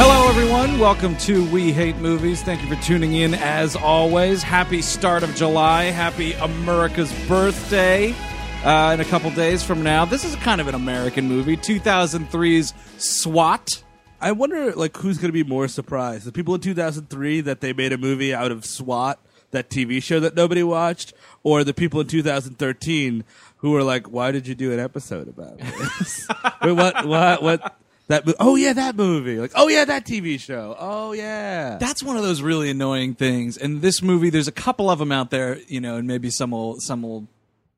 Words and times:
Hello 0.00 0.28
everyone, 0.28 0.80
welcome 0.80 1.16
to 1.18 1.48
We 1.50 1.72
Hate 1.72 1.96
Movies. 1.98 2.42
Thank 2.42 2.62
you 2.62 2.68
for 2.68 2.82
tuning 2.82 3.14
in 3.14 3.34
as 3.34 3.76
always. 3.76 4.42
Happy 4.42 4.82
start 4.82 5.22
of 5.22 5.32
July. 5.36 5.84
Happy 5.84 6.32
America's 6.34 7.12
birthday 7.28 8.12
uh, 8.64 8.92
in 8.94 9.00
a 9.00 9.04
couple 9.04 9.30
days 9.30 9.62
from 9.62 9.82
now. 9.82 10.04
This 10.04 10.24
is 10.24 10.34
kind 10.36 10.60
of 10.60 10.66
an 10.66 10.74
American 10.74 11.28
movie 11.28 11.56
2003's 11.56 12.74
SWAT. 12.96 13.84
I 14.20 14.32
wonder, 14.32 14.72
like, 14.72 14.96
who's 14.96 15.18
going 15.18 15.28
to 15.28 15.32
be 15.32 15.44
more 15.44 15.68
surprised? 15.68 16.24
The 16.24 16.32
people 16.32 16.54
in 16.54 16.60
2003 16.60 17.40
that 17.42 17.60
they 17.60 17.72
made 17.72 17.92
a 17.92 17.98
movie 17.98 18.34
out 18.34 18.50
of 18.50 18.64
SWAT, 18.64 19.18
that 19.50 19.70
TV 19.70 20.02
show 20.02 20.20
that 20.20 20.34
nobody 20.34 20.62
watched, 20.62 21.14
or 21.42 21.64
the 21.64 21.72
people 21.74 22.00
in 22.00 22.06
2013 22.06 23.24
who 23.58 23.70
were 23.70 23.82
like, 23.82 24.10
"Why 24.10 24.30
did 24.30 24.46
you 24.46 24.54
do 24.54 24.72
an 24.72 24.78
episode 24.80 25.28
about 25.28 25.58
this? 25.58 26.28
Wait, 26.62 26.72
what? 26.72 27.06
What? 27.06 27.42
What? 27.42 27.76
That? 28.08 28.26
Mo- 28.26 28.34
oh 28.40 28.56
yeah, 28.56 28.72
that 28.74 28.96
movie. 28.96 29.38
Like, 29.38 29.52
oh 29.54 29.68
yeah, 29.68 29.84
that 29.84 30.04
TV 30.04 30.38
show. 30.38 30.76
Oh 30.78 31.12
yeah. 31.12 31.78
That's 31.78 32.02
one 32.02 32.16
of 32.16 32.22
those 32.22 32.42
really 32.42 32.70
annoying 32.70 33.14
things. 33.14 33.56
And 33.56 33.82
this 33.82 34.02
movie, 34.02 34.30
there's 34.30 34.48
a 34.48 34.52
couple 34.52 34.90
of 34.90 34.98
them 34.98 35.12
out 35.12 35.30
there, 35.30 35.58
you 35.66 35.80
know, 35.80 35.96
and 35.96 36.06
maybe 36.06 36.30
some 36.30 36.50
will 36.50 36.80
some 36.80 37.02
will 37.02 37.26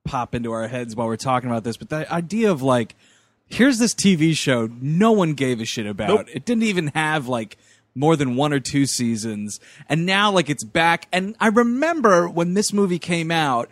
pop 0.05 0.35
into 0.35 0.53
our 0.53 0.67
heads 0.69 0.97
while 0.97 1.07
we're 1.07 1.17
talking 1.17 1.51
about 1.51 1.65
this. 1.65 1.77
But 1.77 1.89
the 1.91 2.13
idea 2.13 2.51
of 2.51 2.63
like, 2.63 2.95
here's 3.51 3.79
this 3.79 3.95
TV 3.95 4.37
show 4.37 4.69
no 4.81 5.13
one 5.13 5.35
gave 5.35 5.61
a 5.61 5.65
shit 5.65 5.87
about. 5.87 6.09
Nope. 6.09 6.29
It 6.33 6.45
didn't 6.45 6.63
even 6.65 6.89
have 6.89 7.29
like 7.29 7.59
more 7.95 8.17
than 8.17 8.37
one 8.37 8.53
or 8.53 8.61
two 8.61 8.87
seasons, 8.87 9.61
and 9.89 10.07
now 10.07 10.31
like 10.31 10.49
it's 10.49 10.65
back. 10.65 11.07
And 11.13 11.37
I 11.41 11.49
remember 11.49 12.29
when 12.29 12.55
this 12.55 12.73
movie 12.73 12.99
came 12.99 13.31
out. 13.31 13.69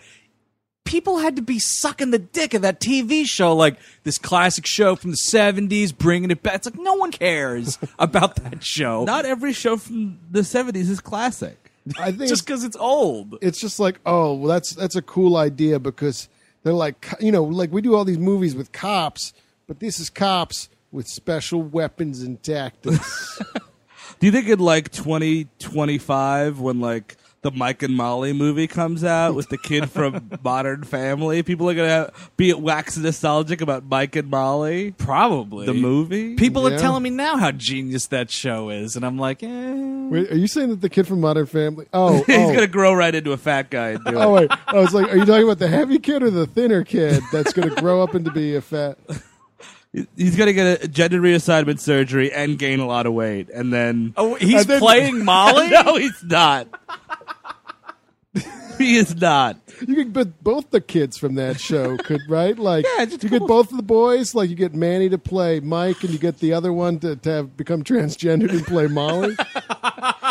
People 0.85 1.19
had 1.19 1.37
to 1.37 1.43
be 1.43 1.59
sucking 1.59 2.13
the 2.13 2.19
dick 2.19 2.55
of 2.55 2.63
that 2.63 2.81
TV 2.81 3.27
show, 3.27 3.55
like 3.55 3.77
this 4.05 4.17
classic 4.17 4.67
show 4.67 4.97
from 4.97 5.11
the 5.11 5.19
'70s, 5.19 5.95
bringing 5.97 6.31
it 6.31 6.43
back. 6.43 6.55
It's 6.55 6.67
like 6.67 6.81
no 6.81 6.95
one 6.95 7.13
cares 7.13 7.79
about 7.99 8.37
that 8.37 8.65
show. 8.65 9.05
Not 9.05 9.27
every 9.27 9.53
show 9.53 9.77
from 9.77 10.19
the 10.31 10.41
70s 10.41 10.89
is 10.89 11.01
classic. 11.01 11.71
I 11.99 12.11
think 12.13 12.31
just 12.31 12.47
because 12.47 12.65
it's 12.65 12.77
old. 12.77 13.37
it's 13.43 13.61
just 13.61 13.79
like, 13.79 14.01
oh, 14.07 14.33
well, 14.33 14.49
that's 14.49 14.71
that's 14.75 14.97
a 14.97 15.03
cool 15.03 15.37
idea 15.37 15.79
because 15.79 16.31
they're 16.63 16.73
like, 16.73 17.07
you 17.21 17.33
know, 17.33 17.45
like 17.45 17.71
we 17.71 17.83
do 17.83 17.95
all 17.95 18.07
these 18.07 18.19
movies 18.19 18.55
with 18.55 18.73
cops, 18.73 19.35
but 19.69 19.79
this 19.79 20.01
is 20.01 20.11
cops 20.11 20.69
with 20.91 21.07
special 21.07 21.63
weapons 21.63 22.23
and 22.23 22.43
tactics. 22.43 23.41
Do 24.19 24.27
you 24.27 24.33
think 24.33 24.49
in 24.49 24.59
like 24.59 24.91
2025 24.91 26.59
when 26.59 26.81
like 26.81 27.17
the 27.43 27.53
Mike 27.53 27.85
and 27.85 27.95
Molly 27.95 28.33
movie 28.33 28.67
comes 28.67 29.05
out 29.05 29.37
with 29.37 29.49
the 29.49 29.59
kid 29.59 29.89
from 29.91 30.29
Modern 30.43 30.83
Family, 30.83 31.45
people 31.45 31.71
are 31.71 31.75
gonna 31.75 32.13
be 32.37 32.53
wax 32.53 32.97
nostalgic 32.97 33.61
about 33.61 33.85
Mike 33.85 34.17
and 34.17 34.29
Molly, 34.29 34.91
Probably 34.93 35.67
the 35.67 35.75
movie? 35.75 36.35
People 36.35 36.69
Yeah. 36.69 36.75
are 36.75 36.79
telling 36.81 37.05
me 37.05 37.11
now 37.11 37.37
how 37.37 37.53
genius 37.53 38.09
that 38.09 38.29
show 38.33 38.71
is, 38.71 38.97
and 38.97 39.05
I'm 39.07 39.19
like, 39.19 39.45
eh. 39.45 40.09
wait, 40.09 40.33
are 40.33 40.37
you 40.37 40.49
saying 40.49 40.71
that 40.71 40.81
the 40.81 40.89
kid 40.89 41.07
from 41.07 41.21
Modern 41.21 41.47
Family? 41.47 41.87
Oh, 41.93 42.23
He's 42.27 42.37
oh. 42.39 42.53
gonna 42.53 42.67
grow 42.67 42.93
right 42.93 43.15
into 43.15 43.31
a 43.31 43.37
fat 43.37 43.71
guy. 43.71 43.91
And 43.91 44.05
do 44.05 44.19
Oh 44.19 44.33
wait, 44.35 44.51
I 44.67 44.81
was 44.81 44.93
like, 44.93 45.13
are 45.13 45.17
you 45.17 45.25
talking 45.25 45.45
about 45.45 45.61
the 45.61 45.69
heavy 45.69 46.01
kid 46.01 46.25
or 46.25 46.31
the 46.31 46.47
thinner 46.49 46.83
kid 46.83 47.23
that's 47.31 47.53
going 47.53 47.73
to 47.73 47.81
grow 47.81 48.03
up 48.03 48.17
into 48.17 48.33
be 48.33 48.57
a 48.57 48.61
fat? 48.61 48.99
He's 50.17 50.37
gonna 50.37 50.53
get 50.53 50.85
a 50.85 50.89
gender 50.89 51.21
reassignment 51.21 51.81
surgery 51.81 52.31
and 52.33 52.59
gain 52.59 52.79
a 52.81 52.87
lot 52.87 53.07
of 53.07 53.15
weight, 53.15 53.49
and 53.49 53.73
then 53.73 54.13
Oh, 54.17 54.35
he's 54.35 54.67
then- 54.67 54.81
playing 54.81 55.25
Molly. 55.25 55.69
no, 55.71 55.97
he's 55.97 56.23
not. 56.25 56.69
he 58.79 58.97
is 58.97 59.17
not. 59.17 59.57
You 59.87 59.95
could, 59.95 60.13
but 60.13 60.43
both 60.43 60.71
the 60.71 60.81
kids 60.81 61.17
from 61.17 61.37
that 61.37 61.61
show 61.61 61.97
could, 61.99 62.21
right? 62.29 62.57
Like, 62.69 62.85
Yeah, 62.85 63.05
it's 63.05 63.23
you 63.23 63.31
cool. 63.31 63.39
get 63.41 63.49
both 63.49 63.71
of 63.71 63.77
the 63.77 63.83
boys. 63.83 64.35
Like, 64.35 64.51
you 64.51 64.57
get 64.57 64.75
Manny 64.75 65.09
to 65.09 65.19
play 65.19 65.61
Mike, 65.61 66.03
and 66.03 66.11
you 66.11 66.19
get 66.19 66.39
the 66.39 66.53
other 66.53 66.73
one 66.73 66.99
to, 67.01 67.17
to 67.17 67.31
have 67.31 67.57
become 67.57 67.83
transgendered 67.85 68.51
and 68.51 68.67
play 68.67 68.87
Molly. 68.89 69.37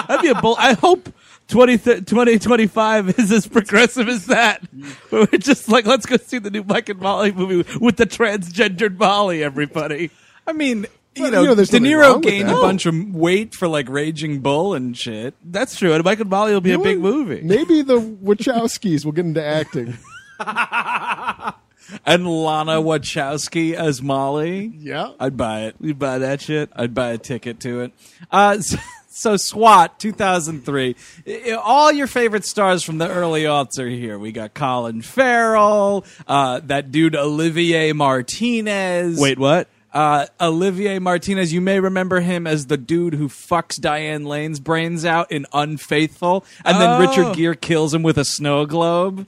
That'd 0.07 0.21
be 0.21 0.29
a 0.29 0.35
bull. 0.35 0.55
I 0.59 0.73
hope 0.73 1.09
20, 1.47 1.77
2025 1.77 3.09
is 3.19 3.31
as 3.31 3.47
progressive 3.47 4.09
as 4.09 4.25
that. 4.25 4.61
We're 5.11 5.25
just 5.27 5.69
like, 5.69 5.85
let's 5.85 6.05
go 6.05 6.17
see 6.17 6.39
the 6.39 6.49
new 6.51 6.63
Mike 6.63 6.89
and 6.89 6.99
Molly 6.99 7.31
movie 7.31 7.77
with 7.79 7.97
the 7.97 8.05
transgendered 8.05 8.97
Molly, 8.97 9.43
everybody. 9.43 10.11
I 10.45 10.53
mean, 10.53 10.85
you 11.15 11.23
Well, 11.23 11.31
know, 11.31 11.41
you 11.41 11.47
know, 11.47 11.55
De 11.55 11.63
Niro 11.79 12.21
gained 12.21 12.49
a 12.49 12.53
bunch 12.53 12.85
of 12.85 13.13
weight 13.13 13.55
for 13.55 13.67
like 13.67 13.89
Raging 13.89 14.39
Bull 14.39 14.73
and 14.73 14.95
shit. 14.97 15.35
That's 15.43 15.77
true. 15.77 15.93
And 15.93 16.03
Mike 16.03 16.19
and 16.19 16.29
Molly 16.29 16.53
will 16.53 16.61
be 16.61 16.73
a 16.73 16.79
big 16.79 16.99
movie. 16.99 17.41
Maybe 17.41 17.81
the 17.81 17.99
Wachowskis 17.99 19.05
will 19.05 19.13
get 19.13 19.25
into 19.25 19.43
acting. 19.43 19.97
And 22.05 22.27
Lana 22.27 22.81
Wachowski 22.81 23.73
as 23.73 24.01
Molly. 24.01 24.73
Yeah. 24.77 25.11
I'd 25.21 25.37
buy 25.37 25.61
it. 25.61 25.75
You 25.79 25.93
buy 25.93 26.17
that 26.17 26.41
shit? 26.41 26.69
I'd 26.75 26.93
buy 26.93 27.11
a 27.11 27.17
ticket 27.17 27.61
to 27.61 27.81
it. 27.81 27.93
Uh, 28.29 28.57
so, 28.59 28.77
so 29.17 29.35
SWAT 29.37 29.99
2003. 29.99 30.95
All 31.63 31.91
your 31.91 32.07
favorite 32.07 32.45
stars 32.45 32.83
from 32.83 32.97
the 32.97 33.09
early 33.09 33.43
aughts 33.43 33.79
are 33.79 33.87
here. 33.89 34.17
We 34.19 34.31
got 34.31 34.53
Colin 34.53 35.01
Farrell, 35.01 36.05
uh, 36.27 36.61
that 36.65 36.91
dude 36.91 37.15
Olivier 37.15 37.93
Martinez. 37.93 39.19
Wait, 39.19 39.39
what? 39.39 39.67
Uh, 39.93 40.27
Olivier 40.39 40.99
Martinez, 40.99 41.51
you 41.51 41.61
may 41.61 41.79
remember 41.79 42.19
him 42.19 42.45
as 42.45 42.67
the 42.67 42.77
dude 42.77 43.15
who 43.15 43.27
fucks 43.29 43.79
Diane 43.81 44.25
Lane's 44.25 44.59
brains 44.59 45.05
out 45.05 45.31
in 45.31 45.47
Unfaithful, 45.53 46.45
and 46.63 46.79
then 46.79 46.89
Oh. 46.89 46.99
Richard 47.07 47.35
Gere 47.35 47.55
kills 47.55 47.93
him 47.93 48.03
with 48.03 48.17
a 48.17 48.25
snow 48.25 48.65
globe. 48.65 49.25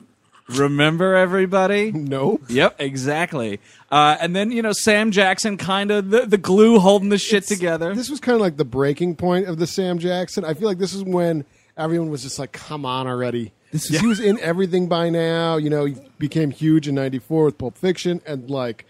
Remember 0.49 1.15
everybody? 1.15 1.91
No. 1.91 2.39
Yep, 2.49 2.75
exactly. 2.79 3.59
Uh, 3.91 4.17
and 4.19 4.35
then 4.35 4.51
you 4.51 4.61
know 4.61 4.71
Sam 4.71 5.11
Jackson, 5.11 5.57
kind 5.57 5.91
of 5.91 6.09
the, 6.09 6.25
the 6.25 6.37
glue 6.37 6.79
holding 6.79 7.09
the 7.09 7.17
shit 7.17 7.45
together. 7.45 7.93
This 7.95 8.09
was 8.09 8.19
kind 8.19 8.35
of 8.35 8.41
like 8.41 8.57
the 8.57 8.65
breaking 8.65 9.15
point 9.15 9.47
of 9.47 9.57
the 9.57 9.67
Sam 9.67 9.99
Jackson. 9.99 10.43
I 10.43 10.53
feel 10.53 10.67
like 10.67 10.77
this 10.77 10.93
is 10.93 11.03
when 11.03 11.45
everyone 11.77 12.09
was 12.09 12.23
just 12.23 12.39
like, 12.39 12.51
"Come 12.51 12.85
on 12.85 13.07
already." 13.07 13.51
This 13.71 13.91
is, 13.91 13.99
he 13.99 14.07
was 14.07 14.19
in 14.19 14.39
everything 14.39 14.87
by 14.87 15.09
now. 15.09 15.57
You 15.57 15.69
know, 15.69 15.85
he 15.85 15.95
became 16.17 16.49
huge 16.51 16.87
in 16.87 16.95
'94 16.95 17.45
with 17.45 17.57
Pulp 17.57 17.77
Fiction, 17.77 18.21
and 18.25 18.49
like 18.49 18.85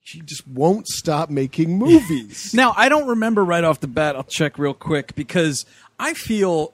he 0.00 0.20
just 0.20 0.46
won't 0.46 0.86
stop 0.86 1.30
making 1.30 1.78
movies. 1.78 2.52
Now, 2.54 2.72
I 2.76 2.88
don't 2.88 3.08
remember 3.08 3.44
right 3.44 3.64
off 3.64 3.80
the 3.80 3.88
bat. 3.88 4.14
I'll 4.16 4.22
check 4.22 4.58
real 4.58 4.74
quick 4.74 5.14
because 5.14 5.64
I 5.98 6.14
feel 6.14 6.72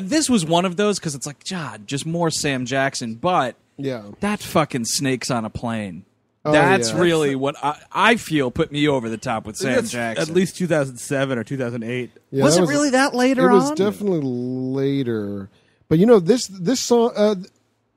this 0.00 0.28
was 0.30 0.44
one 0.44 0.64
of 0.64 0.76
those 0.76 0.98
because 0.98 1.14
it's 1.14 1.26
like, 1.26 1.48
God, 1.48 1.86
just 1.86 2.06
more 2.06 2.30
Sam 2.30 2.66
Jackson. 2.66 3.14
But 3.14 3.56
yeah, 3.76 4.04
that 4.20 4.40
fucking 4.40 4.84
snakes 4.86 5.30
on 5.30 5.44
a 5.44 5.50
plane. 5.50 6.04
Oh, 6.44 6.52
That's 6.52 6.92
yeah. 6.92 7.00
really 7.00 7.34
what 7.34 7.56
I, 7.62 7.78
I 7.92 8.16
feel 8.16 8.50
put 8.50 8.72
me 8.72 8.88
over 8.88 9.08
the 9.10 9.18
top 9.18 9.44
with 9.44 9.56
Sam 9.56 9.74
That's 9.74 9.90
Jackson. 9.90 10.28
At 10.30 10.34
least 10.34 10.56
2007 10.56 11.36
or 11.36 11.44
2008. 11.44 12.10
Yeah, 12.30 12.42
was 12.44 12.56
that 12.56 12.62
it 12.62 12.66
really 12.66 12.90
that 12.90 13.14
later 13.14 13.50
It 13.50 13.52
was 13.54 13.70
on? 13.70 13.76
definitely 13.76 14.20
later. 14.22 15.50
But 15.88 15.98
you 15.98 16.06
know 16.06 16.20
this 16.20 16.46
this 16.46 16.80
song, 16.80 17.12
uh, 17.16 17.34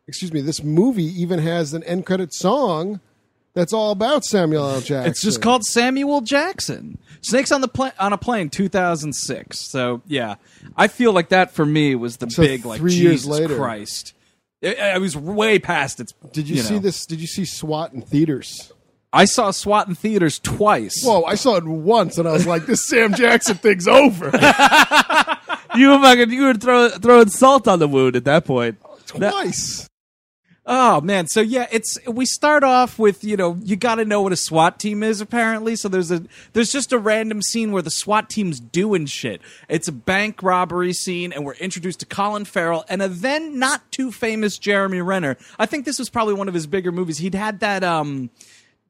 excuse 0.08 0.34
me, 0.34 0.42
this 0.42 0.64
movie 0.64 1.06
even 1.22 1.40
has 1.40 1.74
an 1.74 1.84
end 1.84 2.06
credit 2.06 2.34
song 2.34 3.00
that's 3.54 3.74
all 3.74 3.92
about 3.92 4.24
Samuel 4.24 4.70
L. 4.70 4.82
Jackson. 4.82 5.12
It's 5.12 5.22
just 5.22 5.42
called 5.42 5.64
Samuel 5.66 6.22
Jackson. 6.22 6.98
Snakes 7.22 7.52
on 7.52 7.62
the 7.62 7.68
pla- 7.68 7.92
on 8.00 8.14
a 8.14 8.18
plane, 8.18 8.50
2006. 8.50 9.60
So 9.60 10.02
yeah, 10.08 10.36
I 10.76 10.88
feel 10.88 11.14
like 11.14 11.30
that 11.30 11.52
for 11.52 11.66
me 11.66 11.96
was 11.96 12.18
the 12.18 12.30
So 12.30 12.42
big 12.42 12.66
like 12.66 12.80
three 12.80 12.94
years 12.94 13.24
Jesus 13.24 13.28
later. 13.28 13.58
Christ. 13.58 14.14
It, 14.62 14.80
I 14.80 14.98
was 14.98 15.16
way 15.18 15.60
past 15.60 16.00
its. 16.00 16.14
Did 16.32 16.48
you, 16.48 16.58
see 16.58 16.76
know. 16.76 16.80
this? 16.80 17.06
Did 17.06 17.20
you 17.20 17.28
see 17.28 17.46
SWAT 17.46 17.94
in 17.94 18.02
theaters? 18.02 18.72
I 19.14 19.26
saw 19.26 19.52
SWAT 19.52 19.88
in 19.88 19.96
theaters 19.96 20.40
twice. 20.40 21.04
Whoa, 21.04 21.24
I 21.24 21.36
saw 21.36 21.58
it 21.58 21.66
once, 21.66 22.18
and 22.18 22.28
I 22.28 22.32
was 22.32 22.48
like, 22.48 22.66
"This 22.66 22.88
Sam 22.88 23.14
Jackson 23.14 23.56
thing's 23.58 23.88
over." 23.88 24.32
You 25.76 25.90
were 25.90 26.00
fucking, 26.00 26.32
you 26.32 26.44
were 26.44 26.54
throw, 26.54 26.90
throwing 26.90 27.30
salt 27.30 27.68
on 27.68 27.80
the 27.80 27.88
wound 27.88 28.16
at 28.16 28.26
that 28.26 28.46
point. 28.46 28.78
Twice. 29.08 29.88
Oh 30.74 31.02
man, 31.02 31.28
so 31.28 31.42
yeah, 31.42 31.68
it's 31.70 31.98
we 32.08 32.26
start 32.26 32.64
off 32.64 32.98
with 32.98 33.26
you 33.26 33.36
know 33.36 33.58
you 33.62 33.76
got 33.76 33.96
to 33.96 34.06
know 34.06 34.22
what 34.22 34.32
a 34.32 34.38
SWAT 34.38 34.80
team 34.80 35.04
is 35.04 35.20
apparently. 35.20 35.76
So 35.76 35.90
there's 35.90 36.12
a 36.12 36.24
there's 36.54 36.72
just 36.72 36.94
a 36.94 36.98
random 36.98 37.42
scene 37.42 37.74
where 37.74 37.82
the 37.82 37.92
SWAT 37.92 38.30
team's 38.30 38.62
doing 38.62 39.06
shit. 39.06 39.42
It's 39.68 39.90
a 39.90 39.92
bank 39.92 40.42
robbery 40.42 40.94
scene, 40.94 41.34
and 41.34 41.44
we're 41.44 41.56
introduced 41.56 42.00
to 42.00 42.06
Colin 42.06 42.46
Farrell 42.46 42.86
and 42.88 43.02
a 43.02 43.10
then 43.10 43.60
not 43.60 43.92
too 43.92 44.14
famous 44.14 44.58
Jeremy 44.58 45.02
Renner. 45.02 45.36
I 45.60 45.66
think 45.66 45.84
this 45.84 46.00
was 46.00 46.10
probably 46.10 46.36
one 46.36 46.48
of 46.48 46.54
his 46.54 46.68
bigger 46.68 46.94
movies. 46.94 47.18
He'd 47.18 47.36
had 47.36 47.60
that 47.60 47.84
um 47.84 48.30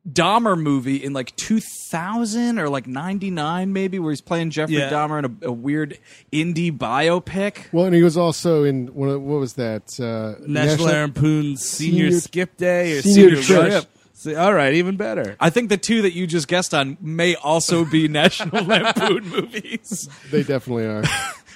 Dahmer 0.10 0.60
movie 0.60 0.96
in 0.96 1.14
like 1.14 1.36
2000 1.36 2.58
or 2.58 2.70
like 2.70 2.88
99 2.88 3.72
maybe 3.72 4.00
where 4.00 4.12
he's 4.12 4.20
playing 4.22 4.50
Jeffrey 4.50 4.78
Yeah. 4.78 4.90
Dahmer 4.90 5.20
in 5.20 5.26
a, 5.44 5.50
a 5.50 5.52
weird 5.52 6.00
indie 6.34 6.76
biopic. 6.76 7.72
Well, 7.72 7.86
and 7.86 7.94
he 7.94 8.02
was 8.02 8.18
also 8.18 8.64
in 8.64 8.88
one 8.96 9.10
of, 9.10 9.22
what 9.22 9.40
was 9.40 9.54
that? 9.54 10.00
Uh, 10.00 10.44
National, 10.48 10.88
Lampoon's 10.88 11.64
senior, 11.64 12.06
Senior- 12.08 12.20
skip 12.20 12.58
day 12.58 12.98
or 12.98 13.02
Senior 13.04 13.42
senior, 13.44 13.70
Trip. 13.70 13.86
See, 14.14 14.36
all 14.36 14.54
right, 14.54 14.74
even 14.74 14.98
better. 14.98 15.36
I 15.40 15.50
think 15.50 15.70
the 15.70 15.78
two 15.78 16.04
that 16.04 16.14
you 16.14 16.26
just 16.28 16.48
guessed 16.48 16.74
on 16.74 16.98
may 17.02 17.36
also 17.36 17.86
be 17.86 18.08
National 18.10 18.64
Lampoon 18.64 19.28
movies. 19.30 20.10
They 20.32 20.44
definitely 20.44 20.86
are. 20.86 21.04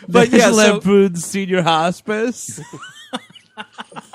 But 0.09 0.29
yeah, 0.29 0.49
National 0.49 0.53
so, 0.53 0.71
Lampoon's 0.73 1.25
senior 1.25 1.61
hospice. 1.63 2.59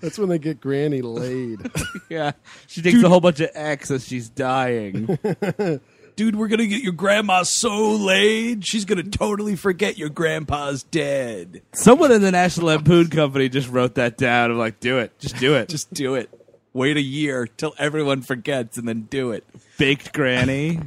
That's 0.00 0.18
when 0.18 0.28
they 0.28 0.38
get 0.38 0.60
Granny 0.60 1.02
laid. 1.02 1.70
yeah, 2.08 2.32
she 2.66 2.82
takes 2.82 3.02
a 3.02 3.08
whole 3.08 3.20
bunch 3.20 3.40
of 3.40 3.50
X 3.54 3.90
as 3.90 4.06
she's 4.06 4.28
dying. 4.28 5.18
dude, 6.16 6.36
we're 6.36 6.48
gonna 6.48 6.66
get 6.66 6.82
your 6.82 6.92
grandma 6.92 7.42
so 7.44 7.92
laid, 7.92 8.66
she's 8.66 8.84
gonna 8.84 9.02
totally 9.04 9.56
forget 9.56 9.96
your 9.98 10.08
grandpa's 10.08 10.82
dead. 10.82 11.62
Someone 11.72 12.12
in 12.12 12.22
the 12.22 12.32
National 12.32 12.66
Lampoon 12.66 13.08
company 13.08 13.48
just 13.48 13.68
wrote 13.68 13.94
that 13.94 14.16
down. 14.16 14.50
I'm 14.50 14.58
like, 14.58 14.80
do 14.80 14.98
it, 14.98 15.18
just 15.18 15.36
do 15.36 15.54
it. 15.54 15.68
Just 15.68 15.92
do 15.92 16.14
it. 16.14 16.28
Wait 16.72 16.96
a 16.96 17.02
year 17.02 17.46
till 17.46 17.74
everyone 17.78 18.22
forgets, 18.22 18.76
and 18.76 18.86
then 18.86 19.02
do 19.02 19.32
it. 19.32 19.44
baked 19.78 20.12
granny. 20.12 20.80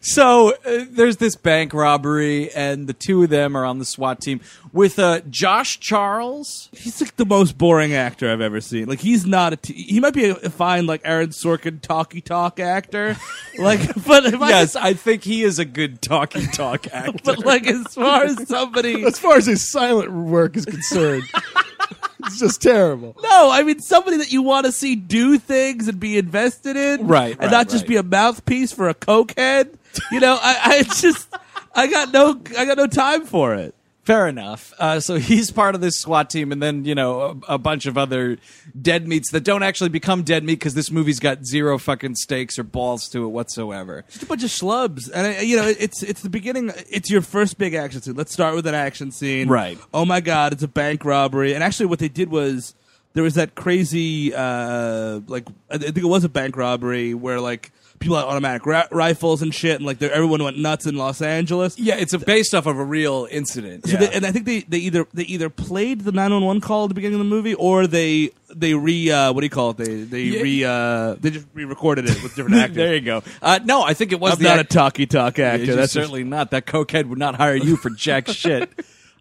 So 0.00 0.54
uh, 0.64 0.84
there's 0.90 1.16
this 1.18 1.36
bank 1.36 1.72
robbery, 1.72 2.50
and 2.52 2.86
the 2.86 2.92
two 2.92 3.22
of 3.22 3.30
them 3.30 3.56
are 3.56 3.64
on 3.64 3.78
the 3.78 3.84
SWAT 3.84 4.20
team 4.20 4.40
with 4.72 4.98
uh, 4.98 5.20
Josh 5.30 5.80
Charles. 5.80 6.68
He's 6.72 7.00
like 7.00 7.16
the 7.16 7.24
most 7.24 7.56
boring 7.56 7.94
actor 7.94 8.30
I've 8.30 8.40
ever 8.40 8.60
seen. 8.60 8.86
Like 8.88 9.00
he's 9.00 9.24
not 9.26 9.52
a. 9.52 9.56
T- 9.56 9.72
he 9.72 10.00
might 10.00 10.14
be 10.14 10.26
a, 10.26 10.34
a 10.36 10.50
fine 10.50 10.86
like 10.86 11.00
Aaron 11.04 11.30
Sorkin 11.30 11.80
talky 11.80 12.20
talk 12.20 12.60
actor. 12.60 13.16
Like, 13.58 13.80
but 14.06 14.24
if 14.24 14.40
Yes, 14.40 14.74
I, 14.74 14.88
I 14.88 14.94
think 14.94 15.22
he 15.22 15.42
is 15.42 15.58
a 15.58 15.66
good 15.66 16.00
talkie 16.00 16.46
talk 16.46 16.86
actor. 16.94 17.18
but 17.24 17.44
like 17.44 17.66
as 17.66 17.94
far 17.94 18.24
as 18.24 18.48
somebody. 18.48 19.04
as 19.06 19.18
far 19.18 19.36
as 19.36 19.44
his 19.44 19.70
silent 19.70 20.10
work 20.10 20.56
is 20.56 20.64
concerned, 20.64 21.24
it's 22.26 22.38
just 22.38 22.62
terrible. 22.62 23.16
No, 23.22 23.50
I 23.50 23.62
mean 23.62 23.80
somebody 23.80 24.16
that 24.18 24.32
you 24.32 24.42
want 24.42 24.66
to 24.66 24.72
see 24.72 24.96
do 24.96 25.38
things 25.38 25.88
and 25.88 25.98
be 26.00 26.18
invested 26.18 26.76
in, 26.76 27.06
Right, 27.06 27.32
And 27.32 27.40
right, 27.42 27.50
not 27.50 27.68
just 27.68 27.82
right. 27.82 27.88
be 27.88 27.96
a 27.96 28.02
mouthpiece 28.02 28.72
for 28.72 28.88
a 28.88 28.94
cokehead. 28.94 29.74
You 30.12 30.20
know, 30.20 30.38
I, 30.40 30.58
I 30.62 30.82
just, 30.82 31.28
I 31.74 31.86
got 31.88 32.12
no, 32.12 32.40
I 32.56 32.64
got 32.64 32.76
no 32.76 32.86
time 32.86 33.26
for 33.26 33.54
it. 33.54 33.74
Fair 34.10 34.26
enough. 34.26 34.74
Uh, 34.76 34.98
so 34.98 35.14
he's 35.20 35.52
part 35.52 35.76
of 35.76 35.80
this 35.80 36.00
SWAT 36.00 36.30
team, 36.30 36.50
and 36.50 36.60
then 36.60 36.84
you 36.84 36.96
know 36.96 37.40
a, 37.48 37.54
a 37.54 37.58
bunch 37.58 37.86
of 37.86 37.96
other 37.96 38.38
dead 38.80 39.06
meats 39.06 39.30
that 39.30 39.44
don't 39.44 39.62
actually 39.62 39.90
become 39.90 40.24
dead 40.24 40.42
meat 40.42 40.58
because 40.58 40.74
this 40.74 40.90
movie's 40.90 41.20
got 41.20 41.46
zero 41.46 41.78
fucking 41.78 42.16
stakes 42.16 42.58
or 42.58 42.64
balls 42.64 43.08
to 43.10 43.24
it 43.24 43.28
whatsoever. 43.28 44.04
Just 44.08 44.24
a 44.24 44.26
bunch 44.26 44.42
of 44.42 44.50
schlubs, 44.50 45.08
and 45.14 45.36
uh, 45.38 45.40
you 45.40 45.56
know, 45.56 45.66
it's 45.66 46.02
it's 46.02 46.22
the 46.22 46.30
beginning. 46.30 46.72
It's 46.90 47.08
your 47.08 47.22
first 47.22 47.56
big 47.56 47.74
action 47.74 48.02
scene. 48.02 48.16
Let's 48.16 48.32
start 48.32 48.56
with 48.56 48.66
an 48.66 48.74
action 48.74 49.12
scene, 49.12 49.48
Right. 49.48 49.78
Oh 49.94 50.04
my 50.04 50.20
god, 50.20 50.52
it's 50.52 50.64
a 50.64 50.68
bank 50.68 51.04
robbery, 51.04 51.54
and 51.54 51.62
actually, 51.62 51.86
what 51.86 52.00
they 52.00 52.08
did 52.08 52.30
was 52.30 52.74
there 53.12 53.22
was 53.22 53.34
that 53.34 53.54
crazy, 53.54 54.34
uh, 54.34 55.20
like 55.28 55.46
I 55.70 55.78
think 55.78 55.98
it 55.98 56.04
was 56.04 56.24
a 56.24 56.28
bank 56.28 56.56
robbery 56.56 57.14
where 57.14 57.40
like 57.40 57.70
people 58.00 58.16
had 58.16 58.24
automatic 58.24 58.66
ra- 58.66 58.88
rifles 58.90 59.40
and 59.42 59.54
shit, 59.54 59.76
and 59.76 59.84
like 59.86 60.02
everyone 60.02 60.42
went 60.42 60.58
nuts 60.58 60.86
in 60.86 60.96
Los 60.96 61.22
Angeles. 61.22 61.78
Yeah, 61.78 61.94
it's 61.96 62.12
a, 62.12 62.18
based 62.18 62.54
off 62.54 62.66
of 62.66 62.76
a 62.78 62.84
real 62.84 63.28
incident. 63.30 63.86
So 63.86 63.92
yeah. 63.92 63.98
they, 63.98 64.10
and 64.14 64.26
I 64.26 64.32
think 64.32 64.46
they, 64.46 64.60
they 64.62 64.78
either 64.78 65.06
they 65.14 65.22
either 65.24 65.48
played 65.50 66.00
the 66.00 66.10
nine 66.12 66.32
one 66.32 66.44
one 66.44 66.60
call 66.60 66.84
at 66.84 66.88
the 66.88 66.94
beginning 66.94 67.20
of 67.20 67.26
the 67.26 67.30
movie, 67.30 67.54
or 67.54 67.86
they 67.86 68.30
they 68.54 68.74
re 68.74 69.10
uh, 69.10 69.32
what 69.32 69.42
do 69.42 69.46
you 69.46 69.50
call 69.50 69.70
it? 69.70 69.76
They 69.76 70.02
they 70.02 70.22
Yeah. 70.22 70.40
re 70.42 70.64
uh, 70.64 71.14
they 71.20 71.30
just 71.30 71.46
re 71.54 71.64
recorded 71.64 72.06
it 72.08 72.22
with 72.22 72.34
different 72.34 72.56
actors. 72.60 72.76
there 72.76 72.94
you 72.94 73.00
go. 73.02 73.22
Uh, 73.40 73.60
no, 73.64 73.82
I 73.82 73.94
think 73.94 74.10
it 74.12 74.18
was 74.18 74.38
I'm 74.38 74.42
not 74.42 74.58
act- 74.58 74.72
a 74.72 74.74
talky 74.74 75.06
talk 75.06 75.38
actor. 75.38 75.64
You're 75.64 75.76
That's 75.76 75.92
certainly 75.92 76.24
not. 76.24 76.50
That 76.50 76.66
cokehead 76.66 77.06
would 77.06 77.18
not 77.18 77.36
hire 77.36 77.54
you 77.54 77.76
for 77.76 77.90
jack 77.90 78.26
shit. 78.30 78.70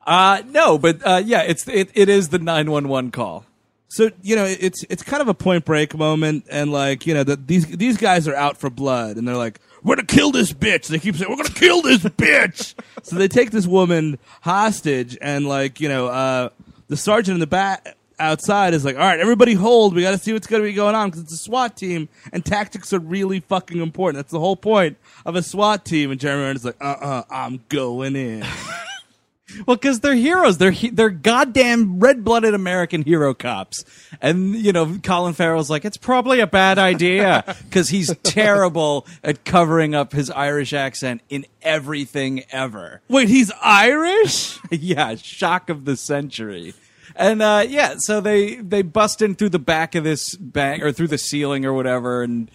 Uh, 0.07 0.41
no, 0.47 0.77
but 0.79 1.05
uh, 1.05 1.21
yeah, 1.23 1.41
it's 1.43 1.67
it, 1.67 1.89
it 1.93 2.09
is 2.09 2.29
the 2.29 2.39
nine 2.39 2.71
one 2.71 2.87
one 2.87 3.11
call. 3.11 3.45
So 3.89 4.11
you 4.21 4.35
know, 4.35 4.45
it's 4.45 4.85
it's 4.87 5.01
kind 5.01 5.19
of 5.21 5.27
a 5.27 5.33
Point 5.33 5.65
Break 5.65 5.97
moment, 5.97 6.45
and 6.49 6.71
like 6.71 7.07
you 7.07 7.15
know, 7.15 7.23
that 7.23 7.47
these 7.47 7.65
these 7.65 7.97
guys 7.97 8.27
are 8.27 8.35
out 8.35 8.57
for 8.57 8.69
blood, 8.69 9.17
and 9.17 9.27
they're 9.27 9.35
like, 9.35 9.59
"We're 9.83 9.95
gonna 9.95 10.05
kill 10.05 10.31
this 10.31 10.53
bitch." 10.53 10.87
They 10.87 10.99
keep 10.99 11.15
saying, 11.15 11.29
"We're 11.29 11.37
gonna 11.37 11.49
kill 11.49 11.81
this 11.81 12.03
bitch." 12.03 12.75
so 13.01 13.15
they 13.15 13.27
take 13.27 13.49
this 13.49 13.65
woman 13.65 14.19
hostage, 14.41 15.17
and 15.21 15.47
like 15.47 15.81
you 15.81 15.89
know, 15.89 16.05
uh, 16.07 16.49
the 16.87 16.95
sergeant 16.97 17.33
in 17.33 17.39
the 17.39 17.47
back 17.47 17.97
outside 18.19 18.75
is 18.75 18.85
like, 18.85 18.95
"All 18.95 19.01
right, 19.01 19.19
everybody 19.19 19.55
hold. 19.55 19.95
We 19.95 20.03
got 20.03 20.11
to 20.11 20.19
see 20.19 20.33
what's 20.33 20.45
gonna 20.45 20.65
be 20.65 20.73
going 20.73 20.93
on 20.93 21.09
because 21.09 21.23
it's 21.23 21.33
a 21.33 21.37
SWAT 21.37 21.75
team, 21.75 22.09
and 22.31 22.45
tactics 22.45 22.93
are 22.93 22.99
really 22.99 23.39
fucking 23.39 23.81
important. 23.81 24.17
That's 24.17 24.31
the 24.31 24.39
whole 24.39 24.55
point 24.55 24.97
of 25.25 25.35
a 25.35 25.41
SWAT 25.41 25.83
team." 25.83 26.11
And 26.11 26.19
Jeremy 26.19 26.43
Renner's 26.43 26.63
like, 26.63 26.77
"Uh, 26.79 26.95
uh-uh, 27.01 27.23
I'm 27.31 27.63
going 27.69 28.15
in." 28.15 28.45
Well, 29.65 29.75
because 29.77 29.99
they're 30.01 30.15
heroes. 30.15 30.57
They're 30.57 30.71
he- 30.71 30.89
they're 30.89 31.09
goddamn 31.09 31.99
red 31.99 32.23
blooded 32.23 32.53
American 32.53 33.03
hero 33.03 33.33
cops. 33.33 33.83
And 34.21 34.55
you 34.55 34.71
know, 34.71 34.97
Colin 35.03 35.33
Farrell's 35.33 35.69
like, 35.69 35.85
it's 35.85 35.97
probably 35.97 36.39
a 36.39 36.47
bad 36.47 36.77
idea 36.77 37.43
because 37.63 37.89
he's 37.89 38.15
terrible 38.23 39.05
at 39.23 39.45
covering 39.45 39.95
up 39.95 40.11
his 40.11 40.29
Irish 40.29 40.73
accent 40.73 41.21
in 41.29 41.45
everything 41.61 42.43
ever. 42.51 43.01
Wait, 43.07 43.29
he's 43.29 43.51
Irish? 43.61 44.59
yeah, 44.71 45.15
shock 45.15 45.69
of 45.69 45.85
the 45.85 45.95
century. 45.97 46.73
And 47.15 47.41
uh, 47.41 47.65
yeah, 47.67 47.95
so 47.97 48.21
they 48.21 48.55
they 48.55 48.81
bust 48.81 49.21
in 49.21 49.35
through 49.35 49.49
the 49.49 49.59
back 49.59 49.95
of 49.95 50.03
this 50.03 50.35
bank 50.35 50.83
or 50.83 50.91
through 50.91 51.07
the 51.07 51.17
ceiling 51.17 51.65
or 51.65 51.73
whatever, 51.73 52.23
and 52.23 52.49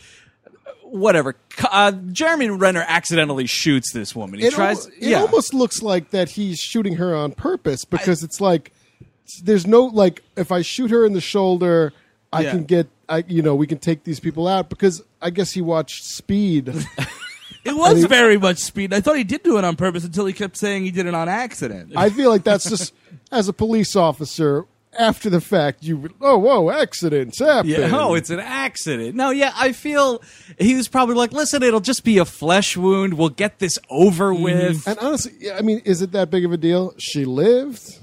whatever. 0.94 1.34
Uh, 1.70 1.92
Jeremy 2.12 2.48
Renner 2.50 2.84
accidentally 2.86 3.46
shoots 3.46 3.92
this 3.92 4.14
woman. 4.14 4.40
He 4.40 4.46
It, 4.46 4.54
tries. 4.54 4.86
al- 4.86 4.92
it 4.92 4.98
yeah. 5.00 5.20
almost 5.20 5.52
looks 5.52 5.82
like 5.82 6.10
that 6.10 6.30
he's 6.30 6.58
shooting 6.60 6.96
her 6.96 7.14
on 7.14 7.32
purpose 7.32 7.84
because 7.84 8.22
it's 8.22 8.40
like 8.40 8.72
there's 9.42 9.66
no 9.66 9.84
like 9.86 10.22
if 10.36 10.52
I 10.52 10.62
shoot 10.62 10.90
her 10.90 11.04
in 11.04 11.12
the 11.12 11.20
shoulder, 11.20 11.92
I 12.32 12.42
Yeah. 12.42 12.50
can 12.52 12.64
get 12.64 12.88
I 13.08 13.24
you 13.26 13.42
know 13.42 13.54
we 13.54 13.66
can 13.66 13.78
take 13.78 14.04
these 14.04 14.20
people 14.20 14.46
out 14.48 14.68
because 14.70 15.02
I 15.20 15.30
guess 15.30 15.50
he 15.52 15.60
watched 15.60 16.04
Speed. 16.04 16.72
It 17.66 17.74
was 17.74 18.04
very 18.04 18.36
much 18.36 18.58
speed. 18.58 18.92
I 18.92 19.00
thought 19.00 19.16
he 19.16 19.24
did 19.24 19.42
do 19.42 19.56
it 19.56 19.64
on 19.64 19.74
purpose 19.74 20.04
until 20.04 20.26
he 20.26 20.34
kept 20.34 20.58
saying 20.58 20.84
he 20.84 20.90
did 20.90 21.06
it 21.06 21.14
on 21.14 21.30
accident. 21.30 21.94
I 21.96 22.10
feel 22.10 22.28
like 22.28 22.44
that's 22.44 22.68
just 22.68 22.92
as 23.32 23.48
a 23.48 23.54
police 23.54 23.96
officer 23.96 24.66
after 24.98 25.30
the 25.30 25.40
fact. 25.40 25.82
You 25.82 26.10
oh 26.20 26.38
whoa 26.38 26.70
accidents 26.70 27.38
happen. 27.38 27.70
Yeah, 27.70 27.90
oh, 27.92 28.14
it's 28.14 28.30
an 28.30 28.40
accident. 28.40 29.14
No, 29.14 29.30
yeah, 29.30 29.52
I 29.56 29.72
feel 29.72 30.22
he 30.58 30.74
was 30.74 30.88
probably 30.88 31.14
like, 31.14 31.32
listen, 31.32 31.62
it'll 31.62 31.80
just 31.80 32.04
be 32.04 32.18
a 32.18 32.24
flesh 32.24 32.76
wound. 32.76 33.14
We'll 33.14 33.28
get 33.28 33.58
this 33.58 33.78
over 33.90 34.32
with. 34.34 34.86
and 34.86 34.98
honestly, 34.98 35.50
I 35.50 35.62
mean, 35.62 35.80
is 35.84 36.02
it 36.02 36.12
that 36.12 36.30
big 36.30 36.44
of 36.44 36.52
a 36.52 36.56
deal? 36.56 36.94
She 36.98 37.24
lived. 37.24 37.98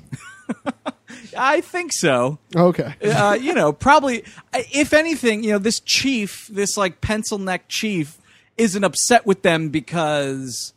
I 1.38 1.62
think 1.62 1.92
so. 1.94 2.40
Okay. 2.56 2.94
uh, 3.04 3.34
you 3.34 3.54
know, 3.54 3.72
probably 3.74 4.24
if 4.54 4.94
anything, 4.94 5.44
you 5.44 5.52
know, 5.52 5.60
this 5.60 5.80
chief, 5.80 6.48
this 6.48 6.78
like 6.78 7.02
pencil 7.02 7.38
neck 7.38 7.66
chief, 7.68 8.18
isn't 8.58 8.84
upset 8.84 9.26
with 9.26 9.42
them 9.42 9.70
because, 9.70 10.74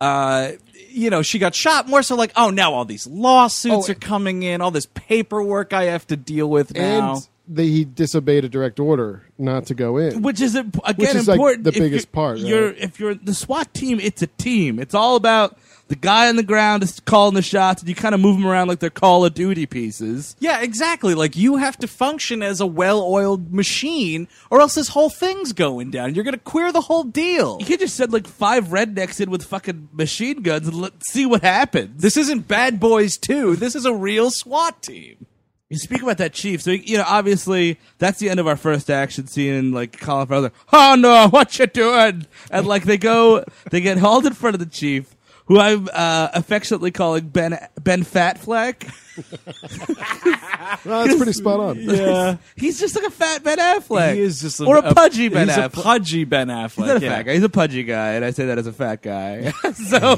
uh, 0.00 0.52
you 0.94 1.10
know, 1.10 1.22
she 1.22 1.38
got 1.38 1.54
shot. 1.54 1.88
More 1.88 2.02
so, 2.02 2.14
like, 2.16 2.32
oh, 2.36 2.50
now 2.50 2.72
all 2.72 2.84
these 2.84 3.06
lawsuits 3.06 3.88
Oh, 3.88 3.92
are 3.92 3.94
coming 3.94 4.42
in, 4.42 4.60
all 4.60 4.70
this 4.70 4.86
paperwork 4.94 5.72
I 5.72 5.84
have 5.84 6.06
to 6.08 6.16
deal 6.16 6.48
with 6.48 6.74
now. 6.74 7.14
and 7.16 7.28
they, 7.46 7.66
he 7.66 7.84
disobeyed 7.84 8.44
a 8.44 8.48
direct 8.48 8.80
order 8.80 9.22
not 9.36 9.66
to 9.66 9.74
go 9.74 9.98
in. 9.98 10.22
which 10.22 10.40
is 10.40 10.54
again 10.54 10.72
is, 11.16 11.28
like, 11.28 11.36
important. 11.36 11.64
the 11.64 11.70
if 11.70 11.74
biggest 11.78 12.06
you're- 12.06 12.14
part, 12.14 12.36
right? 12.38 12.46
You're 12.46 12.70
if 12.72 12.98
you're 12.98 13.14
the 13.14 13.34
SWAT 13.34 13.74
team, 13.74 14.00
it's 14.00 14.22
a 14.22 14.26
team. 14.28 14.78
It's 14.78 14.94
all 14.94 15.16
about 15.16 15.58
the 15.88 15.96
guy 15.96 16.28
on 16.28 16.36
the 16.36 16.42
ground 16.42 16.82
is 16.82 17.00
calling 17.00 17.34
the 17.34 17.42
shots, 17.42 17.82
and 17.82 17.88
you 17.88 17.94
kind 17.94 18.14
of 18.14 18.20
move 18.20 18.36
them 18.36 18.46
around 18.46 18.68
like 18.68 18.78
they're 18.78 18.90
Call 18.90 19.24
of 19.24 19.34
Duty 19.34 19.66
pieces. 19.66 20.34
yeah, 20.38 20.60
exactly. 20.62 21.14
Like 21.14 21.36
you 21.36 21.56
have 21.56 21.76
to 21.78 21.86
function 21.86 22.42
as 22.42 22.60
a 22.60 22.66
well-oiled 22.66 23.52
machine, 23.52 24.28
or 24.50 24.60
else 24.60 24.74
this 24.74 24.88
whole 24.88 25.10
thing's 25.10 25.52
going 25.52 25.90
down. 25.90 26.14
You're 26.14 26.24
going 26.24 26.34
to 26.34 26.40
queer 26.40 26.72
the 26.72 26.80
whole 26.80 27.04
deal. 27.04 27.58
You 27.60 27.66
can't 27.66 27.80
just 27.80 27.96
send 27.96 28.12
like 28.12 28.26
five 28.26 28.66
rednecks 28.68 29.20
in 29.20 29.30
with 29.30 29.44
fucking 29.44 29.90
machine 29.92 30.42
guns 30.42 30.68
and 30.68 30.80
let, 30.80 30.92
see 31.06 31.26
what 31.26 31.42
happens. 31.42 32.00
This 32.00 32.16
isn't 32.16 32.48
Bad 32.48 32.80
Boys 32.80 33.16
2. 33.18 33.56
This 33.56 33.74
is 33.74 33.84
a 33.84 33.94
real 33.94 34.30
SWAT 34.30 34.82
team. 34.82 35.26
You 35.70 35.78
speak 35.78 36.02
about 36.02 36.18
that 36.18 36.34
chief, 36.34 36.62
so 36.62 36.70
you 36.70 36.98
know 36.98 37.04
obviously 37.06 37.80
that's 37.98 38.20
the 38.20 38.28
end 38.28 38.38
of 38.38 38.46
our 38.46 38.56
first 38.56 38.90
action 38.90 39.26
scene. 39.26 39.72
Like 39.72 39.98
Colin 39.98 40.28
Farrell, 40.28 40.50
oh 40.72 40.94
no, 40.94 41.28
what 41.28 41.58
you 41.58 41.66
doing? 41.66 42.26
And 42.50 42.66
like 42.66 42.84
they 42.84 42.98
go, 42.98 43.44
they 43.70 43.80
get 43.80 43.98
hauled 43.98 44.26
in 44.26 44.34
front 44.34 44.54
of 44.54 44.60
the 44.60 44.66
chief, 44.66 45.13
who 45.46 45.58
I'm 45.58 45.88
uh, 45.92 46.28
affectionately 46.32 46.90
calling 46.90 47.28
Ben 47.28 47.58
Ben 47.82 48.04
Fatfleck. 48.04 48.92
No, 50.84 51.04
that's 51.04 51.16
pretty 51.16 51.32
spot 51.32 51.60
on. 51.60 51.78
Yeah. 51.78 52.36
He's 52.56 52.80
just 52.80 52.96
like 52.96 53.06
a 53.06 53.10
fat 53.10 53.42
Ben 53.42 53.58
Affleck. 53.58 54.14
He 54.14 54.20
is 54.20 54.40
just 54.40 54.60
a, 54.60 54.64
or 54.64 54.78
a, 54.78 54.94
pudgy 54.94 55.28
Ben 55.28 55.48
he's 55.48 55.56
Affleck. 55.56 55.78
a 55.78 55.82
pudgy 55.82 56.24
Ben 56.24 56.48
Affleck. 56.48 56.70
He's 56.70 56.86
not 56.86 56.96
a 56.96 57.00
yeah. 57.00 57.16
fat 57.16 57.22
guy. 57.22 57.34
He's 57.34 57.42
a 57.42 57.48
pudgy 57.48 57.82
guy, 57.84 58.12
and 58.12 58.24
I 58.24 58.30
say 58.30 58.46
that 58.46 58.58
as 58.58 58.66
a 58.66 58.72
fat 58.72 59.02
guy. 59.02 59.50
so, 59.88 60.16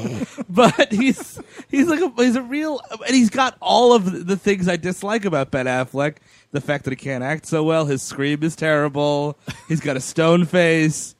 but 0.49 0.91
he's 0.91 1.39
he's 1.69 1.87
like 1.87 2.01
a, 2.01 2.11
he's 2.17 2.35
a 2.35 2.41
real, 2.41 2.81
and 3.05 3.15
he's 3.15 3.29
got 3.29 3.57
all 3.61 3.93
of 3.93 4.25
the 4.27 4.35
things 4.35 4.67
I 4.67 4.77
dislike 4.77 5.25
about 5.25 5.51
Ben 5.51 5.67
Affleck. 5.67 6.17
The 6.51 6.61
fact 6.61 6.85
that 6.85 6.91
he 6.91 6.97
can't 6.97 7.23
act 7.23 7.45
so 7.45 7.63
well, 7.63 7.85
his 7.85 8.01
scream 8.01 8.41
is 8.43 8.55
terrible. 8.55 9.37
He's 9.67 9.81
got 9.81 9.95
a 9.97 10.01
stone 10.01 10.45
face. 10.45 11.15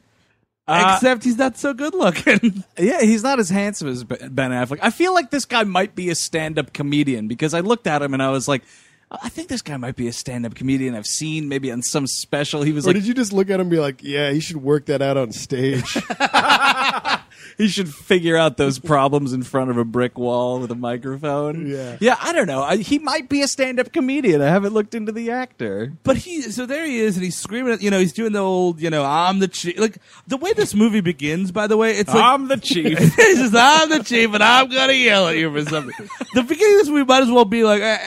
Uh, 0.67 0.91
except 0.93 1.23
he's 1.23 1.37
not 1.37 1.57
so 1.57 1.73
good 1.73 1.93
looking. 1.93 2.63
Yeah, 2.77 3.01
he's 3.01 3.23
not 3.23 3.39
as 3.39 3.49
handsome 3.49 3.87
as 3.87 4.03
Ben 4.03 4.33
Ben 4.33 4.51
Affleck. 4.51 4.79
I 4.81 4.89
feel 4.91 5.13
like 5.13 5.31
this 5.31 5.45
guy 5.45 5.63
might 5.63 5.95
be 5.95 6.09
a 6.09 6.15
stand-up 6.15 6.73
comedian 6.73 7.27
because 7.27 7.53
I 7.53 7.61
looked 7.61 7.87
at 7.87 8.01
him 8.01 8.13
and 8.13 8.21
I 8.21 8.29
was 8.29 8.47
like, 8.47 8.63
I 9.09 9.29
think 9.29 9.47
this 9.47 9.61
guy 9.61 9.77
might 9.77 9.95
be 9.95 10.09
a 10.09 10.13
stand-up 10.13 10.53
comedian 10.55 10.93
I've 10.93 11.05
seen 11.05 11.47
maybe 11.47 11.71
on 11.71 11.81
some 11.81 12.07
special. 12.07 12.61
He 12.63 12.73
was 12.73 12.85
Or 12.85 12.89
like, 12.89 12.95
did 12.95 13.07
you 13.07 13.13
just 13.13 13.31
look 13.31 13.49
at 13.49 13.55
him 13.55 13.61
and 13.61 13.69
be 13.71 13.79
like, 13.79 14.03
yeah, 14.03 14.31
he 14.31 14.41
should 14.41 14.57
work 14.57 14.87
that 14.87 15.01
out 15.01 15.15
on 15.15 15.31
stage? 15.31 15.93
he 17.57 17.69
should 17.69 17.93
figure 17.93 18.35
out 18.35 18.57
those 18.57 18.79
problems 18.79 19.31
in 19.31 19.43
front 19.43 19.71
of 19.71 19.77
a 19.77 19.85
brick 19.85 20.17
wall 20.17 20.59
with 20.59 20.71
a 20.71 20.75
microphone. 20.75 21.67
Yeah. 21.67 21.95
yeah. 22.01 22.17
I 22.19 22.33
don't 22.33 22.47
know. 22.47 22.63
I, 22.63 22.77
he 22.77 22.99
might 22.99 23.29
be 23.29 23.41
a 23.41 23.47
stand-up 23.47 23.93
comedian. 23.93 24.41
I 24.41 24.49
haven't 24.49 24.73
looked 24.73 24.93
into 24.93 25.13
the 25.13 25.31
actor. 25.31 25.93
But 26.03 26.17
he, 26.17 26.41
so 26.41 26.65
there 26.65 26.85
he 26.85 26.99
is, 26.99 27.15
and 27.15 27.23
he's 27.23 27.37
screaming 27.37 27.71
at, 27.71 27.81
you 27.81 27.89
know, 27.89 27.99
he's 27.99 28.11
doing 28.13 28.33
the 28.33 28.39
old, 28.39 28.81
you 28.81 28.89
know, 28.89 29.05
I'm 29.05 29.39
the 29.39 29.47
chief. 29.47 29.79
Like, 29.79 29.99
the 30.27 30.35
way 30.35 30.51
this 30.51 30.75
movie 30.75 31.01
begins, 31.01 31.53
by 31.53 31.67
the 31.67 31.77
way, 31.77 31.91
it's 31.91 32.13
like, 32.13 32.21
I'm 32.21 32.49
the 32.49 32.57
chief. 32.57 32.99
He 33.17 33.35
says, 33.35 33.55
I'm 33.55 33.89
the 33.89 34.03
chief, 34.03 34.33
and 34.33 34.43
I'm 34.43 34.67
gonna 34.69 34.91
yell 34.93 35.27
at 35.29 35.37
you 35.37 35.49
for 35.51 35.63
something. 35.69 36.09
the 36.33 36.43
beginning 36.43 36.75
of 36.75 36.81
this 36.81 36.89
movie 36.89 37.05
might 37.05 37.23
as 37.23 37.31
well 37.31 37.45
be 37.45 37.63
like, 37.63 37.81
uh, 37.81 37.97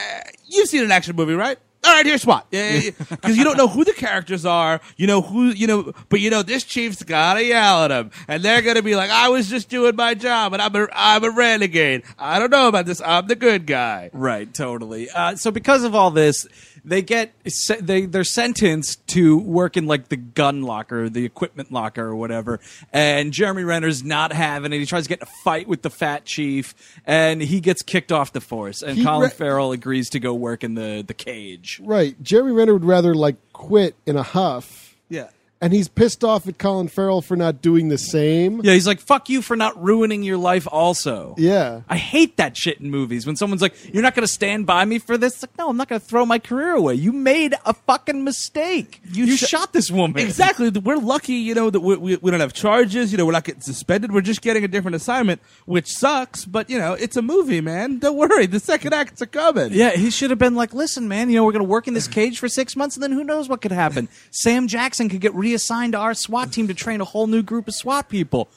you've 0.51 0.69
seen 0.69 0.83
an 0.83 0.91
action 0.91 1.15
movie, 1.15 1.33
right? 1.33 1.57
All 1.83 1.91
right, 1.91 2.05
here's 2.05 2.21
SWAT. 2.21 2.45
Because 2.51 3.37
you 3.37 3.43
don't 3.43 3.57
know 3.57 3.67
who 3.67 3.83
the 3.83 3.93
characters 3.93 4.45
are, 4.45 4.79
you 4.97 5.07
know 5.07 5.21
who, 5.21 5.45
you 5.49 5.65
know, 5.65 5.93
but 6.09 6.19
you 6.19 6.29
know 6.29 6.43
this 6.43 6.63
chief's 6.63 7.01
gotta 7.01 7.43
yell 7.43 7.83
at 7.85 7.87
them, 7.87 8.11
and 8.27 8.43
they're 8.43 8.61
gonna 8.61 8.83
be 8.83 8.95
like, 8.95 9.09
I 9.09 9.29
was 9.29 9.49
just 9.49 9.67
doing 9.69 9.95
my 9.95 10.13
job, 10.13 10.53
and 10.53 10.61
I'm 10.61 10.75
a, 10.75 10.87
I'm 10.93 11.23
a 11.23 11.31
renegade. 11.31 12.03
I 12.19 12.37
don't 12.37 12.51
know 12.51 12.67
about 12.67 12.85
this. 12.85 13.01
I'm 13.03 13.27
the 13.27 13.35
good 13.35 13.65
guy. 13.65 14.11
Right, 14.13 14.51
totally. 14.53 15.09
Uh, 15.09 15.35
so 15.35 15.49
because 15.49 15.83
of 15.83 15.95
all 15.95 16.11
this, 16.11 16.45
they 16.83 17.01
get 17.01 17.33
they 17.79 18.05
they're 18.05 18.23
sentenced 18.23 19.05
to 19.07 19.37
work 19.37 19.77
in 19.77 19.85
like 19.85 20.09
the 20.09 20.17
gun 20.17 20.63
locker, 20.63 21.09
the 21.09 21.25
equipment 21.25 21.71
locker, 21.71 22.03
or 22.03 22.15
whatever. 22.15 22.59
And 22.91 23.31
Jeremy 23.33 23.63
Renner's 23.63 24.03
not 24.03 24.33
having 24.33 24.73
it. 24.73 24.79
He 24.79 24.85
tries 24.85 25.03
to 25.03 25.09
get 25.09 25.19
in 25.19 25.27
a 25.27 25.31
fight 25.43 25.67
with 25.67 25.81
the 25.83 25.89
fat 25.89 26.25
chief, 26.25 26.73
and 27.05 27.41
he 27.41 27.59
gets 27.59 27.81
kicked 27.81 28.11
off 28.11 28.33
the 28.33 28.41
force. 28.41 28.81
And 28.81 28.97
He 28.97 29.03
Colin 29.03 29.29
re- 29.29 29.35
Farrell 29.35 29.71
agrees 29.71 30.09
to 30.11 30.19
go 30.19 30.33
work 30.33 30.63
in 30.63 30.73
the 30.75 31.03
the 31.05 31.13
cage. 31.13 31.70
Right. 31.79 32.21
Jeremy 32.21 32.51
Renner 32.51 32.73
would 32.73 32.85
rather 32.85 33.13
like 33.15 33.35
quit 33.53 33.95
in 34.05 34.15
a 34.17 34.23
huff, 34.23 34.95
Yeah. 35.09 35.29
And 35.61 35.71
he's 35.73 35.87
pissed 35.87 36.23
off 36.23 36.47
at 36.47 36.57
Colin 36.57 36.87
Farrell 36.87 37.21
for 37.21 37.35
not 37.35 37.61
doing 37.61 37.89
the 37.89 37.97
same. 37.97 38.61
Yeah, 38.63 38.73
he's 38.73 38.87
like, 38.87 38.99
"Fuck 38.99 39.29
you 39.29 39.41
for 39.41 39.55
not 39.55 39.81
ruining 39.81 40.23
your 40.23 40.37
life." 40.37 40.67
Also, 40.71 41.35
Yeah. 41.37 41.81
I 41.87 41.97
hate 41.97 42.37
that 42.37 42.57
shit 42.57 42.79
in 42.79 42.89
movies 42.89 43.25
when 43.27 43.35
someone's 43.35 43.61
like, 43.61 43.75
"You're 43.93 44.03
not 44.03 44.15
going 44.15 44.25
to 44.25 44.31
stand 44.33 44.65
by 44.65 44.83
me 44.85 44.99
for 44.99 45.17
this." 45.17 45.33
It's 45.35 45.43
like, 45.43 45.57
no, 45.57 45.69
I'm 45.69 45.77
not 45.77 45.87
going 45.87 46.01
to 46.01 46.05
throw 46.05 46.25
my 46.25 46.39
career 46.39 46.71
away. 46.71 46.95
You 46.95 47.11
made 47.13 47.53
a 47.65 47.73
fucking 47.73 48.23
mistake. 48.23 49.01
You, 49.11 49.35
sh- 49.37 49.47
shot 49.47 49.71
this 49.73 49.91
woman. 49.91 50.21
Exactly. 50.21 50.69
We're 50.69 50.97
lucky, 50.97 51.33
you 51.35 51.53
know, 51.53 51.69
that 51.69 51.79
we, 51.79 51.95
we, 51.95 52.15
we 52.17 52.31
don't 52.31 52.39
have 52.39 52.53
charges. 52.53 53.11
You 53.11 53.17
know, 53.17 53.25
we're 53.25 53.31
not 53.33 53.43
getting 53.43 53.61
suspended. 53.61 54.11
We're 54.11 54.21
just 54.21 54.41
getting 54.41 54.63
a 54.63 54.67
different 54.67 54.95
assignment, 54.95 55.41
which 55.65 55.87
sucks. 55.87 56.43
But 56.45 56.69
you 56.69 56.79
know, 56.79 56.93
it's 56.93 57.15
a 57.17 57.21
movie, 57.21 57.61
man. 57.61 57.99
Don't 57.99 58.17
worry. 58.17 58.45
The 58.47 58.59
second 58.59 58.93
acts 58.93 59.21
are 59.21 59.25
coming. 59.27 59.73
Yeah, 59.73 59.91
he 59.91 60.09
should 60.09 60.29
have 60.31 60.39
been 60.39 60.55
like, 60.55 60.73
listen, 60.73 61.07
man, 61.07 61.29
you 61.29 61.35
know, 61.35 61.45
we're 61.45 61.51
going 61.51 61.63
to 61.63 61.69
work 61.69 61.87
in 61.87 61.93
this 61.93 62.07
cage 62.07 62.39
for 62.39 62.47
six 62.49 62.75
months, 62.75 62.95
and 62.95 63.03
then 63.03 63.11
who 63.11 63.23
knows 63.23 63.47
what 63.47 63.61
could 63.61 63.71
happen. 63.71 64.09
Sam 64.31 64.67
Jackson 64.67 65.07
could 65.09 65.21
get 65.21 65.33
reassigned 65.51 65.91
to 65.93 65.99
our 65.99 66.13
SWAT 66.13 66.53
team 66.53 66.67
to 66.69 66.73
train 66.73 67.01
a 67.01 67.05
whole 67.05 67.27
new 67.27 67.43
group 67.43 67.67
of 67.67 67.75
SWAT 67.75 68.07
people, 68.07 68.49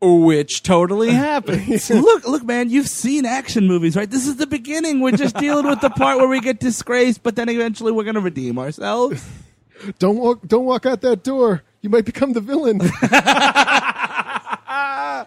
which 0.00 0.62
totally 0.62 1.10
happens. 1.28 1.90
look, 1.90 2.26
look, 2.26 2.44
man. 2.44 2.70
You've 2.70 2.88
seen 2.88 3.26
action 3.26 3.66
movies, 3.66 3.94
right? 3.94 4.10
This 4.10 4.26
is 4.26 4.36
the 4.36 4.46
beginning. 4.46 5.00
We're 5.00 5.16
just 5.16 5.36
dealing 5.36 5.66
with 5.66 5.80
the 5.80 5.90
part 5.90 6.16
where 6.16 6.28
we 6.28 6.40
get 6.40 6.58
disgraced, 6.58 7.22
but 7.22 7.36
then 7.36 7.48
eventually 7.48 7.92
we're 7.92 8.04
going 8.04 8.14
to 8.14 8.20
redeem 8.20 8.58
ourselves. 8.58 9.24
Don't 9.98 10.16
walk. 10.16 10.46
Don't 10.46 10.64
walk 10.64 10.86
out 10.86 11.00
that 11.02 11.22
door. 11.22 11.62
You 11.80 11.88
might 11.88 12.04
become 12.04 12.34
the 12.34 12.40
villain. 12.40 12.80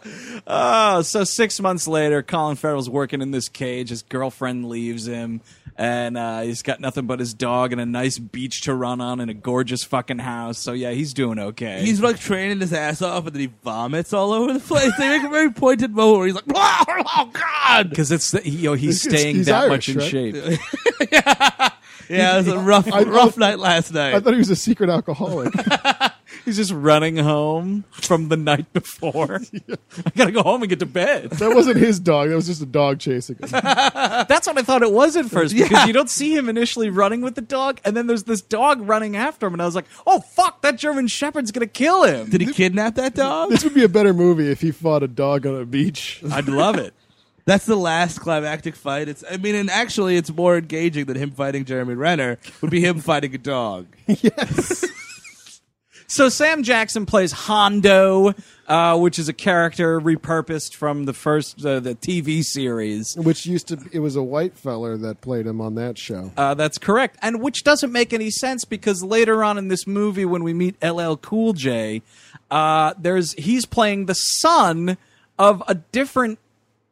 oh, 0.48 1.02
so 1.02 1.24
six 1.24 1.60
months 1.60 1.88
later, 1.88 2.22
Colin 2.24 2.56
Farrell's 2.56 2.90
working 2.90 3.22
in 3.22 3.32
this 3.32 3.50
cage. 3.50 3.90
His 3.90 4.04
girlfriend 4.04 4.70
leaves 4.70 5.08
him. 5.08 5.42
And 5.76 6.20
uh, 6.20 6.42
he's 6.42 6.62
got 6.62 6.80
nothing 6.80 7.08
but 7.08 7.20
his 7.20 7.34
dog 7.34 7.72
and 7.72 7.82
a 7.82 7.86
nice 7.88 8.20
beach 8.20 8.62
to 8.62 8.76
run 8.76 9.02
on 9.02 9.20
and 9.20 9.32
a 9.32 9.34
gorgeous 9.34 9.84
fucking 9.84 10.20
house. 10.20 10.60
So 10.60 10.72
yeah, 10.74 10.92
he's 10.92 11.16
doing 11.16 11.40
okay. 11.40 11.82
He's 11.82 12.00
like 12.00 12.20
training 12.20 12.60
his 12.60 12.72
ass 12.74 13.02
off, 13.02 13.26
and 13.26 13.34
then 13.36 13.40
he 13.40 13.50
vomits 13.64 14.14
all 14.14 14.34
over 14.34 14.54
the 14.54 14.60
place. 14.60 14.92
They 15.00 15.10
make 15.10 15.24
a 15.24 15.30
very 15.30 15.52
pointed 15.52 15.90
moment 15.96 16.18
where 16.20 16.28
he's 16.28 16.36
like, 16.36 16.44
"Oh 16.54 17.32
God!" 17.34 17.90
because 17.90 18.12
it's 18.12 18.30
the, 18.30 18.48
you 18.48 18.70
know 18.70 18.74
he's 18.74 19.02
staying 19.02 19.38
he's 19.38 19.48
that 19.48 19.64
Irish, 19.64 19.88
much 19.88 19.90
in 19.90 19.98
right? 19.98 20.12
shape. 20.12 20.60
Yeah, 21.12 21.70
yeah, 22.10 22.34
it 22.36 22.38
was 22.38 22.48
a 22.50 22.60
rough, 22.60 22.92
I- 22.94 23.04
rough 23.04 23.38
night 23.38 23.58
last 23.58 23.94
night. 23.94 24.14
I 24.14 24.20
thought 24.20 24.34
he 24.34 24.40
was 24.40 24.52
a 24.52 24.56
secret 24.56 24.90
alcoholic. 24.92 25.54
He's 26.46 26.58
just 26.58 26.72
running 26.72 27.18
home 27.18 27.86
from 27.92 28.30
the 28.30 28.36
night 28.38 28.72
before. 28.74 29.42
I 30.06 30.10
gotta 30.16 30.32
go 30.32 30.44
home 30.44 30.62
and 30.62 30.70
get 30.70 30.80
to 30.80 30.86
bed. 30.86 31.30
that 31.32 31.56
wasn't 31.56 31.78
his 31.78 32.00
dog. 32.00 32.30
That 32.30 32.36
was 32.36 32.48
just 32.48 32.62
a 32.62 32.66
dog 32.66 33.00
chasing 33.00 33.38
him. 33.38 33.50
That's 33.52 34.48
what 34.48 34.58
I 34.58 34.62
thought 34.62 34.84
it 34.84 34.92
was 34.92 35.16
at 35.16 35.26
first 35.28 35.56
because 35.56 35.88
you 35.88 35.94
don't 35.94 36.10
see 36.10 36.36
him 36.36 36.50
initially 36.50 36.90
running 36.90 37.22
with 37.22 37.36
the 37.36 37.42
dog, 37.42 37.80
and 37.86 37.96
then 37.96 38.08
there's 38.08 38.24
this 38.24 38.42
dog 38.42 38.82
running 38.82 39.16
after 39.16 39.48
him, 39.48 39.54
and 39.54 39.62
I 39.62 39.66
was 39.66 39.76
like, 39.76 39.86
"Oh 40.06 40.20
fuck, 40.20 40.62
that 40.62 40.78
German 40.78 41.08
Shepherd's 41.08 41.52
gonna 41.52 41.68
kill 41.68 42.04
him." 42.04 42.30
Did 42.30 42.42
he 42.42 42.48
kidnap 42.52 42.96
that 42.96 43.16
dog? 43.16 43.50
This 43.50 43.64
would 43.64 43.74
be 43.74 43.84
a 43.84 43.90
better 43.90 44.14
movie 44.14 44.50
if 44.52 44.62
he 44.62 44.72
fought 44.72 45.04
a 45.04 45.08
dog 45.08 45.46
on 45.46 45.56
a 45.56 45.66
beach. 45.66 46.22
I'd 46.32 46.48
love 46.48 46.76
it. 46.78 46.94
That's 47.46 47.66
the 47.66 47.76
last 47.76 48.20
climactic 48.20 48.74
fight. 48.76 49.10
It's, 49.10 49.24
I 49.30 49.36
mean, 49.36 49.56
and 49.56 49.70
actually, 49.70 50.16
it's 50.16 50.32
more 50.32 50.58
engaging 50.58 51.06
than 51.06 51.18
him 51.18 51.32
fighting 51.32 51.66
Jeremy 51.66 51.94
Renner. 51.94 52.40
Would 52.62 52.72
be 52.72 52.80
him 52.80 53.00
fighting 53.00 53.36
a 53.36 53.38
dog. 53.38 53.88
yes. 54.08 54.86
So 56.14 56.30
Sam 56.30 56.62
Jackson 56.62 57.08
plays 57.08 57.32
Hondo, 57.32 58.36
uh, 58.68 59.00
which 59.00 59.18
is 59.18 59.30
a 59.30 59.34
character 59.34 60.00
repurposed 60.00 60.76
from 60.76 61.06
the 61.06 61.14
first 61.14 61.66
uh, 61.66 61.80
the 61.80 61.96
TV 61.96 62.44
series. 62.44 63.16
Which 63.16 63.48
used 63.48 63.70
to, 63.70 63.80
it 63.92 63.98
was 63.98 64.16
a 64.16 64.22
white 64.22 64.56
feller 64.56 64.96
that 64.96 65.22
played 65.22 65.48
him 65.48 65.60
on 65.60 65.74
that 65.74 65.98
show. 65.98 66.32
Uh, 66.38 66.54
that's 66.54 66.78
correct, 66.78 67.18
and 67.24 67.42
which 67.42 67.64
doesn't 67.64 67.92
make 67.92 68.14
any 68.14 68.30
sense 68.30 68.64
because 68.64 69.04
later 69.04 69.44
on 69.44 69.58
in 69.58 69.70
this 69.70 69.88
movie, 69.88 70.24
when 70.24 70.44
we 70.44 70.54
meet 70.54 70.76
LL 70.84 71.16
Cool 71.16 71.54
J, 71.54 72.04
uh, 72.52 72.94
there's 72.96 73.34
he's 73.34 73.66
playing 73.66 74.06
the 74.06 74.14
son 74.14 75.00
of 75.40 75.64
a 75.68 75.74
different. 75.74 76.38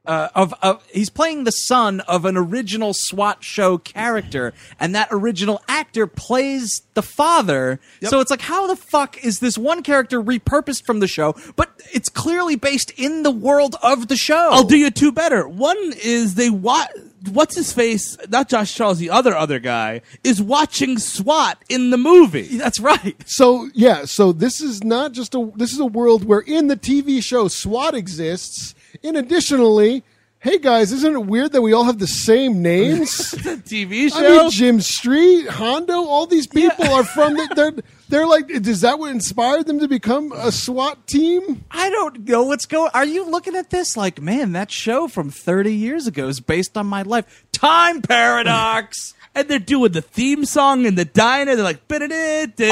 Uh, 0.03 0.29
of, 0.33 0.51
of 0.63 0.83
he's 0.91 1.11
playing 1.11 1.43
the 1.43 1.51
son 1.51 1.99
of 2.01 2.25
an 2.25 2.35
original 2.35 2.91
SWAT 2.91 3.43
show 3.43 3.77
character, 3.77 4.51
and 4.79 4.95
that 4.95 5.07
original 5.11 5.61
actor 5.67 6.07
plays 6.07 6.81
the 6.95 7.03
father. 7.03 7.79
So 8.01 8.19
it's 8.19 8.31
like, 8.31 8.41
how 8.41 8.65
the 8.65 8.75
fuck 8.75 9.23
is 9.23 9.39
this 9.39 9.59
one 9.59 9.83
character 9.83 10.19
repurposed 10.19 10.85
from 10.85 11.01
the 11.01 11.07
show, 11.07 11.35
but 11.55 11.69
it's 11.93 12.09
clearly 12.09 12.55
based 12.55 12.91
in 12.97 13.21
the 13.21 13.29
world 13.29 13.75
of 13.83 14.07
the 14.07 14.15
show? 14.15 14.49
I'll 14.51 14.63
do 14.63 14.75
you 14.75 14.89
two 14.89 15.11
better. 15.11 15.47
One 15.47 15.77
is 16.03 16.33
they 16.33 16.49
wa- 16.49 16.87
what's 17.31 17.55
his 17.55 17.71
face? 17.71 18.17
Not 18.27 18.49
Josh 18.49 18.73
Charles, 18.73 18.97
the 18.97 19.11
other 19.11 19.35
other 19.35 19.59
guy 19.59 20.01
is 20.23 20.41
watching 20.41 20.97
SWAT 20.97 21.63
in 21.69 21.91
the 21.91 21.97
movie. 21.97 22.57
That's 22.57 22.79
right. 22.79 23.15
So 23.27 23.69
yeah, 23.75 24.05
so 24.05 24.31
this 24.31 24.61
is 24.61 24.83
not 24.83 25.11
just 25.11 25.35
a 25.35 25.51
this 25.55 25.73
is 25.73 25.79
a 25.79 25.85
world 25.85 26.23
where 26.23 26.39
in 26.39 26.67
the 26.67 26.75
TV 26.77 27.23
show 27.23 27.47
SWAT 27.47 27.93
exists. 27.93 28.73
And 29.03 29.17
additionally, 29.17 30.03
hey 30.39 30.57
guys, 30.57 30.91
isn't 30.91 31.13
it 31.15 31.25
weird 31.25 31.51
that 31.51 31.61
we 31.61 31.73
all 31.73 31.83
have 31.83 31.99
the 31.99 32.07
same 32.07 32.61
names? 32.61 33.11
TV 33.11 34.05
I 34.05 34.07
show. 34.09 34.21
mean, 34.43 34.49
Jim 34.51 34.81
Street, 34.81 35.47
Hondo, 35.47 35.93
all 36.05 36.25
these 36.25 36.47
people 36.47 36.85
are 36.85 37.03
from 37.03 37.33
the, 37.35 37.47
they're 37.55 37.73
they're 38.09 38.27
like 38.27 38.49
is 38.49 38.81
that 38.81 38.99
what 38.99 39.11
inspired 39.11 39.67
them 39.67 39.79
to 39.79 39.87
become 39.87 40.31
a 40.33 40.51
SWAT 40.51 41.07
team? 41.07 41.63
I 41.71 41.89
don't 41.89 42.27
know 42.27 42.43
what's 42.43 42.65
going. 42.65 42.91
Are 42.93 43.05
you 43.05 43.29
looking 43.29 43.55
at 43.55 43.69
this 43.69 43.95
like, 43.95 44.21
man, 44.21 44.51
that 44.53 44.71
show 44.71 45.07
from 45.07 45.29
30 45.29 45.73
years 45.73 46.07
ago 46.07 46.27
is 46.27 46.39
based 46.39 46.75
on 46.77 46.87
my 46.87 47.03
life? 47.03 47.45
Time 47.51 48.01
paradox. 48.01 49.13
And 49.33 49.47
they're 49.47 49.59
doing 49.59 49.91
the 49.93 50.01
theme 50.01 50.45
song 50.45 50.85
in 50.85 50.95
the 50.95 51.05
diner. 51.05 51.55
They're 51.55 51.63
like, 51.63 51.81
oh 51.89 51.99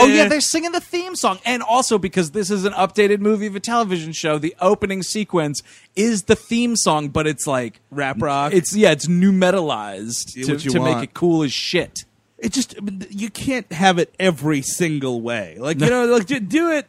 yeah, 0.08 0.28
they're 0.28 0.42
singing 0.42 0.72
the 0.72 0.82
theme 0.82 1.16
song, 1.16 1.40
and 1.46 1.64
also 1.64 1.98
because 1.98 2.32
this 2.32 2.52
is 2.52 2.66
an 2.66 2.74
updated 2.74 3.20
movie 3.20 3.48
of 3.48 3.56
a 3.56 3.60
television 3.60 4.12
show, 4.12 4.38
the 4.38 4.56
opening 4.60 5.04
sequence 5.04 5.62
is 5.96 6.24
the 6.24 6.36
theme 6.36 6.76
song, 6.76 7.10
but 7.10 7.28
it's 7.28 7.48
like 7.48 7.80
Rap 7.92 8.22
rock. 8.22 8.54
It's 8.54 8.76
yeah, 8.76 8.92
it's 8.92 9.08
new 9.08 9.32
metalized 9.32 10.34
to, 10.46 10.58
to 10.58 10.80
make 10.80 11.04
it 11.04 11.14
cool 11.14 11.44
as 11.44 11.54
shit. 11.54 12.06
it 12.38 12.52
just 12.52 12.76
you 13.10 13.30
can't 13.30 13.72
have 13.72 13.98
it 14.00 14.14
every 14.20 14.62
single 14.62 15.22
way. 15.22 15.58
Like 15.60 15.80
you 15.80 15.90
know, 15.90 16.06
like 16.06 16.28
do 16.28 16.72
it. 16.72 16.88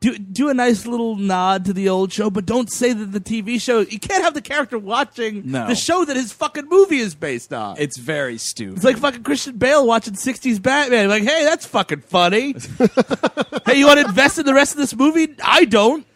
Do, 0.00 0.16
do 0.16 0.48
a 0.48 0.54
nice 0.54 0.86
little 0.86 1.14
nod 1.16 1.66
to 1.66 1.74
the 1.74 1.90
old 1.90 2.10
show, 2.10 2.30
but 2.30 2.46
don't 2.46 2.72
say 2.72 2.94
that 2.94 3.12
the 3.12 3.20
TV 3.20 3.60
show. 3.60 3.80
You 3.80 3.98
can't 3.98 4.24
have 4.24 4.32
the 4.32 4.40
character 4.40 4.78
watching 4.78 5.42
No. 5.50 5.66
the 5.66 5.74
show 5.74 6.06
that 6.06 6.16
his 6.16 6.32
fucking 6.32 6.68
movie 6.70 7.00
is 7.00 7.14
based 7.14 7.52
on. 7.52 7.76
It's 7.78 7.98
very 7.98 8.38
stupid. 8.38 8.76
It's 8.76 8.84
like 8.84 8.96
fucking 8.96 9.24
Christian 9.24 9.58
Bale 9.58 9.86
watching 9.86 10.14
'60s 10.14 10.62
Batman. 10.62 11.10
Like, 11.10 11.24
hey, 11.24 11.44
that's 11.44 11.66
fucking 11.66 12.00
funny. 12.00 12.54
hey, 13.66 13.74
you 13.74 13.86
want 13.86 14.00
to 14.00 14.06
invest 14.06 14.38
in 14.38 14.46
the 14.46 14.54
rest 14.54 14.72
of 14.72 14.78
this 14.78 14.96
movie? 14.96 15.34
I 15.44 15.66
don't. 15.66 16.06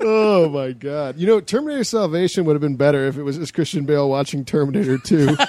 Oh 0.00 0.48
my 0.48 0.70
god! 0.70 1.18
You 1.18 1.26
know, 1.26 1.40
Terminator 1.40 1.82
Salvation 1.82 2.44
would 2.44 2.52
have 2.54 2.60
been 2.60 2.76
better 2.76 3.04
if 3.06 3.16
it 3.16 3.24
was 3.24 3.36
just 3.36 3.52
Christian 3.52 3.84
Bale 3.84 4.08
watching 4.08 4.44
Terminator 4.44 4.96
Two. 4.98 5.36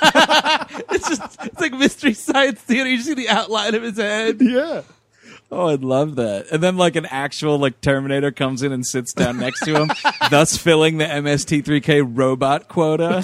It's 0.90 1.08
just 1.10 1.38
it's 1.46 1.60
like 1.60 1.74
mystery 1.74 2.14
science 2.14 2.60
theater. 2.62 2.90
You 2.90 3.00
see 3.02 3.14
the 3.14 3.30
outline 3.30 3.76
of 3.76 3.84
his 3.84 3.98
head. 3.98 4.38
yeah. 4.42 4.82
Oh, 5.54 5.68
I'd 5.68 5.84
love 5.84 6.16
that. 6.16 6.48
And 6.52 6.64
then 6.64 6.78
like 6.78 6.96
an 6.96 7.06
actual 7.06 7.60
like 7.60 7.80
Terminator 7.80 8.32
comes 8.32 8.64
in 8.64 8.72
and 8.72 8.84
sits 8.84 9.14
down 9.14 9.38
next 9.38 9.64
to 9.66 9.76
him, 9.76 9.92
thus 10.32 10.58
filling 10.58 10.98
the 10.98 11.06
MST3K 11.06 12.04
robot 12.18 12.68
quota. 12.68 13.24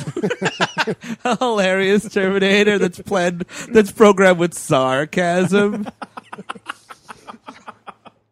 A 1.26 1.38
hilarious 1.38 2.08
Terminator 2.08 2.78
that's 2.78 3.00
planned 3.02 3.46
that's 3.70 3.92
programmed 3.92 4.38
with 4.40 4.54
sarcasm. 4.54 5.88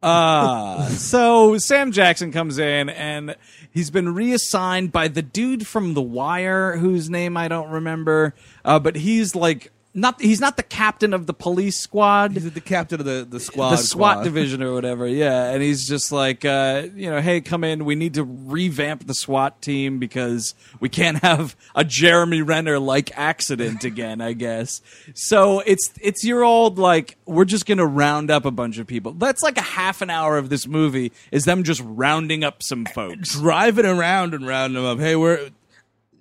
Uh, 0.01 0.87
so 0.89 1.57
Sam 1.57 1.91
Jackson 1.91 2.31
comes 2.31 2.59
in 2.59 2.89
and 2.89 3.35
he's 3.71 3.89
been 3.89 4.13
reassigned 4.13 4.91
by 4.91 5.07
the 5.07 5.21
dude 5.23 5.65
from 5.65 5.95
The 5.95 6.01
Wire, 6.01 6.77
whose 6.77 7.09
name 7.09 7.35
I 7.35 7.47
don't 7.47 7.69
remember. 7.71 8.35
Uh, 8.63 8.79
but 8.79 8.95
he's 8.95 9.35
like 9.35 9.71
not 9.93 10.21
he's 10.21 10.39
not 10.39 10.57
the 10.57 10.63
captain 10.63 11.13
of 11.13 11.25
the 11.25 11.33
police 11.33 11.79
squad. 11.79 12.33
He's 12.33 12.51
the 12.51 12.61
captain 12.61 12.99
of 12.99 13.05
the 13.05 13.25
the 13.27 13.39
squad. 13.39 13.71
the 13.71 13.77
SWAT 13.77 14.13
squad. 14.13 14.23
division 14.23 14.61
or 14.61 14.73
whatever, 14.73 15.07
yeah. 15.07 15.49
And 15.49 15.63
he's 15.63 15.87
just 15.87 16.11
like, 16.11 16.45
uh, 16.45 16.87
you 16.95 17.09
know, 17.09 17.19
hey, 17.19 17.41
come 17.41 17.63
in. 17.63 17.83
We 17.83 17.95
need 17.95 18.13
to 18.15 18.23
revamp 18.23 19.07
the 19.07 19.15
SWAT 19.15 19.61
team 19.61 19.97
because 19.97 20.53
we 20.79 20.89
can't 20.89 21.17
have 21.23 21.55
a 21.73 21.83
Jeremy 21.83 22.41
Renner 22.41 22.77
like 22.79 23.11
accident 23.17 23.83
again. 23.83 24.21
I 24.21 24.33
guess. 24.33 24.81
So 25.15 25.61
it's 25.61 25.91
it's 26.01 26.23
your 26.23 26.43
old 26.43 26.77
like 26.77 27.17
we're 27.25 27.45
just 27.45 27.65
gonna 27.65 27.85
round 27.85 28.29
up 28.29 28.45
a 28.45 28.51
bunch 28.51 28.77
of 28.77 28.85
people. 28.87 29.13
That's 29.13 29.41
like 29.41 29.57
a 29.57 29.61
half 29.61 30.01
an 30.01 30.09
hour 30.09 30.37
of 30.37 30.49
this 30.49 30.67
movie 30.67 31.11
is 31.31 31.45
them 31.45 31.63
just 31.63 31.81
rounding 31.83 32.43
up 32.43 32.61
some 32.61 32.85
folks. 32.85 33.31
driving 33.31 33.85
around 33.85 34.33
and 34.33 34.45
rounding 34.45 34.81
them 34.81 34.85
up. 34.85 34.99
Hey, 34.99 35.15
we're 35.15 35.49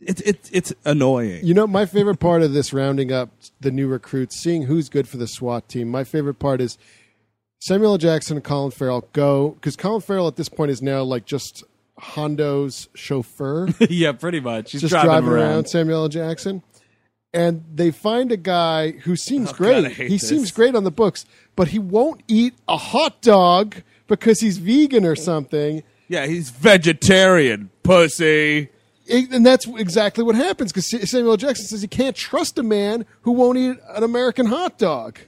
it's 0.07 0.21
it's 0.23 0.51
it's 0.51 0.73
annoying. 0.85 1.45
You 1.45 1.55
know, 1.55 1.67
my 1.67 1.87
favorite 1.87 2.19
part 2.21 2.43
of 2.43 2.53
this 2.53 2.73
rounding 2.73 3.13
up 3.13 3.31
the 3.61 3.71
new 3.71 3.87
recruits, 3.89 4.37
seeing 4.41 4.63
who's 4.65 4.89
good 4.89 5.09
for 5.09 5.17
the 5.17 5.27
SWAT 5.27 5.69
team. 5.69 5.89
My 5.89 6.05
favorite 6.05 6.39
part 6.39 6.61
is 6.61 6.79
Samuel 7.61 7.93
L. 7.93 7.99
Jackson 7.99 8.37
and 8.37 8.45
Colin 8.45 8.71
Farrell 8.71 9.09
go 9.13 9.51
because 9.51 9.77
Colin 9.77 10.01
Farrell 10.01 10.29
at 10.29 10.37
this 10.37 10.49
point 10.49 10.71
is 10.71 10.81
now 10.83 11.03
like 11.03 11.25
just 11.25 11.65
Hondo's 11.99 12.89
chauffeur. 12.95 13.69
yeah, 13.91 14.13
pretty 14.13 14.41
much. 14.41 14.73
He's 14.73 14.83
just 14.83 14.91
driving, 14.93 15.11
driving 15.11 15.29
around. 15.31 15.43
around. 15.53 15.65
Samuel 15.67 16.03
L. 16.05 16.09
Jackson. 16.09 16.63
And 17.35 17.65
they 17.75 17.91
find 17.91 18.33
a 18.33 18.37
guy 18.39 18.93
who 18.93 19.15
seems 19.15 19.49
Oh, 19.51 19.53
God, 19.53 19.57
great. 19.59 19.93
Hate 19.93 20.09
he 20.11 20.17
this. 20.17 20.27
seems 20.29 20.51
great 20.53 20.75
on 20.75 20.85
the 20.85 20.91
books, 20.91 21.27
but 21.55 21.69
he 21.69 21.79
won't 21.79 22.23
eat 22.29 22.55
a 22.67 22.79
hot 22.79 23.21
dog 23.21 23.77
because 24.07 24.41
he's 24.41 24.57
vegan 24.57 25.05
or 25.05 25.17
something. 25.17 25.83
Yeah, 26.09 26.25
he's 26.27 26.49
vegetarian, 26.51 27.69
pussy. 27.83 28.71
It- 29.07 29.31
and 29.33 29.45
that's 29.47 29.67
exactly 29.67 30.25
what 30.25 30.35
happens 30.35 30.73
because 30.73 31.11
Samuel 31.11 31.37
Jackson 31.37 31.67
says 31.67 31.83
you 31.83 31.89
can't 31.89 32.17
trust 32.17 32.59
a 32.59 32.63
man 32.63 33.07
who 33.23 33.33
won't 33.33 33.59
eat 33.59 33.77
an 33.91 34.03
American 34.03 34.47
hot 34.47 34.79
dog. 34.79 35.19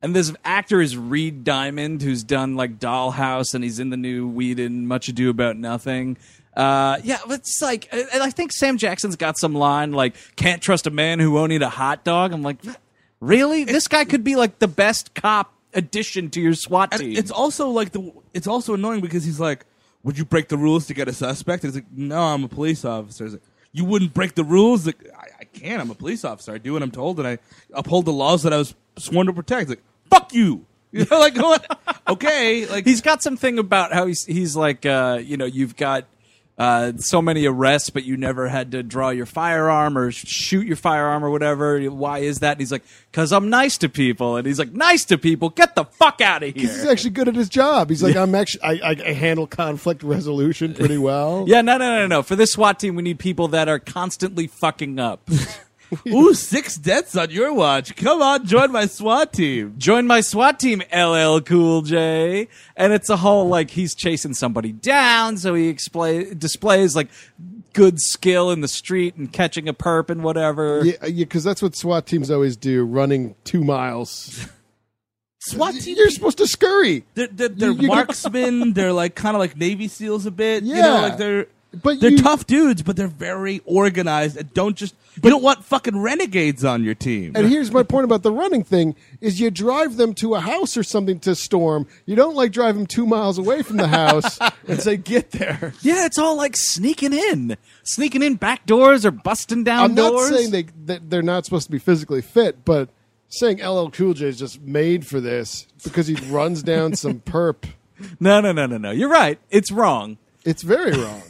And 0.00 0.14
this 0.14 0.32
actor 0.44 0.80
is 0.80 0.96
Reed 0.96 1.42
Diamond, 1.42 2.02
who's 2.02 2.22
done 2.22 2.54
like 2.54 2.78
Dollhouse, 2.78 3.52
and 3.54 3.64
he's 3.64 3.80
in 3.80 3.90
the 3.90 3.96
new 3.96 4.28
Weed 4.28 4.58
Whedon 4.58 4.86
Much 4.86 5.08
Ado 5.08 5.28
About 5.28 5.56
Nothing. 5.56 6.16
Uh, 6.56 6.98
yeah, 7.02 7.18
but 7.26 7.40
it's 7.40 7.60
like, 7.60 7.88
and 7.92 8.22
I 8.22 8.30
think 8.30 8.52
Sam 8.52 8.78
Jackson's 8.78 9.16
got 9.16 9.38
some 9.38 9.54
line 9.54 9.90
like, 9.92 10.14
"Can't 10.36 10.62
trust 10.62 10.86
a 10.86 10.90
man 10.90 11.18
who 11.18 11.30
won't 11.32 11.50
eat 11.52 11.62
a 11.62 11.68
hot 11.68 12.04
dog." 12.04 12.32
I'm 12.32 12.42
like, 12.42 12.58
really? 13.20 13.64
This 13.64 13.88
guy 13.88 14.04
could 14.04 14.22
be 14.24 14.36
like 14.36 14.58
the 14.60 14.68
best 14.68 15.14
cop 15.14 15.52
addition 15.74 16.30
to 16.30 16.40
your 16.40 16.54
SWAT 16.54 16.90
And 16.92 17.00
team. 17.00 17.16
it's 17.16 17.30
also 17.30 17.68
like 17.70 17.90
the 17.92 18.12
it's 18.34 18.46
also 18.46 18.74
annoying 18.74 19.00
because 19.00 19.24
he's 19.24 19.38
like, 19.40 19.64
"Would 20.08 20.16
you 20.16 20.24
break 20.24 20.48
the 20.48 20.56
rules 20.56 20.86
to 20.86 20.94
get 20.94 21.06
a 21.06 21.12
suspect?" 21.12 21.62
And 21.64 21.72
he's 21.72 21.82
like, 21.82 21.92
"No, 21.92 22.20
I'm 22.20 22.44
a 22.44 22.48
police 22.48 22.82
officer." 22.84 23.24
He's 23.24 23.34
like, 23.34 23.42
you 23.72 23.84
wouldn't 23.84 24.14
break 24.14 24.34
the 24.34 24.44
rules? 24.44 24.86
Like, 24.86 25.06
I, 25.16 25.26
I 25.40 25.44
can't. 25.44 25.80
I'm 25.80 25.90
a 25.90 25.94
police 25.94 26.24
officer. 26.24 26.52
I 26.52 26.58
do 26.58 26.72
what 26.72 26.82
I'm 26.82 26.90
told, 26.90 27.18
and 27.18 27.28
I 27.28 27.38
uphold 27.72 28.06
the 28.06 28.12
laws 28.12 28.42
that 28.42 28.52
I 28.52 28.56
was 28.56 28.74
sworn 28.96 29.26
to 29.26 29.32
protect. 29.32 29.68
Like, 29.68 29.82
fuck 30.10 30.32
you. 30.32 30.64
You 30.90 31.04
know, 31.10 31.18
like? 31.18 31.36
Okay, 32.08 32.64
like 32.64 32.86
he's 32.86 33.02
got 33.02 33.22
something 33.22 33.58
about 33.58 33.92
how 33.92 34.06
he's 34.06 34.24
he's 34.24 34.56
like 34.56 34.86
uh, 34.86 35.20
you 35.22 35.36
know 35.36 35.44
you've 35.44 35.76
got 35.76 36.06
uh, 36.58 36.92
so 36.96 37.22
many 37.22 37.46
arrests, 37.46 37.88
but 37.88 38.04
you 38.04 38.16
never 38.16 38.48
had 38.48 38.72
to 38.72 38.82
draw 38.82 39.10
your 39.10 39.26
firearm 39.26 39.96
or 39.96 40.10
shoot 40.10 40.66
your 40.66 40.76
firearm 40.76 41.24
or 41.24 41.30
whatever. 41.30 41.80
Why 41.86 42.18
is 42.18 42.40
that? 42.40 42.52
And 42.52 42.60
he's 42.60 42.72
like, 42.72 42.82
because 43.12 43.32
I'm 43.32 43.48
nice 43.48 43.78
to 43.78 43.88
people. 43.88 44.36
And 44.36 44.46
he's 44.46 44.58
like, 44.58 44.72
nice 44.72 45.04
to 45.06 45.18
people. 45.18 45.50
Get 45.50 45.76
the 45.76 45.84
fuck 45.84 46.20
out 46.20 46.42
of 46.42 46.54
here. 46.54 46.68
He's 46.68 46.84
actually 46.84 47.10
good 47.10 47.28
at 47.28 47.36
his 47.36 47.48
job. 47.48 47.90
He's 47.90 48.02
like, 48.02 48.16
I'm 48.16 48.34
actually, 48.34 48.62
I, 48.62 48.90
I, 48.90 48.96
I 49.06 49.12
handle 49.12 49.46
conflict 49.46 50.02
resolution 50.02 50.74
pretty 50.74 50.98
well. 50.98 51.46
Yeah, 51.48 51.62
no, 51.62 51.78
no, 51.78 52.00
no, 52.00 52.06
no. 52.06 52.22
For 52.22 52.36
this 52.36 52.52
SWAT 52.52 52.78
team, 52.80 52.94
we 52.94 53.02
need 53.02 53.18
people 53.18 53.48
that 53.48 53.68
are 53.68 53.78
constantly 53.78 54.48
fucking 54.48 54.98
up. 54.98 55.28
ooh, 56.08 56.34
six 56.34 56.76
deaths 56.76 57.16
on 57.16 57.30
your 57.30 57.52
watch. 57.52 57.96
Come 57.96 58.20
on, 58.22 58.46
join 58.46 58.70
my 58.72 58.86
SWAT 58.86 59.32
team. 59.32 59.74
Join 59.78 60.06
my 60.06 60.20
SWAT 60.20 60.60
team, 60.60 60.82
LL 60.94 61.40
Cool 61.40 61.82
J. 61.82 62.48
And 62.76 62.92
it's 62.92 63.08
a 63.08 63.16
whole 63.16 63.48
like 63.48 63.70
he's 63.70 63.94
chasing 63.94 64.34
somebody 64.34 64.72
down, 64.72 65.36
so 65.38 65.54
he 65.54 65.68
explain, 65.68 66.38
displays 66.38 66.94
like 66.94 67.08
good 67.72 68.00
skill 68.00 68.50
in 68.50 68.60
the 68.60 68.68
street 68.68 69.14
and 69.16 69.32
catching 69.32 69.68
a 69.68 69.74
perp 69.74 70.10
and 70.10 70.22
whatever. 70.22 70.82
Yeah, 70.84 70.96
because 71.24 71.44
that's 71.44 71.62
what 71.62 71.74
SWAT 71.76 72.06
teams 72.06 72.30
always 72.30 72.56
do, 72.56 72.84
running 72.84 73.34
two 73.44 73.62
miles. 73.64 74.46
SWAT 75.40 75.74
team. 75.74 75.96
You're 75.96 76.10
supposed 76.10 76.38
to 76.38 76.46
scurry. 76.46 77.04
They're, 77.14 77.28
they're, 77.28 77.48
they're 77.48 77.70
You- 77.70 77.82
you- 77.82 77.88
marksmen. 77.88 78.72
they're 78.72 78.92
like 78.92 79.14
kind 79.14 79.36
of 79.36 79.40
like 79.40 79.56
Navy 79.56 79.88
SEAls 79.88 80.26
a 80.26 80.30
bit. 80.30 80.64
You 80.64 80.74
know, 80.74 80.80
Yeah. 80.80 81.00
like 81.00 81.16
they're 81.16 81.46
But 81.70 82.00
they're 82.00 82.10
you- 82.12 82.22
tough 82.22 82.46
dudes, 82.46 82.82
but 82.82 82.96
they're 82.96 83.08
very 83.08 83.60
organized 83.66 84.36
and 84.36 84.52
don't 84.54 84.74
just. 84.76 84.94
You 85.22 85.30
don't 85.30 85.42
want 85.42 85.64
fucking 85.64 85.98
renegades 85.98 86.64
on 86.64 86.84
your 86.84 86.94
team. 86.94 87.32
And 87.34 87.48
here's 87.48 87.72
my 87.72 87.82
point 87.82 88.04
about 88.04 88.22
the 88.22 88.32
running 88.32 88.62
thing: 88.64 88.94
is 89.20 89.38
you 89.40 89.50
drive 89.50 89.96
them 89.96 90.14
to 90.14 90.34
a 90.36 90.40
house 90.40 90.76
or 90.76 90.82
something 90.82 91.18
to 91.20 91.34
storm. 91.34 91.86
You 92.06 92.14
don't 92.16 92.34
like 92.36 92.52
drive 92.52 92.76
them 92.76 92.86
two 92.86 93.04
miles 93.04 93.36
away 93.36 93.62
from 93.62 93.76
the 93.78 93.88
house 93.88 94.38
and 94.68 94.80
say, 94.80 94.96
"Get 94.96 95.32
there." 95.32 95.74
Yeah, 95.82 96.06
it's 96.06 96.18
all 96.18 96.36
like 96.36 96.56
sneaking 96.56 97.12
in, 97.12 97.56
sneaking 97.82 98.22
in 98.22 98.36
back 98.36 98.64
doors 98.64 99.04
or 99.04 99.10
busting 99.10 99.64
down 99.64 99.84
I'm 99.84 99.94
not 99.94 100.10
doors. 100.12 100.30
saying 100.30 100.50
they 100.52 100.66
that 100.86 101.10
they're 101.10 101.20
not 101.22 101.44
supposed 101.44 101.66
to 101.66 101.72
be 101.72 101.78
physically 101.78 102.22
fit, 102.22 102.64
but 102.64 102.88
saying 103.28 103.58
LL 103.62 103.90
Cool 103.90 104.14
J 104.14 104.28
is 104.28 104.38
just 104.38 104.60
made 104.62 105.06
for 105.06 105.20
this 105.20 105.66
because 105.84 106.06
he 106.06 106.14
runs 106.30 106.62
down 106.62 106.94
some 106.94 107.20
perp. 107.20 107.64
no, 108.20 108.40
no, 108.40 108.52
no, 108.52 108.64
no, 108.66 108.78
no. 108.78 108.90
You're 108.90 109.10
right. 109.10 109.38
It's 109.50 109.70
wrong. 109.70 110.16
It's 110.44 110.62
very 110.62 110.92
wrong. 110.92 111.22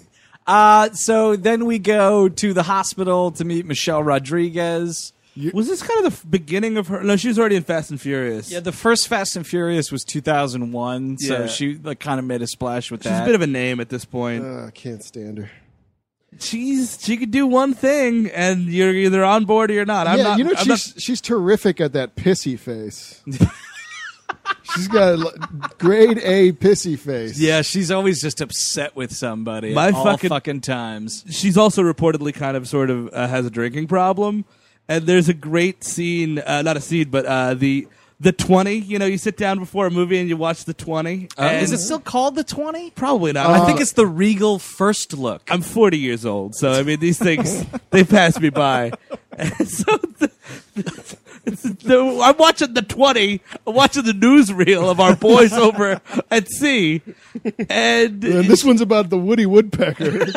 Uh, 0.49 0.91
so 0.93 1.37
then 1.37 1.67
we 1.67 1.79
go 1.79 2.29
to 2.29 2.53
the 2.55 2.63
hospital 2.65 3.31
to 3.33 3.45
meet 3.45 3.67
Michelle 3.67 4.03
Rodriguez. 4.03 5.13
was 5.53 5.69
this 5.69 5.83
kind 5.83 6.05
of 6.05 6.11
the 6.13 6.17
f- 6.19 6.25
beginning 6.29 6.77
of 6.79 6.89
her? 6.89 7.03
No, 7.05 7.17
she 7.17 7.29
was 7.29 7.39
already 7.39 7.55
in 7.57 7.63
Fast 7.63 7.91
and 7.91 8.01
Furious. 8.01 8.51
Yeah, 8.51 8.61
the 8.61 8.73
first 8.73 9.07
Fast 9.09 9.37
and 9.37 9.47
Furious 9.47 9.93
was 9.93 10.03
2001, 10.05 11.19
so 11.19 11.41
Yeah. 11.41 11.47
she 11.47 11.75
like 11.77 12.01
kind 12.01 12.19
of 12.19 12.25
made 12.25 12.43
a 12.43 12.47
splash 12.47 12.91
with 12.91 13.03
she's 13.03 13.13
that. 13.13 13.23
a 13.23 13.27
bit 13.27 13.35
of 13.35 13.43
a 13.43 13.47
name 13.47 13.79
at 13.79 13.89
this 13.91 14.05
point. 14.05 14.43
Uh, 14.45 14.65
I 14.67 14.71
can't 14.71 15.05
stand 15.05 15.39
her. 15.39 15.51
she's 16.41 16.99
she 17.01 17.17
could 17.17 17.31
do 17.31 17.47
one 17.47 17.75
thing, 17.75 18.29
and 18.31 18.65
you're 18.65 18.93
either 18.95 19.25
on 19.25 19.45
board 19.45 19.71
or 19.71 19.75
you're 19.75 19.85
not. 19.85 20.07
I'm 20.07 20.19
yeah, 20.19 20.25
not. 20.25 20.39
you 20.39 20.45
know 20.45 20.55
I'm 20.57 20.65
she's 20.65 20.95
she's 20.99 21.21
terrific 21.21 21.81
at 21.81 21.93
that 21.93 22.17
pissy 22.17 22.59
face. 22.59 23.23
she's 24.75 24.89
got 24.89 25.15
a 25.15 25.19
l- 25.19 25.33
grade 25.79 26.19
A 26.23 26.53
pissy 26.53 26.99
face. 26.99 27.39
Yeah, 27.39 27.63
she's 27.63 27.91
always 27.91 28.21
just 28.21 28.41
upset 28.41 28.95
with 28.97 29.15
somebody. 29.15 29.73
My 29.75 29.89
at 29.89 29.95
all 29.95 30.05
fucking- 30.05 30.31
fucking 30.31 30.61
times. 30.63 31.25
she's 31.31 31.57
also 31.57 31.83
reportedly 31.83 32.35
kind 32.35 32.57
of 32.57 32.69
sort 32.69 32.91
of 32.91 33.09
uh, 33.13 33.27
has 33.29 33.47
a 33.47 33.51
drinking 33.51 33.87
problem 33.89 34.45
and 34.89 35.07
there's 35.07 35.29
a 35.29 35.35
great 35.35 35.85
scene 35.85 36.39
uh, 36.39 36.63
not 36.63 36.77
a 36.77 36.81
scene 36.81 37.09
but 37.11 37.27
uh, 37.27 37.53
the 37.55 37.87
the 38.21 38.33
20 38.33 38.75
you 38.75 38.99
know 38.99 39.05
you 39.07 39.19
sit 39.19 39.37
down 39.37 39.59
before 39.59 39.87
a 39.87 39.91
movie 39.91 40.19
and 40.19 40.29
you 40.29 40.37
watch 40.37 40.65
the 40.65 40.75
20 40.75 41.29
Uh, 41.39 41.43
and 41.43 41.63
is 41.63 41.73
it 41.73 41.79
still 41.79 42.01
called 42.01 42.35
the 42.35 42.43
twenty? 42.43 42.91
probably 42.93 43.33
not 43.33 43.47
I 43.51 43.67
think 43.67 43.81
it's 43.81 43.93
the 43.93 44.07
Regal 44.07 44.59
First 44.59 45.13
Look. 45.13 45.43
i'm 45.51 45.61
40 45.63 45.99
years 45.99 46.25
old 46.27 46.55
so 46.55 46.73
i 46.73 46.83
mean 46.83 47.01
these 47.01 47.19
things 47.19 47.65
they 47.91 48.03
pass 48.05 48.39
me 48.41 48.49
by 48.51 48.93
And 49.39 49.69
so 49.69 49.97
the, 50.19 50.31
the, 51.85 52.21
i'm 52.23 52.37
watching 52.37 52.75
the 52.75 52.83
20 52.83 53.41
i'm 53.67 53.75
watching 53.75 54.05
the 54.05 54.13
newsreel 54.13 54.91
of 54.91 55.01
our 55.01 55.17
boys 55.17 55.53
over 55.67 56.01
at 56.31 56.49
sea 56.49 57.03
and 57.69 58.25
And 58.25 58.45
this 58.49 58.65
one's 58.65 58.81
about 58.81 59.11
the 59.11 59.19
Woody 59.19 59.47
Woodpecker. 59.47 60.27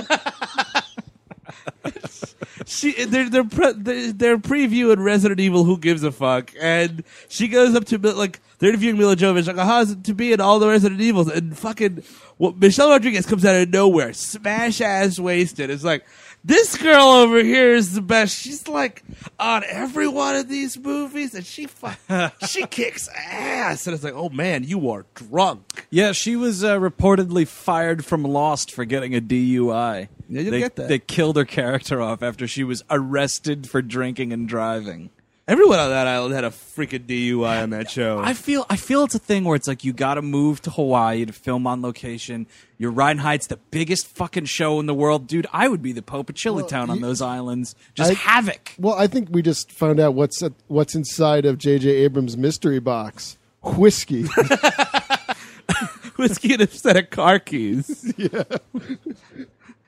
she 2.66 3.06
they're 3.06 3.30
they're, 3.30 3.44
pre- 3.44 3.74
they're 3.74 4.12
they're 4.12 4.38
previewing 4.38 5.04
Resident 5.04 5.40
Evil. 5.40 5.64
Who 5.64 5.78
gives 5.78 6.04
a 6.04 6.12
fuck? 6.12 6.52
And 6.60 7.04
she 7.28 7.48
goes 7.48 7.76
up 7.76 7.86
to 7.86 7.98
like 7.98 8.40
they're 8.60 8.70
interviewing 8.70 8.98
Milla 8.98 9.16
Jovovich 9.16 9.48
like, 9.48 9.58
"How 9.58 9.82
is 9.82 9.92
it 9.92 10.04
to 10.06 10.14
be 10.14 10.34
in 10.34 10.42
all 10.42 10.60
the 10.60 10.68
Resident 10.68 11.02
Evils?" 11.02 11.30
And 11.30 11.58
fucking 11.58 12.04
well, 12.38 12.54
Michelle 12.54 12.90
Rodriguez 12.90 13.26
comes 13.26 13.46
out 13.46 13.56
of 13.56 13.70
nowhere, 13.70 14.14
smash 14.14 14.82
ass 14.82 15.20
wasted. 15.20 15.70
It's 15.70 15.84
like 15.84 16.06
this 16.44 16.78
girl 16.78 17.08
over 17.08 17.44
here 17.44 17.74
is 17.74 17.94
the 17.94 18.02
best. 18.02 18.38
She's 18.38 18.68
like 18.68 19.04
on 19.40 19.64
every 19.68 20.08
one 20.08 20.36
of 20.36 20.50
these 20.50 20.78
movies, 20.78 21.36
and 21.36 21.46
she 21.46 21.68
fu- 21.68 21.90
she 22.48 22.66
kicks 22.66 23.08
ass. 23.16 23.86
And 23.86 23.94
it's 23.94 24.04
like, 24.04 24.16
oh 24.16 24.30
man, 24.30 24.64
you 24.64 24.90
are 24.90 25.06
drunk. 25.14 25.88
Yeah, 25.90 26.12
she 26.14 26.36
was 26.36 26.64
uh, 26.64 26.80
reportedly 26.80 27.48
fired 27.48 28.04
from 28.04 28.24
Lost 28.24 28.72
for 28.72 28.86
getting 28.86 29.16
a 29.16 29.22
DUI. 29.22 30.08
Yeah, 30.30 30.50
they, 30.50 30.60
get 30.60 30.76
that. 30.78 30.88
They 30.88 31.00
killed 31.00 31.36
her 31.36 31.46
character 31.46 32.02
off 32.02 32.24
after 32.24 32.48
she 32.48 32.64
was 32.64 32.84
arrested 32.90 33.70
for 33.70 33.82
drinking 33.82 34.34
and 34.34 34.48
driving. 34.48 35.10
Everyone 35.52 35.80
on 35.80 35.90
that 35.90 36.08
island 36.08 36.34
had 36.34 36.46
a 36.46 36.50
freaking 36.50 37.06
DUI 37.06 37.62
on 37.64 37.72
that 37.72 37.92
show. 37.92 38.20
I 38.20 38.34
feel 38.34 38.66
I 38.70 38.78
feel 38.78 39.04
it's 39.04 39.16
a 39.16 39.20
thing 39.20 39.44
where 39.44 39.58
it's 39.58 39.68
like 39.68 39.84
you 39.84 39.92
got 39.92 40.14
to 40.14 40.22
move 40.22 40.62
to 40.62 40.70
Hawaii 40.70 41.26
to 41.26 41.34
film 41.34 41.68
on 41.68 41.82
location. 41.82 42.48
Your 42.78 42.92
Ryan 42.92 43.18
Heights, 43.18 43.48
the 43.48 43.58
biggest 43.70 44.08
fucking 44.08 44.46
show 44.46 44.80
in 44.80 44.86
the 44.86 44.94
world, 44.94 45.28
dude. 45.28 45.48
I 45.52 45.68
would 45.68 45.82
be 45.82 45.92
the 45.92 46.02
Pope 46.02 46.30
of 46.30 46.36
Chili 46.36 46.64
Town 46.64 46.90
on 46.90 47.02
those 47.02 47.22
islands. 47.22 47.76
Just 47.96 48.12
I- 48.12 48.14
havoc. 48.14 48.76
well, 48.80 48.96
I 48.96 49.08
think 49.08 49.28
we 49.30 49.42
just 49.42 49.74
found 49.74 50.00
out 50.00 50.14
what's 50.14 50.42
at, 50.42 50.54
what's 50.70 50.96
inside 50.96 51.44
of 51.44 51.58
J.J. 51.58 51.90
Abrams' 51.90 52.38
mystery 52.38 52.80
box. 52.80 53.38
Whiskey. 53.62 54.24
Whiskey 56.16 56.54
and 56.54 56.62
a 56.62 56.68
set 56.68 56.96
of 56.96 57.10
car 57.10 57.40
keys. 57.40 58.14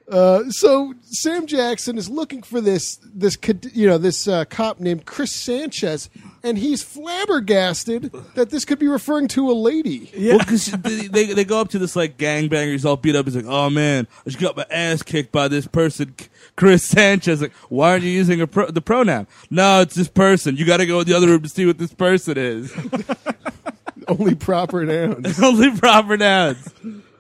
Uh, 0.10 0.44
so 0.50 0.94
Sam 1.04 1.48
Jackson 1.48 1.98
is 1.98 2.10
looking 2.10 2.44
for 2.44 2.60
this 2.60 3.00
this 3.16 3.38
you 3.74 3.88
know 3.88 3.98
this 3.98 4.28
uh, 4.28 4.44
cop 4.46 4.80
named 4.80 5.06
Chris 5.06 5.32
Sanchez, 5.32 6.10
and 6.44 6.58
he's 6.58 6.84
flabbergasted 6.84 8.12
that 8.36 8.50
this 8.50 8.66
could 8.66 8.80
be 8.80 8.88
referring 8.88 9.30
to 9.30 9.50
a 9.50 9.54
lady. 9.54 10.12
Yeah. 10.14 10.34
Well, 10.34 10.40
because 10.40 10.66
they, 10.66 11.08
they 11.08 11.34
they 11.34 11.46
go 11.46 11.62
up 11.62 11.70
to 11.70 11.80
this 11.80 11.96
like 11.96 12.18
gangbanger, 12.18 12.74
he's 12.74 12.86
all 12.86 12.98
beat 12.98 13.16
up. 13.16 13.26
He's 13.26 13.36
like, 13.36 13.46
"Oh 13.48 13.70
man, 13.70 14.08
I 14.26 14.30
just 14.30 14.40
got 14.42 14.58
my 14.58 14.66
ass 14.70 15.04
kicked 15.04 15.32
by 15.32 15.48
this 15.48 15.68
person, 15.68 16.16
Chris 16.58 16.86
Sanchez." 16.86 17.42
Like, 17.42 17.54
why 17.70 17.92
aren't 17.92 18.04
you 18.04 18.12
using 18.12 18.42
a 18.42 18.48
pro- 18.48 18.72
the 18.72 18.82
pronoun? 18.82 19.26
No, 19.50 19.82
it's 19.82 19.96
this 19.96 20.10
person. 20.10 20.58
You 20.58 20.66
got 20.66 20.78
to 20.78 20.86
go 20.86 21.00
in 21.00 21.08
the 21.08 21.14
other 21.14 21.28
room 21.28 21.44
to 21.44 21.50
see 21.50 21.66
what 21.66 21.78
this 21.78 21.94
person 21.94 22.38
is. 22.38 22.74
Only 24.08 24.36
proper 24.36 24.84
nouns. 24.84 25.40
Only 25.44 25.78
proper 25.78 26.18
nouns. 26.18 26.68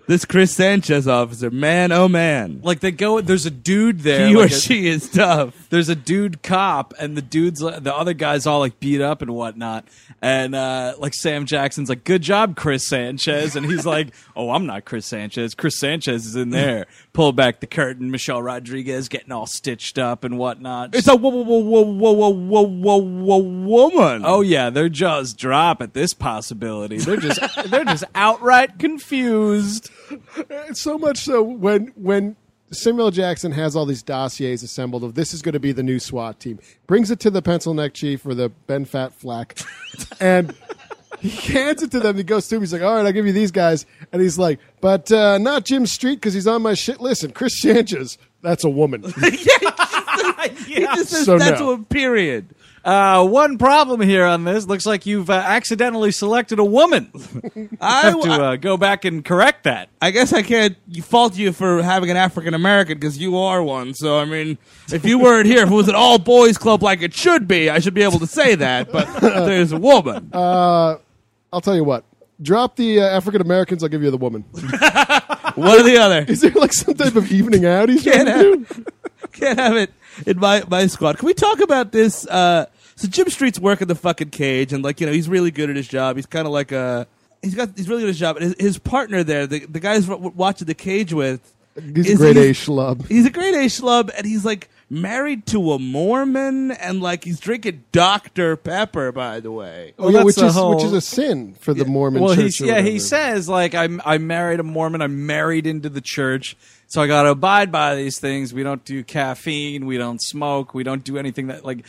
This 0.06 0.26
Chris 0.26 0.54
Sanchez 0.54 1.08
officer, 1.08 1.50
man, 1.50 1.94
oh 1.94 2.10
man, 2.10 2.60
Like 2.62 2.82
they 2.82 2.92
go, 2.92 3.22
there's 3.22 3.46
a 3.46 3.50
dude 3.52 4.02
there. 4.02 4.28
he 4.28 4.36
like 4.36 4.52
or 4.52 4.54
a- 4.54 4.60
she 4.60 4.88
is 4.88 5.10
tough. 5.10 5.70
there's 5.70 5.88
a 5.88 5.96
dude 5.96 6.44
cop 6.44 6.94
and 7.00 7.16
the 7.16 7.22
dude's 7.22 7.62
the 7.62 7.94
other 7.96 8.14
guy's 8.14 8.46
all 8.46 8.60
like 8.60 8.80
beat 8.82 9.00
up 9.00 9.22
and 9.22 9.34
whatnot. 9.34 9.86
And 10.22 10.56
uh 10.56 10.96
like 11.00 11.14
sam 11.14 11.46
jackson's 11.46 11.88
like 11.90 12.04
good 12.04 12.22
job 12.22 12.56
chris 12.58 12.86
sanchez. 12.88 13.56
And 13.56 13.66
he's 13.66 13.86
like 13.86 14.14
oh 14.36 14.52
i'm 14.52 14.66
not 14.66 14.84
chris 14.84 15.06
sanchez. 15.06 15.56
Chris 15.56 15.80
sanchez 15.80 16.26
is 16.26 16.36
in 16.36 16.50
there. 16.50 16.86
Pull 17.14 17.32
back 17.32 17.62
the 17.62 17.68
curtain. 17.68 18.12
Michelle 18.12 18.42
rodriguez 18.42 19.08
getting 19.08 19.32
all 19.32 19.46
stitched 19.48 19.98
up 19.98 20.24
and 20.26 20.38
whatnot. 20.38 20.94
It's 20.96 21.08
a 21.08 21.16
whoa, 21.16 21.30
whoa, 21.30 21.60
whoa, 21.60 21.82
whoa, 21.82 22.12
whoa, 22.12 22.30
whoa, 22.30 22.62
whoa, 22.64 22.98
whoa, 22.98 23.38
woman. 23.38 24.24
oh 24.26 24.42
yeah 24.42 24.70
their 24.70 24.90
jaws 24.90 25.34
drop 25.34 25.82
at 25.82 25.94
this 25.94 26.14
possibility. 26.14 26.98
They're 26.98 27.16
just 27.18 27.40
they're 27.70 27.86
just 27.86 28.04
outright 28.16 28.80
confused 28.80 29.90
so 30.74 30.98
much 30.98 31.20
so 31.20 31.42
when 31.44 31.88
when 31.96 32.36
Samuel 32.72 33.12
Jackson 33.12 33.52
has 33.52 33.76
all 33.76 33.86
these 33.86 34.02
dossiers 34.04 34.64
assembled 34.64 35.04
of 35.04 35.14
this 35.16 35.34
is 35.34 35.42
going 35.42 35.54
to 35.54 35.60
be 35.60 35.72
the 35.72 35.84
new 35.84 36.00
SWAT 36.00 36.40
team, 36.40 36.60
brings 36.88 37.12
it 37.12 37.20
to 37.22 37.30
the 37.30 37.42
pencil 37.42 37.74
neck 37.74 37.94
chief 37.94 38.26
or 38.26 38.34
the 38.34 38.50
Ben 38.68 38.86
Fat 38.86 39.14
Flack, 39.14 39.58
and 40.20 40.56
he 41.20 41.30
hands 41.30 41.84
it 41.84 41.92
to 41.92 42.00
them. 42.00 42.18
He 42.18 42.24
goes 42.24 42.48
through. 42.48 42.58
'em, 42.58 42.62
He's 42.64 42.74
like, 42.74 42.82
"All 42.82 42.96
right, 42.96 43.06
I'll 43.06 43.12
give 43.12 43.28
you 43.28 43.34
these 43.34 43.52
guys," 43.52 43.86
and 44.12 44.22
he's 44.22 44.38
like, 44.40 44.60
"But 44.82 45.12
uh, 45.12 45.38
not 45.38 45.66
Jim 45.66 45.86
Street 45.86 46.16
because 46.16 46.34
he's 46.34 46.48
on 46.48 46.62
my 46.62 46.74
shit 46.74 47.00
list." 47.00 47.24
And 47.24 47.34
Chris 47.36 47.62
Sanchez, 47.62 48.18
that's 48.42 48.64
a 48.64 48.70
woman. 48.70 49.04
He 50.66 50.82
just 50.82 51.10
says 51.10 51.26
So 51.26 51.38
that's 51.38 51.60
no. 51.60 51.68
one 51.68 51.86
period. 51.86 52.54
Uh 52.84 53.26
one 53.26 53.58
problem 53.58 54.02
here 54.02 54.26
on 54.26 54.44
this 54.44 54.68
looks 54.68 54.86
like 54.86 55.06
you've 55.06 55.30
uh, 55.30 55.34
accidentally 55.34 56.12
selected 56.12 56.60
a 56.60 56.66
woman 56.66 57.12
I, 57.82 58.02
have 58.02 58.22
to 58.22 58.32
uh, 58.32 58.56
go 58.58 58.78
back 58.78 59.06
and 59.06 59.24
correct 59.24 59.64
that 59.64 59.90
I 60.02 60.12
guess 60.12 60.34
I 60.34 60.42
can't 60.42 60.76
fault 61.02 61.38
you 61.38 61.54
for 61.54 61.82
having 61.82 62.10
an 62.10 62.18
African 62.18 62.54
American 62.54 62.98
because 62.98 63.18
you 63.18 63.38
are 63.38 63.64
one. 63.64 63.94
So 63.94 64.20
I 64.20 64.26
mean, 64.26 64.58
if 64.92 65.06
you 65.06 65.20
weren't 65.20 65.46
here, 65.46 65.64
if 65.64 65.70
it 65.70 65.74
was 65.74 65.88
an 65.88 65.96
all 65.96 66.20
boys 66.20 66.58
club 66.58 66.84
like 66.84 67.02
it 67.02 67.14
should 67.14 67.48
be, 67.48 67.70
I 67.70 67.80
should 67.80 67.94
be 67.94 68.04
able 68.04 68.20
to 68.20 68.28
say 68.28 68.56
that. 68.56 68.92
But 68.92 69.20
there's 69.22 69.72
a 69.72 69.78
woman. 69.78 70.30
Uh, 70.34 70.98
I'll 71.52 71.62
tell 71.62 71.76
you 71.76 71.84
what. 71.84 72.04
Drop 72.42 72.76
the 72.76 73.00
uh, 73.00 73.06
African 73.06 73.42
Americans. 73.42 73.84
I'll 73.84 73.90
give 73.90 74.04
you 74.04 74.12
the 74.12 74.18
woman. 74.18 74.42
one 75.56 75.80
or 75.80 75.84
the 75.84 75.98
other. 75.98 76.26
Is 76.28 76.42
there 76.42 76.52
like 76.52 76.74
some 76.74 76.96
type 76.96 77.16
of 77.16 77.32
evening 77.32 77.66
out 77.66 77.90
he's 77.90 78.04
trying 78.04 78.26
Can't 78.26 78.68
to 78.68 78.74
do? 78.76 78.86
can't 79.32 79.60
have 79.60 79.78
it 79.78 79.92
in 80.26 80.40
my 80.40 80.64
my 80.68 80.88
squad. 80.88 81.18
Can 81.18 81.26
we 81.28 81.34
talk 81.34 81.60
about 81.60 81.92
this? 81.92 82.28
Uh, 82.28 82.66
so 82.96 83.08
Jim 83.08 83.30
Street's 83.30 83.60
working 83.60 83.88
the 83.88 83.96
fucking 83.96 84.30
cage, 84.30 84.74
and 84.74 84.84
like 84.84 85.00
you 85.02 85.08
know, 85.08 85.14
he's 85.14 85.28
really 85.30 85.52
good 85.52 85.70
at 85.70 85.76
his 85.76 85.88
job. 85.88 86.16
He's 86.16 86.26
kind 86.26 86.46
of 86.46 86.54
like 86.54 86.72
a 86.72 87.08
he's 87.42 87.56
got 87.56 87.70
he's 87.76 87.90
really 87.90 88.02
good 88.02 88.08
at 88.10 88.14
his 88.14 88.20
job. 88.20 88.38
And 88.38 88.46
his, 88.46 88.56
his 88.60 88.78
partner 88.78 89.24
there, 89.24 89.48
the 89.48 89.66
the 89.66 89.80
guys 89.80 90.08
w- 90.08 90.32
watching 90.36 90.68
the 90.68 90.76
cage 90.76 91.12
with, 91.14 91.42
He's 91.76 92.08
a 92.08 92.12
is- 92.12 92.18
great 92.20 92.38
A 92.38 92.50
schlub. 92.52 93.08
He's 93.08 93.26
a 93.26 93.32
great 93.32 93.56
A 93.56 93.66
schlub, 93.66 94.12
and 94.16 94.26
he's 94.28 94.46
like 94.46 94.70
married 94.90 95.48
to 95.48 95.72
a 95.72 95.80
Mormon, 95.80 96.70
and 96.70 97.02
like 97.02 97.24
he's 97.24 97.40
drinking 97.40 97.84
Dr 97.92 98.56
Pepper. 98.58 99.12
By 99.12 99.40
the 99.40 99.52
way, 99.52 99.94
Oh, 99.98 100.10
yeah, 100.10 100.22
which 100.22 100.36
the 100.36 100.46
is 100.46 100.54
whole- 100.54 100.76
which 100.76 100.84
is 100.86 100.94
a 100.94 101.02
sin 101.02 101.56
for 101.60 101.74
the 101.74 101.86
Mormon 101.86 102.22
well, 102.22 102.36
church. 102.36 102.44
he's, 102.44 102.62
or 102.62 102.66
yeah, 102.66 102.82
he 102.82 103.00
says 103.00 103.50
like 103.50 103.74
I'm 103.74 104.00
I 104.06 104.20
married 104.20 104.60
a 104.60 104.64
Mormon. 104.64 105.02
I'm 105.02 105.26
married 105.26 105.66
into 105.66 105.90
the 105.90 106.02
church, 106.02 106.56
so 106.94 107.02
I 107.02 107.08
got 107.08 107.24
to 107.24 107.30
abide 107.30 107.72
by 107.72 107.96
these 107.96 108.20
things. 108.20 108.54
We 108.54 108.62
don't 108.62 108.86
do 108.86 109.04
caffeine. 109.04 109.88
We 109.88 109.98
don't 109.98 110.22
smoke. 110.22 110.76
We 110.76 110.84
don't 110.84 111.04
do 111.04 111.18
anything 111.18 111.48
that 111.48 111.66
like 111.66 111.88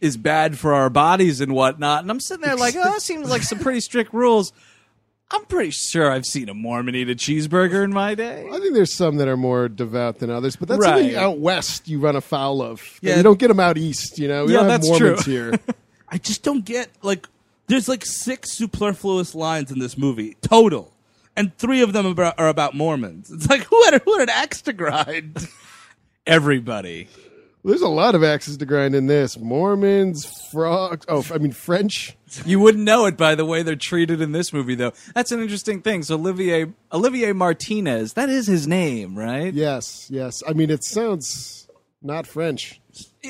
is 0.00 0.16
bad 0.16 0.58
for 0.58 0.72
our 0.72 0.88
bodies 0.88 1.42
and 1.42 1.52
whatnot. 1.54 2.00
And 2.00 2.10
I'm 2.10 2.20
sitting 2.20 2.40
there 2.42 2.56
like, 2.56 2.74
oh, 2.74 2.82
that 2.82 3.02
seems 3.02 3.28
like 3.28 3.42
some 3.42 3.58
pretty 3.58 3.80
strict 3.80 4.14
rules. 4.14 4.54
I'm 5.30 5.44
pretty 5.44 5.72
sure 5.72 6.10
I've 6.10 6.24
seen 6.24 6.48
a 6.48 6.54
Mormon 6.54 6.94
eat 6.94 7.10
a 7.10 7.14
cheeseburger 7.14 7.84
in 7.84 7.92
my 7.92 8.14
day. 8.14 8.48
I 8.50 8.58
think 8.58 8.72
there's 8.72 8.94
some 8.94 9.16
that 9.16 9.28
are 9.28 9.36
more 9.36 9.68
devout 9.68 10.20
than 10.20 10.30
others, 10.30 10.56
but 10.56 10.68
that's 10.68 10.80
Right. 10.80 11.00
something 11.00 11.16
out 11.16 11.38
west 11.38 11.86
you 11.86 11.98
run 12.00 12.16
afoul 12.16 12.62
of. 12.62 12.80
Yeah. 13.02 13.18
you 13.18 13.22
don't 13.22 13.38
get 13.38 13.48
them 13.48 13.60
out 13.60 13.76
east. 13.76 14.18
You 14.18 14.28
know, 14.28 14.46
we 14.46 14.52
Yeah, 14.54 14.60
don't 14.60 14.70
have 14.70 14.80
that's 14.80 14.88
Mormons 14.88 15.24
true. 15.24 15.32
here. 15.32 15.52
I 16.08 16.16
just 16.16 16.42
don't 16.42 16.64
get 16.64 16.88
like 17.02 17.26
there's 17.66 17.88
like 17.90 18.06
six 18.06 18.52
superfluous 18.52 19.34
lines 19.34 19.70
in 19.70 19.80
this 19.80 19.98
movie 19.98 20.36
total, 20.40 20.94
and 21.36 21.56
three 21.56 21.82
of 21.82 21.92
them 21.92 22.18
are 22.18 22.48
about 22.48 22.74
Mormons. 22.74 23.30
It's 23.30 23.48
like 23.48 23.64
who 23.64 23.82
had 23.84 24.02
who 24.02 24.18
had 24.18 24.28
an 24.28 24.34
axe 24.34 24.62
to 24.62 24.72
grind? 24.72 25.48
Everybody. 26.26 27.08
There's 27.66 27.82
a 27.82 27.88
lot 27.88 28.14
of 28.14 28.22
axes 28.22 28.56
to 28.58 28.64
grind 28.64 28.94
in 28.94 29.08
this. 29.08 29.36
Mormons, 29.36 30.24
frogs. 30.52 31.04
Oh, 31.08 31.26
I 31.34 31.38
mean 31.38 31.50
French. 31.50 32.16
You 32.44 32.60
wouldn't 32.60 32.84
know 32.84 33.06
it 33.06 33.16
by 33.16 33.34
the 33.34 33.44
way 33.44 33.64
they're 33.64 33.74
treated 33.74 34.20
in 34.20 34.30
this 34.30 34.52
movie, 34.52 34.76
though. 34.76 34.92
That's 35.16 35.32
an 35.32 35.40
interesting 35.40 35.82
thing. 35.82 36.04
So 36.04 36.14
Olivier 36.14 36.66
Olivier 36.92 37.32
Martinez, 37.32 38.12
that 38.12 38.28
is 38.28 38.46
his 38.46 38.68
name, 38.68 39.18
right? 39.18 39.52
Yes, 39.52 40.08
yes. 40.10 40.44
I 40.48 40.52
mean, 40.52 40.70
it 40.70 40.84
sounds 40.84 41.66
not 42.02 42.28
French. 42.28 42.80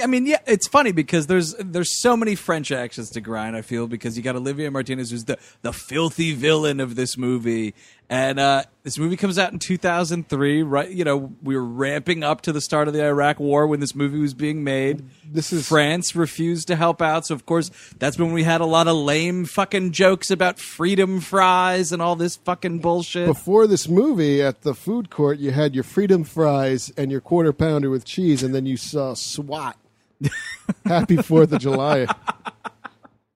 I 0.02 0.06
mean, 0.06 0.26
yeah, 0.26 0.40
it's 0.46 0.68
funny 0.68 0.92
because 0.92 1.26
there's 1.26 1.54
there's 1.54 2.00
so 2.00 2.16
many 2.16 2.34
French 2.34 2.70
accents 2.70 3.10
to 3.10 3.20
grind. 3.20 3.56
I 3.56 3.62
feel 3.62 3.86
because 3.86 4.16
you 4.16 4.22
got 4.22 4.36
Olivier 4.36 4.68
Martinez, 4.68 5.10
who's 5.10 5.24
the 5.24 5.38
the 5.62 5.72
filthy 5.72 6.34
villain 6.34 6.78
of 6.80 6.94
this 6.94 7.16
movie, 7.16 7.74
and 8.08 8.38
uh, 8.38 8.62
this 8.84 8.98
movie 8.98 9.16
comes 9.16 9.36
out 9.38 9.52
in 9.52 9.58
2003. 9.58 10.62
Right, 10.62 10.90
you 10.90 11.04
know, 11.04 11.32
we 11.42 11.56
were 11.56 11.64
ramping 11.64 12.22
up 12.22 12.42
to 12.42 12.52
the 12.52 12.60
start 12.60 12.86
of 12.86 12.94
the 12.94 13.04
Iraq 13.04 13.40
War 13.40 13.66
when 13.66 13.80
this 13.80 13.94
movie 13.94 14.18
was 14.18 14.32
being 14.34 14.62
made. 14.62 15.04
This 15.28 15.52
is- 15.52 15.66
France 15.66 16.14
refused 16.14 16.68
to 16.68 16.76
help 16.76 17.02
out, 17.02 17.26
so 17.26 17.34
of 17.34 17.46
course 17.46 17.70
that's 17.98 18.16
when 18.18 18.32
we 18.32 18.44
had 18.44 18.60
a 18.60 18.66
lot 18.66 18.86
of 18.86 18.96
lame 18.96 19.44
fucking 19.44 19.90
jokes 19.92 20.30
about 20.30 20.58
freedom 20.60 21.20
fries 21.20 21.90
and 21.90 22.00
all 22.00 22.14
this 22.14 22.36
fucking 22.36 22.78
bullshit. 22.78 23.26
Before 23.26 23.66
this 23.66 23.88
movie, 23.88 24.40
at 24.42 24.62
the 24.62 24.74
food 24.74 25.10
court, 25.10 25.38
you 25.38 25.50
had 25.50 25.74
your 25.74 25.84
freedom 25.84 26.22
fries 26.22 26.92
and 26.96 27.10
your 27.10 27.20
quarter 27.20 27.52
pounder 27.52 27.90
with 27.90 28.04
cheese, 28.04 28.42
and 28.42 28.54
then 28.54 28.66
you 28.66 28.76
saw 28.76 29.14
SWAT. 29.14 29.76
Happy 30.86 31.16
Fourth 31.16 31.52
of 31.52 31.60
July. 31.60 32.06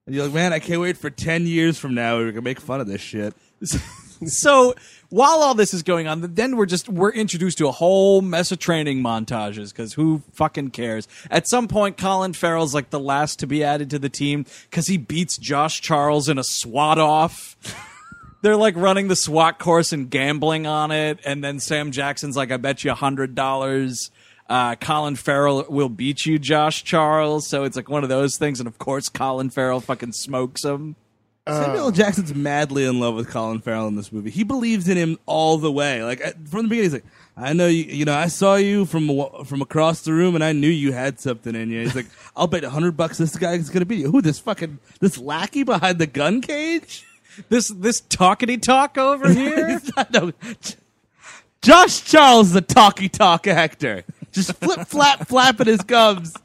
And 0.07 0.15
you're 0.15 0.23
like, 0.25 0.33
man, 0.33 0.53
I 0.53 0.59
can't 0.59 0.81
wait 0.81 0.97
for 0.97 1.09
ten 1.09 1.45
years 1.45 1.77
from 1.77 1.93
now. 1.93 2.17
We're 2.17 2.31
gonna 2.31 2.41
make 2.41 2.59
fun 2.59 2.81
of 2.81 2.87
this 2.87 3.01
shit. 3.01 3.33
so 4.25 4.75
while 5.09 5.43
all 5.43 5.53
this 5.53 5.73
is 5.73 5.83
going 5.83 6.07
on, 6.07 6.21
then 6.35 6.55
we're 6.55 6.65
just 6.65 6.87
we're 6.87 7.11
introduced 7.11 7.57
to 7.59 7.67
a 7.67 7.71
whole 7.71 8.21
mess 8.21 8.51
of 8.51 8.59
training 8.59 9.01
montages 9.01 9.69
because 9.69 9.93
who 9.93 10.21
fucking 10.33 10.71
cares? 10.71 11.07
At 11.29 11.47
some 11.47 11.67
point, 11.67 11.97
Colin 11.97 12.33
Farrell's 12.33 12.73
like 12.73 12.89
the 12.89 12.99
last 12.99 13.39
to 13.39 13.47
be 13.47 13.63
added 13.63 13.89
to 13.91 13.99
the 13.99 14.09
team 14.09 14.45
because 14.69 14.87
he 14.87 14.97
beats 14.97 15.37
Josh 15.37 15.81
Charles 15.81 16.29
in 16.29 16.37
a 16.37 16.43
SWAT 16.43 16.97
off. 16.97 17.57
They're 18.41 18.55
like 18.55 18.75
running 18.75 19.07
the 19.07 19.15
SWAT 19.15 19.59
course 19.59 19.93
and 19.93 20.09
gambling 20.09 20.65
on 20.65 20.91
it, 20.91 21.19
and 21.25 21.43
then 21.43 21.59
Sam 21.59 21.91
Jackson's 21.91 22.35
like, 22.35 22.51
"I 22.51 22.57
bet 22.57 22.83
you 22.83 22.91
a 22.91 22.95
hundred 22.95 23.35
dollars." 23.35 24.11
Uh, 24.49 24.75
Colin 24.75 25.15
Farrell 25.15 25.65
will 25.69 25.87
beat 25.87 26.25
you, 26.25 26.37
Josh 26.37 26.83
Charles. 26.83 27.47
So 27.47 27.63
it's 27.63 27.77
like 27.77 27.87
one 27.87 28.03
of 28.03 28.09
those 28.09 28.37
things, 28.37 28.59
and 28.59 28.67
of 28.67 28.77
course, 28.79 29.07
Colin 29.09 29.49
Farrell 29.49 29.79
fucking 29.79 30.11
smokes 30.11 30.65
him. 30.65 30.95
Samuel 31.47 31.85
L. 31.85 31.91
Jackson's 31.91 32.35
madly 32.35 32.85
in 32.85 32.99
love 32.99 33.15
with 33.15 33.27
Colin 33.29 33.61
Farrell 33.61 33.87
in 33.87 33.95
this 33.95 34.11
movie. 34.11 34.29
He 34.29 34.43
believes 34.43 34.87
in 34.87 34.95
him 34.95 35.17
all 35.25 35.57
the 35.57 35.71
way. 35.71 36.03
Like 36.03 36.21
from 36.47 36.63
the 36.63 36.69
beginning, 36.69 36.83
he's 36.83 36.93
like, 36.93 37.05
"I 37.35 37.53
know 37.53 37.65
you. 37.67 37.83
You 37.83 38.05
know, 38.05 38.13
I 38.13 38.27
saw 38.27 38.55
you 38.55 38.85
from 38.85 39.09
from 39.45 39.61
across 39.61 40.01
the 40.03 40.13
room, 40.13 40.35
and 40.35 40.43
I 40.43 40.51
knew 40.51 40.69
you 40.69 40.91
had 40.93 41.19
something 41.19 41.55
in 41.55 41.71
you." 41.71 41.81
He's 41.81 41.95
like, 41.95 42.05
"I'll 42.35 42.45
bet 42.47 42.63
a 42.63 42.69
hundred 42.69 42.95
bucks 42.95 43.17
this 43.17 43.35
guy 43.35 43.53
is 43.53 43.71
gonna 43.71 43.85
be 43.87 43.97
you." 43.97 44.11
Who 44.11 44.21
this 44.21 44.37
fucking 44.39 44.77
this 44.99 45.17
lackey 45.17 45.63
behind 45.63 45.97
the 45.97 46.05
gun 46.07 46.41
cage? 46.41 47.05
This 47.49 47.69
this 47.69 48.01
talkity 48.01 48.61
talk 48.61 48.99
over 48.99 49.27
here. 49.33 49.79
no, 50.13 50.31
Josh 51.61 52.03
Charles, 52.03 52.51
the 52.53 52.61
talky 52.61 53.09
talk 53.09 53.47
actor, 53.47 54.03
just 54.31 54.53
flip 54.57 54.87
flap 54.87 55.27
flapping 55.27 55.67
his 55.67 55.81
gums. 55.81 56.35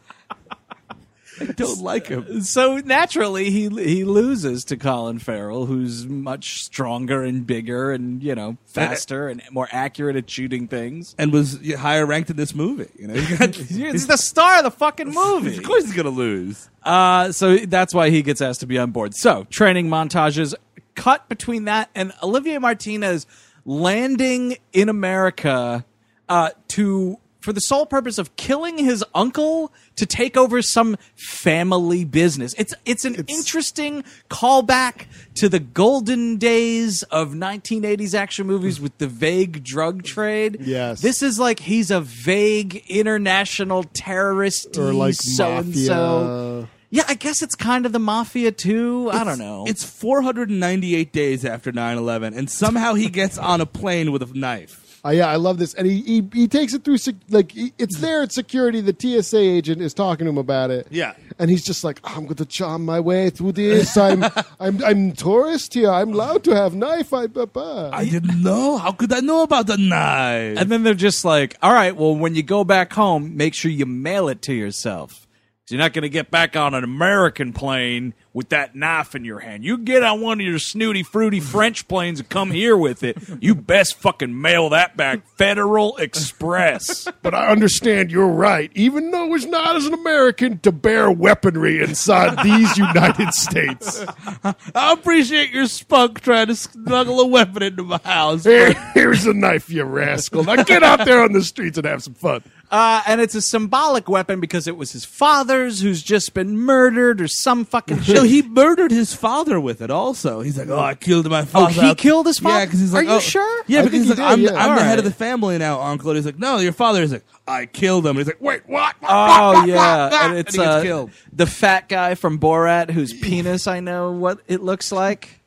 I 1.40 1.44
don't 1.46 1.80
like 1.80 2.06
him. 2.08 2.40
so 2.42 2.78
naturally 2.78 3.50
he 3.50 3.68
he 3.68 4.04
loses 4.04 4.64
to 4.66 4.76
Colin 4.76 5.18
Farrell, 5.18 5.66
who's 5.66 6.06
much 6.06 6.62
stronger 6.62 7.22
and 7.22 7.46
bigger 7.46 7.92
and 7.92 8.22
you 8.22 8.34
know 8.34 8.56
faster 8.66 9.28
and 9.28 9.42
more 9.50 9.68
accurate 9.70 10.16
at 10.16 10.28
shooting 10.30 10.66
things. 10.68 11.14
And 11.18 11.32
was 11.32 11.58
higher 11.76 12.06
ranked 12.06 12.30
in 12.30 12.36
this 12.36 12.54
movie. 12.54 12.90
You 12.98 13.08
know, 13.08 13.14
He 13.20 13.36
got- 13.36 13.54
He's 13.54 14.06
the 14.06 14.16
star 14.16 14.58
of 14.58 14.64
the 14.64 14.70
fucking 14.70 15.10
movie. 15.12 15.56
of 15.58 15.62
course 15.64 15.84
he's 15.84 15.94
gonna 15.94 16.08
lose. 16.10 16.70
Uh, 16.82 17.32
so 17.32 17.56
that's 17.56 17.92
why 17.92 18.10
he 18.10 18.22
gets 18.22 18.40
asked 18.40 18.60
to 18.60 18.66
be 18.66 18.78
on 18.78 18.90
board. 18.92 19.12
So 19.14 19.44
training 19.50 19.88
montages 19.88 20.54
cut 20.94 21.28
between 21.28 21.64
that 21.64 21.90
and 21.94 22.12
Olivier 22.22 22.58
Martinez 22.58 23.26
landing 23.64 24.56
in 24.72 24.88
America 24.88 25.84
uh, 26.28 26.50
to 26.68 27.18
for 27.46 27.52
the 27.52 27.60
sole 27.60 27.86
purpose 27.86 28.18
of 28.18 28.34
killing 28.34 28.76
his 28.76 29.04
uncle 29.14 29.72
to 29.94 30.04
take 30.04 30.36
over 30.36 30.60
some 30.60 30.96
family 31.14 32.04
business. 32.04 32.56
It's 32.58 32.74
it's 32.84 33.04
an 33.04 33.24
interesting 33.28 34.02
callback 34.28 35.06
to 35.36 35.48
the 35.48 35.60
golden 35.60 36.38
days 36.38 37.04
of 37.04 37.34
1980s 37.34 38.14
action 38.14 38.48
movies 38.48 38.80
with 38.80 38.98
the 38.98 39.06
vague 39.06 39.62
drug 39.62 40.02
trade. 40.02 40.56
Yes. 40.58 41.00
This 41.00 41.22
is 41.22 41.38
like 41.38 41.60
he's 41.60 41.92
a 41.92 42.00
vague 42.00 42.82
international 42.88 43.84
terrorist 43.84 44.76
Or 44.76 44.92
like 44.92 45.14
so 45.14 45.58
and 45.58 45.76
so. 45.76 46.68
Yeah, 46.90 47.04
I 47.06 47.14
guess 47.14 47.42
it's 47.42 47.54
kind 47.54 47.86
of 47.86 47.92
the 47.92 48.00
mafia 48.00 48.50
too. 48.50 49.08
I 49.12 49.22
don't 49.22 49.38
know. 49.38 49.66
It's 49.68 49.84
498 49.84 51.12
days 51.12 51.44
after 51.44 51.70
9/11, 51.70 52.36
and 52.36 52.50
somehow 52.50 52.94
he 52.94 53.08
gets 53.08 53.38
on 53.38 53.60
a 53.60 53.66
plane 53.66 54.10
with 54.10 54.22
a 54.22 54.36
knife. 54.36 54.82
Uh, 55.06 55.10
yeah, 55.10 55.28
I 55.28 55.36
love 55.36 55.58
this, 55.58 55.72
and 55.74 55.86
he 55.86 56.00
he, 56.02 56.28
he 56.32 56.48
takes 56.48 56.74
it 56.74 56.82
through 56.84 56.98
sec- 56.98 57.14
like 57.28 57.52
he, 57.52 57.72
it's 57.78 57.98
there 58.00 58.22
at 58.22 58.32
security. 58.32 58.80
The 58.80 58.96
TSA 59.22 59.38
agent 59.38 59.80
is 59.80 59.94
talking 59.94 60.24
to 60.24 60.30
him 60.30 60.38
about 60.38 60.70
it. 60.70 60.88
Yeah. 60.90 61.14
and 61.38 61.48
he's 61.48 61.64
just 61.64 61.84
like, 61.84 62.00
I'm 62.02 62.24
going 62.24 62.36
to 62.36 62.46
charm 62.46 62.84
my 62.84 62.98
way 62.98 63.30
through 63.30 63.52
this. 63.52 63.96
I'm 63.96 64.24
I'm 64.60 64.82
I'm 64.84 65.12
tourist 65.12 65.74
here. 65.74 65.90
I'm 65.90 66.12
allowed 66.12 66.42
to 66.44 66.56
have 66.56 66.74
knife. 66.74 67.12
I, 67.12 67.28
ba, 67.28 67.46
ba. 67.46 67.90
I 67.92 68.04
didn't 68.06 68.42
know. 68.42 68.78
How 68.78 68.92
could 68.92 69.12
I 69.12 69.20
know 69.20 69.42
about 69.42 69.66
the 69.68 69.76
knife? 69.78 70.58
and 70.58 70.70
then 70.70 70.82
they're 70.82 70.94
just 70.94 71.24
like, 71.24 71.56
"All 71.62 71.72
right, 71.72 71.94
well, 71.94 72.16
when 72.16 72.34
you 72.34 72.42
go 72.42 72.64
back 72.64 72.92
home, 72.92 73.36
make 73.36 73.54
sure 73.54 73.70
you 73.70 73.86
mail 73.86 74.28
it 74.28 74.42
to 74.42 74.54
yourself. 74.54 75.26
You're 75.68 75.80
not 75.80 75.92
going 75.92 76.02
to 76.02 76.08
get 76.08 76.30
back 76.30 76.54
on 76.54 76.74
an 76.74 76.84
American 76.84 77.52
plane 77.52 78.14
with 78.36 78.50
that 78.50 78.76
knife 78.76 79.14
in 79.14 79.24
your 79.24 79.38
hand. 79.38 79.64
You 79.64 79.78
get 79.78 80.02
on 80.02 80.20
one 80.20 80.38
of 80.42 80.46
your 80.46 80.58
snooty, 80.58 81.02
fruity 81.02 81.40
French 81.40 81.88
planes 81.88 82.20
and 82.20 82.28
come 82.28 82.50
here 82.50 82.76
with 82.76 83.02
it. 83.02 83.16
You 83.40 83.54
best 83.54 83.96
fucking 83.96 84.38
mail 84.38 84.68
that 84.68 84.94
back 84.94 85.26
Federal 85.38 85.96
Express. 85.96 87.08
But 87.22 87.32
I 87.32 87.46
understand 87.48 88.10
you're 88.10 88.28
right. 88.28 88.70
Even 88.74 89.10
though 89.10 89.34
it's 89.34 89.46
not 89.46 89.74
as 89.74 89.86
an 89.86 89.94
American 89.94 90.58
to 90.58 90.70
bear 90.70 91.10
weaponry 91.10 91.82
inside 91.82 92.44
these 92.44 92.76
United 92.76 93.32
States. 93.32 94.04
I 94.74 94.92
appreciate 94.92 95.50
your 95.50 95.64
spunk 95.64 96.20
trying 96.20 96.48
to 96.48 96.56
smuggle 96.56 97.20
a 97.20 97.26
weapon 97.26 97.62
into 97.62 97.84
my 97.84 98.00
house. 98.04 98.44
Here, 98.44 98.74
here's 98.92 99.24
a 99.24 99.32
knife, 99.32 99.70
you 99.70 99.84
rascal. 99.84 100.44
Now 100.44 100.62
get 100.62 100.82
out 100.82 101.06
there 101.06 101.22
on 101.22 101.32
the 101.32 101.42
streets 101.42 101.78
and 101.78 101.86
have 101.86 102.02
some 102.02 102.12
fun. 102.12 102.42
Uh, 102.70 103.00
and 103.06 103.20
it's 103.20 103.34
a 103.34 103.40
symbolic 103.40 104.08
weapon 104.08 104.40
because 104.40 104.66
it 104.66 104.76
was 104.76 104.92
his 104.92 105.04
father's 105.04 105.80
who's 105.80 106.02
just 106.02 106.34
been 106.34 106.58
murdered 106.58 107.20
or 107.20 107.28
some 107.28 107.64
fucking 107.64 108.00
shit. 108.02 108.25
No, 108.26 108.30
he 108.30 108.42
murdered 108.42 108.90
his 108.90 109.14
father 109.14 109.60
with 109.60 109.80
it. 109.80 109.90
Also, 109.90 110.40
he's 110.40 110.58
like, 110.58 110.68
"Oh, 110.68 110.78
I 110.78 110.94
killed 110.94 111.28
my 111.30 111.44
father." 111.44 111.74
Oh, 111.82 111.88
he 111.88 111.94
killed 111.94 112.26
his 112.26 112.38
father? 112.38 112.58
Yeah, 112.60 112.64
because 112.66 112.80
he's 112.80 112.92
like, 112.92 113.06
Are 113.06 113.10
you 113.10 113.16
"Oh." 113.16 113.20
sure? 113.20 113.64
Yeah, 113.66 113.80
I 113.80 113.84
because 113.84 113.98
he's 113.98 114.02
he 114.04 114.08
like, 114.10 114.16
did, 114.16 114.24
"I'm, 114.24 114.40
yeah. 114.40 114.50
I'm 114.50 114.76
the 114.76 114.82
head 114.82 114.90
Alright. 114.90 114.98
of 114.98 115.04
the 115.04 115.10
family 115.12 115.58
now, 115.58 115.80
uncle." 115.80 116.10
And 116.10 116.16
he's 116.16 116.26
like, 116.26 116.38
"No, 116.38 116.58
your 116.58 116.72
father." 116.72 117.02
is 117.02 117.12
like, 117.12 117.24
"I 117.46 117.66
killed 117.66 118.04
him." 118.06 118.10
And 118.10 118.18
he's 118.18 118.26
like, 118.26 118.40
"Wait, 118.40 118.62
what?" 118.68 118.94
Oh 119.02 119.64
yeah, 119.66 120.26
and 120.26 120.36
it's 120.38 120.54
he 120.54 120.58
gets 120.58 120.68
uh, 120.68 120.82
killed. 120.82 121.10
the 121.32 121.46
fat 121.46 121.88
guy 121.88 122.14
from 122.14 122.38
Borat 122.38 122.90
whose 122.90 123.12
penis 123.12 123.66
I 123.66 123.80
know 123.80 124.12
what 124.12 124.40
it 124.48 124.62
looks 124.62 124.90
like. 124.92 125.40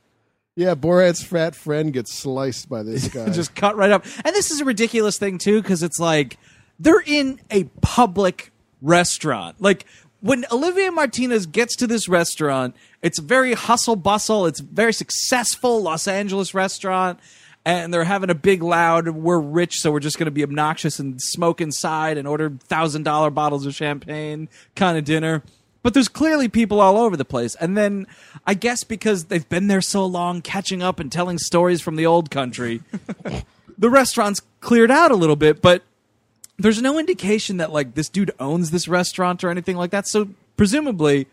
Yeah, 0.55 0.75
Borat's 0.75 1.23
fat 1.23 1.55
friend 1.55 1.93
gets 1.93 2.13
sliced 2.13 2.67
by 2.69 2.83
this 2.83 3.07
guy. 3.13 3.29
just 3.29 3.55
cut 3.55 3.77
right 3.77 3.91
up. 3.91 4.05
And 4.25 4.35
this 4.35 4.51
is 4.51 4.59
a 4.61 4.65
ridiculous 4.65 5.17
thing 5.17 5.37
too, 5.37 5.61
because 5.61 5.83
it's 5.83 5.99
like 5.99 6.37
they're 6.79 7.01
in 7.05 7.39
a 7.49 7.63
public 7.81 8.51
restaurant. 8.81 9.61
Like 9.61 9.85
when 10.21 10.45
Olivier 10.51 10.89
Martinez 10.89 11.45
gets 11.45 11.75
to 11.77 11.87
this 11.87 12.09
restaurant, 12.09 12.75
it's 13.01 13.19
very 13.19 13.53
hustle 13.53 13.95
bustle. 13.95 14.45
It's 14.45 14.59
very 14.59 14.93
successful 14.93 15.81
Los 15.81 16.07
Angeles 16.07 16.53
restaurant. 16.53 17.19
And 17.65 17.93
they're 17.93 18.05
having 18.05 18.29
a 18.29 18.35
big 18.35 18.63
loud, 18.63 19.09
we're 19.09 19.39
rich, 19.39 19.79
so 19.79 19.91
we're 19.91 19.99
just 19.99 20.17
going 20.17 20.25
to 20.25 20.31
be 20.31 20.43
obnoxious 20.43 20.97
and 20.97 21.21
smoke 21.21 21.59
inside 21.59 22.17
and 22.17 22.27
order 22.27 22.49
thousand 22.49 23.03
dollar 23.03 23.29
bottles 23.29 23.65
of 23.65 23.75
champagne 23.75 24.47
kind 24.75 24.97
of 24.97 25.03
dinner. 25.03 25.43
But 25.83 25.93
there's 25.93 26.07
clearly 26.07 26.47
people 26.47 26.79
all 26.79 26.97
over 26.97 27.15
the 27.15 27.25
place. 27.25 27.55
And 27.55 27.77
then 27.77 28.07
I 28.47 28.53
guess 28.53 28.83
because 28.83 29.25
they've 29.25 29.47
been 29.47 29.67
there 29.67 29.81
so 29.81 30.05
long, 30.05 30.41
catching 30.41 30.81
up 30.81 30.99
and 30.99 31.11
telling 31.11 31.37
stories 31.37 31.81
from 31.81 31.95
the 31.95 32.05
old 32.05 32.31
country, 32.31 32.81
the 33.77 33.89
restaurant's 33.89 34.41
cleared 34.61 34.91
out 34.91 35.11
a 35.11 35.15
little 35.15 35.35
bit, 35.35 35.61
but 35.61 35.83
there's 36.59 36.81
no 36.81 36.99
indication 36.99 37.57
that 37.57 37.71
like 37.71 37.95
this 37.95 38.09
dude 38.09 38.31
owns 38.39 38.71
this 38.71 38.87
restaurant 38.87 39.43
or 39.43 39.49
anything 39.49 39.77
like 39.77 39.91
that. 39.91 40.07
So 40.07 40.29
presumably 40.57 41.27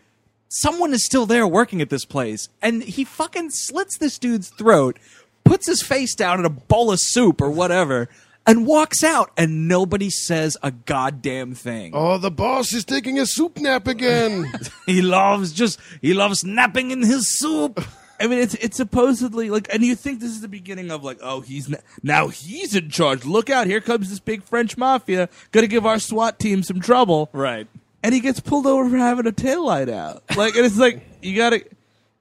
someone 0.49 0.93
is 0.93 1.05
still 1.05 1.25
there 1.25 1.45
working 1.45 1.81
at 1.81 1.89
this 1.89 2.05
place 2.05 2.49
and 2.61 2.81
he 2.81 3.03
fucking 3.03 3.49
slits 3.51 3.97
this 3.97 4.17
dude's 4.17 4.49
throat, 4.49 4.97
puts 5.43 5.67
his 5.67 5.81
face 5.81 6.15
down 6.15 6.39
in 6.39 6.45
a 6.45 6.49
bowl 6.49 6.91
of 6.91 6.99
soup 7.01 7.41
or 7.41 7.49
whatever 7.49 8.07
and 8.45 8.65
walks 8.65 9.03
out 9.03 9.29
and 9.35 9.67
nobody 9.67 10.09
says 10.09 10.55
a 10.63 10.71
goddamn 10.71 11.53
thing. 11.53 11.91
oh, 11.93 12.17
the 12.17 12.31
boss 12.31 12.71
is 12.73 12.85
taking 12.85 13.19
a 13.19 13.25
soup 13.25 13.57
nap 13.57 13.87
again. 13.87 14.51
He 14.85 15.01
loves 15.01 15.51
just 15.51 15.79
he 16.01 16.13
loves 16.13 16.45
napping 16.45 16.91
in 16.91 17.01
his 17.01 17.37
soup. 17.37 17.83
I 18.19 18.27
mean, 18.27 18.39
it's 18.39 18.55
it's 18.55 18.77
supposedly 18.77 19.49
like, 19.49 19.67
and 19.73 19.83
you 19.83 19.95
think 19.95 20.19
this 20.19 20.31
is 20.31 20.41
the 20.41 20.47
beginning 20.47 20.91
of 20.91 21.03
like, 21.03 21.19
oh, 21.21 21.41
he's 21.41 21.71
n- 21.71 21.79
now 22.03 22.27
he's 22.29 22.75
in 22.75 22.89
charge. 22.89 23.25
Look 23.25 23.49
out! 23.49 23.67
Here 23.67 23.81
comes 23.81 24.09
this 24.09 24.19
big 24.19 24.43
French 24.43 24.77
mafia, 24.77 25.29
gonna 25.51 25.67
give 25.67 25.85
our 25.85 25.99
SWAT 25.99 26.39
team 26.39 26.63
some 26.63 26.79
trouble. 26.81 27.29
Right. 27.33 27.67
and 28.03 28.13
he 28.13 28.19
gets 28.19 28.39
pulled 28.39 28.65
over 28.67 28.89
for 28.89 28.97
having 28.97 29.27
a 29.27 29.31
taillight 29.31 29.89
out. 29.89 30.23
Like, 30.35 30.55
and 30.55 30.65
it's 30.65 30.77
like 30.77 31.05
you 31.21 31.35
gotta. 31.37 31.63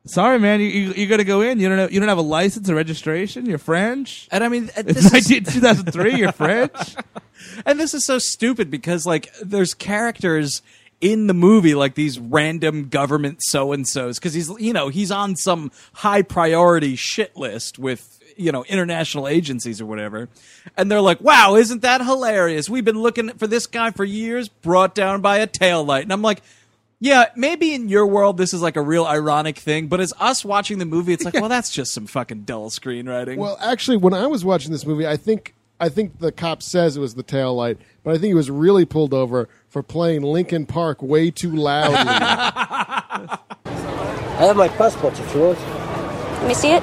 Sorry, 0.04 0.38
man. 0.38 0.60
You, 0.60 0.66
you 0.68 0.92
you 0.92 1.06
got 1.08 1.16
to 1.16 1.24
go 1.24 1.40
in. 1.40 1.58
You 1.58 1.68
don't 1.68 1.78
have, 1.78 1.92
you 1.92 1.98
don't 1.98 2.08
have 2.08 2.16
a 2.18 2.22
license 2.22 2.70
or 2.70 2.76
registration. 2.76 3.44
You're 3.44 3.58
French. 3.58 4.28
And 4.30 4.44
I 4.44 4.48
mean, 4.48 4.70
uh, 4.76 4.82
It's 4.86 4.94
this 4.94 5.06
is, 5.06 5.30
19, 5.30 5.44
2003. 5.52 6.14
You're 6.14 6.30
French. 6.30 6.94
and 7.66 7.80
this 7.80 7.92
is 7.92 8.06
so 8.06 8.20
stupid 8.20 8.70
because 8.70 9.04
like 9.04 9.28
there's 9.42 9.74
characters 9.74 10.62
in 11.00 11.26
the 11.26 11.34
movie 11.34 11.74
like 11.74 11.94
these 11.94 12.18
random 12.18 12.88
government 12.88 13.38
so 13.42 13.72
and 13.72 13.86
so's 13.86 14.18
because 14.18 14.32
he's 14.34 14.48
you 14.58 14.72
know 14.72 14.88
he's 14.88 15.10
on 15.10 15.36
some 15.36 15.70
high 15.94 16.22
priority 16.22 16.96
shit 16.96 17.36
list 17.36 17.78
with 17.78 18.18
you 18.36 18.50
know 18.50 18.64
international 18.64 19.28
agencies 19.28 19.80
or 19.80 19.86
whatever. 19.86 20.28
And 20.76 20.90
they're 20.90 21.00
like 21.00 21.20
wow 21.20 21.56
isn't 21.56 21.82
that 21.82 22.00
hilarious? 22.00 22.70
We've 22.70 22.84
been 22.84 23.00
looking 23.00 23.30
for 23.30 23.46
this 23.46 23.66
guy 23.66 23.90
for 23.90 24.04
years 24.04 24.48
brought 24.48 24.94
down 24.94 25.20
by 25.20 25.38
a 25.38 25.46
tail 25.46 25.84
light 25.84 26.02
and 26.02 26.12
i'm 26.12 26.22
like 26.22 26.42
yeah, 26.98 27.26
maybe 27.36 27.74
in 27.74 27.88
your 27.88 28.06
world 28.06 28.38
this 28.38 28.54
is 28.54 28.62
like 28.62 28.76
a 28.76 28.80
real 28.80 29.04
ironic 29.04 29.58
thing, 29.58 29.86
but 29.88 30.00
as 30.00 30.14
us 30.18 30.44
watching 30.44 30.78
the 30.78 30.86
movie, 30.86 31.12
it's 31.12 31.24
like, 31.24 31.34
well, 31.34 31.48
that's 31.48 31.70
just 31.70 31.92
some 31.92 32.06
fucking 32.06 32.44
dull 32.44 32.70
screenwriting. 32.70 33.36
Well, 33.36 33.58
actually, 33.60 33.98
when 33.98 34.14
I 34.14 34.26
was 34.26 34.44
watching 34.44 34.72
this 34.72 34.86
movie, 34.86 35.06
I 35.06 35.16
think 35.16 35.54
I 35.78 35.90
think 35.90 36.20
the 36.20 36.32
cop 36.32 36.62
says 36.62 36.96
it 36.96 37.00
was 37.00 37.14
the 37.16 37.22
tail 37.22 37.54
light, 37.54 37.76
but 38.02 38.14
I 38.14 38.14
think 38.14 38.28
he 38.28 38.34
was 38.34 38.50
really 38.50 38.86
pulled 38.86 39.12
over 39.12 39.48
for 39.68 39.82
playing 39.82 40.22
Linkin 40.22 40.64
Park 40.64 41.02
way 41.02 41.30
too 41.30 41.54
loudly. 41.54 41.96
I 41.98 43.38
have 44.38 44.56
my 44.56 44.68
passport 44.68 45.18
if 45.18 45.34
you 45.34 45.40
want. 45.40 45.58
Let 45.60 46.48
me 46.48 46.54
see 46.54 46.70
it. 46.72 46.82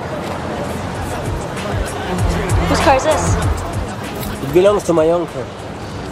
Whose 2.70 2.80
car 2.82 2.96
is 2.98 3.04
this? 3.04 3.36
It 4.44 4.54
belongs 4.54 4.84
to 4.84 4.94
my 4.94 5.10
uncle. 5.10 5.44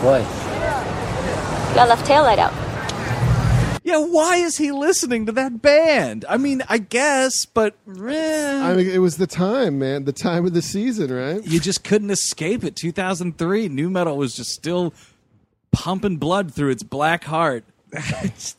Why? 0.02 0.22
Got 1.76 1.90
left 1.90 2.06
tail 2.06 2.24
light 2.24 2.40
out. 2.40 2.71
Yeah, 3.92 4.06
why 4.06 4.38
is 4.38 4.58
he 4.58 4.72
listening 4.72 5.26
to 5.26 5.34
that 5.34 5.62
band? 5.62 6.24
I 6.30 6.38
mean, 6.38 6.64
I 6.70 6.78
guess, 6.78 7.46
but 7.46 7.76
eh, 7.90 8.62
I 8.64 8.74
mean, 8.74 8.90
it 8.90 9.00
was 9.00 9.18
the 9.18 9.28
time, 9.28 9.80
man, 9.80 10.06
the 10.06 10.14
time 10.14 10.46
of 10.46 10.54
the 10.54 10.62
season, 10.62 11.12
right? 11.12 11.46
you 11.46 11.60
just 11.60 11.84
couldn't 11.84 12.10
escape 12.10 12.64
it. 12.64 12.78
2003, 12.78 13.68
nu 13.68 13.90
metal 13.90 14.16
was 14.16 14.34
just 14.34 14.52
still 14.52 14.94
pumping 15.74 16.16
blood 16.16 16.54
through 16.54 16.70
its 16.70 16.84
black 16.84 17.26
heart. 17.26 17.66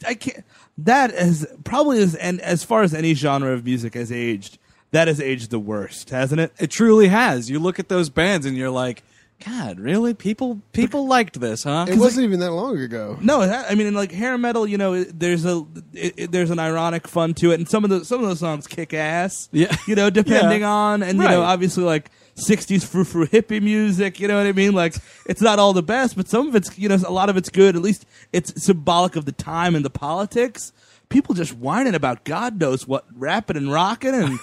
I 0.07 0.15
can't. 0.15 0.45
That 0.77 1.11
is 1.13 1.47
probably 1.65 2.03
as 2.03 2.15
and 2.15 2.39
as 2.43 2.63
far 2.63 2.83
as 2.83 2.93
any 2.93 3.15
genre 3.15 3.55
of 3.55 3.65
music 3.65 3.95
has 3.95 4.13
aged, 4.13 4.59
that 4.91 5.09
has 5.09 5.19
aged 5.19 5.51
the 5.51 5.59
worst, 5.59 6.11
hasn't 6.11 6.43
it? 6.43 6.53
It 6.59 6.71
truly 6.71 7.09
has. 7.09 7.49
You 7.49 7.59
look 7.59 7.79
at 7.79 7.89
those 7.89 8.11
bands 8.11 8.45
and 8.45 8.55
you're 8.55 8.69
like, 8.69 9.03
God, 9.45 9.81
really? 9.81 10.15
People 10.15 10.61
people 10.73 11.07
liked 11.07 11.41
this, 11.41 11.65
huh? 11.65 11.87
It 11.89 11.99
wasn't 11.99 12.25
even 12.25 12.41
that 12.41 12.53
long 12.53 12.79
ago. 12.79 13.19
No, 13.21 13.47
that, 13.47 13.71
I 13.71 13.75
mean, 13.75 13.87
in 13.89 13.95
like 13.95 14.13
hair 14.13 14.37
metal, 14.39 14.67
you 14.67 14.79
know, 14.79 15.03
there's 15.05 15.45
a 15.45 15.65
it, 15.93 16.15
it- 16.17 16.33
there's 16.33 16.51
an 16.51 16.59
ironic 16.59 17.09
fun 17.09 17.35
to 17.35 17.51
it, 17.51 17.55
and 17.55 17.69
some 17.69 17.83
of 17.85 17.91
the 17.91 18.05
some 18.05 18.23
of 18.23 18.29
the 18.29 18.37
songs 18.37 18.67
kick 18.67 18.95
ass. 18.95 19.49
Yeah. 19.53 19.75
you 19.87 19.95
know, 19.95 20.11
depending 20.11 20.61
Yeah. 20.61 20.71
on, 20.71 21.03
and 21.03 21.19
you 21.19 21.25
know, 21.29 21.43
obviously 21.43 21.83
like 21.85 22.11
'60s 22.37 22.85
frou 22.87 23.05
frou 23.05 23.27
hippie 23.27 23.61
music. 23.63 24.21
You 24.21 24.29
know 24.29 24.37
what 24.37 24.47
I 24.47 24.53
mean? 24.53 24.73
Like 24.73 24.95
it's 25.27 25.41
not 25.43 25.59
all 25.59 25.73
the 25.73 25.83
best, 25.83 26.17
but 26.17 26.29
some 26.29 26.49
of 26.49 26.55
it's 26.55 26.79
you 26.79 26.89
know 26.89 26.97
a 27.07 27.13
lot 27.13 27.29
of 27.29 27.37
it's 27.37 27.49
good. 27.49 27.75
At 27.75 27.83
least 27.83 28.07
it's 28.33 28.65
symbolic 28.65 29.17
of 29.17 29.25
the 29.25 29.33
time 29.33 29.75
and 29.75 29.85
the 29.85 29.91
politics. 29.91 30.73
People 31.09 31.35
just 31.35 31.53
whining 31.55 31.95
about 31.95 32.25
God 32.25 32.59
knows 32.61 32.87
what, 32.87 33.05
rapping 33.15 33.57
and 33.57 33.73
rocking 33.73 34.15
and. 34.15 34.39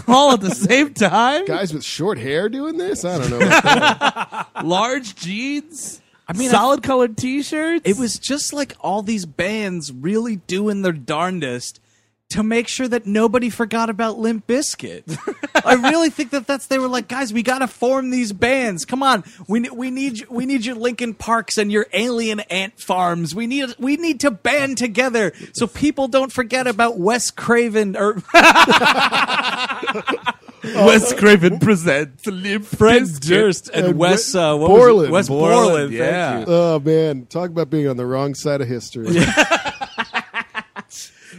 all 0.08 0.32
at 0.32 0.40
the 0.40 0.54
same 0.54 0.94
time, 0.94 1.44
Guys 1.46 1.72
with 1.74 1.84
short 1.84 2.18
hair 2.18 2.48
doing 2.48 2.76
this? 2.78 3.04
I 3.04 3.18
don't 3.18 3.30
know. 3.30 4.68
large 4.68 5.14
jeans. 5.14 6.00
I 6.28 6.32
mean, 6.34 6.40
mean, 6.40 6.48
I- 6.50 6.52
solid 6.52 6.82
colored 6.82 7.16
T-shirts. 7.16 7.82
It 7.88 7.98
was 7.98 8.18
just 8.18 8.52
like 8.52 8.74
all 8.80 9.02
these 9.02 9.26
bands 9.26 9.92
really 9.92 10.36
doing 10.36 10.82
their 10.82 10.92
darndest 10.92 11.80
to 12.32 12.42
make 12.42 12.68
sure 12.68 12.86
that 12.88 13.06
nobody 13.06 13.48
forgot 13.50 13.88
about 13.90 14.18
Limp 14.18 14.46
Bizkit. 14.46 15.02
I 15.64 15.74
really 15.74 16.10
think 16.10 16.30
that 16.30 16.46
that's 16.46 16.66
they 16.66 16.78
were 16.78 16.88
like, 16.88 17.08
guys, 17.08 17.32
we 17.32 17.42
got 17.42 17.58
to 17.60 17.66
form 17.66 18.10
these 18.10 18.32
bands. 18.32 18.84
Come 18.84 19.02
on, 19.02 19.24
we 19.48 19.60
ne- 19.60 19.70
we 19.70 19.90
need 19.90 20.26
we 20.28 20.44
need 20.46 20.64
your 20.64 20.74
Linkin 20.76 21.14
Parks 21.14 21.56
and 21.58 21.70
your 21.72 21.86
Alien 21.92 22.40
Ant 22.40 22.78
Farms. 22.78 23.34
We 23.34 23.46
need 23.46 23.74
we 23.78 23.96
need 23.96 24.20
to 24.20 24.30
band 24.30 24.78
together 24.78 25.32
so 25.52 25.66
people 25.66 26.08
don't 26.08 26.32
forget 26.32 26.66
about 26.66 26.98
Wes 26.98 27.30
Craven 27.30 27.96
or 27.96 28.14
Wes 30.64 31.12
Craven 31.14 31.58
presents 31.58 32.26
Limp 32.26 32.64
Fred 32.64 33.02
Bizkit. 33.02 33.28
Durst 33.28 33.68
and, 33.74 33.86
And 33.88 33.98
Wes 33.98 34.12
Wes 34.12 34.34
uh, 34.34 34.56
what 34.56 34.70
was 34.70 34.78
it? 34.78 34.82
Borland. 34.86 35.12
Wes 35.12 35.28
Borland, 35.28 35.52
Borland. 35.68 35.92
yeah. 35.92 36.32
Thank 36.36 36.48
you. 36.48 36.54
oh 36.54 36.80
man, 36.80 37.26
talk 37.26 37.50
about 37.50 37.68
being 37.70 37.88
on 37.88 37.96
the 37.96 38.06
wrong 38.06 38.34
side 38.34 38.60
of 38.60 38.68
history. 38.68 39.06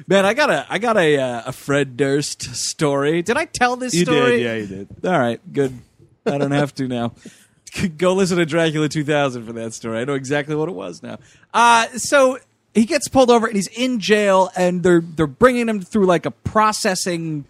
Man, 0.08 0.26
I 0.26 0.34
got 0.34 0.50
a 0.50 0.66
I 0.70 0.80
got 0.80 0.98
a 0.98 1.18
uh, 1.18 1.44
a 1.48 1.52
Fred 1.52 1.98
Durst 1.98 2.56
story. 2.56 3.22
Did 3.22 3.38
I 3.38 3.46
tell 3.46 3.76
this 3.76 3.94
story? 4.00 4.16
You 4.16 4.22
story? 4.22 4.38
did, 4.38 4.44
yeah, 4.44 4.56
you 4.56 4.68
did. 4.68 5.06
All 5.06 5.20
right, 5.20 5.54
good. 5.54 5.80
I 6.26 6.38
don't 6.38 6.52
have 6.52 6.74
to 6.76 6.88
now. 6.88 7.13
Go 7.98 8.13
listen 8.13 8.38
to 8.38 8.46
Dracula 8.46 8.88
2000 8.88 9.46
for 9.46 9.54
that 9.54 9.74
story. 9.74 10.00
I 10.00 10.06
know 10.06 10.13
exactly 10.13 10.56
what 10.56 10.70
it 10.70 10.76
was 10.76 11.02
now. 11.02 11.18
Uh, 11.54 11.88
so 11.96 12.38
he 12.74 12.86
gets 12.86 13.08
pulled 13.08 13.32
over 13.32 13.48
and 13.48 13.56
he's 13.56 13.68
in 13.68 14.00
jail, 14.00 14.52
and 14.56 14.84
they're 14.84 15.02
they're 15.02 15.28
bringing 15.28 15.68
him 15.68 15.82
through 15.82 16.06
like 16.06 16.26
a 16.26 16.32
processing 16.32 17.46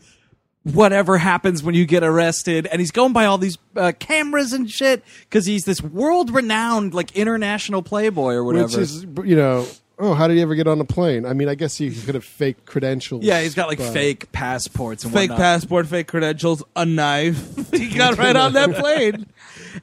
whatever 0.63 1.17
happens 1.17 1.61
when 1.61 1.75
you 1.75 1.85
get 1.85 2.03
arrested 2.03 2.67
and 2.67 2.79
he's 2.79 2.91
going 2.91 3.11
by 3.11 3.25
all 3.25 3.37
these 3.37 3.57
uh, 3.75 3.91
cameras 3.99 4.53
and 4.53 4.71
shit 4.71 5.03
because 5.21 5.45
he's 5.45 5.65
this 5.65 5.81
world 5.81 6.29
renowned 6.29 6.93
like 6.93 7.13
international 7.17 7.81
playboy 7.83 8.31
or 8.33 8.45
whatever 8.45 8.67
Which 8.67 8.77
is, 8.77 9.03
you 9.25 9.35
know, 9.35 9.67
oh, 9.99 10.13
how 10.13 10.27
did 10.27 10.35
he 10.37 10.41
ever 10.41 10.55
get 10.55 10.67
on 10.67 10.79
a 10.81 10.85
plane? 10.85 11.25
I 11.25 11.33
mean, 11.33 11.47
I 11.49 11.55
guess 11.55 11.77
he 11.77 11.89
could 11.93 12.15
have 12.15 12.25
fake 12.25 12.65
credentials. 12.65 13.23
yeah 13.23 13.41
he's 13.41 13.55
got 13.55 13.67
like 13.67 13.77
but- 13.77 13.93
fake 13.93 14.31
passports 14.31 15.03
and 15.03 15.13
Fake 15.13 15.29
whatnot. 15.29 15.37
passport, 15.43 15.87
fake 15.87 16.07
credentials, 16.07 16.63
a 16.75 16.85
knife. 16.85 17.71
he 17.71 17.89
got 17.95 18.17
right 18.17 18.35
on 18.35 18.53
that 18.53 18.73
plane. 18.75 19.27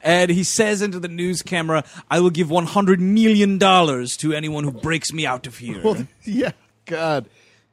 and 0.02 0.30
he 0.30 0.44
says 0.44 0.82
into 0.82 1.00
the 1.00 1.08
news 1.08 1.42
camera, 1.42 1.84
"I 2.10 2.20
will 2.20 2.30
give 2.30 2.50
one 2.50 2.66
hundred 2.66 3.00
million 3.00 3.58
dollars 3.58 4.16
to 4.18 4.32
anyone 4.32 4.64
who 4.64 4.72
breaks 4.72 5.12
me 5.12 5.26
out 5.26 5.46
of 5.46 5.58
here." 5.58 5.80
Well, 5.82 5.96
yeah, 6.24 6.52
God, 6.86 7.26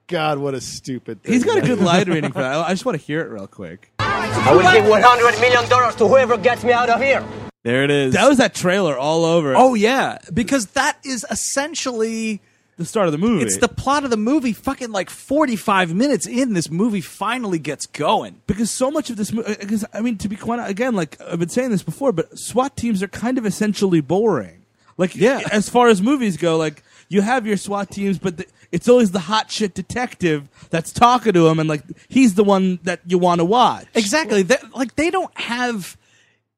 God, 0.07 0.39
what 0.39 0.53
a 0.53 0.61
stupid. 0.61 1.21
Thing. 1.23 1.33
He's 1.33 1.43
got 1.43 1.57
a 1.57 1.61
good 1.61 1.79
line 1.79 2.09
reading 2.09 2.31
for 2.31 2.39
that. 2.41 2.57
I 2.59 2.69
just 2.69 2.85
want 2.85 2.99
to 2.99 3.03
hear 3.05 3.21
it 3.21 3.29
real 3.29 3.47
quick. 3.47 3.91
I 3.99 4.51
will 4.53 4.61
give 4.71 4.85
$100 4.85 5.41
million 5.41 5.93
to 5.97 6.07
whoever 6.07 6.37
gets 6.37 6.63
me 6.63 6.71
out 6.71 6.89
of 6.89 7.01
here. 7.01 7.23
There 7.67 7.83
it 7.83 7.91
is. 7.91 8.13
That 8.13 8.27
was 8.29 8.37
that 8.37 8.53
trailer 8.55 8.97
all 8.97 9.25
over. 9.25 9.53
oh 9.55 9.73
yeah, 9.75 10.17
because 10.33 10.67
that 10.67 10.97
is 11.03 11.25
essentially 11.29 12.41
the 12.77 12.85
start 12.85 13.07
of 13.07 13.11
the 13.11 13.17
movie. 13.17 13.43
it's 13.43 13.57
the 13.57 13.67
plot 13.67 14.03
of 14.03 14.09
the 14.11 14.17
movie. 14.17 14.53
Fucking 14.53 14.91
like 14.91 15.09
forty-five 15.09 15.93
minutes 15.93 16.27
in, 16.27 16.53
this 16.53 16.69
movie 16.69 17.01
finally 17.01 17.59
gets 17.59 17.85
going. 17.87 18.41
because 18.47 18.69
so 18.71 18.91
much 18.91 19.09
of 19.09 19.17
this 19.17 19.33
movie. 19.33 19.55
Because 19.59 19.83
uh, 19.83 19.87
I 19.93 20.01
mean, 20.01 20.17
to 20.19 20.29
be 20.29 20.35
quite 20.35 20.63
again, 20.69 20.95
like 20.95 21.19
I've 21.21 21.39
been 21.39 21.49
saying 21.49 21.71
this 21.71 21.83
before, 21.83 22.11
but 22.11 22.37
SWAT 22.37 22.77
teams 22.77 23.01
are 23.03 23.07
kind 23.07 23.37
of 23.37 23.45
essentially 23.45 23.99
boring. 24.01 24.63
Like, 24.99 25.15
Yeah. 25.15 25.41
as 25.51 25.69
far 25.69 25.89
as 25.89 26.01
movies 26.01 26.37
go, 26.37 26.57
like 26.57 26.83
you 27.09 27.21
have 27.21 27.45
your 27.45 27.57
SWAT 27.57 27.89
teams, 27.91 28.17
but 28.19 28.37
the, 28.37 28.45
it's 28.71 28.87
always 28.87 29.11
the 29.11 29.19
hot 29.19 29.49
shit 29.51 29.73
detective 29.73 30.47
that's 30.69 30.91
talking 30.91 31.33
to 31.33 31.47
him, 31.47 31.59
and 31.59 31.67
like 31.67 31.83
he's 32.09 32.35
the 32.35 32.43
one 32.43 32.79
that 32.83 33.01
you 33.07 33.17
want 33.17 33.39
to 33.39 33.45
watch. 33.45 33.85
Exactly. 33.95 34.43
They, 34.43 34.57
like 34.75 34.95
they 34.95 35.09
don't 35.09 35.35
have 35.37 35.96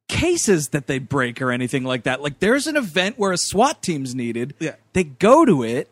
cases 0.10 0.70
that 0.70 0.88
they 0.88 1.00
break 1.00 1.42
or 1.42 1.52
anything 1.52 1.86
like 1.86 2.04
that. 2.04 2.22
Like 2.22 2.40
there's 2.40 2.68
an 2.68 2.76
event 2.76 3.18
where 3.18 3.32
a 3.32 3.38
SWAT 3.38 3.82
team's 3.82 4.14
needed. 4.14 4.56
Yeah. 4.60 4.76
They 4.92 5.06
go 5.06 5.46
to 5.46 5.64
it 5.64 5.90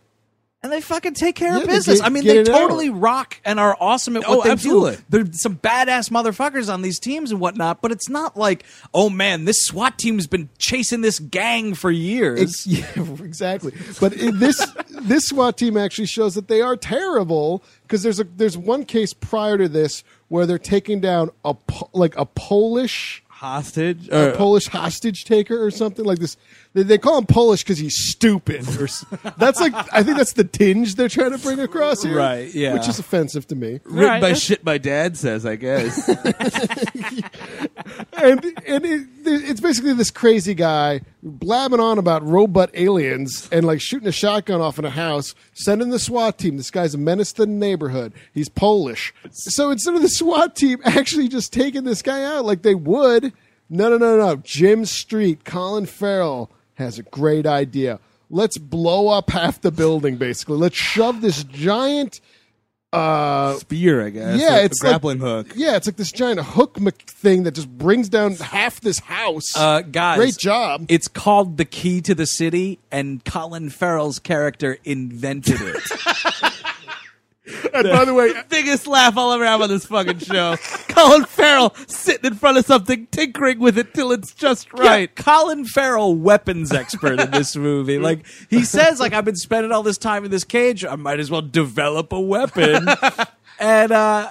and 0.63 0.71
they 0.71 0.82
fucking 0.82 1.13
take 1.13 1.36
care 1.36 1.53
Yeah, 1.56 1.60
of 1.62 1.67
business. 1.67 1.99
get- 1.99 2.06
I 2.06 2.10
mean, 2.10 2.25
they 2.25 2.39
it 2.39 2.49
out. 2.49 2.58
totally 2.58 2.89
rock 2.89 3.39
and 3.45 3.60
are 3.60 3.77
awesome 3.80 4.17
at 4.17 4.23
oh, 4.27 4.38
what 4.38 4.39
Oh, 4.39 4.43
they 4.45 4.49
absolutely. 4.49 4.95
do. 4.95 5.03
There's 5.10 5.41
some 5.41 5.56
badass 5.58 6.10
motherfuckers 6.10 6.73
on 6.73 6.82
these 6.82 6.99
teams 6.99 7.32
and 7.32 7.39
whatnot, 7.39 7.80
but 7.80 7.91
it's 7.91 8.10
not 8.10 8.36
like, 8.36 8.65
oh 8.91 9.10
man, 9.12 9.45
this 9.45 9.63
SWAT 9.67 9.99
team's 9.99 10.25
been 10.25 10.49
chasing 10.58 11.01
this 11.01 11.19
gang 11.19 11.73
for 11.75 11.91
years. 11.91 12.65
Yeah, 12.67 12.86
exactly. 13.23 13.71
But 14.01 14.13
in 14.13 14.39
this 14.39 14.60
this 14.89 15.27
SWAT 15.27 15.58
team 15.58 15.77
actually 15.77 16.08
shows 16.08 16.34
that 16.34 16.47
they 16.47 16.62
are 16.62 16.75
terrible 16.75 17.63
because 17.84 18.01
there's 18.01 18.19
a 18.19 18.23
there's 18.23 18.58
one 18.58 18.84
case 18.84 19.13
prior 19.13 19.60
to 19.60 19.69
this 19.69 20.03
where 20.27 20.47
they're 20.47 20.58
taking 20.58 20.99
down 20.99 21.30
a 21.45 21.56
like 21.93 22.17
a 22.17 22.25
Polish 22.25 23.23
hostage. 23.38 24.10
a 24.10 24.34
Polish 24.36 24.67
hostage 24.67 25.26
taker 25.26 25.63
or 25.63 25.69
something 25.71 26.06
like 26.06 26.19
this. 26.19 26.38
They, 26.78 26.84
they 26.84 26.98
call 27.00 27.18
him 27.18 27.26
Polish 27.26 27.63
because 27.63 27.80
he's 27.80 27.98
stupid. 27.98 28.62
Or, 28.80 28.88
that's 29.38 29.60
like 29.60 29.74
I 29.92 30.04
think 30.04 30.18
that's 30.18 30.34
the 30.34 30.44
tinge 30.44 30.94
they're 30.94 31.10
trying 31.10 31.32
to 31.32 31.40
bring 31.40 31.60
across 31.60 32.04
here, 32.04 32.16
Right, 32.16 32.54
yeah. 32.54 32.74
Which 32.74 32.88
is 32.88 33.00
offensive 33.00 33.48
to 33.48 33.56
me. 33.56 33.80
written 33.84 33.96
Right, 33.96 34.22
by 34.22 34.34
shit 34.34 34.63
my 34.63 34.78
dad 34.78 35.18
says, 35.18 35.44
I 35.44 35.56
guess. 35.56 36.08
and 38.13 38.46
and 38.68 38.86
it, 38.86 39.08
it's 39.26 39.60
basically 39.60 39.94
this 39.94 40.12
crazy 40.12 40.54
guy 40.54 41.02
blabbing 41.24 41.80
on 41.80 41.97
about 41.97 42.24
robot 42.24 42.70
aliens 42.76 43.49
and 43.51 43.66
like 43.66 43.82
shooting 43.82 44.08
a 44.08 44.12
shotgun 44.12 44.62
off 44.62 44.78
in 44.78 44.86
a 44.86 44.91
house, 44.91 45.34
sending 45.54 45.89
the 45.89 45.97
SWAT 45.97 46.38
team. 46.38 46.58
This 46.58 46.70
guy's 46.70 46.93
a 46.93 46.99
menace 46.99 47.34
to 47.34 47.47
the 47.47 47.51
neighborhood. 47.51 48.14
He's 48.36 48.49
Polish, 48.49 49.16
so 49.32 49.72
instead 49.72 49.95
of 49.95 50.04
the 50.04 50.10
SWAT 50.10 50.56
team 50.56 50.80
actually 50.86 51.28
just 51.28 51.51
taking 51.51 51.86
this 51.86 52.04
guy 52.04 52.24
out 52.24 52.45
like 52.45 52.62
they 52.62 52.76
would, 52.76 53.34
no, 53.68 53.89
no, 53.89 53.97
no, 53.97 54.16
no. 54.16 54.36
Jim 54.38 54.86
Street, 54.86 55.43
Colin 55.43 55.88
Farrell 55.88 56.51
has 56.78 56.97
a 56.97 57.03
great 57.03 57.45
idea. 57.45 57.99
Let's 58.30 58.57
blow 58.57 59.09
up 59.09 59.30
half 59.30 59.61
the 59.61 59.71
building. 59.71 60.15
Basically, 60.17 60.57
let's 60.57 60.75
shove 60.75 61.21
this 61.21 61.43
giant 61.43 62.19
uh, 62.93 63.53
Spear, 63.55 64.05
I 64.05 64.09
guess. 64.09 64.39
yeah, 64.39 64.55
a- 64.57 64.61
a 64.61 64.63
it's 64.65 64.82
like- 64.82 64.91
grappling 64.93 65.19
hook. 65.19 65.47
Yeah, 65.55 65.75
it's 65.75 65.88
like 65.88 65.97
this 65.97 66.11
giant 66.11 66.39
hook 66.41 66.80
mech 66.80 67.01
thing 67.03 67.43
that 67.43 67.51
just 67.55 67.69
brings 67.69 68.07
down 68.09 68.36
half 68.36 68.80
this 68.82 68.99
house. 68.99 69.55
Uh, 69.55 69.82
guys, 69.82 70.17
great 70.17 70.38
job. 70.38 70.86
It's 70.89 71.07
called 71.07 71.57
The 71.57 71.65
Key 71.65 72.01
to 72.01 72.15
the 72.15 72.25
City, 72.25 72.80
and 72.91 73.23
Colin 73.25 73.69
Farrell's 73.69 74.19
character 74.19 74.78
invented 74.86 75.57
it. 75.61 75.82
and 77.74 77.89
by 77.89 78.06
the 78.06 78.14
way, 78.14 78.34
Biggest 78.50 78.88
laugh 78.88 79.18
I'll 79.18 79.32
ever 79.32 79.45
have 79.45 79.62
on 79.62 79.70
this 79.70 79.86
fucking 79.86 80.20
show. 80.20 80.56
Colin 80.89 81.26
Farrell 81.26 81.74
sitting 81.88 82.32
in 82.32 82.36
front 82.36 82.58
of 82.58 82.66
something, 82.66 83.08
tinkering 83.08 83.60
with 83.60 83.78
it 83.78 83.93
till 83.93 84.12
it's 84.12 84.34
just 84.34 84.72
right. 84.74 85.10
Yeah, 85.16 85.24
Colin 85.24 85.66
Farrell, 85.66 86.16
weapons 86.16 86.72
expert 86.72 87.20
in 87.20 87.32
this 87.32 87.56
movie. 87.56 87.98
Like 88.08 88.26
he 88.50 88.64
says, 88.64 89.00
like 89.00 89.12
I've 89.14 89.26
been 89.26 89.36
spending 89.36 89.72
all 89.72 89.84
this 89.84 89.98
time 89.98 90.24
in 90.24 90.32
this 90.32 90.43
cage. 90.43 90.86
I 90.86 90.95
might 90.95 91.20
as 91.20 91.30
well 91.30 91.41
develop 91.41 92.14
a 92.14 92.20
weapon. 92.20 92.88
and 93.60 93.91
uh, 93.91 94.30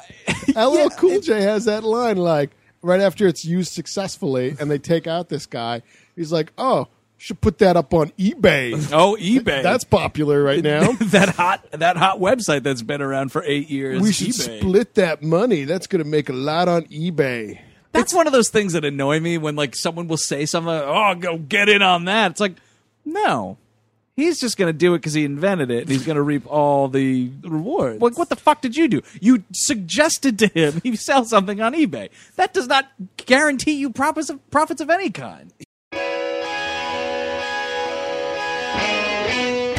LL 0.56 0.88
Cool 0.90 1.20
J 1.20 1.42
has 1.42 1.66
that 1.66 1.84
line 1.84 2.16
like 2.16 2.52
right 2.82 3.00
after 3.00 3.26
it's 3.26 3.44
used 3.44 3.72
successfully, 3.72 4.56
and 4.58 4.70
they 4.70 4.78
take 4.78 5.06
out 5.06 5.28
this 5.28 5.44
guy. 5.46 5.82
He's 6.14 6.32
like, 6.32 6.52
"Oh, 6.56 6.88
should 7.18 7.40
put 7.40 7.58
that 7.58 7.76
up 7.76 7.92
on 7.94 8.10
eBay." 8.18 8.72
oh, 8.92 9.16
eBay. 9.20 9.62
That's 9.62 9.84
popular 9.84 10.42
right 10.42 10.62
now. 10.62 10.92
that 10.92 11.30
hot 11.30 11.66
that 11.72 11.96
hot 11.96 12.18
website 12.18 12.62
that's 12.62 12.82
been 12.82 13.02
around 13.02 13.32
for 13.32 13.42
eight 13.44 13.70
years. 13.70 14.00
we 14.00 14.12
should 14.12 14.28
eBay. 14.28 14.60
split 14.60 14.94
that 14.94 15.22
money. 15.22 15.64
That's 15.64 15.86
going 15.86 16.02
to 16.02 16.08
make 16.08 16.28
a 16.28 16.34
lot 16.34 16.68
on 16.68 16.82
eBay. 16.84 17.60
That's 17.92 18.12
one 18.12 18.26
of 18.26 18.32
those 18.32 18.50
things 18.50 18.74
that 18.74 18.84
annoy 18.84 19.20
me 19.20 19.38
when 19.38 19.56
like 19.56 19.74
someone 19.74 20.06
will 20.06 20.18
say 20.18 20.44
something. 20.44 20.68
Like, 20.68 20.82
oh, 20.84 21.14
go 21.18 21.38
get 21.38 21.68
in 21.68 21.80
on 21.82 22.04
that. 22.04 22.32
It's 22.32 22.40
like, 22.40 22.56
no, 23.06 23.56
he's 24.16 24.40
just 24.40 24.56
gonna 24.56 24.72
do 24.72 24.94
it 24.94 24.98
because 24.98 25.14
he 25.14 25.24
invented 25.24 25.70
it, 25.70 25.82
and 25.82 25.88
he's 25.88 26.04
gonna 26.04 26.22
reap 26.22 26.46
all 26.46 26.88
the 26.88 27.30
Rewards. 27.42 28.00
Like, 28.02 28.18
what 28.18 28.28
the 28.28 28.36
fuck 28.36 28.60
did 28.60 28.76
you 28.76 28.88
do? 28.88 29.02
You 29.20 29.44
suggested 29.52 30.38
to 30.40 30.48
him 30.48 30.80
he 30.82 30.96
sell 30.96 31.24
something 31.24 31.60
on 31.60 31.72
eBay. 31.74 32.10
That 32.36 32.52
does 32.52 32.66
not 32.66 32.90
guarantee 33.16 33.72
you 33.72 33.90
profits 33.90 34.28
of 34.30 34.50
profits 34.50 34.80
of 34.80 34.90
any 34.90 35.10
kind. 35.10 35.52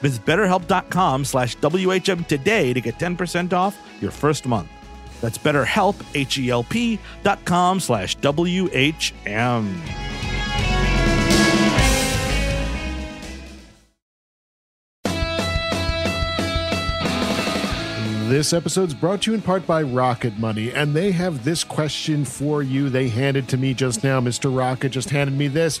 Visit 0.00 0.24
betterhelp.com 0.24 1.24
slash 1.24 1.56
WHM 1.58 2.26
today 2.26 2.72
to 2.72 2.80
get 2.80 2.98
10% 2.98 3.52
off 3.52 3.78
your 4.00 4.10
first 4.10 4.46
month. 4.46 4.68
That's 5.20 5.38
betterhelp, 5.38 5.96
H-E-L-P 6.14 6.98
dot 7.22 7.44
com 7.44 7.78
slash 7.80 8.14
W-H-M. 8.16 9.82
This 18.30 18.52
episode's 18.52 18.94
brought 18.94 19.22
to 19.22 19.32
you 19.32 19.34
in 19.34 19.42
part 19.42 19.66
by 19.66 19.82
Rocket 19.82 20.38
Money, 20.38 20.70
and 20.70 20.94
they 20.94 21.10
have 21.10 21.42
this 21.42 21.64
question 21.64 22.24
for 22.24 22.62
you. 22.62 22.88
They 22.88 23.08
handed 23.08 23.48
to 23.48 23.56
me 23.56 23.74
just 23.74 24.04
now. 24.04 24.20
Mr. 24.20 24.56
Rocket 24.56 24.90
just 24.90 25.10
handed 25.10 25.36
me 25.36 25.48
this. 25.48 25.80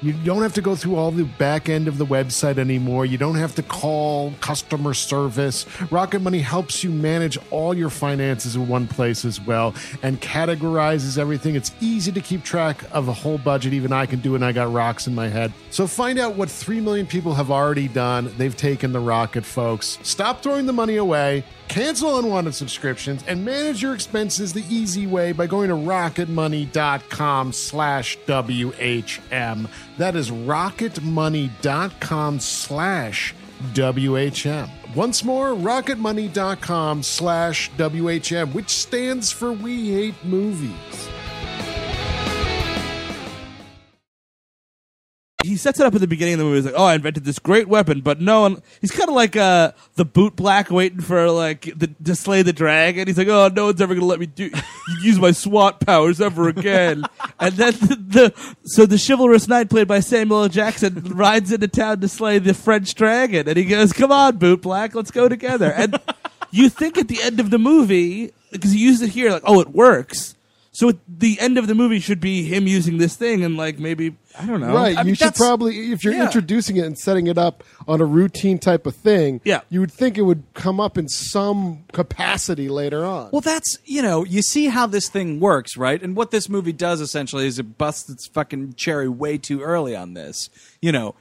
You 0.00 0.12
don't 0.12 0.42
have 0.42 0.54
to 0.54 0.62
go 0.62 0.76
through 0.76 0.94
all 0.94 1.10
the 1.10 1.24
back 1.24 1.68
end 1.68 1.88
of 1.88 1.98
the 1.98 2.06
website 2.06 2.56
anymore. 2.56 3.04
You 3.04 3.18
don't 3.18 3.34
have 3.34 3.56
to 3.56 3.64
call 3.64 4.32
customer 4.40 4.94
service. 4.94 5.66
Rocket 5.90 6.22
Money 6.22 6.38
helps 6.38 6.84
you 6.84 6.90
manage 6.90 7.36
all 7.50 7.74
your 7.74 7.90
finances 7.90 8.54
in 8.54 8.68
one 8.68 8.86
place 8.86 9.24
as 9.24 9.40
well 9.40 9.74
and 10.04 10.20
categorizes 10.20 11.18
everything. 11.18 11.56
It's 11.56 11.72
easy 11.80 12.12
to 12.12 12.20
keep 12.20 12.44
track 12.44 12.84
of 12.92 13.08
a 13.08 13.12
whole 13.12 13.38
budget. 13.38 13.72
Even 13.72 13.92
I 13.92 14.06
can 14.06 14.20
do 14.20 14.34
it, 14.34 14.36
and 14.36 14.44
I 14.44 14.52
got 14.52 14.72
rocks 14.72 15.08
in 15.08 15.16
my 15.16 15.26
head. 15.26 15.52
So 15.70 15.88
find 15.88 16.18
out 16.20 16.36
what 16.36 16.48
3 16.48 16.80
million 16.80 17.06
people 17.06 17.34
have 17.34 17.50
already 17.50 17.88
done. 17.88 18.32
They've 18.38 18.56
taken 18.56 18.92
the 18.92 19.00
rocket, 19.00 19.44
folks. 19.44 19.98
Stop 20.02 20.42
throwing 20.42 20.66
the 20.66 20.72
money 20.72 20.96
away, 20.96 21.42
cancel 21.66 22.18
unwanted 22.18 22.54
subscriptions, 22.54 23.24
and 23.26 23.44
manage 23.44 23.82
your 23.82 23.94
expenses 23.94 24.52
the 24.52 24.64
easy 24.68 25.08
way 25.08 25.32
by 25.32 25.48
going 25.48 25.70
to 25.70 25.74
rocketmoney.com 25.74 27.52
slash 27.52 28.16
WHM. 28.26 29.68
That 29.98 30.16
is 30.16 30.30
rocketmoney.com 30.30 32.40
slash 32.40 33.34
WHM. 33.72 34.70
Once 34.94 35.24
more, 35.24 35.48
rocketmoney.com 35.48 37.02
slash 37.02 37.70
WHM, 37.72 38.54
which 38.54 38.70
stands 38.70 39.30
for 39.32 39.52
We 39.52 39.92
Hate 39.92 40.24
Movies. 40.24 41.10
He 45.48 45.56
sets 45.56 45.80
it 45.80 45.86
up 45.86 45.94
at 45.94 46.00
the 46.00 46.06
beginning 46.06 46.34
of 46.34 46.38
the 46.38 46.44
movie. 46.44 46.56
He's 46.58 46.66
like, 46.66 46.74
"Oh, 46.76 46.84
I 46.84 46.94
invented 46.94 47.24
this 47.24 47.38
great 47.38 47.68
weapon," 47.68 48.02
but 48.02 48.20
no 48.20 48.42
one. 48.42 48.62
He's 48.80 48.90
kind 48.90 49.08
of 49.08 49.14
like 49.14 49.34
uh, 49.36 49.72
the 49.94 50.04
boot 50.04 50.36
black 50.36 50.70
waiting 50.70 51.00
for 51.00 51.30
like 51.30 51.62
the, 51.76 51.88
to 52.04 52.14
slay 52.14 52.42
the 52.42 52.52
dragon. 52.52 53.06
He's 53.06 53.18
like, 53.18 53.28
"Oh, 53.28 53.48
no 53.48 53.66
one's 53.66 53.80
ever 53.80 53.94
gonna 53.94 54.06
let 54.06 54.20
me 54.20 54.26
do 54.26 54.50
use 55.02 55.18
my 55.18 55.32
SWAT 55.32 55.80
powers 55.80 56.20
ever 56.20 56.48
again." 56.48 57.04
and 57.40 57.54
then 57.54 57.72
the, 57.72 57.96
the 57.96 58.56
so 58.64 58.86
the 58.86 59.02
chivalrous 59.04 59.48
knight 59.48 59.70
played 59.70 59.88
by 59.88 60.00
Samuel 60.00 60.42
L. 60.42 60.48
Jackson 60.48 61.02
rides 61.14 61.50
into 61.50 61.68
town 61.68 62.00
to 62.00 62.08
slay 62.08 62.38
the 62.38 62.54
French 62.54 62.94
dragon, 62.94 63.48
and 63.48 63.56
he 63.56 63.64
goes, 63.64 63.92
"Come 63.92 64.12
on, 64.12 64.36
boot 64.36 64.62
black, 64.62 64.94
let's 64.94 65.10
go 65.10 65.28
together." 65.28 65.72
And 65.72 65.98
you 66.50 66.68
think 66.68 66.98
at 66.98 67.08
the 67.08 67.22
end 67.22 67.40
of 67.40 67.50
the 67.50 67.58
movie 67.58 68.32
because 68.52 68.72
he 68.72 68.78
used 68.78 69.02
it 69.02 69.10
here, 69.10 69.30
like, 69.30 69.42
"Oh, 69.46 69.60
it 69.60 69.68
works." 69.68 70.34
So 70.78 70.92
the 71.08 71.40
end 71.40 71.58
of 71.58 71.66
the 71.66 71.74
movie 71.74 71.98
should 71.98 72.20
be 72.20 72.44
him 72.44 72.68
using 72.68 72.98
this 72.98 73.16
thing, 73.16 73.42
and 73.42 73.56
like 73.56 73.80
maybe 73.80 74.14
I 74.38 74.46
don't 74.46 74.60
know. 74.60 74.72
Right. 74.72 74.96
I 74.96 75.02
mean, 75.02 75.08
you 75.08 75.14
should 75.16 75.24
that's- 75.34 75.38
probably, 75.38 75.90
if 75.90 76.04
you're 76.04 76.14
yeah. 76.14 76.26
introducing 76.26 76.76
it 76.76 76.84
and 76.86 76.96
setting 76.96 77.26
it 77.26 77.36
up 77.36 77.64
on 77.88 78.00
a 78.00 78.04
routine 78.04 78.60
type 78.60 78.86
of 78.86 78.94
thing, 78.94 79.40
Yeah. 79.44 79.62
you 79.70 79.80
would 79.80 79.90
think 79.90 80.16
it 80.16 80.22
would 80.22 80.44
come 80.54 80.78
up 80.78 80.96
in 80.96 81.08
some 81.08 81.82
capacity 81.92 82.68
later 82.68 83.04
on. 83.04 83.30
Well, 83.32 83.40
that's 83.40 83.78
you 83.86 84.02
know, 84.02 84.24
you 84.24 84.40
see 84.40 84.66
how 84.68 84.86
this 84.86 85.08
thing 85.08 85.40
works, 85.40 85.76
right? 85.76 86.00
And 86.00 86.14
what 86.14 86.30
this 86.30 86.48
movie 86.48 86.72
does 86.72 87.00
essentially 87.00 87.48
is 87.48 87.58
it 87.58 87.76
busts 87.76 88.08
its 88.08 88.28
fucking 88.28 88.74
cherry 88.74 89.08
way 89.08 89.36
too 89.36 89.62
early 89.62 89.96
on 89.96 90.14
this, 90.14 90.48
you 90.80 90.92
know. 90.92 91.16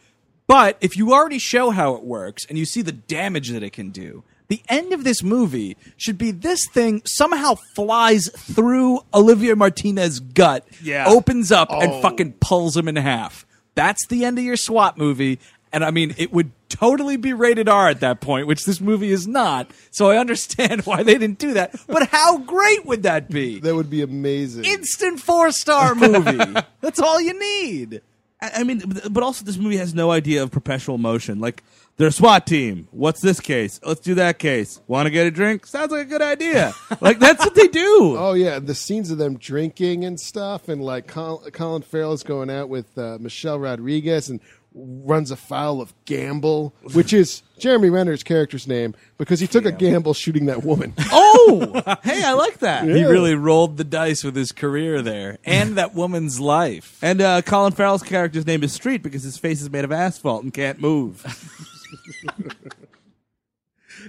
But 0.45 0.77
if 0.81 0.95
you 0.95 1.13
already 1.13 1.39
show 1.39 1.71
how 1.71 1.95
it 1.95 2.03
works 2.03 2.45
and 2.45 2.59
you 2.59 2.65
see 2.65 2.83
the 2.83 2.91
damage 2.91 3.49
that 3.49 3.63
it 3.63 3.73
can 3.73 3.89
do, 3.89 4.23
The 4.49 4.61
end 4.69 4.93
of 4.93 5.03
this 5.03 5.21
movie 5.23 5.75
should 5.97 6.17
be 6.17 6.31
this 6.31 6.65
thing 6.67 7.01
somehow 7.05 7.55
flies 7.75 8.29
through 8.29 9.01
Olivier 9.13 9.55
Martinez's 9.55 10.19
gut, 10.21 10.65
Yeah. 10.81 11.05
opens 11.07 11.51
up, 11.51 11.67
Oh. 11.71 11.79
and 11.81 12.01
fucking 12.01 12.33
pulls 12.39 12.77
him 12.77 12.87
in 12.87 12.95
half. 12.95 13.45
That's 13.75 14.05
the 14.07 14.23
end 14.25 14.37
of 14.37 14.45
your 14.45 14.55
SWAT 14.57 14.97
movie. 14.97 15.39
And 15.73 15.83
I 15.83 15.91
mean, 15.91 16.15
it 16.17 16.31
would 16.31 16.51
totally 16.69 17.17
be 17.17 17.33
rated 17.33 17.67
R 17.67 17.89
at 17.89 17.99
that 17.99 18.21
point, 18.21 18.47
which 18.47 18.63
this 18.63 18.79
movie 18.79 19.11
is 19.11 19.27
not. 19.27 19.69
So 19.91 20.09
I 20.09 20.17
understand 20.17 20.81
why 20.85 21.03
they 21.03 21.17
didn't 21.17 21.39
do 21.39 21.53
that. 21.53 21.75
But 21.87 22.07
how 22.07 22.37
great 22.37 22.85
would 22.85 23.03
that 23.03 23.29
be? 23.29 23.59
That 23.59 23.75
would 23.75 23.89
be 23.89 24.01
amazing. 24.01 24.63
Instant 24.63 25.19
four 25.19 25.51
star 25.51 25.93
movie. 25.93 26.37
That's 26.81 26.99
all 27.01 27.19
you 27.19 27.37
need. 27.37 28.01
I 28.39 28.63
mean, 28.63 28.83
but 29.09 29.23
also 29.23 29.43
this 29.43 29.57
movie 29.57 29.77
has 29.77 29.95
no 29.95 30.11
idea 30.11 30.43
of 30.43 30.51
perpetual 30.51 30.99
motion. 30.99 31.39
Like, 31.39 31.63
they're 31.97 32.09
a 32.09 32.11
SWAT 32.11 32.45
team. 32.45 32.87
What's 32.91 33.19
this 33.21 33.39
case? 33.39 33.79
Let's 33.83 34.01
do 34.01 34.13
that 34.15 34.37
case. 34.37 34.79
Want 34.85 35.07
to 35.07 35.09
get 35.09 35.25
a 35.25 35.31
drink? 35.31 35.65
Sounds 35.65 35.91
like 35.91 36.05
a 36.05 36.09
good 36.09 36.21
idea. 36.21 36.73
like, 37.01 37.17
that's 37.17 37.43
what 37.43 37.55
they 37.55 37.67
do. 37.67 38.15
Oh 38.15 38.33
yeah, 38.33 38.59
the 38.59 38.75
scenes 38.75 39.09
of 39.09 39.17
them 39.17 39.37
drinking 39.37 40.05
and 40.05 40.19
stuff, 40.19 40.69
and 40.69 40.83
like 40.83 41.07
Col- 41.07 41.43
Colin 41.51 41.81
Farrell's 41.81 42.21
going 42.21 42.51
out 42.51 42.69
with 42.69 42.95
uh, 42.95 43.17
Michelle 43.19 43.57
Rodriguez 43.57 44.29
and 44.29 44.39
runs 44.77 45.31
afoul 45.31 45.81
of 45.81 45.93
Gamble, 46.05 46.73
which 46.93 47.11
is 47.11 47.41
Jeremy 47.57 47.89
Renner's 47.89 48.23
character's 48.23 48.67
name 48.67 48.93
because 49.17 49.39
he 49.39 49.47
took 49.47 49.65
a 49.65 49.71
gamble 49.71 50.13
shooting 50.13 50.45
that 50.45 50.63
woman. 50.63 50.93
Oh, 51.09 51.81
hey, 52.03 52.23
I 52.23 52.33
like 52.33 52.59
that. 52.59 52.83
He 52.83 53.03
really 53.05 53.33
rolled 53.33 53.77
the 53.77 53.83
dice 53.83 54.23
with 54.23 54.35
his 54.35 54.51
career 54.51 55.01
there 55.01 55.37
and 55.45 55.77
that 55.77 55.93
woman's 55.95 56.39
life. 56.39 56.99
And 57.07 57.21
uh, 57.21 57.41
Colin 57.41 57.71
Farrell's 57.71 58.03
character's 58.03 58.45
name 58.45 58.63
is 58.63 58.73
Street 58.73 59.01
because 59.01 59.23
his 59.23 59.37
face 59.37 59.61
is 59.61 59.69
made 59.69 59.85
of 59.85 59.91
asphalt 59.91 60.43
and 60.43 60.53
can't 60.53 60.79
move. 60.81 61.23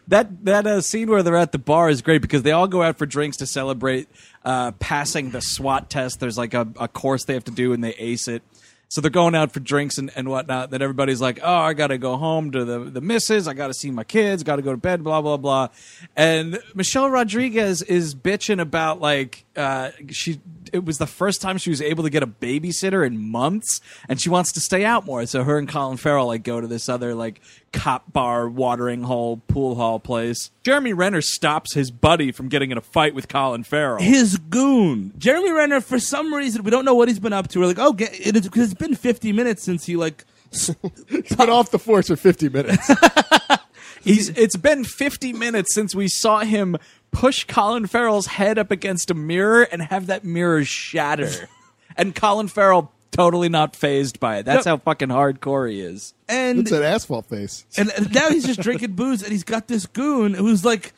That 0.08 0.44
that 0.44 0.66
uh, 0.66 0.80
scene 0.80 1.08
where 1.08 1.22
they're 1.22 1.36
at 1.36 1.52
the 1.52 1.58
bar 1.58 1.88
is 1.88 2.02
great 2.02 2.22
because 2.22 2.42
they 2.42 2.50
all 2.52 2.66
go 2.66 2.82
out 2.82 2.98
for 2.98 3.06
drinks 3.06 3.36
to 3.38 3.46
celebrate 3.46 4.08
uh, 4.44 4.72
passing 4.72 5.30
the 5.30 5.40
SWAT 5.40 5.88
test. 5.90 6.20
There's 6.20 6.38
like 6.38 6.54
a, 6.54 6.66
a 6.78 6.88
course 6.88 7.24
they 7.24 7.34
have 7.34 7.44
to 7.44 7.50
do 7.52 7.72
and 7.72 7.82
they 7.82 7.94
ace 7.94 8.28
it. 8.28 8.42
So 8.90 9.02
they're 9.02 9.10
going 9.10 9.34
out 9.34 9.52
for 9.52 9.60
drinks 9.60 9.98
and, 9.98 10.10
and 10.16 10.30
whatnot. 10.30 10.70
Then 10.70 10.80
everybody's 10.80 11.20
like, 11.20 11.40
"Oh, 11.42 11.54
I 11.54 11.74
got 11.74 11.88
to 11.88 11.98
go 11.98 12.16
home 12.16 12.50
to 12.52 12.64
the 12.64 12.78
the 12.80 13.02
missus. 13.02 13.46
I 13.46 13.52
got 13.52 13.66
to 13.66 13.74
see 13.74 13.90
my 13.90 14.04
kids. 14.04 14.42
Got 14.42 14.56
to 14.56 14.62
go 14.62 14.70
to 14.70 14.78
bed. 14.78 15.04
Blah 15.04 15.20
blah 15.20 15.36
blah." 15.36 15.68
And 16.16 16.58
Michelle 16.74 17.10
Rodriguez 17.10 17.82
is 17.82 18.14
bitching 18.14 18.60
about 18.60 19.00
like 19.00 19.44
uh, 19.56 19.90
she. 20.10 20.40
It 20.70 20.84
was 20.84 20.98
the 20.98 21.06
first 21.06 21.40
time 21.40 21.56
she 21.56 21.70
was 21.70 21.80
able 21.80 22.04
to 22.04 22.10
get 22.10 22.22
a 22.22 22.26
babysitter 22.26 23.06
in 23.06 23.18
months, 23.18 23.80
and 24.06 24.20
she 24.20 24.28
wants 24.28 24.52
to 24.52 24.60
stay 24.60 24.84
out 24.84 25.06
more. 25.06 25.24
So 25.26 25.44
her 25.44 25.58
and 25.58 25.68
Colin 25.68 25.96
Farrell 25.96 26.26
like 26.26 26.42
go 26.42 26.60
to 26.60 26.66
this 26.66 26.88
other 26.88 27.14
like 27.14 27.40
cop 27.72 28.12
bar, 28.12 28.48
watering 28.48 29.02
hole, 29.02 29.38
pool 29.48 29.74
hall 29.74 29.98
place. 30.00 30.50
Jeremy 30.62 30.92
Renner 30.92 31.20
stops 31.20 31.74
his 31.74 31.90
buddy 31.90 32.32
from 32.32 32.48
getting 32.48 32.70
in 32.70 32.78
a 32.78 32.82
fight 32.82 33.14
with 33.14 33.28
Colin 33.28 33.64
Farrell. 33.64 34.02
His 34.02 34.36
goon, 34.36 35.12
Jeremy 35.18 35.52
Renner, 35.52 35.80
for 35.80 35.98
some 35.98 36.32
reason, 36.32 36.62
we 36.62 36.70
don't 36.70 36.84
know 36.84 36.94
what 36.94 37.08
he's 37.08 37.18
been 37.18 37.32
up 37.32 37.48
to. 37.48 37.60
We're 37.60 37.66
like, 37.66 37.78
oh, 37.78 37.92
get, 37.92 38.12
it 38.14 38.36
is, 38.36 38.42
because 38.42 38.74
been 38.78 38.94
50 38.94 39.32
minutes 39.32 39.62
since 39.62 39.86
he, 39.86 39.96
like, 39.96 40.24
He's 40.50 41.36
been 41.36 41.50
off 41.50 41.70
the 41.70 41.78
force 41.78 42.08
for 42.08 42.16
50 42.16 42.48
minutes. 42.48 42.90
He's 44.02 44.30
it's 44.30 44.56
been 44.56 44.84
50 44.84 45.32
minutes 45.32 45.74
since 45.74 45.94
we 45.94 46.08
saw 46.08 46.38
him 46.40 46.76
push 47.10 47.44
Colin 47.44 47.86
Farrell's 47.86 48.26
head 48.26 48.58
up 48.58 48.70
against 48.70 49.10
a 49.10 49.14
mirror 49.14 49.62
and 49.64 49.82
have 49.82 50.06
that 50.06 50.24
mirror 50.24 50.64
shatter. 50.64 51.48
and 51.96 52.14
Colin 52.14 52.48
Farrell 52.48 52.92
totally 53.10 53.48
not 53.48 53.74
phased 53.74 54.20
by 54.20 54.38
it. 54.38 54.44
That's 54.44 54.64
how 54.64 54.76
fucking 54.78 55.08
hardcore 55.08 55.70
he 55.70 55.80
is. 55.80 56.14
and 56.28 56.60
it's 56.60 56.72
an 56.72 56.82
asphalt 56.82 57.26
face. 57.26 57.66
and 57.76 57.90
and 57.96 58.14
now 58.14 58.30
he's 58.30 58.46
just 58.46 58.60
drinking 58.60 58.92
booze, 58.92 59.22
and 59.22 59.32
he's 59.32 59.44
got 59.44 59.68
this 59.68 59.86
goon 59.86 60.34
who's 60.34 60.64
like, 60.64 60.92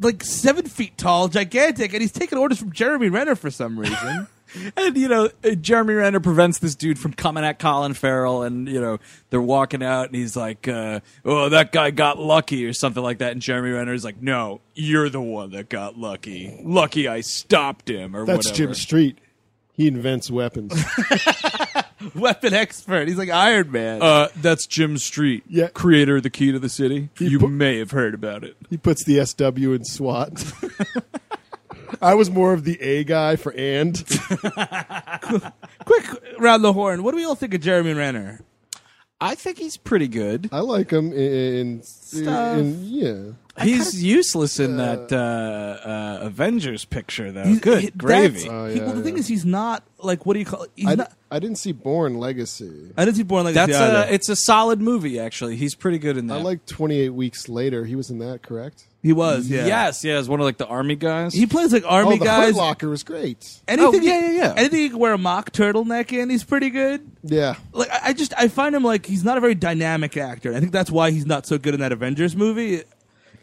like 0.00 0.22
seven 0.24 0.66
feet 0.66 0.96
tall, 0.96 1.28
gigantic, 1.28 1.92
and 1.92 2.00
he's 2.00 2.12
taking 2.12 2.38
orders 2.38 2.58
from 2.58 2.72
Jeremy 2.72 3.10
Renner 3.10 3.36
for 3.36 3.50
some 3.50 3.78
reason. 3.78 4.26
And 4.76 4.96
you 4.96 5.08
know, 5.08 5.28
uh, 5.44 5.50
Jeremy 5.54 5.94
Renner 5.94 6.20
prevents 6.20 6.58
this 6.58 6.74
dude 6.74 6.98
from 6.98 7.12
coming 7.12 7.44
at 7.44 7.58
Colin 7.58 7.94
Farrell, 7.94 8.42
and 8.42 8.68
you 8.68 8.80
know 8.80 8.98
they're 9.30 9.40
walking 9.42 9.82
out, 9.82 10.06
and 10.06 10.14
he's 10.14 10.36
like, 10.36 10.68
uh, 10.68 11.00
"Oh, 11.24 11.48
that 11.48 11.72
guy 11.72 11.90
got 11.90 12.18
lucky" 12.18 12.64
or 12.66 12.72
something 12.72 13.02
like 13.02 13.18
that. 13.18 13.32
And 13.32 13.40
Jeremy 13.42 13.70
Renner's 13.70 14.04
like, 14.04 14.20
"No, 14.22 14.60
you're 14.74 15.08
the 15.08 15.20
one 15.20 15.50
that 15.52 15.68
got 15.68 15.98
lucky. 15.98 16.60
Lucky 16.62 17.08
I 17.08 17.20
stopped 17.20 17.88
him, 17.90 18.14
or 18.14 18.24
That's 18.24 18.46
whatever." 18.48 18.56
Jim 18.56 18.74
Street. 18.74 19.18
He 19.76 19.88
invents 19.88 20.30
weapons. 20.30 20.72
Weapon 22.14 22.52
expert. 22.54 23.08
He's 23.08 23.16
like 23.16 23.30
Iron 23.30 23.72
Man. 23.72 24.02
Uh, 24.02 24.28
that's 24.36 24.66
Jim 24.66 24.98
Street, 24.98 25.42
Yeah. 25.48 25.68
creator 25.68 26.18
of 26.18 26.22
the 26.22 26.30
Key 26.30 26.52
to 26.52 26.58
the 26.58 26.68
City. 26.68 27.08
you 27.18 27.38
put- 27.38 27.50
may 27.50 27.78
have 27.78 27.90
heard 27.92 28.14
about 28.14 28.44
it. 28.44 28.56
he 28.70 28.76
puts 28.76 29.04
the 29.04 29.24
SW 29.24 29.72
in 29.74 29.84
SWAT. 29.84 30.30
I 32.02 32.14
was 32.14 32.30
more 32.30 32.52
of 32.52 32.64
the 32.64 32.80
A 32.80 33.04
guy 33.04 33.36
for 33.36 33.52
and. 33.56 33.94
Quick 35.84 36.04
round 36.38 36.64
the 36.64 36.72
horn. 36.72 37.02
What 37.02 37.12
do 37.12 37.16
we 37.16 37.24
all 37.24 37.34
think 37.34 37.54
of 37.54 37.60
Jeremy 37.60 37.92
Renner? 37.92 38.40
I 39.20 39.34
think 39.34 39.58
he's 39.58 39.76
pretty 39.76 40.08
good. 40.08 40.48
I 40.52 40.60
like 40.60 40.90
him 40.90 41.12
in, 41.12 41.82
in, 41.82 41.82
in 42.26 42.84
yeah. 42.84 43.22
He's 43.62 44.02
useless 44.02 44.58
in 44.58 44.76
that 44.78 45.12
uh, 45.12 45.88
uh, 45.88 46.18
Avengers 46.26 46.84
picture, 46.84 47.30
though. 47.30 47.44
He's- 47.44 47.60
good 47.60 47.82
he- 47.84 47.90
gravy. 47.90 48.40
that's- 48.42 48.50
Oh, 48.52 48.66
he- 48.66 48.76
yeah, 48.78 48.84
well, 48.86 48.94
the 48.94 49.02
thing 49.02 49.14
yeah. 49.14 49.20
is, 49.20 49.28
he's 49.28 49.44
not 49.44 49.84
like 49.98 50.26
what 50.26 50.34
do 50.34 50.40
you 50.40 50.44
call? 50.44 50.66
He's 50.74 50.88
I, 50.88 50.94
not. 50.96 51.12
I 51.30 51.38
didn't 51.38 51.58
see 51.58 51.72
Bourne 51.72 52.18
Legacy. 52.18 52.90
I 52.96 53.04
didn't 53.04 53.16
see 53.16 53.22
Bourne 53.22 53.44
Legacy 53.44 53.72
That's 53.72 53.80
either. 53.80 54.10
a, 54.10 54.12
it's 54.12 54.28
a 54.28 54.36
solid 54.36 54.80
movie, 54.80 55.18
actually. 55.20 55.56
He's 55.56 55.74
pretty 55.76 55.98
good 55.98 56.16
in 56.16 56.26
that. 56.26 56.40
I 56.40 56.42
like 56.42 56.66
28 56.66 57.10
Weeks 57.10 57.48
Later. 57.48 57.84
He 57.84 57.94
was 57.96 58.10
in 58.10 58.18
that, 58.18 58.42
correct? 58.42 58.86
He 59.04 59.12
was, 59.12 59.48
yeah. 59.48 59.66
Yes, 59.66 60.02
yeah, 60.02 60.14
as 60.14 60.28
one 60.28 60.40
of 60.40 60.44
like 60.44 60.56
the 60.56 60.66
army 60.66 60.96
guys. 60.96 61.32
He 61.32 61.46
plays 61.46 61.72
like 61.72 61.84
army 61.86 62.14
oh, 62.14 62.18
the 62.18 62.24
guys. 62.24 62.46
Hurt 62.46 62.56
Locker 62.56 62.88
was 62.88 63.04
great. 63.04 63.60
Anything, 63.68 64.00
Oh, 64.00 64.04
yeah, 64.04 64.20
yeah, 64.20 64.30
yeah. 64.32 64.54
Anything 64.56 64.80
you 64.80 64.90
can 64.90 64.98
wear 64.98 65.12
a 65.12 65.18
mock 65.18 65.52
turtleneck 65.52 66.12
in, 66.12 66.30
he's 66.30 66.42
pretty 66.42 66.70
good. 66.70 67.08
Yeah. 67.22 67.54
Like 67.72 67.90
I 67.90 68.00
I 68.08 68.12
just, 68.14 68.32
I 68.36 68.48
find 68.48 68.74
him 68.74 68.82
like 68.82 69.06
he's 69.06 69.22
not 69.22 69.36
a 69.38 69.40
very 69.40 69.54
dynamic 69.54 70.16
actor. 70.16 70.54
I 70.54 70.58
think 70.60 70.72
that's 70.72 70.90
why 70.90 71.10
he's 71.12 71.26
not 71.26 71.46
so 71.46 71.58
good 71.58 71.74
in 71.74 71.80
that 71.80 71.92
Avengers 71.92 72.34
movie. 72.34 72.82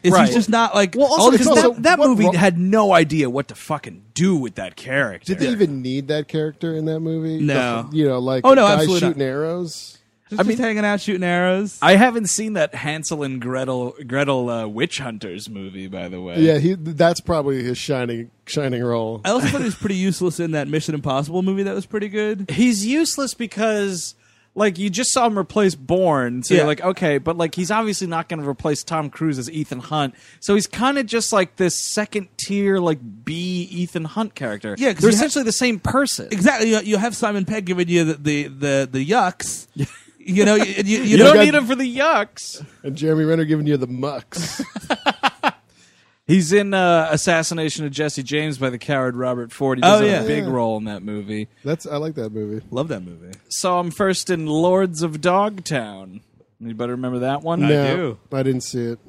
Is 0.02 0.12
Right. 0.12 0.26
he's 0.26 0.34
just 0.34 0.48
not 0.48 0.74
like 0.74 0.96
well, 0.96 1.06
all 1.06 1.12
also 1.12 1.30
these 1.30 1.40
because 1.46 1.58
also- 1.58 1.74
that, 1.74 1.82
that 1.84 1.98
what 2.00 2.08
movie 2.08 2.24
ro- 2.24 2.32
had 2.32 2.58
no 2.58 2.92
idea 2.92 3.30
what 3.30 3.46
to 3.48 3.54
fucking 3.54 4.02
do 4.14 4.34
with 4.34 4.56
that 4.56 4.74
character. 4.74 5.32
Did 5.34 5.38
they 5.38 5.50
even 5.52 5.80
need 5.80 6.08
that 6.08 6.26
character 6.26 6.74
in 6.76 6.86
that 6.86 6.98
movie? 6.98 7.40
No. 7.40 7.86
The- 7.88 7.96
you 7.96 8.08
know, 8.08 8.18
like 8.18 8.44
Oh, 8.44 8.54
no, 8.54 8.62
guys 8.66 8.78
absolutely 8.80 9.00
not. 9.00 9.08
shooting 9.10 9.22
arrows. 9.22 9.98
Just, 10.32 10.40
I 10.40 10.42
mean- 10.44 10.56
just 10.56 10.62
hanging 10.62 10.84
out 10.84 11.00
shooting 11.00 11.22
arrows. 11.22 11.78
I 11.80 11.96
haven't 11.96 12.26
seen 12.28 12.54
that 12.54 12.74
Hansel 12.74 13.22
and 13.22 13.40
Gretel 13.40 13.94
Gretel 14.06 14.50
uh, 14.50 14.66
Witch 14.66 14.98
Hunters 14.98 15.48
movie, 15.48 15.86
by 15.86 16.08
the 16.08 16.20
way. 16.20 16.40
Yeah, 16.40 16.58
he. 16.58 16.74
That's 16.74 17.20
probably 17.20 17.62
his 17.62 17.78
shining 17.78 18.30
shining 18.46 18.82
role. 18.82 19.20
I 19.24 19.30
also 19.30 19.46
thought 19.48 19.58
he 19.60 19.64
was 19.66 19.74
pretty 19.76 19.96
useless 19.96 20.40
in 20.40 20.50
that 20.52 20.68
Mission 20.68 20.94
Impossible 20.94 21.42
movie 21.42 21.62
that 21.62 21.74
was 21.74 21.86
pretty 21.86 22.08
good. 22.08 22.50
he's 22.50 22.84
useless 22.84 23.34
because 23.34 24.14
like 24.54 24.76
you 24.78 24.90
just 24.90 25.12
saw 25.12 25.26
him 25.26 25.38
replace 25.38 25.74
Bourne, 25.74 26.42
so 26.42 26.52
Yeah. 26.52 26.60
you're 26.60 26.66
like, 26.66 26.82
okay, 26.82 27.16
but 27.16 27.38
like 27.38 27.54
he's 27.54 27.70
obviously 27.70 28.06
not 28.06 28.28
going 28.28 28.42
to 28.42 28.46
replace 28.46 28.82
Tom 28.84 29.08
Cruise 29.08 29.38
as 29.38 29.50
Ethan 29.50 29.78
Hunt, 29.78 30.14
so 30.40 30.54
he's 30.54 30.66
kind 30.66 30.98
of 30.98 31.06
just 31.06 31.32
like 31.32 31.56
this 31.56 31.74
second 31.74 32.28
tier 32.36 32.78
like 32.78 32.98
B 33.24 33.62
Ethan 33.70 34.04
Hunt 34.04 34.34
character. 34.34 34.74
Yeah, 34.78 34.92
they're 34.92 35.08
you 35.10 35.16
ha- 35.16 35.20
essentially 35.20 35.44
the 35.44 35.52
same 35.52 35.80
person. 35.80 36.28
Exactly. 36.30 36.68
You, 36.70 36.80
you 36.80 36.96
have 36.98 37.16
Simon 37.16 37.46
Pegg 37.46 37.64
giving 37.64 37.88
you 37.88 38.04
the 38.04 38.14
the 38.14 38.42
the, 38.48 38.88
the 38.92 39.06
yucks. 39.08 39.68
you 40.24 40.44
know, 40.44 40.54
you, 40.54 40.64
you, 40.64 40.82
you 40.84 41.02
You 41.02 41.16
know, 41.18 41.24
don't 41.26 41.34
got- 41.36 41.44
need 41.44 41.54
him 41.54 41.66
for 41.66 41.74
the 41.74 41.96
yucks. 41.98 42.64
And 42.82 42.96
Jeremy 42.96 43.24
Renner 43.24 43.44
giving 43.44 43.66
you 43.66 43.76
the 43.76 43.86
mucks. 43.86 44.62
He's 46.26 46.52
in 46.52 46.72
uh, 46.72 47.08
Assassination 47.10 47.84
of 47.84 47.90
Jesse 47.90 48.22
James 48.22 48.56
by 48.56 48.70
the 48.70 48.78
coward 48.78 49.16
Robert 49.16 49.52
Ford. 49.52 49.78
He 49.78 49.82
Oh, 49.84 50.00
does 50.00 50.00
have 50.02 50.08
yeah. 50.08 50.22
a 50.22 50.26
big 50.26 50.44
Yeah. 50.44 50.50
role 50.50 50.76
in 50.76 50.84
that 50.84 51.02
movie. 51.02 51.48
That's 51.64 51.84
I 51.84 51.96
like 51.96 52.14
that 52.14 52.30
movie. 52.32 52.64
love 52.70 52.88
that 52.88 53.00
movie. 53.02 53.32
Saw 53.50 53.80
him 53.80 53.90
first 53.90 54.30
in 54.30 54.46
Lords 54.46 55.02
of 55.02 55.20
Dogtown. 55.20 56.20
Anybody 56.62 56.92
remember 56.92 57.18
that 57.20 57.42
one? 57.42 57.60
no, 57.60 57.96
do. 57.96 58.18
I 58.36 58.42
didn't 58.44 58.60
see 58.62 58.84
it. 58.84 59.00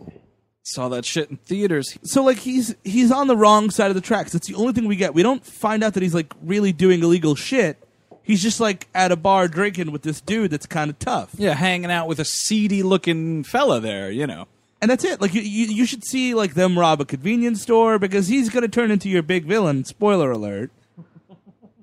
Saw 0.63 0.89
that 0.89 1.05
shit 1.05 1.29
in 1.29 1.37
theaters. 1.37 1.97
So 2.03 2.23
like 2.23 2.39
he's 2.39 2.73
he's 2.83 3.11
on 3.11 3.27
the 3.27 3.37
wrong 3.37 3.69
side 3.69 3.89
of 3.91 3.95
the 3.95 4.01
tracks. 4.01 4.31
That's 4.31 4.47
the 4.47 4.55
only 4.55 4.73
thing 4.73 4.87
we 4.87 4.95
get. 4.95 5.13
We 5.13 5.21
don't 5.21 5.45
find 5.45 5.83
out 5.83 5.93
that 5.93 6.01
he's 6.03 6.15
like 6.15 6.33
really 6.41 6.71
doing 6.73 7.03
illegal 7.03 7.35
shit. 7.35 7.77
He's 8.23 8.41
just 8.41 8.59
like 8.59 8.87
at 8.95 9.11
a 9.11 9.15
bar 9.15 9.47
drinking 9.47 9.91
with 9.91 10.01
this 10.01 10.21
dude 10.21 10.51
that's 10.51 10.65
kind 10.65 10.89
of 10.89 10.97
tough. 10.97 11.31
Yeah, 11.37 11.53
hanging 11.53 11.91
out 11.91 12.07
with 12.07 12.19
a 12.19 12.25
seedy 12.25 12.81
looking 12.81 13.43
fella 13.43 13.79
there, 13.79 14.09
you 14.09 14.25
know. 14.25 14.47
And 14.81 14.89
that's 14.91 15.03
it. 15.03 15.21
Like 15.21 15.33
you, 15.33 15.41
you, 15.41 15.67
you 15.67 15.85
should 15.85 16.03
see 16.03 16.33
like 16.33 16.55
them 16.55 16.77
rob 16.77 16.99
a 17.01 17.05
convenience 17.05 17.61
store 17.61 17.99
because 17.99 18.27
he's 18.27 18.49
going 18.49 18.63
to 18.63 18.67
turn 18.67 18.91
into 18.91 19.09
your 19.09 19.23
big 19.23 19.45
villain. 19.45 19.83
Spoiler 19.85 20.31
alert. 20.31 20.71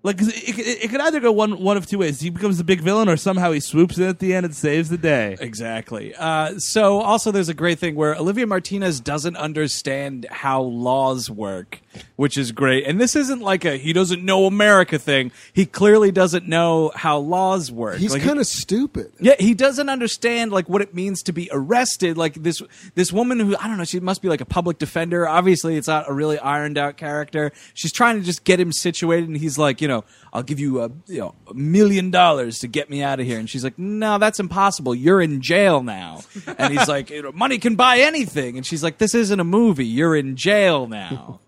Like 0.02 0.20
it, 0.20 0.28
it, 0.58 0.84
it 0.84 0.90
could 0.90 1.00
either 1.00 1.20
go 1.20 1.30
one 1.30 1.60
one 1.60 1.76
of 1.76 1.86
two 1.86 1.98
ways. 1.98 2.20
He 2.20 2.30
becomes 2.30 2.56
the 2.56 2.64
big 2.64 2.80
villain, 2.80 3.08
or 3.08 3.16
somehow 3.18 3.52
he 3.52 3.60
swoops 3.60 3.98
in 3.98 4.04
at 4.04 4.18
the 4.18 4.34
end 4.34 4.46
and 4.46 4.54
saves 4.54 4.88
the 4.88 4.96
day. 4.96 5.36
Exactly. 5.38 6.14
Uh, 6.14 6.58
so 6.58 7.00
also 7.00 7.30
there's 7.30 7.50
a 7.50 7.54
great 7.54 7.78
thing 7.78 7.96
where 7.96 8.14
Olivier 8.14 8.46
Martinez 8.46 9.00
doesn't 9.00 9.36
understand 9.36 10.26
how 10.30 10.62
laws 10.62 11.30
work. 11.30 11.82
Which 12.16 12.36
is 12.38 12.52
great. 12.52 12.86
And 12.86 13.00
this 13.00 13.16
isn't 13.16 13.40
like 13.40 13.64
a 13.64 13.76
he 13.76 13.92
doesn't 13.92 14.24
know 14.24 14.46
America 14.46 14.98
thing. 14.98 15.32
He 15.52 15.66
clearly 15.66 16.10
doesn't 16.12 16.46
know 16.48 16.92
how 16.94 17.18
laws 17.18 17.70
work. 17.72 17.98
He's 17.98 18.12
Like, 18.12 18.22
kind 18.22 18.38
of 18.38 18.46
stupid. 18.46 19.12
yeah, 19.20 19.34
he 19.38 19.54
doesn't 19.54 19.88
understand 19.88 20.52
like 20.52 20.68
what 20.68 20.82
it 20.82 20.94
means 20.94 21.22
to 21.24 21.32
be 21.32 21.48
arrested. 21.52 22.16
Like 22.16 22.34
this 22.34 22.62
this 22.94 23.12
woman 23.12 23.40
who 23.40 23.56
I 23.56 23.66
don't 23.68 23.76
know, 23.78 23.84
she 23.84 24.00
must 24.00 24.22
be 24.22 24.28
like 24.28 24.40
a 24.40 24.44
public 24.46 24.78
defender. 24.78 25.28
Obviously, 25.28 25.76
it's 25.76 25.88
not 25.88 26.08
a 26.08 26.12
really 26.12 26.38
ironed 26.38 26.78
out 26.78 26.96
character. 26.96 27.52
She's 27.74 27.92
trying 27.92 28.18
to 28.18 28.24
just 28.24 28.44
get 28.44 28.60
him 28.60 28.72
situated, 28.72 29.28
and 29.28 29.36
he's 29.36 29.58
like, 29.58 29.80
you 29.80 29.88
know, 29.88 30.04
I'll 30.32 30.42
give 30.42 30.60
you 30.60 30.82
a 30.82 30.90
you 31.06 31.18
know 31.20 31.34
a 31.48 31.54
million 31.54 32.10
dollars 32.10 32.58
to 32.60 32.68
get 32.68 32.88
me 32.90 33.02
out 33.02 33.20
of 33.20 33.26
here. 33.26 33.38
And 33.38 33.48
she's 33.50 33.64
like, 33.64 33.78
No, 33.78 34.18
that's 34.18 34.38
impossible. 34.40 34.94
You're 34.94 35.20
in 35.20 35.40
jail 35.40 35.82
now. 35.82 36.20
And 36.58 36.72
he's 36.76 36.88
like, 36.88 37.10
money 37.34 37.58
can 37.58 37.74
buy 37.76 37.98
anything. 37.98 38.56
And 38.56 38.64
she's 38.64 38.82
like, 38.82 38.98
This 38.98 39.14
isn't 39.14 39.40
a 39.40 39.44
movie. 39.44 39.86
You're 39.86 40.14
in 40.16 40.36
jail 40.36 40.86
now. 40.86 41.40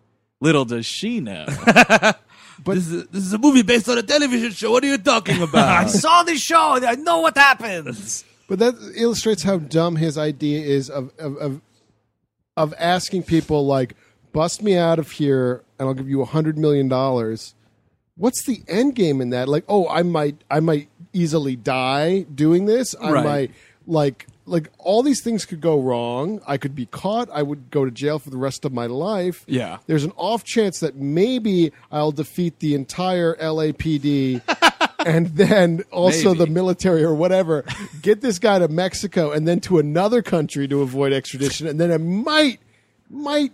Little 0.43 0.65
does 0.65 0.85
she 0.87 1.21
know. 1.21 1.47
But 2.65 2.75
this 2.77 2.87
is, 2.89 3.07
this 3.09 3.25
is 3.25 3.33
a 3.33 3.39
movie 3.39 3.63
based 3.63 3.89
on 3.89 3.99
a 3.99 4.03
television 4.03 4.53
show. 4.53 4.71
What 4.71 4.85
are 4.85 4.87
you 4.87 4.99
talking 4.99 5.41
about? 5.49 5.69
I 5.69 5.87
saw 5.89 6.23
this 6.23 6.41
show. 6.41 6.79
I 6.85 6.95
know 6.95 7.19
what 7.21 7.37
happens. 7.37 8.25
But 8.49 8.59
that 8.61 8.75
illustrates 8.95 9.43
how 9.43 9.57
dumb 9.59 9.97
his 9.97 10.17
idea 10.17 10.61
is 10.61 10.89
of 10.91 11.11
of 11.19 11.37
of, 11.39 11.61
of 12.57 12.75
asking 12.79 13.25
people 13.25 13.67
like, 13.67 13.95
"Bust 14.33 14.63
me 14.63 14.77
out 14.77 14.99
of 15.01 15.11
here, 15.13 15.65
and 15.79 15.89
I'll 15.89 15.95
give 15.95 16.09
you 16.09 16.23
a 16.23 16.27
hundred 16.37 16.57
million 16.57 16.87
dollars." 16.89 17.55
What's 18.17 18.45
the 18.45 18.63
end 18.69 18.95
game 18.95 19.21
in 19.21 19.31
that? 19.31 19.49
Like, 19.49 19.65
oh, 19.69 19.89
I 19.89 20.03
might, 20.03 20.37
I 20.51 20.61
might 20.61 20.89
easily 21.13 21.57
die 21.57 22.27
doing 22.33 22.67
this. 22.67 22.95
I 23.01 23.11
Right. 23.11 23.25
might, 23.25 23.51
like, 23.87 24.27
like 24.45 24.71
all 24.79 25.03
these 25.03 25.21
things 25.23 25.45
could 25.45 25.61
go 25.61 25.81
wrong. 25.81 26.41
I 26.47 26.57
could 26.57 26.75
be 26.75 26.87
caught. 26.87 27.29
I 27.33 27.43
would 27.43 27.71
go 27.71 27.85
to 27.85 27.91
jail 27.91 28.19
for 28.19 28.31
the 28.31 28.37
rest 28.37 28.65
of 28.65 28.73
my 28.73 28.87
life. 28.87 29.45
Yeah. 29.47 29.79
There's 29.87 30.05
an 30.05 30.13
off 30.17 30.43
chance 30.45 30.81
that 30.81 30.97
maybe 30.97 31.73
I'll 31.91 32.13
defeat 32.13 32.59
the 32.59 32.75
entire 32.75 33.35
LAPD. 33.37 34.43
and 35.07 35.27
then 35.29 35.83
also 35.91 36.29
Maybe. 36.33 36.45
the 36.45 36.47
military 36.53 37.03
or 37.03 37.13
whatever 37.15 37.65
get 38.03 38.21
this 38.21 38.39
guy 38.39 38.61
to 38.61 38.69
Mexico 38.69 39.33
and 39.33 39.49
then 39.49 39.59
to 39.61 39.79
another 39.81 40.23
country 40.23 40.69
to 40.69 40.81
avoid 40.83 41.13
extradition, 41.13 41.67
and 41.67 41.81
then 41.81 41.91
it 41.91 41.99
might 41.99 42.61
might 43.11 43.53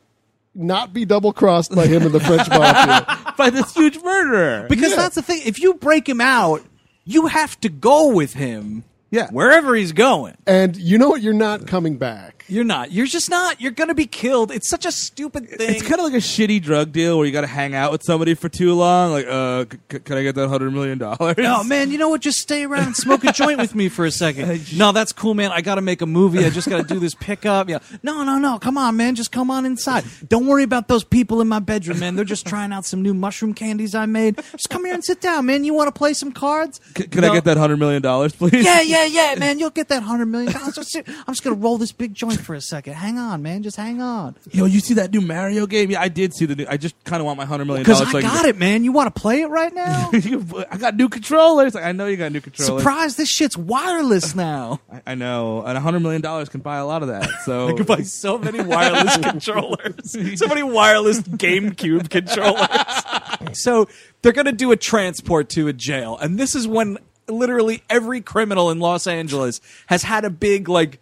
not 0.55 0.93
be 0.93 1.05
double 1.05 1.33
crossed 1.33 1.75
by 1.75 1.87
him 1.87 2.03
and 2.03 2.13
the 2.13 2.21
French 2.21 2.49
mafia. 2.51 3.35
By 3.37 3.51
this 3.51 3.73
huge 3.75 3.99
murderer. 4.03 4.67
Because 4.69 4.91
Yeah. 4.91 4.97
that's 4.97 5.15
the 5.15 5.23
thing. 5.23 5.41
If 5.45 5.61
you 5.61 5.75
break 5.75 6.09
him 6.09 6.21
out, 6.21 6.63
you 7.05 7.27
have 7.27 7.59
to 7.61 7.69
go 7.69 8.13
with 8.13 8.35
him. 8.35 8.85
Yeah. 9.11 9.29
Wherever 9.31 9.75
he's 9.75 9.93
going. 9.93 10.37
And 10.47 10.77
you 10.77 10.99
know 10.99 11.09
what? 11.09 11.23
You're 11.23 11.33
not 11.35 11.67
coming 11.67 11.97
back. 11.97 12.38
You're 12.49 12.65
not. 12.65 12.91
You're 12.93 13.07
just 13.07 13.29
not. 13.31 13.61
You're 13.61 13.73
going 13.73 13.89
to 13.89 13.95
be 13.95 14.07
killed. 14.07 14.51
It's 14.51 14.69
such 14.69 14.87
a 14.87 14.93
stupid 14.93 15.49
thing. 15.49 15.71
It's 15.71 15.83
kind 15.83 16.01
of 16.01 16.05
like 16.05 16.15
a 16.15 16.17
shitty 16.17 16.63
drug 16.63 16.93
deal 16.93 17.17
where 17.19 17.27
you 17.27 17.33
got 17.33 17.43
to 17.43 17.47
hang 17.47 17.75
out 17.75 17.93
with 17.93 18.03
somebody 18.03 18.35
for 18.35 18.49
too 18.49 18.73
long. 18.75 19.13
Like, 19.13 19.27
uh, 19.29 19.67
c- 19.93 19.99
can 20.01 20.17
I 20.17 20.23
get 20.23 20.35
that 20.37 20.49
hundred 20.49 20.71
million 20.73 20.99
dollars? 20.99 21.37
Oh 21.39 21.63
man, 21.65 21.91
you 21.91 21.99
know 21.99 22.09
what? 22.09 22.21
Just 22.23 22.39
stay 22.39 22.65
around 22.65 22.85
and 22.87 22.97
smoke 22.97 23.23
a 23.25 23.33
joint 23.33 23.59
with 23.59 23.75
me 23.75 23.89
for 23.89 24.05
a 24.07 24.11
second. 24.11 24.49
No, 24.79 24.93
that's 24.93 25.13
cool, 25.13 25.35
man. 25.35 25.51
I 25.51 25.61
got 25.61 25.75
to 25.77 25.81
make 25.83 26.03
a 26.03 26.07
movie. 26.07 26.45
I 26.45 26.51
just 26.51 26.69
got 26.69 26.79
to 26.79 26.95
do 26.95 27.01
this 27.01 27.15
pickup. 27.15 27.69
Yeah. 27.69 27.79
No, 28.03 28.23
no, 28.25 28.39
no. 28.39 28.59
Come 28.59 28.79
on, 28.79 28.97
man. 28.97 29.15
Just 29.15 29.33
come 29.33 29.51
on 29.51 29.67
inside. 29.67 30.05
Don't 30.29 30.47
worry 30.47 30.63
about 30.63 30.89
those 30.89 31.05
people 31.05 31.41
in 31.41 31.49
my 31.49 31.59
bedroom, 31.59 31.99
man. 31.99 32.17
They're 32.17 32.25
just 32.25 32.47
trying 32.47 32.73
out 32.73 32.85
some 32.85 33.03
new 33.03 33.13
mushroom 33.15 33.55
candies 33.55 33.95
I 33.95 34.07
made. 34.07 34.37
Just 34.53 34.71
come 34.71 34.85
here 34.85 34.95
and 34.95 35.05
sit 35.05 35.21
down, 35.21 35.47
man. 35.47 35.65
You 35.65 35.75
want 35.75 35.89
to 35.93 35.99
play 35.99 36.15
some 36.15 36.33
cards? 36.33 36.81
C- 36.97 37.05
can 37.09 37.25
I 37.25 37.33
get 37.35 37.45
that 37.45 37.57
hundred 37.57 37.79
million 37.79 38.01
dollars, 38.03 38.35
please? 38.35 38.65
Yeah, 38.65 38.81
yeah, 38.81 39.05
yeah, 39.05 39.35
man. 39.39 39.59
You'll 39.59 39.71
get 39.71 39.89
that 39.89 40.03
hundred 40.03 40.27
million 40.27 40.53
dollars. 40.53 40.79
I'm 40.97 41.05
just 41.35 41.43
gonna 41.45 41.57
roll 41.57 41.77
this 41.79 41.93
big 41.93 42.15
joint 42.15 42.38
for 42.39 42.55
a 42.55 42.61
second. 42.61 42.95
Hang 42.95 43.19
on, 43.19 43.43
man. 43.43 43.63
Just 43.63 43.77
hang 43.77 44.01
on. 44.01 44.37
Yo, 44.51 44.65
you 44.65 44.81
see 44.81 44.95
that 44.95 45.13
new 45.13 45.21
Mario 45.21 45.67
game? 45.67 45.91
Yeah, 45.91 46.01
I 46.01 46.09
did 46.09 46.35
see 46.35 46.47
the 46.47 46.57
new. 46.57 46.67
I 46.69 46.77
just 46.77 46.95
kind 47.05 47.21
of 47.21 47.27
want 47.27 47.39
my 47.39 47.45
hundred 47.45 47.67
million 47.67 47.85
dollars. 47.85 48.01
Because 48.01 48.13
dollars. 48.13 48.25
I 48.25 48.29
got 48.29 48.45
it, 48.47 48.57
man. 48.57 48.85
You 48.85 48.93
want 48.93 49.15
to 49.15 49.21
play 49.21 49.43
it 49.43 49.49
right 49.49 49.73
now? 49.73 50.11
I 50.71 50.77
got 50.79 50.97
new 50.97 51.09
controllers. 51.09 51.77
I 51.77 51.93
know 51.93 52.07
you 52.07 52.17
got 52.17 52.33
new 52.33 52.41
controllers. 52.41 52.83
Surprise! 52.83 53.17
This 53.17 53.29
shit's 53.29 53.57
wireless 53.57 54.35
now. 54.35 54.81
I, 54.93 55.03
I 55.09 55.15
know, 55.15 55.63
and 55.63 55.77
a 55.77 55.81
hundred 55.81 56.01
million 56.01 56.23
dollars 56.23 56.49
can 56.49 56.61
buy 56.61 56.79
a 56.79 56.87
lot 56.87 57.03
of 57.03 57.09
that. 57.09 57.29
So 57.45 57.69
I 57.71 57.73
could 57.73 57.87
buy 57.87 58.03
so 58.03 58.39
many 58.39 58.61
wireless 58.61 59.17
controllers, 59.19 60.39
so 60.39 60.47
many 60.47 60.63
wireless 60.63 61.21
GameCube 61.21 62.11
controllers. 62.11 63.59
so 63.61 63.89
they're 64.23 64.33
going 64.33 64.47
to 64.47 64.53
do 64.53 64.73
a 64.73 64.77
transport 64.77 65.49
to 65.51 65.69
a 65.69 65.73
jail, 65.73 66.17
and 66.19 66.39
this 66.39 66.55
is 66.55 66.67
when 66.67 66.99
literally 67.29 67.83
every 67.91 68.21
criminal 68.21 68.71
in 68.71 68.81
Los 68.81 69.07
Angeles 69.07 69.61
has 69.87 70.03
had 70.03 70.25
a 70.25 70.31
big 70.31 70.69
like 70.69 71.01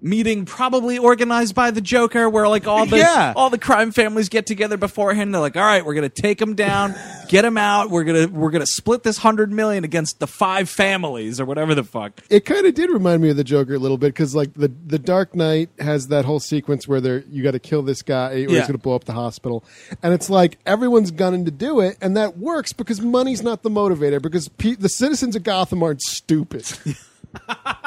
meeting 0.00 0.44
probably 0.44 0.96
organized 0.98 1.54
by 1.54 1.70
the 1.70 1.80
Joker 1.80 2.28
where 2.30 2.48
like 2.48 2.66
all 2.66 2.86
the 2.86 2.98
Yeah. 2.98 3.32
all 3.34 3.50
the 3.50 3.58
crime 3.58 3.90
families 3.92 4.28
get 4.28 4.46
together 4.46 4.76
beforehand. 4.76 5.34
They're 5.34 5.40
like 5.40 5.56
all 5.56 5.64
right 5.64 5.84
we're 5.84 5.94
going 5.94 6.08
to 6.08 6.22
take 6.22 6.40
him 6.40 6.54
down 6.54 6.94
get 7.28 7.44
him 7.44 7.58
out. 7.58 7.90
We're 7.90 8.04
going 8.04 8.28
to 8.28 8.32
we're 8.32 8.50
going 8.50 8.64
to 8.64 8.66
split 8.72 9.02
this 9.02 9.18
100 9.18 9.52
million 9.52 9.84
against 9.84 10.18
the 10.20 10.26
five 10.26 10.68
families 10.68 11.40
or 11.40 11.44
whatever 11.44 11.74
the 11.74 11.84
fuck. 11.84 12.20
It 12.30 12.44
kind 12.44 12.64
of 12.66 12.74
did 12.74 12.90
remind 12.90 13.22
me 13.22 13.30
of 13.30 13.36
the 13.36 13.44
Joker 13.44 13.74
a 13.74 13.78
little 13.78 13.98
bit 13.98 14.08
because, 14.14 14.34
like, 14.34 14.54
the 14.54 14.72
the 14.86 14.98
Dark 14.98 15.34
Knight 15.34 15.70
has 15.78 16.08
that 16.08 16.24
whole 16.24 16.40
sequence 16.40 16.86
where 16.88 17.00
they're 17.00 17.24
you 17.28 17.42
got 17.42 17.50
to 17.52 17.58
kill 17.58 17.82
this 17.82 18.02
guy 18.02 18.30
or 18.32 18.36
he's 18.38 18.48
going 18.60 18.72
to 18.72 18.78
blow 18.78 18.94
up 18.94 19.04
the 19.04 19.12
hospital, 19.12 19.64
and 20.02 20.14
it's 20.14 20.30
like 20.30 20.58
everyone's 20.64 21.10
gunning 21.10 21.44
to 21.44 21.50
do 21.50 21.80
it, 21.80 21.98
and 22.00 22.16
that 22.16 22.38
works 22.38 22.72
because 22.72 23.00
money's 23.00 23.42
not 23.42 23.62
the 23.62 23.70
motivator 23.70 24.22
because 24.22 24.48
pe- 24.48 24.76
the 24.76 24.88
citizens 24.88 25.34
of 25.36 25.42
Gotham 25.42 25.82
aren't 25.82 26.02
stupid. 26.02 26.64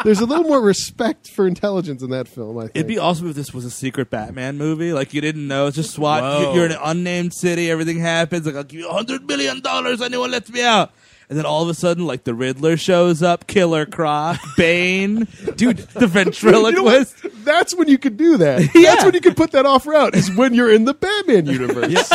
There's 0.04 0.20
a 0.20 0.26
little 0.26 0.46
more 0.46 0.62
respect 0.62 1.30
for 1.30 1.48
intelligence 1.48 2.02
in 2.02 2.10
that 2.10 2.28
film. 2.28 2.58
I 2.58 2.62
think. 2.64 2.72
It'd 2.76 2.88
be 2.88 2.98
awesome 2.98 3.30
if 3.30 3.36
this 3.36 3.54
was 3.54 3.66
a 3.66 3.72
secret 3.72 4.10
Batman 4.10 4.58
movie. 4.58 4.94
Like 4.94 5.14
you 5.14 5.22
didn't 5.22 5.48
know. 5.48 5.68
It's 5.68 5.76
just 5.76 5.92
SWAT. 5.92 6.24
Whoa. 6.24 6.39
You- 6.52 6.56
You're 6.58 6.66
in 6.66 6.72
an 6.72 6.80
unnamed 6.84 7.34
city. 7.34 7.70
Everything 7.70 8.00
happens. 8.00 8.46
Like 8.46 8.56
I'll 8.56 8.64
give 8.64 8.80
you 8.80 8.89
a 8.89 8.94
hundred 8.94 9.28
million 9.28 9.62
dollars. 9.62 10.02
Anyone 10.02 10.32
lets 10.32 10.50
me 10.52 10.64
out. 10.64 10.92
And 11.30 11.38
then 11.38 11.46
all 11.46 11.64
of 11.64 11.70
a 11.70 11.74
sudden, 11.74 12.06
like 12.06 12.26
the 12.26 12.34
Riddler 12.34 12.76
shows 12.76 13.24
up, 13.24 13.48
Killer 13.48 13.86
Croc, 13.86 14.38
Bane, 14.58 15.30
dude, 15.56 15.78
the 15.78 16.06
ventriloquist. 16.06 16.74
You 16.74 16.78
know 16.78 16.84
what? 16.84 17.46
That's 17.46 17.74
when 17.74 17.88
you 17.88 17.98
could 17.98 18.18
do 18.18 18.36
that. 18.36 18.58
That's 18.74 18.76
Yeah. 18.76 19.06
when 19.06 19.14
you 19.14 19.22
could 19.22 19.38
put 19.38 19.52
that 19.52 19.66
offer 19.66 19.94
out. 19.96 20.14
Is 20.14 20.30
when 20.36 20.54
you're 20.54 20.70
in 20.70 20.84
the 20.84 20.94
Batman 20.94 21.46
universe. 21.46 22.12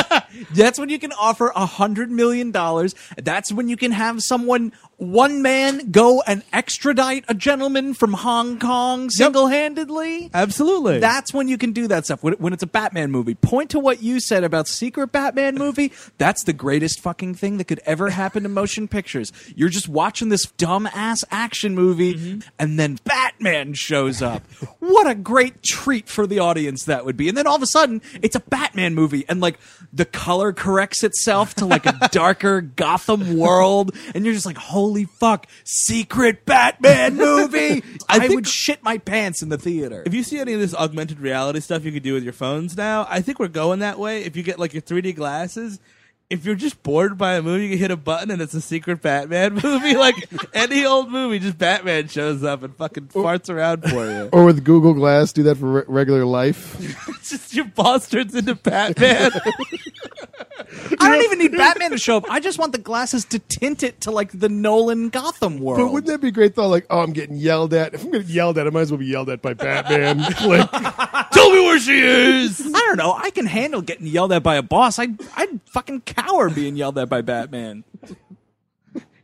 That's 0.55 0.79
when 0.79 0.91
you 0.91 0.99
can 0.99 1.12
offer 1.12 1.51
a 1.57 1.64
hundred 1.64 2.11
million 2.11 2.51
dollars. 2.51 2.95
That's 3.16 3.51
when 3.51 3.70
you 3.70 3.79
can 3.79 3.91
have 3.93 4.22
someone, 4.22 4.74
one 4.99 5.42
man, 5.42 5.90
go 5.90 6.22
and 6.26 6.42
extradite 6.53 7.24
a 7.28 7.34
gentleman 7.34 7.92
from 7.92 8.14
Hong 8.14 8.59
Kong 8.59 9.11
single-handedly. 9.11 10.30
Absolutely. 10.32 11.01
That's 11.01 11.34
when 11.34 11.49
you 11.49 11.59
can 11.59 11.72
do 11.72 11.86
that 11.88 12.07
stuff. 12.07 12.22
When, 12.22 12.34
when 12.34 12.55
it's 12.55 12.62
a 12.62 12.66
Batman 12.66 13.11
movie, 13.11 13.34
point 13.34 13.70
to 13.70 13.78
what 13.78 14.03
you 14.03 14.20
said 14.20 14.42
about 14.42 14.68
secret 14.68 15.12
Batman 15.12 15.55
movie. 15.59 15.92
That's 16.16 16.44
the 16.44 16.55
greatest 16.55 17.01
fucking 17.01 17.34
thing 17.34 17.59
that 17.59 17.64
could 17.64 17.80
ever 17.84 18.11
happen 18.11 18.42
to 18.44 18.49
motion 18.49 18.88
pictures. 18.97 19.32
You're 19.55 19.68
just 19.68 19.88
watching 19.88 20.30
this 20.30 20.47
dumb 20.47 20.86
ass 20.86 21.24
action 21.30 21.74
movie, 21.74 22.14
mm-hmm. 22.14 22.49
and 22.59 22.78
then 22.78 22.99
Batman 23.05 23.74
shows 23.74 24.22
up. 24.22 24.47
What 24.78 25.07
a 25.07 25.14
great 25.14 25.62
treat 25.62 26.09
for 26.09 26.26
the 26.26 26.38
audience 26.38 26.84
that 26.84 27.05
would 27.05 27.16
be. 27.16 27.28
And 27.28 27.36
then 27.36 27.47
all 27.47 27.57
of 27.57 27.62
a 27.62 27.66
sudden, 27.66 28.01
it's 28.22 28.36
a 28.36 28.40
Batman 28.40 28.94
movie, 28.94 29.26
and 29.28 29.40
like 29.40 29.59
the 29.97 30.05
color 30.05 30.53
corrects 30.53 31.03
itself 31.03 31.55
to 31.55 31.64
like 31.66 31.86
a 31.86 32.09
darker 32.12 32.61
Gotham 32.61 33.38
world, 33.38 33.97
and 34.14 34.24
you're 34.24 34.34
just 34.34 34.47
like, 34.47 34.59
holy 34.59 35.07
fuck, 35.07 35.47
secret 35.64 36.44
Batman 36.44 37.16
movie. 37.16 37.82
I, 38.09 38.20
think- 38.20 38.34
would 38.34 38.47
shit 38.47 38.82
my 38.82 38.99
pants 38.99 39.42
in 39.42 39.49
the 39.49 39.59
theater. 39.59 40.03
if 40.07 40.12
you 40.14 40.22
see 40.22 40.38
any 40.38 40.53
of 40.53 40.61
this 40.61 40.74
augmented 40.74 41.18
reality 41.18 41.61
stuff 41.61 41.84
you 41.84 41.92
can 41.92 42.03
do 42.03 42.12
with 42.12 42.24
your 42.24 42.34
phones 42.34 42.76
now, 42.76 43.07
I 43.09 43.22
think 43.22 43.38
we're 43.38 43.49
going 43.49 43.78
that 43.80 43.99
way. 43.99 44.22
If 44.24 44.36
you 44.36 44.42
get 44.42 44.59
like 44.59 44.74
your 44.74 44.82
3D 44.82 45.16
glasses, 45.16 45.80
if 46.29 46.45
you're 46.45 46.55
just 46.57 46.83
bored 46.83 47.16
by 47.16 47.35
a 47.37 47.43
movie, 47.43 47.64
you 47.64 47.70
can 47.70 47.79
hit 47.79 47.91
a 47.93 47.97
button 47.97 48.31
and 48.33 48.43
it's 48.43 48.55
a 48.55 48.61
secret 48.61 49.01
Batman 49.01 49.55
movie. 49.62 49.97
like 49.97 50.16
any 50.55 50.85
old 50.85 51.11
movie, 51.11 51.39
just 51.39 51.57
Batman 51.59 52.09
shows 52.09 52.43
up 52.43 52.62
and 52.62 52.74
fucking 52.77 53.09
farts 53.09 53.49
around 53.49 53.83
for 53.83 54.05
you. 54.11 54.29
or 54.33 54.45
with 54.45 54.64
Google 54.64 54.95
Glass, 54.95 55.33
do 55.33 55.45
that 55.45 55.57
for 55.57 55.66
re- 55.66 55.83
regular 55.87 56.24
life. 56.24 56.77
It's 57.27 57.31
just 57.31 57.55
your 57.55 57.64
boss 57.64 58.09
turns 58.09 58.37
into 58.37 58.55
Batman. 58.55 59.33
I 61.01 61.11
don't 61.11 61.24
even 61.24 61.38
need 61.38 61.53
Batman 61.53 61.90
to 61.90 61.99
show 61.99 62.16
up. 62.16 62.24
I 62.30 62.40
just 62.40 62.59
want 62.59 62.72
the 62.72 62.78
glasses 62.78 63.24
to 63.26 63.38
tint 63.38 63.82
it 63.82 64.01
to 64.03 64.11
like 64.11 64.38
the 64.38 64.49
Nolan 64.49 65.09
Gotham 65.09 65.59
world. 65.59 65.80
But 65.80 65.92
wouldn't 65.92 66.12
that 66.12 66.20
be 66.20 66.30
great 66.30 66.55
though? 66.55 66.68
Like, 66.68 66.86
oh, 66.90 67.01
I'm 67.01 67.12
getting 67.12 67.36
yelled 67.36 67.74
at. 67.74 67.94
If 67.94 68.05
I'm 68.05 68.11
getting 68.11 68.28
yelled 68.28 68.59
at, 68.59 68.66
I 68.66 68.70
might 68.70 68.82
as 68.82 68.90
well 68.90 68.99
be 68.99 69.07
yelled 69.07 69.30
at 69.30 69.42
by 69.42 69.55
Batman. 69.55 70.22
Click. 70.36 70.70
Tell 70.70 71.51
me 71.51 71.61
where 71.61 71.78
she 71.78 71.99
is. 72.01 72.61
I 72.61 72.78
don't 72.80 72.97
know. 72.97 73.12
I 73.12 73.30
can 73.30 73.47
handle 73.47 73.82
getting 73.82 74.07
yelled 74.07 74.32
at 74.32 74.42
by 74.42 74.57
a 74.57 74.62
boss. 74.62 74.99
I 74.99 75.09
I'd 75.36 75.61
fucking 75.66 76.03
cower 76.03 76.51
being 76.51 76.76
yelled 76.76 76.99
at 76.99 77.09
by 77.09 77.22
Batman. 77.22 77.84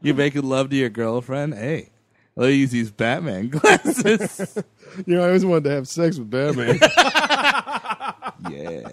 You're 0.00 0.16
making 0.16 0.42
love 0.42 0.70
to 0.70 0.76
your 0.76 0.88
girlfriend? 0.90 1.54
Hey, 1.54 1.90
let 2.34 2.48
me 2.48 2.54
use 2.56 2.70
these 2.70 2.90
Batman 2.90 3.48
glasses. 3.50 4.58
You 5.06 5.16
know, 5.16 5.22
I 5.22 5.26
always 5.26 5.44
wanted 5.44 5.64
to 5.64 5.70
have 5.70 5.88
sex 5.88 6.18
with 6.18 6.28
Batman. 6.28 6.78
yeah. 8.50 8.88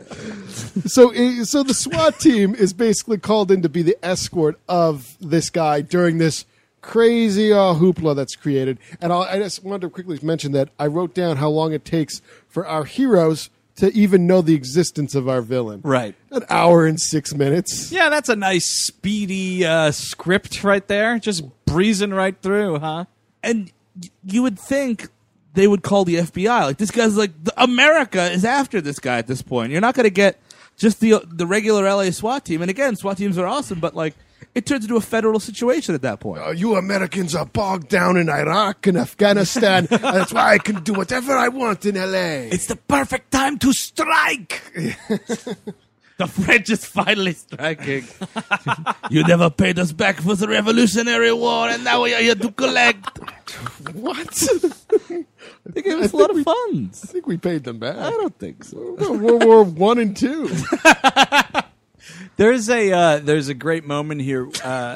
so, 0.86 1.12
so 1.44 1.64
the 1.64 1.74
SWAT 1.74 2.20
team 2.20 2.56
is 2.56 2.74
basically 2.74 3.18
called 3.18 3.52
in 3.52 3.62
to 3.62 3.70
be 3.70 3.82
the 3.82 3.98
escort 4.04 4.60
of 4.68 5.16
this 5.20 5.50
guy 5.50 5.82
during 5.82 6.18
this 6.18 6.46
crazy 6.82 7.52
uh, 7.52 7.74
hoopla 7.74 8.16
that's 8.16 8.36
created. 8.36 8.80
And 9.02 9.12
I'll, 9.12 9.24
I 9.24 9.38
just 9.40 9.64
wanted 9.64 9.82
to 9.82 9.90
quickly 9.90 10.20
mention 10.22 10.52
that 10.54 10.70
I 10.80 10.88
wrote 10.88 11.14
down 11.14 11.38
how 11.38 11.50
long 11.50 11.74
it 11.74 11.86
takes 11.86 12.22
for 12.48 12.66
our 12.66 12.86
heroes 12.86 13.50
to 13.78 13.92
even 13.94 14.28
know 14.28 14.42
the 14.42 14.56
existence 14.56 15.16
of 15.16 15.30
our 15.30 15.42
villain. 15.42 15.82
Right. 15.84 16.16
An 16.32 16.44
hour 16.50 16.86
and 16.86 17.00
six 17.00 17.34
minutes. 17.34 17.92
Yeah, 17.92 18.10
that's 18.10 18.28
a 18.28 18.36
nice 18.36 18.66
speedy 18.66 19.66
uh, 19.66 19.92
script 19.92 20.64
right 20.64 20.86
there. 20.88 21.18
Just 21.20 21.44
breezing 21.66 22.12
right 22.12 22.36
through, 22.42 22.80
huh? 22.80 23.06
and 23.44 23.72
y- 24.02 24.10
you 24.26 24.42
would 24.42 24.60
think 24.60 25.08
they 25.54 25.68
would 25.68 25.84
call 25.84 26.06
the 26.06 26.16
FBI. 26.16 26.62
Like 26.62 26.78
this 26.78 26.92
guy's 26.92 27.18
like 27.18 27.32
the, 27.44 27.54
America 27.62 28.32
is 28.32 28.46
after 28.46 28.82
this 28.82 29.00
guy 29.00 29.18
at 29.18 29.28
this 29.28 29.42
point. 29.42 29.72
You're 29.72 29.82
not 29.82 29.96
going 29.96 30.06
to 30.06 30.10
get 30.10 30.42
just 30.78 31.00
the 31.00 31.22
the 31.26 31.46
regular 31.46 31.84
LA 31.84 32.12
SWAT 32.12 32.46
team. 32.46 32.62
And 32.62 32.70
again, 32.70 32.96
SWAT 32.96 33.18
teams 33.18 33.38
are 33.38 33.48
awesome, 33.48 33.80
but 33.80 33.96
like 33.96 34.16
it 34.56 34.66
turns 34.66 34.84
into 34.86 34.96
a 34.96 35.02
federal 35.02 35.40
situation 35.40 35.96
at 35.96 36.02
that 36.02 36.20
point. 36.20 36.42
Uh, 36.42 36.52
you 36.52 36.76
Americans 36.76 37.36
are 37.36 37.46
bogged 37.46 37.90
down 37.90 38.18
in 38.18 38.30
Iraq 38.30 38.88
and 38.88 38.98
Afghanistan. 38.98 39.88
and 39.90 40.02
that's 40.02 40.34
why 40.34 40.54
I 40.54 40.58
can 40.58 40.84
do 40.84 40.94
whatever 40.94 41.38
I 41.38 41.50
want 41.50 41.86
in 41.86 41.96
LA. 41.96 42.50
It's 42.52 42.68
the 42.68 42.76
perfect 42.76 43.32
time 43.32 43.58
to 43.60 43.74
strike. 43.74 44.62
The 46.20 46.28
French 46.28 46.70
is 46.70 46.84
finally 46.84 47.32
striking. 47.32 48.06
you 49.10 49.24
never 49.24 49.50
paid 49.50 49.80
us 49.80 49.94
back 49.94 50.18
for 50.18 50.36
the 50.36 50.50
Revolutionary 50.50 51.32
War, 51.32 51.70
and 51.70 51.86
now 51.86 52.04
we 52.04 52.14
are 52.14 52.20
here 52.22 52.36
to 52.36 52.52
collect. 52.52 53.18
what? 53.94 54.48
They 55.66 55.82
gave 55.82 56.00
us 56.00 56.12
a 56.12 56.18
lot 56.18 56.32
of 56.32 56.44
funds. 56.44 57.04
I 57.04 57.08
think 57.14 57.28
we 57.28 57.38
paid 57.38 57.64
them 57.64 57.80
back. 57.80 57.96
I 57.96 58.10
don't 58.10 58.38
think 58.38 58.64
so. 58.64 58.96
World 59.14 59.46
War 59.46 59.64
One 59.64 60.00
and 60.00 60.18
two. 60.18 60.50
There's 62.38 62.70
a 62.70 62.92
uh, 62.92 63.20
there's 63.20 63.50
a 63.50 63.54
great 63.54 63.86
moment 63.86 64.22
here. 64.22 64.50
Uh, 64.64 64.96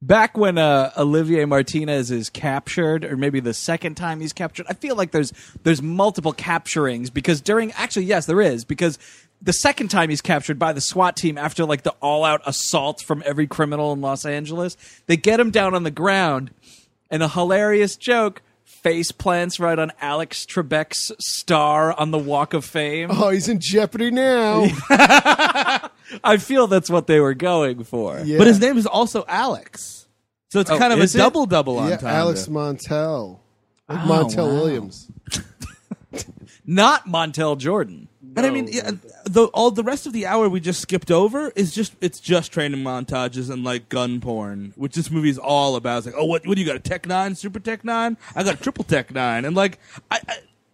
back 0.00 0.36
when 0.36 0.56
uh, 0.56 0.92
Olivier 0.96 1.44
Martinez 1.44 2.10
is 2.10 2.30
captured, 2.30 3.04
or 3.04 3.16
maybe 3.16 3.40
the 3.40 3.52
second 3.52 3.96
time 3.96 4.20
he's 4.20 4.32
captured, 4.32 4.66
I 4.68 4.74
feel 4.74 4.96
like 4.96 5.10
there's 5.10 5.32
there's 5.62 5.82
multiple 5.82 6.32
capturings 6.32 7.12
because 7.12 7.40
during 7.40 7.72
actually 7.72 8.06
yes 8.06 8.26
there 8.26 8.40
is 8.40 8.64
because 8.64 8.98
the 9.42 9.52
second 9.52 9.88
time 9.88 10.10
he's 10.10 10.20
captured 10.20 10.58
by 10.58 10.72
the 10.72 10.80
SWAT 10.80 11.16
team 11.16 11.38
after 11.38 11.64
like 11.64 11.82
the 11.82 11.92
all 12.00 12.24
out 12.24 12.42
assault 12.46 13.00
from 13.02 13.22
every 13.26 13.46
criminal 13.46 13.92
in 13.92 14.00
Los 14.00 14.24
Angeles, 14.26 14.76
they 15.06 15.16
get 15.16 15.40
him 15.40 15.50
down 15.50 15.74
on 15.74 15.82
the 15.82 15.90
ground, 15.90 16.50
and 17.10 17.22
a 17.22 17.28
hilarious 17.28 17.96
joke. 17.96 18.42
Face 18.64 19.12
plants 19.12 19.60
right 19.60 19.78
on 19.78 19.92
Alex 20.00 20.46
Trebek's 20.46 21.12
star 21.18 21.92
on 22.00 22.12
the 22.12 22.18
Walk 22.18 22.54
of 22.54 22.64
Fame. 22.64 23.08
Oh, 23.12 23.28
he's 23.28 23.46
in 23.46 23.60
jeopardy 23.60 24.10
now. 24.10 24.64
I 26.24 26.38
feel 26.38 26.66
that's 26.66 26.88
what 26.88 27.06
they 27.06 27.20
were 27.20 27.34
going 27.34 27.84
for. 27.84 28.20
Yeah. 28.24 28.38
But 28.38 28.46
his 28.46 28.58
name 28.58 28.78
is 28.78 28.86
also 28.86 29.24
Alex. 29.28 30.06
So 30.48 30.60
it's 30.60 30.70
Oh, 30.70 30.78
kind 30.78 30.94
of 30.94 30.98
a 31.00 31.02
it? 31.02 31.12
double 31.12 31.44
double 31.44 31.78
on 31.78 31.90
yeah, 31.90 31.96
time. 31.98 32.14
Alex 32.14 32.46
Montel. 32.46 33.40
Like 33.86 33.98
Oh, 33.98 34.08
Montel 34.08 34.48
wow. 34.48 34.54
Williams. 34.54 35.10
Not 36.66 37.06
Montel 37.06 37.58
Jordan. 37.58 38.08
And 38.36 38.46
I 38.46 38.50
mean, 38.50 38.68
yeah, 38.70 38.92
the 39.24 39.46
all 39.46 39.70
the 39.70 39.82
rest 39.82 40.06
of 40.06 40.12
the 40.12 40.26
hour 40.26 40.48
we 40.48 40.60
just 40.60 40.80
skipped 40.80 41.10
over 41.10 41.50
is 41.56 41.72
just 41.74 41.94
it's 42.00 42.20
just 42.20 42.52
training 42.52 42.82
montages 42.82 43.50
and 43.50 43.64
like 43.64 43.88
gun 43.88 44.20
porn, 44.20 44.72
which 44.76 44.94
this 44.94 45.10
movie 45.10 45.30
is 45.30 45.38
all 45.38 45.76
about. 45.76 45.98
It's 45.98 46.06
like, 46.06 46.16
oh, 46.18 46.24
what 46.24 46.46
what 46.46 46.54
do 46.56 46.60
you 46.60 46.66
got? 46.66 46.76
A 46.76 46.80
Tech 46.80 47.06
Nine, 47.06 47.34
Super 47.34 47.60
Tech 47.60 47.84
Nine? 47.84 48.16
I 48.34 48.42
got 48.42 48.54
a 48.54 48.62
Triple 48.62 48.84
Tech 48.84 49.12
Nine, 49.12 49.44
and 49.44 49.54
like, 49.56 49.78
I 50.10 50.20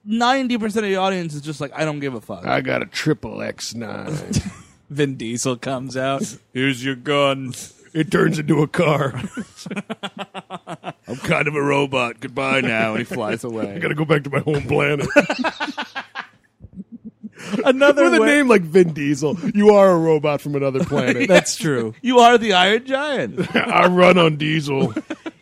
ninety 0.05 0.57
percent 0.59 0.85
of 0.87 0.91
the 0.91 0.97
audience 0.97 1.35
is 1.35 1.41
just 1.43 1.61
like, 1.61 1.73
I 1.75 1.85
don't 1.85 2.01
give 2.01 2.15
a 2.15 2.21
fuck. 2.21 2.47
I 2.47 2.61
got 2.61 2.83
a 2.83 2.87
triple 2.87 3.43
X 3.43 3.75
nine. 3.75 4.17
Vin 4.91 5.17
Diesel 5.17 5.57
comes 5.57 5.97
out. 5.97 6.23
Here's 6.53 6.85
your 6.85 6.95
gun. 6.95 7.55
it 7.93 8.11
turns 8.13 8.39
into 8.39 8.63
a 8.63 8.69
car. 8.69 9.21
I'm 11.09 11.17
kind 11.17 11.49
of 11.49 11.57
a 11.57 11.63
robot. 11.63 12.21
Goodbye 12.21 12.61
now, 12.61 12.91
and 12.95 12.99
he 12.99 13.05
flies 13.05 13.43
away. 13.45 13.75
I 13.75 13.79
gotta 13.79 13.95
go 13.97 14.05
back 14.05 14.23
to 14.25 14.31
my 14.31 14.39
home 14.41 14.63
planet. 14.69 15.09
Another 17.65 18.05
With 18.05 18.15
a 18.15 18.21
way- 18.21 18.27
name 18.27 18.49
like 18.49 18.63
Vin 18.63 18.93
Diesel, 18.93 19.39
you 19.55 19.71
are 19.71 19.91
a 19.91 19.97
robot 19.99 20.41
from 20.41 20.55
another 20.55 20.85
planet. 20.85 21.29
That's 21.29 21.57
true. 21.57 21.95
you 22.03 22.19
are 22.19 22.39
the 22.39 22.53
Iron 22.53 22.85
Giant. 22.87 23.55
I 23.57 23.87
run 23.87 24.19
on 24.19 24.37
diesel. 24.37 24.95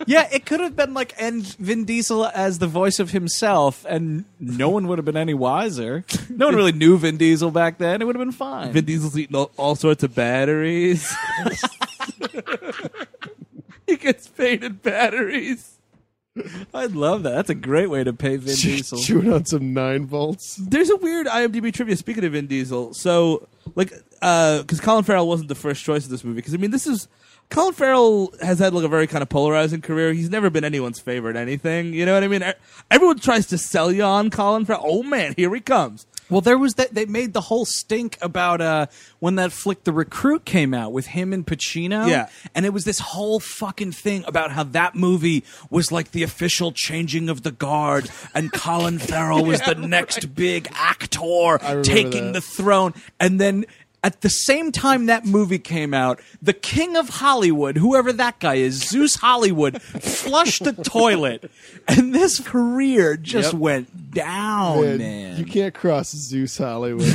Yeah, 0.07 0.29
it 0.31 0.45
could 0.45 0.61
have 0.61 0.77
been 0.77 0.93
like 0.95 1.15
and 1.19 1.43
Vin 1.57 1.85
Diesel 1.87 2.27
as 2.27 2.59
the 2.59 2.67
voice 2.67 2.99
of 3.01 3.11
himself, 3.13 3.87
and 3.89 4.25
no 4.39 4.69
one 4.69 4.87
would 4.89 4.99
have 4.99 5.05
been 5.07 5.17
any 5.17 5.35
wiser. 5.35 6.05
No 6.29 6.47
one 6.47 6.57
really 6.57 6.73
knew 6.73 6.99
Vin 6.99 7.17
Diesel 7.17 7.51
back 7.51 7.79
then. 7.79 8.03
It 8.03 8.05
would 8.05 8.15
have 8.17 8.25
been 8.25 8.33
fine. 8.33 8.73
Vin 8.73 8.85
Diesel's 8.85 9.19
eating 9.19 9.35
all, 9.37 9.51
all 9.57 9.75
sorts 9.75 10.03
of 10.03 10.15
batteries. 10.15 11.11
he 13.87 13.97
gets 13.97 14.29
paid 14.29 14.63
in 14.65 14.75
batteries. 14.75 15.74
I 16.75 16.87
love 16.87 17.23
that. 17.23 17.31
That's 17.31 17.51
a 17.51 17.55
great 17.55 17.89
way 17.89 18.03
to 18.05 18.13
pay 18.13 18.37
Vin 18.37 18.57
Diesel. 18.57 18.99
Chewing 18.99 19.33
on 19.33 19.45
some 19.45 19.73
nine 19.73 20.07
volts. 20.07 20.57
There's 20.57 20.91
a 20.91 20.97
weird 20.97 21.27
IMDb 21.27 21.73
trivia. 21.73 21.97
Speaking 21.97 22.25
of 22.25 22.33
Vin 22.33 22.47
Diesel, 22.47 22.95
so 22.95 23.49
like, 23.75 23.93
uh, 24.21 24.63
because 24.63 24.81
Colin 24.81 25.05
Farrell 25.05 25.29
wasn't 25.29 25.49
the 25.49 25.55
first 25.55 25.85
choice 25.85 26.05
of 26.05 26.11
this 26.11 26.25
movie. 26.25 26.37
Because 26.37 26.55
I 26.55 26.57
mean, 26.57 26.71
this 26.73 26.87
is 26.87 27.09
Colin 27.51 27.73
Farrell 27.73 28.33
has 28.43 28.59
had 28.59 28.75
like 28.75 28.85
a 28.85 28.89
very 28.89 29.07
kind 29.07 29.23
of 29.23 29.29
polarizing 29.29 29.81
career. 29.81 30.13
He's 30.13 30.31
never 30.31 30.51
been 30.51 30.65
anyone's 30.65 30.99
favorite 31.01 31.37
anything. 31.37 31.93
You 31.93 32.05
know 32.05 32.15
what 32.15 32.25
I 32.25 32.29
mean? 32.29 32.43
Everyone 32.91 33.19
tries 33.19 33.47
to 33.47 33.59
sell 33.59 33.93
you 33.93 34.03
on 34.03 34.31
Colin 34.31 34.65
Farrell. 34.65 34.83
Oh 34.85 35.03
man, 35.03 35.35
here 35.37 35.55
he 35.55 35.61
comes. 35.61 36.07
Well, 36.35 36.41
there 36.41 36.59
was 36.59 36.75
that 36.75 36.93
they 36.93 37.07
made 37.07 37.33
the 37.33 37.43
whole 37.43 37.65
stink 37.65 38.19
about 38.21 38.61
uh, 38.61 38.87
when 39.21 39.37
that 39.37 39.53
flick 39.53 39.85
The 39.85 39.93
Recruit 39.93 40.45
came 40.45 40.75
out 40.75 40.91
with 40.93 41.07
him 41.07 41.33
and 41.33 41.47
Pacino. 41.47 42.09
Yeah. 42.09 42.29
And 42.57 42.67
it 42.67 42.73
was 42.73 42.83
this 42.83 42.99
whole 42.99 43.39
fucking 43.39 43.93
thing 43.93 44.25
about 44.27 44.51
how 44.51 44.65
that 44.65 44.97
movie 44.97 45.45
was 45.71 45.93
like 45.93 46.11
the 46.11 46.25
official 46.25 46.73
changing 46.73 47.29
of 47.29 47.45
the 47.45 47.53
guard 47.53 48.11
and 48.35 48.53
Colin 48.53 48.99
Farrell 48.99 49.45
was 49.45 49.61
the 49.67 49.77
next 49.77 50.35
big 50.35 50.67
actor 50.73 51.61
taking 51.85 52.33
that. 52.33 52.33
the 52.33 52.41
throne. 52.41 52.95
And 53.21 53.41
then 53.41 53.67
at 54.05 54.21
the 54.21 54.29
same 54.29 54.71
time 54.71 55.07
that 55.07 55.25
movie 55.27 55.59
came 55.59 55.93
out, 55.95 56.21
the 56.43 56.53
king 56.53 56.95
of 56.97 57.09
Hollywood, 57.09 57.77
whoever 57.79 58.13
that 58.13 58.39
guy 58.39 58.57
is, 58.57 58.75
Zeus 58.89 59.17
Hollywood, 59.17 59.81
flushed 59.83 60.63
the 60.63 60.73
toilet. 60.75 61.51
And 61.89 62.15
this 62.15 62.39
career 62.39 63.17
just 63.17 63.55
Yep. 63.55 63.61
went 63.61 64.11
down, 64.13 64.81
Man, 64.83 64.99
man. 64.99 65.39
You 65.39 65.45
can't 65.47 65.75
cross 65.75 66.11
Zeus 66.11 66.57
Hollywood. 66.59 67.03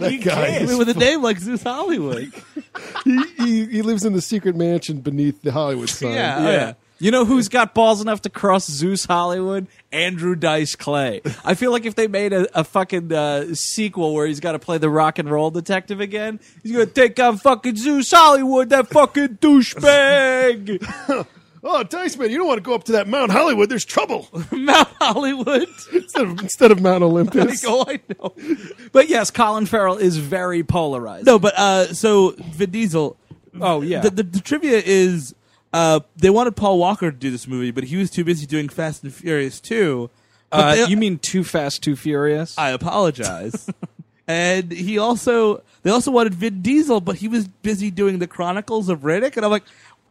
that 0.00 0.20
guy 0.22 0.42
I 0.46 0.58
is 0.58 0.70
mean, 0.70 0.78
with 0.78 0.88
a 0.90 0.94
name 0.94 1.22
like 1.22 1.38
Zeus 1.38 1.62
Hollywood. 1.62 2.32
he, 3.04 3.22
he, 3.38 3.66
he 3.66 3.82
lives 3.82 4.04
in 4.04 4.12
the 4.12 4.20
secret 4.20 4.56
mansion 4.56 5.00
beneath 5.00 5.40
the 5.42 5.52
Hollywood 5.52 5.88
sign. 5.88 6.12
Yeah. 6.14 6.36
Oh, 6.38 6.50
Yeah. 6.50 6.72
Yeah. 6.98 7.06
You 7.06 7.10
know 7.10 7.24
who's 7.24 7.48
got 7.48 7.74
balls 7.74 8.00
enough 8.00 8.22
to 8.22 8.30
cross 8.30 8.66
Zeus 8.66 9.04
Hollywood? 9.04 9.66
Andrew 9.92 10.34
Dice 10.34 10.76
Clay. 10.76 11.20
I 11.44 11.54
feel 11.54 11.70
like 11.72 11.86
if 11.86 11.94
they 11.94 12.06
made 12.08 12.32
a, 12.32 12.58
a 12.58 12.64
fucking 12.64 13.12
uh, 13.12 13.54
sequel 13.54 14.14
where 14.14 14.26
he's 14.26 14.40
got 14.40 14.52
to 14.52 14.58
play 14.58 14.78
the 14.78 14.90
rock 14.90 15.18
and 15.18 15.30
roll 15.30 15.50
detective 15.50 16.00
again, 16.00 16.40
he's 16.62 16.72
gonna 16.72 16.86
take 16.86 17.18
on 17.20 17.38
fucking 17.38 17.76
Zeus 17.76 18.10
Hollywood, 18.10 18.70
that 18.70 18.88
fucking 18.88 19.38
douchebag. 19.38 21.26
Oh, 21.64 21.82
Dice 21.82 22.16
Man, 22.16 22.30
you 22.30 22.38
don't 22.38 22.46
want 22.46 22.58
to 22.58 22.62
go 22.62 22.74
up 22.74 22.84
to 22.84 22.92
that 22.92 23.08
Mount 23.08 23.32
Hollywood. 23.32 23.68
There's 23.68 23.84
trouble. 23.84 24.28
Mount 24.52 24.88
Hollywood. 25.00 25.68
instead, 25.92 26.22
of, 26.22 26.40
instead 26.40 26.70
of 26.70 26.80
Mount 26.80 27.02
Olympus. 27.02 27.64
oh, 27.66 27.84
I 27.86 28.00
know. 28.08 28.34
but 28.92 29.08
yes, 29.08 29.30
Colin 29.30 29.66
Farrell 29.66 29.96
is 29.96 30.16
very 30.16 30.62
polarized. 30.62 31.26
No, 31.26 31.38
but 31.38 31.58
uh, 31.58 31.92
so 31.92 32.34
Vin 32.38 32.70
Diesel. 32.70 33.16
Oh, 33.60 33.82
yeah. 33.82 34.00
The, 34.00 34.10
the, 34.10 34.22
the 34.22 34.40
trivia 34.40 34.80
is 34.84 35.34
uh, 35.78 36.00
they 36.16 36.30
wanted 36.30 36.56
Paul 36.56 36.78
Walker 36.78 37.10
to 37.10 37.16
do 37.16 37.30
this 37.30 37.46
movie, 37.46 37.70
but 37.70 37.84
he 37.84 37.96
was 37.96 38.10
too 38.10 38.24
busy 38.24 38.46
doing 38.46 38.68
Fast 38.68 39.04
and 39.04 39.12
Furious 39.14 39.60
2. 39.60 40.10
Uh, 40.50 40.74
they- 40.74 40.86
you 40.86 40.96
mean 40.96 41.18
Too 41.18 41.44
Fast, 41.44 41.82
Too 41.82 41.94
Furious? 41.94 42.56
I 42.58 42.70
apologize. 42.70 43.68
and 44.26 44.72
he 44.72 44.98
also 44.98 45.62
they 45.82 45.90
also 45.90 46.10
wanted 46.10 46.34
Vin 46.34 46.62
Diesel, 46.62 47.00
but 47.00 47.16
he 47.16 47.28
was 47.28 47.46
busy 47.48 47.90
doing 47.90 48.18
the 48.18 48.26
Chronicles 48.26 48.88
of 48.88 49.00
Riddick, 49.00 49.36
and 49.36 49.44
I'm 49.44 49.50
like, 49.52 49.64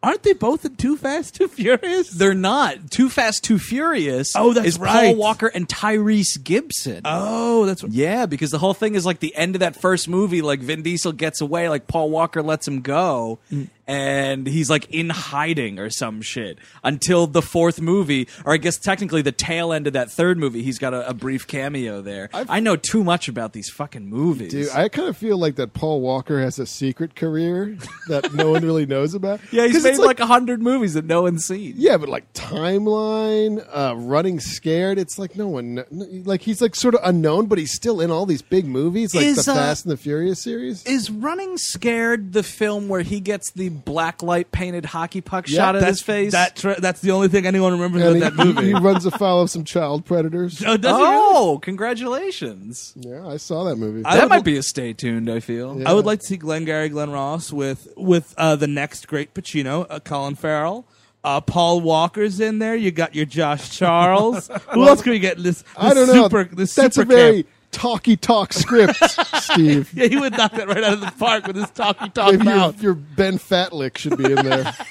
aren't 0.04 0.24
they 0.24 0.34
both 0.34 0.64
in 0.64 0.76
Too 0.76 0.96
Fast, 0.96 1.36
Too 1.36 1.48
Furious? 1.48 2.12
They're 2.12 2.34
not. 2.34 2.90
Too 2.92 3.10
Fast, 3.10 3.44
Too 3.44 3.58
Furious. 3.60 4.34
Oh, 4.36 4.54
that's 4.54 4.68
is 4.68 4.78
Paul 4.78 4.86
right. 4.88 5.18
Walker 5.18 5.48
and 5.48 5.68
Tyrese 5.68 6.42
Gibson. 6.44 7.02
oh, 7.04 7.66
that's 7.66 7.84
what. 7.84 7.92
Yeah, 7.92 8.26
because 8.28 8.52
the 8.52 8.60
whole 8.60 8.74
thing 8.76 8.96
is 8.96 9.06
like 9.06 9.20
the 9.20 9.36
end 9.36 9.56
of 9.56 9.60
that 9.60 9.76
first 9.76 10.08
movie, 10.08 10.42
like 10.42 10.60
Vin 10.62 10.82
Diesel 10.84 11.12
gets 11.12 11.42
away, 11.42 11.68
like 11.68 11.88
Paul 11.88 12.10
Walker 12.10 12.42
lets 12.42 12.68
him 12.68 12.82
go, 12.82 13.40
and 13.88 14.46
he's 14.46 14.70
like 14.70 14.90
in 14.92 15.10
hiding 15.10 15.80
or 15.80 15.90
some 15.90 16.22
shit 16.22 16.60
until 16.84 17.26
the 17.26 17.42
fourth 17.42 17.80
movie, 17.80 18.28
or 18.46 18.54
I 18.54 18.58
guess 18.58 18.78
technically 18.78 19.22
the 19.22 19.32
tail 19.32 19.72
end 19.72 19.88
of 19.88 19.94
that 19.94 20.12
third 20.12 20.38
movie. 20.38 20.62
He's 20.62 20.78
got 20.78 20.94
a, 20.94 21.10
a 21.10 21.14
brief 21.14 21.48
cameo 21.48 22.02
there. 22.02 22.30
i 22.34 22.60
know 22.60 22.76
too 22.76 23.04
much 23.04 23.28
about 23.28 23.54
these 23.54 23.70
fucking 23.70 24.06
movies. 24.06 24.52
Dude, 24.52 24.70
I 24.70 24.90
kind 24.90 25.08
of 25.08 25.16
feel 25.18 25.38
like 25.38 25.56
that 25.56 25.74
Paul 25.74 26.02
Walker 26.02 26.42
has 26.42 26.60
a 26.60 26.66
secret 26.66 27.16
career 27.16 27.78
that 28.10 28.34
no 28.34 28.52
one 28.52 28.64
really 28.64 28.86
knows 28.86 29.14
about. 29.14 29.40
yeah, 29.52 29.68
he's 29.68 29.84
made 29.84 29.98
like 29.98 30.20
a 30.20 30.26
hundred 30.26 30.62
movies 30.62 30.94
that 30.96 31.06
no 31.06 31.22
one's 31.22 31.46
seen. 31.46 31.74
Yeah, 31.78 31.98
but 31.98 32.10
like 32.10 32.32
timeline, 32.34 33.66
uh, 33.72 33.96
running 33.96 34.40
scared. 34.40 34.98
It's 34.98 35.18
like 35.18 35.36
no 35.36 35.48
one, 35.48 35.84
like 35.92 36.42
he's 36.42 36.62
like 36.62 36.76
sort 36.76 36.96
of 36.96 37.02
unknown, 37.04 37.46
but 37.48 37.58
he's 37.58 37.74
still 37.74 38.02
in 38.02 38.12
all 38.12 38.26
these 38.26 38.42
big 38.42 38.66
movies, 38.66 39.16
like 39.16 39.26
Is, 39.26 39.46
the 39.46 39.52
uh, 39.52 39.56
Fast 39.56 39.86
and 39.86 39.92
the 39.92 39.98
Furious 39.98 40.42
series. 40.42 40.86
Is 40.86 41.10
Running 41.10 41.58
Scared 41.58 42.34
the 42.34 42.44
film 42.44 42.90
where 42.90 43.02
he 43.02 43.20
gets 43.20 43.52
the 43.52 43.77
big 43.78 43.86
black 43.86 44.22
light 44.24 44.52
painted 44.52 44.86
hockey 44.86 45.22
puck 45.22 45.48
Yeah, 45.48 45.58
shot 45.58 45.76
at 45.76 45.84
his 45.84 46.02
face. 46.02 46.32
That 46.32 46.56
tra- 46.56 46.80
that's 46.80 47.02
the 47.02 47.12
only 47.12 47.28
thing 47.28 47.46
anyone 47.46 47.74
remembers 47.74 48.02
And 48.04 48.18
about 48.18 48.34
he, 48.34 48.38
that 48.38 48.46
movie. 48.56 48.68
he 48.68 48.74
runs 48.74 49.06
afoul 49.06 49.42
of 49.42 49.50
some 49.50 49.64
child 49.64 50.06
predators. 50.06 50.64
oh, 50.66 50.78
does 50.78 50.96
he 50.98 51.02
really? 51.04 51.16
oh, 51.18 51.60
congratulations! 51.62 52.94
Yeah, 52.96 53.28
I 53.28 53.38
saw 53.38 53.64
that 53.66 53.76
movie. 53.76 54.04
I 54.06 54.16
that 54.16 54.24
would- 54.24 54.30
might 54.30 54.44
be 54.44 54.58
a 54.58 54.64
stay 54.64 54.94
tuned. 54.94 55.30
I 55.30 55.40
feel. 55.40 55.82
I 55.86 55.94
would 55.94 56.06
like 56.06 56.20
to 56.22 56.26
see 56.26 56.38
Glengarry 56.38 56.90
Glen 56.90 57.12
Ross 57.12 57.52
with 57.54 57.88
with 57.96 58.34
uh, 58.38 58.56
the 58.56 58.68
next 58.68 59.08
great 59.08 59.34
Pacino, 59.34 59.86
uh, 59.90 60.00
Colin 60.00 60.36
Farrell. 60.36 60.86
Uh, 61.24 61.42
Paul 61.42 61.82
Walker's 61.82 62.40
in 62.40 62.60
there. 62.60 62.76
You 62.76 62.90
got 62.92 63.14
your 63.14 63.26
Josh 63.26 63.76
Charles. 63.78 64.48
Who 64.74 64.88
else 64.88 65.02
can 65.02 65.12
we 65.12 65.20
get? 65.20 65.38
in 65.38 65.44
This, 65.44 65.62
this 65.62 65.74
I 65.76 65.94
don't 65.94 66.08
know. 66.08 66.24
Super, 66.24 66.44
this 66.46 66.74
That's 66.74 66.96
super 66.96 67.12
a 67.14 67.16
very 67.16 67.44
camp? 67.44 67.48
Talky 67.72 68.18
talk 68.18 68.54
script, 68.54 68.96
Steve. 69.42 69.92
Yeah, 69.94 70.08
he 70.08 70.18
would 70.18 70.34
knock 70.38 70.54
that 70.54 70.68
right 70.68 70.84
out 70.84 70.94
of 70.94 71.02
the 71.02 71.12
park 71.18 71.48
with 71.48 71.56
his 71.56 71.70
talky 71.72 72.10
talk 72.10 72.32
Maybe 72.34 72.46
your, 72.46 72.56
mouth. 72.56 72.82
your 72.82 72.94
Ben 72.94 73.38
Fatlick 73.38 73.98
should 73.98 74.18
be 74.18 74.26
in 74.26 74.36
there. 74.36 74.76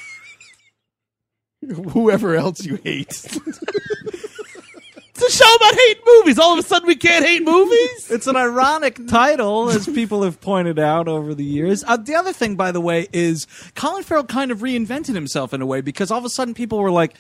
Whoever 1.91 2.35
else 2.37 2.65
you 2.65 2.77
hate. 2.77 3.09
It's 5.19 5.41
a 5.41 5.45
show 5.45 5.55
about 5.55 5.75
hating 5.75 6.03
movies. 6.07 6.39
All 6.39 6.53
of 6.53 6.59
a 6.59 6.63
sudden, 6.63 6.87
we 6.87 6.95
can't 6.95 7.25
hate 7.25 7.43
movies. 7.43 8.11
It's 8.11 8.27
an 8.27 8.37
ironic 8.37 9.07
title, 9.09 9.71
as 9.71 9.87
people 9.87 10.23
have 10.23 10.41
pointed 10.43 10.79
out 10.79 11.09
over 11.09 11.35
the 11.35 11.43
years. 11.45 11.83
Uh, 11.87 11.97
the 11.97 12.15
other 12.15 12.35
thing, 12.35 12.55
by 12.55 12.71
the 12.71 12.83
way, 12.83 13.09
is 13.15 13.47
Colin 13.75 14.03
Farrell 14.03 14.25
kind 14.25 14.51
of 14.51 14.59
reinvented 14.59 15.15
himself 15.15 15.55
in 15.55 15.63
a 15.63 15.67
way 15.67 15.81
because 15.81 16.11
all 16.11 16.19
of 16.19 16.27
a 16.27 16.29
sudden 16.29 16.53
people 16.53 16.79
were 16.79 16.91
like, 16.91 17.15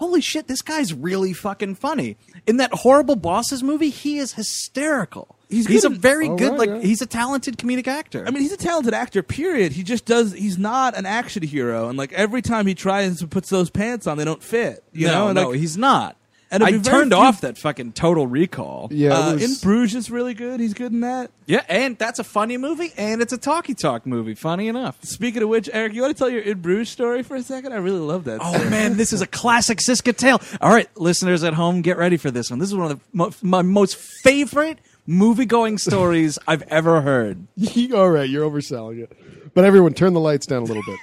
holy 0.00 0.22
shit, 0.22 0.48
this 0.48 0.62
guy's 0.62 0.94
really 0.94 1.34
fucking 1.34 1.74
funny. 1.74 2.16
In 2.46 2.56
that 2.56 2.72
horrible 2.72 3.16
bosses 3.16 3.62
movie, 3.62 3.90
he 3.90 4.18
is 4.18 4.32
hysterical. 4.32 5.36
He's 5.50 5.66
He's, 5.66 5.84
a 5.84 5.90
very 5.90 6.26
good, 6.26 6.52
right, 6.52 6.58
like, 6.58 6.68
yeah. 6.70 6.80
he's 6.80 7.02
a 7.02 7.06
talented 7.06 7.58
comedic 7.58 7.86
actor. 7.86 8.24
I 8.26 8.30
mean, 8.30 8.42
he's 8.42 8.52
a 8.52 8.56
talented 8.56 8.94
actor. 8.94 9.22
Period. 9.22 9.72
He 9.72 9.82
just 9.82 10.06
does. 10.06 10.32
He's 10.32 10.56
not 10.56 10.96
an 10.96 11.04
action 11.04 11.42
hero, 11.42 11.88
and 11.88 11.98
like 11.98 12.12
every 12.14 12.40
time 12.40 12.66
he 12.66 12.74
tries 12.74 13.18
to 13.18 13.26
put 13.26 13.44
those 13.46 13.68
pants 13.68 14.06
on, 14.06 14.16
they 14.16 14.24
don't 14.24 14.42
fit. 14.42 14.82
You 14.92 15.08
no, 15.08 15.12
know, 15.12 15.28
and, 15.28 15.34
no, 15.36 15.50
like, 15.50 15.60
he's 15.60 15.76
not. 15.76 16.16
And 16.52 16.64
I 16.64 16.68
it'd 16.70 16.82
be 16.82 16.88
very 16.90 17.00
turned 17.02 17.12
few- 17.12 17.20
off 17.20 17.40
that 17.42 17.58
fucking 17.58 17.92
Total 17.92 18.26
Recall. 18.26 18.88
Yeah, 18.90 19.16
uh, 19.16 19.30
it 19.30 19.34
was- 19.34 19.62
in 19.62 19.68
Bruges 19.68 19.94
is 19.94 20.10
really 20.10 20.34
good. 20.34 20.58
He's 20.58 20.74
good 20.74 20.90
in 20.92 21.00
that. 21.00 21.30
Yeah, 21.46 21.62
and 21.68 21.96
that's 21.96 22.18
a 22.18 22.24
funny 22.24 22.56
movie, 22.56 22.92
and 22.96 23.22
it's 23.22 23.32
a 23.32 23.38
talky 23.38 23.74
talk 23.74 24.04
movie. 24.06 24.34
Funny 24.34 24.66
enough. 24.68 24.98
Speaking 25.02 25.42
of 25.42 25.48
which, 25.48 25.70
Eric, 25.72 25.94
you 25.94 26.02
want 26.02 26.16
to 26.16 26.18
tell 26.18 26.28
your 26.30 26.42
In 26.42 26.60
Bruges 26.60 26.88
story 26.88 27.22
for 27.22 27.36
a 27.36 27.42
second? 27.42 27.72
I 27.72 27.76
really 27.76 28.00
love 28.00 28.24
that. 28.24 28.40
Oh 28.42 28.52
story. 28.54 28.68
man, 28.70 28.96
this 28.96 29.12
is 29.12 29.20
a 29.20 29.26
classic 29.28 29.78
Szyszka 29.78 30.16
tale. 30.16 30.40
All 30.60 30.72
right, 30.72 30.88
listeners 30.96 31.44
at 31.44 31.54
home, 31.54 31.82
get 31.82 31.96
ready 31.96 32.16
for 32.16 32.30
this 32.32 32.50
one. 32.50 32.58
This 32.58 32.68
is 32.70 32.74
one 32.74 32.90
of 32.90 32.98
the, 32.98 33.04
mo- 33.12 33.32
my 33.42 33.62
most 33.62 33.96
favorite 34.24 34.78
movie-going 35.06 35.78
stories 35.78 36.38
I've 36.48 36.62
ever 36.62 37.00
heard. 37.00 37.46
All 37.94 38.10
right, 38.10 38.28
you're 38.28 38.48
overselling 38.48 39.02
it. 39.04 39.12
But 39.54 39.64
everyone, 39.64 39.94
turn 39.94 40.14
the 40.14 40.20
lights 40.20 40.46
down 40.46 40.62
a 40.62 40.66
little 40.66 40.82
bit. 40.84 40.98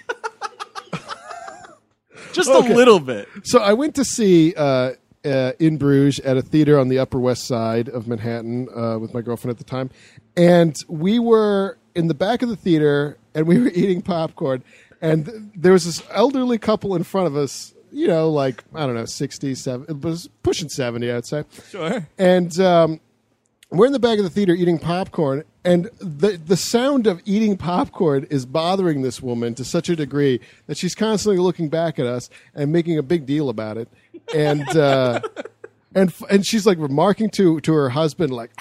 Just 2.33 2.49
Okay. 2.49 2.71
a 2.71 2.75
little 2.75 2.99
bit. 2.99 3.27
So 3.43 3.59
I 3.59 3.73
went 3.73 3.95
to 3.95 4.05
see 4.05 4.53
uh, 4.55 4.91
uh, 5.27 5.53
in 5.59 5.77
Bruges 5.77 6.19
at 6.21 6.37
a 6.37 6.41
theater 6.41 6.79
on 6.79 6.87
the 6.87 6.99
Upper 6.99 7.19
West 7.19 7.45
Side 7.45 7.89
of 7.89 8.07
Manhattan 8.07 8.67
uh, 8.75 8.97
with 8.97 9.13
my 9.13 9.21
girlfriend 9.21 9.51
at 9.51 9.57
the 9.57 9.69
time, 9.69 9.89
and 10.35 10.75
we 10.87 11.19
were 11.19 11.77
in 11.93 12.07
the 12.07 12.13
back 12.13 12.41
of 12.41 12.49
the 12.49 12.55
theater 12.55 13.17
and 13.35 13.47
we 13.47 13.59
were 13.59 13.67
eating 13.73 14.01
popcorn, 14.01 14.63
and 15.01 15.51
there 15.55 15.73
was 15.73 15.85
this 15.85 16.01
elderly 16.11 16.57
couple 16.57 16.95
in 16.95 17.03
front 17.03 17.27
of 17.27 17.35
us. 17.35 17.73
You 17.91 18.07
know, 18.07 18.29
like 18.29 18.63
I 18.73 18.85
don't 18.85 18.95
know, 18.95 19.05
sixty, 19.05 19.55
seven, 19.55 19.85
it 19.89 20.01
was 20.01 20.29
pushing 20.43 20.69
seventy, 20.69 21.11
I'd 21.11 21.25
say. 21.25 21.45
Sure. 21.69 22.07
And 22.17 22.59
um, 22.59 22.99
we're 23.69 23.85
in 23.85 23.91
the 23.91 23.99
back 23.99 24.17
of 24.17 24.23
the 24.23 24.29
theater 24.29 24.53
eating 24.53 24.79
popcorn, 24.79 25.43
and 25.65 25.89
the 25.99 26.37
the 26.37 26.55
sound 26.55 27.05
of 27.05 27.21
eating 27.25 27.57
popcorn 27.57 28.25
is 28.29 28.45
bothering 28.45 29.01
this 29.01 29.21
woman 29.21 29.55
to 29.55 29.65
such 29.65 29.89
a 29.89 29.95
degree 29.95 30.39
that 30.67 30.77
she's 30.77 30.95
constantly 30.95 31.39
looking 31.39 31.67
back 31.67 31.99
at 31.99 32.05
us 32.05 32.29
and 32.55 32.71
making 32.71 32.97
a 32.97 33.03
big 33.03 33.25
deal 33.25 33.49
about 33.49 33.77
it, 33.77 33.89
and. 34.33 34.67
Uh, 34.69 35.21
and, 35.95 36.13
and 36.29 36.45
she's 36.45 36.67
like 36.67 36.77
remarking 36.77 37.29
to, 37.31 37.59
to 37.61 37.73
her 37.73 37.89
husband 37.89 38.31
like 38.31 38.51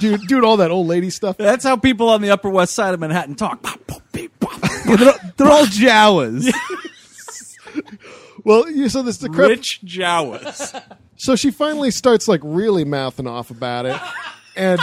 dude 0.00 0.20
doing 0.26 0.44
all 0.44 0.58
that 0.58 0.70
old 0.70 0.86
lady 0.86 1.08
stuff 1.08 1.38
That's 1.38 1.64
how 1.64 1.76
people 1.76 2.10
on 2.10 2.20
the 2.20 2.30
Upper 2.30 2.50
West 2.50 2.74
Side 2.74 2.92
of 2.94 3.00
Manhattan 3.00 3.34
talk. 3.34 3.64
Yeah, 4.86 4.96
they're, 4.96 5.32
they're 5.38 5.50
all 5.50 5.64
Jawas. 5.64 6.52
well 8.44 8.70
you 8.70 8.90
so 8.90 9.02
this 9.02 9.16
decrepit 9.16 9.48
Rich 9.48 9.80
Jawas. 9.82 10.82
So 11.16 11.36
she 11.36 11.50
finally 11.50 11.90
starts 11.90 12.28
like 12.28 12.40
really 12.44 12.84
mouthing 12.84 13.26
off 13.26 13.50
about 13.50 13.86
it, 13.86 13.98
and 14.56 14.78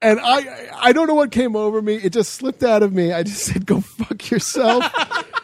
and 0.00 0.20
I 0.22 0.68
I 0.74 0.92
don't 0.92 1.06
know 1.06 1.14
what 1.14 1.30
came 1.30 1.56
over 1.56 1.82
me. 1.82 1.96
It 1.96 2.12
just 2.12 2.34
slipped 2.34 2.62
out 2.62 2.82
of 2.82 2.92
me. 2.92 3.12
I 3.12 3.22
just 3.22 3.44
said, 3.44 3.66
"Go 3.66 3.80
fuck 3.80 4.30
yourself." 4.30 4.84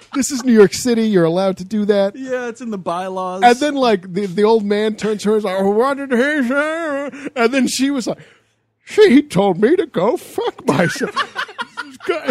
this 0.15 0.31
is 0.31 0.45
New 0.45 0.53
York 0.53 0.73
City. 0.73 1.09
You're 1.09 1.25
allowed 1.25 1.57
to 1.59 1.65
do 1.65 1.85
that. 1.87 2.17
yeah, 2.17 2.49
it's 2.49 2.61
in 2.61 2.71
the 2.71 2.79
bylaws. 2.79 3.43
And 3.45 3.57
then 3.59 3.75
like 3.75 4.13
the 4.13 4.27
the 4.27 4.45
old 4.45 4.65
man 4.65 4.97
turns 4.97 5.23
to 5.23 5.31
her 5.31 5.37
and 5.37 5.45
like, 5.45 5.61
"Oh, 5.61 5.71
"What 5.71 5.97
did 5.97 6.13
he 6.13 6.49
say?" 6.49 7.31
And 7.37 7.53
then 7.53 7.67
she 7.67 7.91
was 7.91 8.07
like, 8.07 8.19
"She 8.85 9.23
told 9.23 9.61
me 9.61 9.77
to 9.77 9.87
go 9.87 10.17
fuck 10.17 10.67
myself." 10.67 11.15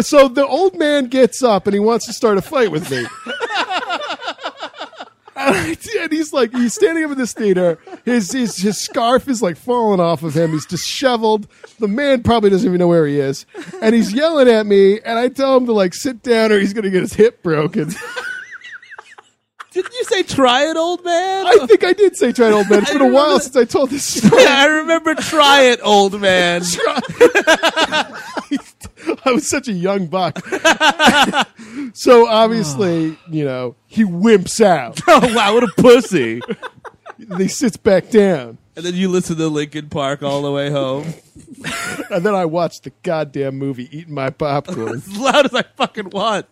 so 0.00 0.28
the 0.28 0.46
old 0.46 0.78
man 0.78 1.06
gets 1.06 1.42
up 1.42 1.66
and 1.66 1.74
he 1.74 1.80
wants 1.80 2.06
to 2.06 2.12
start 2.12 2.38
a 2.38 2.42
fight 2.42 2.70
with 2.70 2.90
me. 2.90 3.04
And 6.00 6.12
he's 6.12 6.32
like, 6.32 6.52
he's 6.52 6.74
standing 6.74 7.04
up 7.04 7.12
in 7.12 7.18
this 7.18 7.32
theater. 7.32 7.78
His, 8.04 8.32
his 8.32 8.56
his 8.56 8.78
scarf 8.78 9.28
is 9.28 9.42
like 9.42 9.56
falling 9.56 10.00
off 10.00 10.22
of 10.22 10.34
him. 10.34 10.52
He's 10.52 10.66
disheveled. 10.66 11.46
The 11.78 11.88
man 11.88 12.22
probably 12.22 12.50
doesn't 12.50 12.66
even 12.68 12.78
know 12.78 12.88
where 12.88 13.06
he 13.06 13.20
is, 13.20 13.46
and 13.80 13.94
he's 13.94 14.12
yelling 14.12 14.48
at 14.48 14.66
me. 14.66 15.00
And 15.00 15.18
I 15.18 15.28
tell 15.28 15.56
him 15.56 15.66
to 15.66 15.72
like 15.72 15.94
sit 15.94 16.22
down, 16.22 16.52
or 16.52 16.58
he's 16.58 16.72
going 16.72 16.84
to 16.84 16.90
get 16.90 17.02
his 17.02 17.14
hip 17.14 17.42
broken. 17.42 17.90
Didn't 19.72 19.92
you 19.94 20.04
say 20.04 20.22
try 20.22 20.70
it, 20.70 20.76
old 20.76 21.04
man? 21.04 21.46
I 21.46 21.66
think 21.66 21.82
I 21.82 21.92
did 21.94 22.16
say 22.16 22.32
try 22.32 22.48
it, 22.48 22.52
old 22.52 22.70
man. 22.70 22.82
It's 22.82 22.92
been 22.92 23.02
a 23.02 23.12
while 23.12 23.40
since 23.40 23.56
I 23.56 23.64
told 23.64 23.90
this 23.90 24.06
story. 24.24 24.42
yeah, 24.42 24.58
I 24.60 24.66
remember 24.66 25.14
try 25.16 25.62
it, 25.62 25.80
old 25.82 26.20
man. 26.20 26.62
I 29.24 29.32
was 29.32 29.48
such 29.48 29.68
a 29.68 29.72
young 29.72 30.06
buck. 30.06 30.38
so 31.94 32.28
obviously, 32.28 33.18
you 33.30 33.44
know, 33.44 33.76
he 33.86 34.04
wimps 34.04 34.64
out. 34.64 35.00
oh 35.08 35.34
wow, 35.34 35.54
what 35.54 35.64
a 35.64 35.72
pussy! 35.76 36.40
he 37.38 37.48
sits 37.48 37.76
back 37.76 38.10
down. 38.10 38.58
And 38.76 38.84
then 38.84 38.94
you 38.94 39.08
listen 39.08 39.36
to 39.36 39.48
Linkin 39.48 39.88
Park 39.88 40.22
all 40.22 40.42
the 40.42 40.50
way 40.50 40.70
home, 40.70 41.14
And 42.10 42.24
then 42.26 42.34
I 42.34 42.44
watched 42.44 42.84
the 42.84 42.92
goddamn 43.02 43.56
movie 43.56 43.88
eating 43.96 44.14
my 44.14 44.30
popcorn. 44.30 44.96
as 44.96 45.16
loud 45.16 45.46
as 45.46 45.54
I 45.54 45.62
fucking 45.62 46.10
want. 46.10 46.46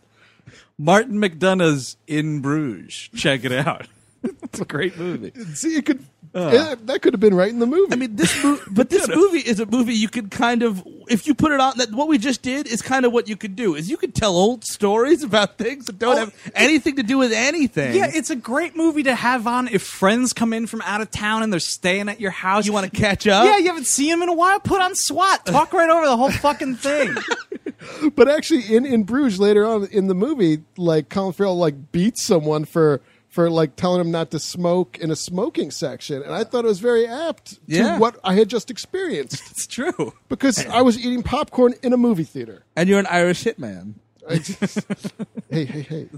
Martin 0.78 1.14
McDonagh's 1.14 1.96
In 2.06 2.40
Bruges. 2.40 3.10
Check 3.14 3.44
it 3.44 3.52
out. 3.52 3.88
it's 4.42 4.60
a 4.60 4.64
great 4.64 4.96
movie. 4.96 5.32
See, 5.54 5.76
it 5.76 5.86
could 5.86 6.04
uh. 6.34 6.50
yeah, 6.50 6.74
that 6.84 7.02
could 7.02 7.12
have 7.12 7.20
been 7.20 7.34
right 7.34 7.50
in 7.50 7.58
the 7.58 7.66
movie. 7.66 7.92
I 7.92 7.96
mean, 7.96 8.16
this 8.16 8.42
movie, 8.42 8.62
but 8.70 8.88
this 8.88 9.06
movie 9.06 9.40
is 9.40 9.60
a 9.60 9.66
movie 9.66 9.92
you 9.92 10.08
could 10.08 10.30
kind 10.30 10.62
of, 10.62 10.82
if 11.08 11.26
you 11.26 11.34
put 11.34 11.52
it 11.52 11.60
on, 11.60 11.76
that 11.76 11.92
what 11.92 12.08
we 12.08 12.16
just 12.16 12.40
did 12.40 12.66
is 12.66 12.80
kind 12.80 13.04
of 13.04 13.12
what 13.12 13.28
you 13.28 13.36
could 13.36 13.54
do. 13.54 13.74
Is 13.74 13.90
you 13.90 13.98
could 13.98 14.14
tell 14.14 14.34
old 14.34 14.64
stories 14.64 15.22
about 15.22 15.58
things 15.58 15.86
that 15.86 15.98
don't 15.98 16.14
Oh, 16.16 16.18
have 16.20 16.52
anything 16.54 16.96
to 16.96 17.02
do 17.02 17.18
with 17.18 17.32
anything. 17.32 17.94
Yeah, 17.94 18.10
it's 18.10 18.30
a 18.30 18.36
great 18.36 18.74
movie 18.76 19.02
to 19.02 19.14
have 19.14 19.46
on 19.46 19.68
if 19.68 19.82
friends 19.82 20.32
come 20.32 20.54
in 20.54 20.66
from 20.66 20.80
out 20.82 21.02
of 21.02 21.10
town 21.10 21.42
and 21.42 21.52
they're 21.52 21.60
staying 21.60 22.08
at 22.08 22.18
your 22.18 22.30
house. 22.30 22.64
you 22.64 22.72
want 22.72 22.90
to 22.90 22.98
catch 22.98 23.26
up? 23.26 23.44
Yeah, 23.44 23.58
you 23.58 23.66
haven't 23.66 23.86
seen 23.86 24.08
them 24.08 24.22
in 24.22 24.30
a 24.30 24.34
while. 24.34 24.58
Put 24.58 24.80
on 24.80 24.94
SWAT. 24.94 25.44
Talk 25.44 25.74
right 25.74 25.90
over 25.90 26.06
the 26.06 26.16
whole 26.16 26.30
fucking 26.30 26.76
thing. 26.76 27.14
but 28.14 28.28
actually, 28.28 28.74
in 28.74 28.86
in 28.86 29.02
Bruges 29.02 29.38
later 29.38 29.66
on 29.66 29.86
in 29.86 30.06
the 30.06 30.14
movie, 30.14 30.62
like 30.78 31.08
Colin 31.10 31.32
Farrell 31.34 31.58
like 31.58 31.92
beats 31.92 32.24
someone 32.24 32.64
for 32.64 33.00
for 33.32 33.48
like 33.50 33.76
telling 33.76 33.98
him 34.00 34.10
not 34.10 34.30
to 34.30 34.38
smoke 34.38 34.98
in 34.98 35.10
a 35.10 35.16
smoking 35.16 35.70
section, 35.70 36.22
and 36.22 36.32
I 36.34 36.44
thought 36.44 36.64
it 36.64 36.68
was 36.68 36.80
very 36.80 37.06
apt 37.06 37.58
Yeah. 37.66 37.94
to 37.94 37.98
what 37.98 38.18
I 38.22 38.34
had 38.34 38.48
just 38.48 38.70
experienced 38.70 39.42
It's 39.50 39.66
true. 39.66 40.12
because 40.28 40.64
I 40.66 40.82
was 40.82 40.98
eating 40.98 41.22
popcorn 41.22 41.74
in 41.82 41.92
a 41.92 41.96
movie 41.96 42.24
theater. 42.24 42.64
And 42.76 42.88
you're 42.88 42.98
an 43.00 43.06
Irish 43.06 43.42
hitman. 43.44 43.94
I 44.28 44.36
just- 44.36 44.78
hey, 45.50 45.64
hey, 45.64 45.80
hey! 45.82 46.08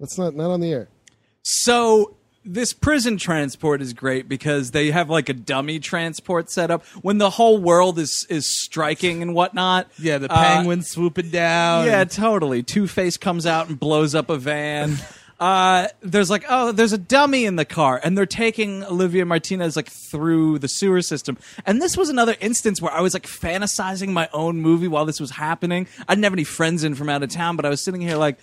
That's 0.00 0.18
not 0.18 0.34
not 0.34 0.50
on 0.50 0.60
the 0.60 0.72
air. 0.72 0.88
So 1.42 2.16
this 2.44 2.72
prison 2.72 3.16
transport 3.18 3.82
is 3.82 3.92
great 3.92 4.28
because 4.28 4.70
they 4.72 4.90
have 4.90 5.08
like 5.10 5.28
a 5.28 5.34
dummy 5.34 5.78
transport 5.78 6.50
set 6.50 6.70
up 6.70 6.84
when 7.02 7.18
the 7.18 7.30
whole 7.30 7.58
world 7.58 7.98
is 7.98 8.26
is 8.28 8.46
striking 8.62 9.22
and 9.22 9.34
whatnot. 9.34 9.88
Yeah, 9.98 10.18
the 10.18 10.32
Uh, 10.32 10.80
swooping 10.80 11.30
down. 11.30 11.86
Yeah, 11.86 12.04
totally. 12.04 12.62
Two 12.62 12.86
Face 12.88 13.16
comes 13.16 13.46
out 13.46 13.68
and 13.68 13.78
blows 13.78 14.14
up 14.14 14.30
a 14.30 14.36
van. 14.36 14.96
Uh, 15.40 15.88
there's 16.02 16.28
like, 16.28 16.44
oh, 16.50 16.70
there's 16.70 16.92
a 16.92 16.98
dummy 16.98 17.46
in 17.46 17.56
the 17.56 17.64
car, 17.64 17.98
and 18.04 18.16
they're 18.16 18.26
taking 18.26 18.84
Olivier 18.84 19.24
Martinez 19.24 19.74
like 19.74 19.88
through 19.88 20.58
the 20.58 20.68
sewer 20.68 21.00
system. 21.00 21.38
And 21.64 21.80
this 21.80 21.96
was 21.96 22.10
another 22.10 22.36
instance 22.40 22.82
where 22.82 22.92
I 22.92 23.00
was 23.00 23.14
like 23.14 23.26
fantasizing 23.26 24.10
my 24.10 24.28
own 24.34 24.60
movie 24.60 24.86
while 24.86 25.06
this 25.06 25.18
was 25.18 25.30
happening. 25.30 25.88
I 26.06 26.14
didn't 26.14 26.24
have 26.24 26.34
any 26.34 26.44
friends 26.44 26.84
in 26.84 26.94
from 26.94 27.08
out 27.08 27.22
of 27.22 27.30
town, 27.30 27.56
but 27.56 27.64
I 27.64 27.70
was 27.70 27.82
sitting 27.82 28.02
here 28.02 28.16
like, 28.16 28.38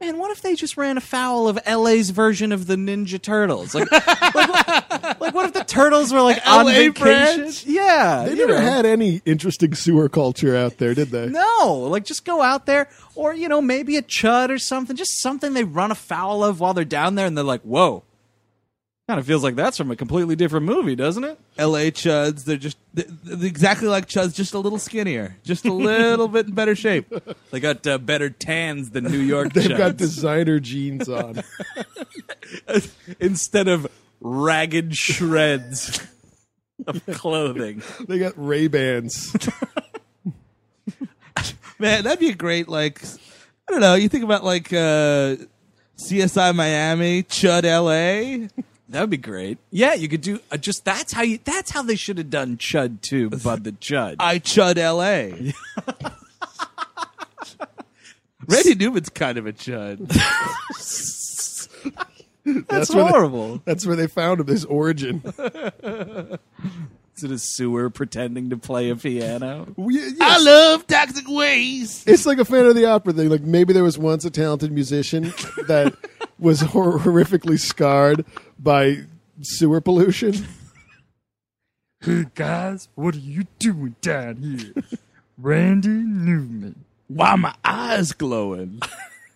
Man, 0.00 0.16
what 0.18 0.30
if 0.30 0.42
they 0.42 0.54
just 0.54 0.76
ran 0.76 0.96
afoul 0.96 1.48
of 1.48 1.58
LA's 1.66 2.10
version 2.10 2.52
of 2.52 2.68
the 2.68 2.76
Ninja 2.76 3.20
Turtles? 3.20 3.74
Like, 3.74 3.90
like, 4.34 5.20
like, 5.20 5.34
what 5.34 5.46
if 5.46 5.52
the 5.54 5.64
turtles 5.66 6.12
were 6.12 6.20
like 6.20 6.40
on 6.46 6.66
LA 6.66 6.72
vacation? 6.72 6.94
branch? 7.40 7.66
Yeah, 7.66 8.24
They 8.26 8.36
never 8.36 8.52
know. 8.52 8.60
had 8.60 8.86
any 8.86 9.20
interesting 9.24 9.74
sewer 9.74 10.08
culture 10.08 10.54
out 10.56 10.78
there, 10.78 10.94
did 10.94 11.08
they? 11.08 11.26
No, 11.28 11.88
like 11.90 12.04
just 12.04 12.24
go 12.24 12.40
out 12.42 12.64
there, 12.66 12.88
or 13.16 13.34
you 13.34 13.48
know, 13.48 13.60
maybe 13.60 13.96
a 13.96 14.02
chud 14.02 14.50
or 14.50 14.58
something, 14.58 14.94
just 14.94 15.20
something 15.20 15.52
they 15.54 15.64
run 15.64 15.90
afoul 15.90 16.44
of 16.44 16.60
while 16.60 16.74
they're 16.74 16.84
down 16.84 17.16
there, 17.16 17.26
and 17.26 17.36
they're 17.36 17.44
like, 17.44 17.62
"Whoa." 17.62 18.04
Kind 19.08 19.18
of 19.18 19.26
feels 19.26 19.42
like 19.42 19.54
that's 19.56 19.78
from 19.78 19.90
a 19.90 19.96
completely 19.96 20.36
different 20.36 20.66
movie, 20.66 20.94
doesn't 20.94 21.24
it? 21.24 21.40
L.A. 21.56 21.90
chuds. 21.90 22.44
They're 22.44 22.58
just 22.58 22.76
th- 22.94 23.08
th- 23.26 23.42
exactly 23.42 23.88
like 23.88 24.06
chuds, 24.06 24.34
just 24.34 24.52
a 24.52 24.58
little 24.58 24.78
skinnier, 24.78 25.34
just 25.44 25.64
a 25.64 25.72
little 25.72 26.28
bit 26.28 26.46
in 26.48 26.52
better 26.52 26.74
shape. 26.74 27.10
They 27.50 27.60
got 27.60 27.86
uh, 27.86 27.96
better 27.96 28.28
tans 28.28 28.90
than 28.90 29.04
New 29.04 29.20
York 29.20 29.52
They've 29.54 29.78
got 29.78 29.96
designer 29.96 30.60
jeans 30.60 31.08
on. 31.08 31.42
instead 33.20 33.66
of 33.68 33.86
ragged 34.20 34.94
shreds 34.94 36.06
of 36.86 37.04
clothing. 37.06 37.82
they 38.06 38.18
got 38.18 38.34
Ray 38.36 38.68
Bans. 38.68 39.34
Man, 41.78 42.04
that'd 42.04 42.18
be 42.20 42.28
a 42.28 42.34
great 42.34 42.68
like. 42.68 43.02
I 43.66 43.72
don't 43.72 43.80
know. 43.80 43.94
You 43.94 44.10
think 44.10 44.24
about 44.24 44.44
like 44.44 44.70
uh, 44.70 45.36
CSI 45.96 46.54
Miami, 46.54 47.22
Chud 47.22 47.64
L.A. 47.64 48.50
That 48.90 49.02
would 49.02 49.10
be 49.10 49.16
great. 49.18 49.58
Yeah, 49.70 49.92
you 49.94 50.08
could 50.08 50.22
do 50.22 50.40
uh, 50.50 50.56
just 50.56 50.84
that's 50.84 51.12
how 51.12 51.22
you 51.22 51.38
that's 51.44 51.70
how 51.70 51.82
they 51.82 51.96
should 51.96 52.16
have 52.18 52.30
done 52.30 52.56
Chud 52.56 53.02
too, 53.02 53.28
Bud 53.30 53.64
the 53.64 53.72
Chud. 53.72 54.16
I 54.20 54.38
Chud 54.38 54.78
L.A. 54.78 55.52
Randy 58.46 58.74
Newman's 58.76 59.10
kind 59.10 59.36
of 59.36 59.46
a 59.46 59.52
chud. 59.52 60.08
that's 62.68 62.94
where 62.94 63.04
they- 63.04 63.10
horrible. 63.10 63.60
That's 63.66 63.84
where 63.86 63.96
they 63.96 64.06
found 64.06 64.40
him. 64.40 64.46
His 64.46 64.64
origin. 64.64 65.22
Is 67.16 67.24
it 67.24 67.30
a 67.32 67.38
sewer 67.38 67.90
pretending 67.90 68.48
to 68.50 68.56
play 68.56 68.88
a 68.90 68.96
piano? 68.96 69.66
We- 69.76 69.96
yes. 69.98 70.16
I 70.20 70.38
love 70.38 70.86
toxic 70.86 71.26
waste. 71.28 72.08
It's 72.08 72.24
like 72.24 72.38
a 72.38 72.44
fan 72.46 72.64
of 72.64 72.74
the 72.74 72.86
opera 72.86 73.12
thing. 73.12 73.28
Like 73.28 73.42
maybe 73.42 73.74
there 73.74 73.84
was 73.84 73.98
once 73.98 74.24
a 74.24 74.30
talented 74.30 74.72
musician 74.72 75.34
that 75.66 75.94
was 76.38 76.60
hor- 76.62 76.98
horrifically 77.00 77.58
scarred 77.60 78.24
by 78.58 79.04
sewer 79.42 79.80
pollution. 79.80 80.46
Hey 82.00 82.26
guys, 82.36 82.88
what 82.94 83.16
are 83.16 83.18
you 83.18 83.48
doing 83.58 83.96
down 84.00 84.36
here? 84.36 84.84
Randy 85.36 85.88
Newman. 85.88 86.84
Why 87.08 87.34
my 87.34 87.56
eyes 87.64 88.12
glowing? 88.12 88.80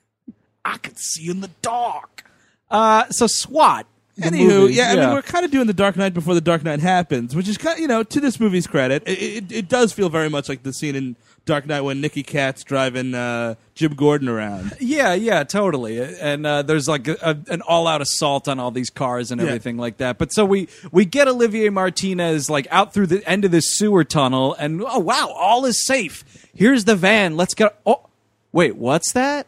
I 0.65 0.79
can 0.79 0.95
see 0.95 1.29
in 1.29 1.41
the 1.41 1.51
dark. 1.61 2.23
Uh, 2.71 3.07
so 3.11 3.27
SWAT. 3.27 3.85
the 4.17 4.29
Anywho, 4.29 4.47
movie, 4.47 4.75
yeah, 4.75 4.93
I 4.93 4.95
mean, 4.95 5.11
we're 5.13 5.23
kind 5.23 5.45
of 5.45 5.51
doing 5.51 5.67
the 5.67 5.73
Dark 5.73 5.97
Knight 5.97 6.15
before 6.15 6.35
the 6.35 6.41
Dark 6.41 6.63
Knight 6.63 6.79
happens, 6.79 7.35
which 7.35 7.49
is 7.49 7.59
kind 7.59 7.75
of, 7.75 7.81
you 7.81 7.89
know, 7.89 8.05
to 8.05 8.21
this 8.21 8.39
movie's 8.39 8.69
credit, 8.69 9.03
it, 9.07 9.21
it, 9.21 9.53
it 9.53 9.69
does 9.69 9.93
feel 9.93 10.09
very 10.09 10.31
much 10.31 10.49
like 10.49 10.63
the 10.63 10.73
scene 10.73 10.95
in 10.95 11.17
Dark 11.45 11.67
Knight 11.67 11.81
when 11.81 12.01
Nicky 12.01 12.23
Katt's 12.23 12.63
driving 12.63 13.15
uh, 13.15 13.57
Jim 13.75 13.95
Gordon 13.95 14.29
around. 14.29 14.75
Yeah, 14.81 15.15
yeah, 15.15 15.43
totally. 15.45 15.99
And 16.01 16.47
uh, 16.47 16.63
there's 16.63 16.87
like 16.89 17.09
a, 17.09 17.17
a, 17.21 17.53
an 17.53 17.63
all-out 17.63 18.01
assault 18.01 18.47
on 18.47 18.61
all 18.61 18.71
these 18.71 18.91
cars 18.91 19.31
and 19.33 19.41
Yeah. 19.41 19.49
everything 19.49 19.77
like 19.77 19.97
that. 19.97 20.19
But 20.19 20.33
so 20.33 20.45
we 20.45 20.69
we 20.93 21.05
get 21.05 21.27
Olivier 21.27 21.69
Martinez 21.71 22.49
like 22.49 22.69
out 22.71 22.95
through 22.95 23.09
the 23.09 23.29
end 23.29 23.45
of 23.45 23.51
this 23.51 23.77
sewer 23.77 24.05
tunnel, 24.05 24.55
and 24.59 24.83
oh 24.87 25.01
wow, 25.01 25.29
all 25.37 25.65
is 25.67 25.85
safe. 25.85 26.25
Here's 26.55 26.85
the 26.85 26.95
van. 26.97 27.37
Let's 27.37 27.55
go. 27.55 27.71
Oh, 27.85 28.07
wait, 28.53 28.77
what's 28.77 29.13
that? 29.13 29.47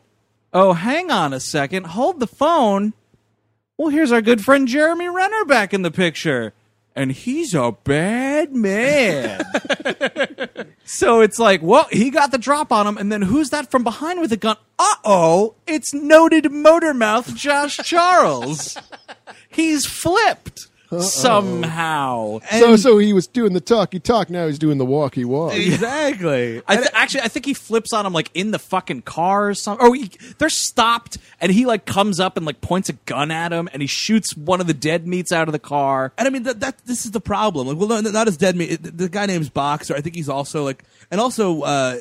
Oh, 0.52 0.72
hang 0.72 1.10
on 1.10 1.32
a 1.32 1.40
second. 1.40 1.86
Hold 1.86 2.18
the 2.20 2.26
phone. 2.26 2.92
Well, 3.76 3.88
here's 3.88 4.12
our 4.12 4.22
good 4.22 4.40
friend 4.40 4.66
Jeremy 4.68 5.08
Renner 5.08 5.44
back 5.44 5.74
in 5.74 5.82
the 5.82 5.90
picture. 5.90 6.52
And 6.96 7.10
he's 7.10 7.54
a 7.54 7.72
bad 7.72 8.54
man. 8.54 9.40
so 10.84 11.20
it's 11.20 11.38
like, 11.38 11.62
well, 11.62 11.86
he 11.90 12.10
got 12.10 12.30
the 12.30 12.38
drop 12.38 12.72
on 12.72 12.86
him, 12.86 12.96
and 12.98 13.10
then 13.10 13.22
who's 13.22 13.50
that 13.50 13.70
from 13.70 13.84
behind 13.84 14.20
with 14.20 14.32
a 14.32 14.36
gun? 14.36 14.56
Uh 14.78 14.94
oh, 15.04 15.54
it's 15.66 15.94
noted 15.94 16.50
motor 16.52 16.94
mouth 16.94 17.34
Josh 17.34 17.76
Charles. 17.78 18.76
he's 19.48 19.86
flipped 19.86 20.68
somehow. 21.02 22.40
so 22.50 22.76
so 22.76 22.98
he 22.98 23.12
was 23.12 23.26
doing 23.26 23.52
the 23.52 23.60
talky 23.60 24.00
talk. 24.00 24.30
Now 24.30 24.46
he's 24.46 24.58
doing 24.58 24.78
the 24.78 24.84
walkie 24.84 25.24
walk. 25.24 25.54
Exactly. 25.54 26.62
I 26.68 26.76
th- 26.76 26.88
actually, 26.92 27.20
I 27.22 27.28
think 27.28 27.46
he 27.46 27.54
flips 27.54 27.92
on 27.92 28.06
him 28.06 28.12
like 28.12 28.30
in 28.34 28.50
the 28.50 28.58
fucking 28.58 29.02
car 29.02 29.48
or 29.48 29.54
something. 29.54 29.86
Or 29.86 29.94
he, 29.94 30.10
they're 30.38 30.48
stopped, 30.48 31.18
and 31.40 31.52
he 31.52 31.66
like 31.66 31.84
comes 31.86 32.20
up 32.20 32.36
and 32.36 32.44
like 32.46 32.60
points 32.60 32.88
a 32.88 32.94
gun 32.94 33.30
at 33.30 33.52
him, 33.52 33.68
and 33.72 33.82
he 33.82 33.88
shoots 33.88 34.36
one 34.36 34.60
of 34.60 34.66
the 34.66 34.74
dead 34.74 35.06
meats 35.06 35.32
out 35.32 35.48
of 35.48 35.52
the 35.52 35.58
car. 35.58 36.12
And 36.18 36.26
I 36.26 36.30
mean 36.30 36.44
that, 36.44 36.60
that 36.60 36.78
this 36.86 37.04
is 37.04 37.10
the 37.12 37.20
problem. 37.20 37.68
Like, 37.68 37.76
well, 37.76 37.88
no, 38.02 38.10
not 38.10 38.28
as 38.28 38.36
dead 38.36 38.56
meat. 38.56 38.70
It- 38.72 38.96
The 38.98 39.08
guy 39.08 39.26
name's 39.26 39.48
Boxer. 39.48 39.94
I 39.94 40.00
think 40.00 40.14
he's 40.14 40.28
also 40.28 40.64
like, 40.64 40.84
and 41.10 41.20
also 41.20 41.62
uh, 41.62 41.98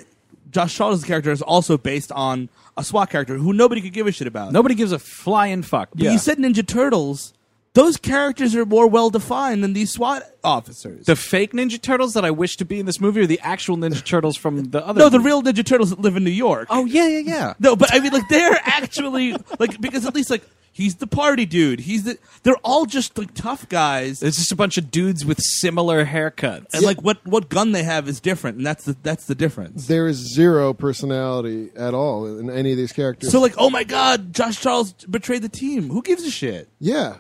Josh 0.52 0.76
Charles' 0.76 1.04
character 1.04 1.32
is 1.32 1.42
also 1.42 1.78
based 1.78 2.12
on 2.12 2.50
a 2.78 2.84
SWAT 2.84 3.10
character 3.10 3.36
who 3.36 3.54
nobody 3.54 3.82
could 3.82 3.94
give 3.94 4.08
a 4.08 4.12
shit 4.12 4.28
about. 4.28 4.52
Nobody 4.52 4.76
gives 4.76 4.92
a 4.92 5.00
flying 5.00 5.62
fuck. 5.62 5.90
But 5.94 6.04
you 6.12 6.18
said 6.18 6.38
Ninja 6.38 6.66
Turtles. 6.66 7.34
Those 7.74 7.98
characters 7.98 8.56
are 8.56 8.66
more 8.66 8.86
well 8.88 9.10
defined 9.10 9.64
than 9.64 9.74
these 9.74 9.92
SWAT 9.92 10.24
officers. 10.44 11.06
the 11.08 11.16
fake 11.16 11.54
Ninja 11.54 11.82
Turtles 11.82 12.14
that 12.14 12.24
I 12.24 12.30
wish 12.30 12.58
to 12.58 12.66
be 12.66 12.80
in 12.80 12.86
this 12.86 13.02
movie, 13.02 13.22
are 13.22 13.26
the 13.26 13.40
actual 13.42 13.78
Ninja 13.78 14.04
Turtles 14.06 14.38
from 14.38 14.64
the 14.66 14.86
other. 14.86 15.00
no, 15.00 15.10
the 15.10 15.18
movie? 15.18 15.28
real 15.28 15.42
Ninja 15.42 15.66
Turtles 15.66 15.90
that 15.90 16.00
live 16.00 16.16
in 16.16 16.24
New 16.24 16.30
York. 16.30 16.68
Oh 16.70 16.86
yeah, 16.86 17.08
yeah, 17.08 17.20
yeah. 17.20 17.54
No, 17.60 17.76
but 17.76 17.94
I 17.94 18.00
mean, 18.00 18.14
like 18.14 18.28
they're 18.30 18.60
actually 18.64 19.36
like 19.60 19.82
because 19.82 20.06
at 20.06 20.14
least 20.14 20.30
like 20.30 20.44
he's 20.72 20.96
the 20.96 21.08
party 21.08 21.46
dude. 21.48 21.80
He's 21.80 22.04
the. 22.04 22.20
They're 22.44 22.56
all 22.64 22.86
just 22.86 23.18
like 23.18 23.34
tough 23.34 23.68
guys. 23.70 24.22
It's 24.22 24.38
just 24.38 24.52
a 24.52 24.56
bunch 24.56 24.78
of 24.78 24.92
dudes 24.92 25.26
with 25.26 25.40
similar 25.42 26.06
haircuts. 26.06 26.74
And 26.76 26.84
like 26.84 27.02
what 27.02 27.26
what 27.26 27.50
gun 27.50 27.72
they 27.72 27.82
have 27.84 28.08
is 28.08 28.20
different, 28.20 28.58
and 28.58 28.66
that's 28.68 28.86
the 28.86 28.96
that's 29.02 29.26
the 29.26 29.34
difference. 29.36 29.88
There 29.88 30.08
is 30.08 30.18
zero 30.18 30.76
personality 30.76 31.70
at 31.76 31.96
all 31.96 32.28
in 32.38 32.52
any 32.52 32.72
of 32.72 32.78
these 32.78 32.92
characters. 32.92 33.32
So 33.32 33.40
like, 33.42 33.56
oh 33.58 33.72
my 33.72 33.84
god, 33.84 34.32
Josh 34.32 34.62
Charles 34.62 34.94
betrayed 34.94 35.42
the 35.42 35.50
team. 35.50 35.90
Who 35.90 36.04
gives 36.04 36.24
a 36.24 36.30
shit? 36.32 36.70
yeah, 36.80 37.16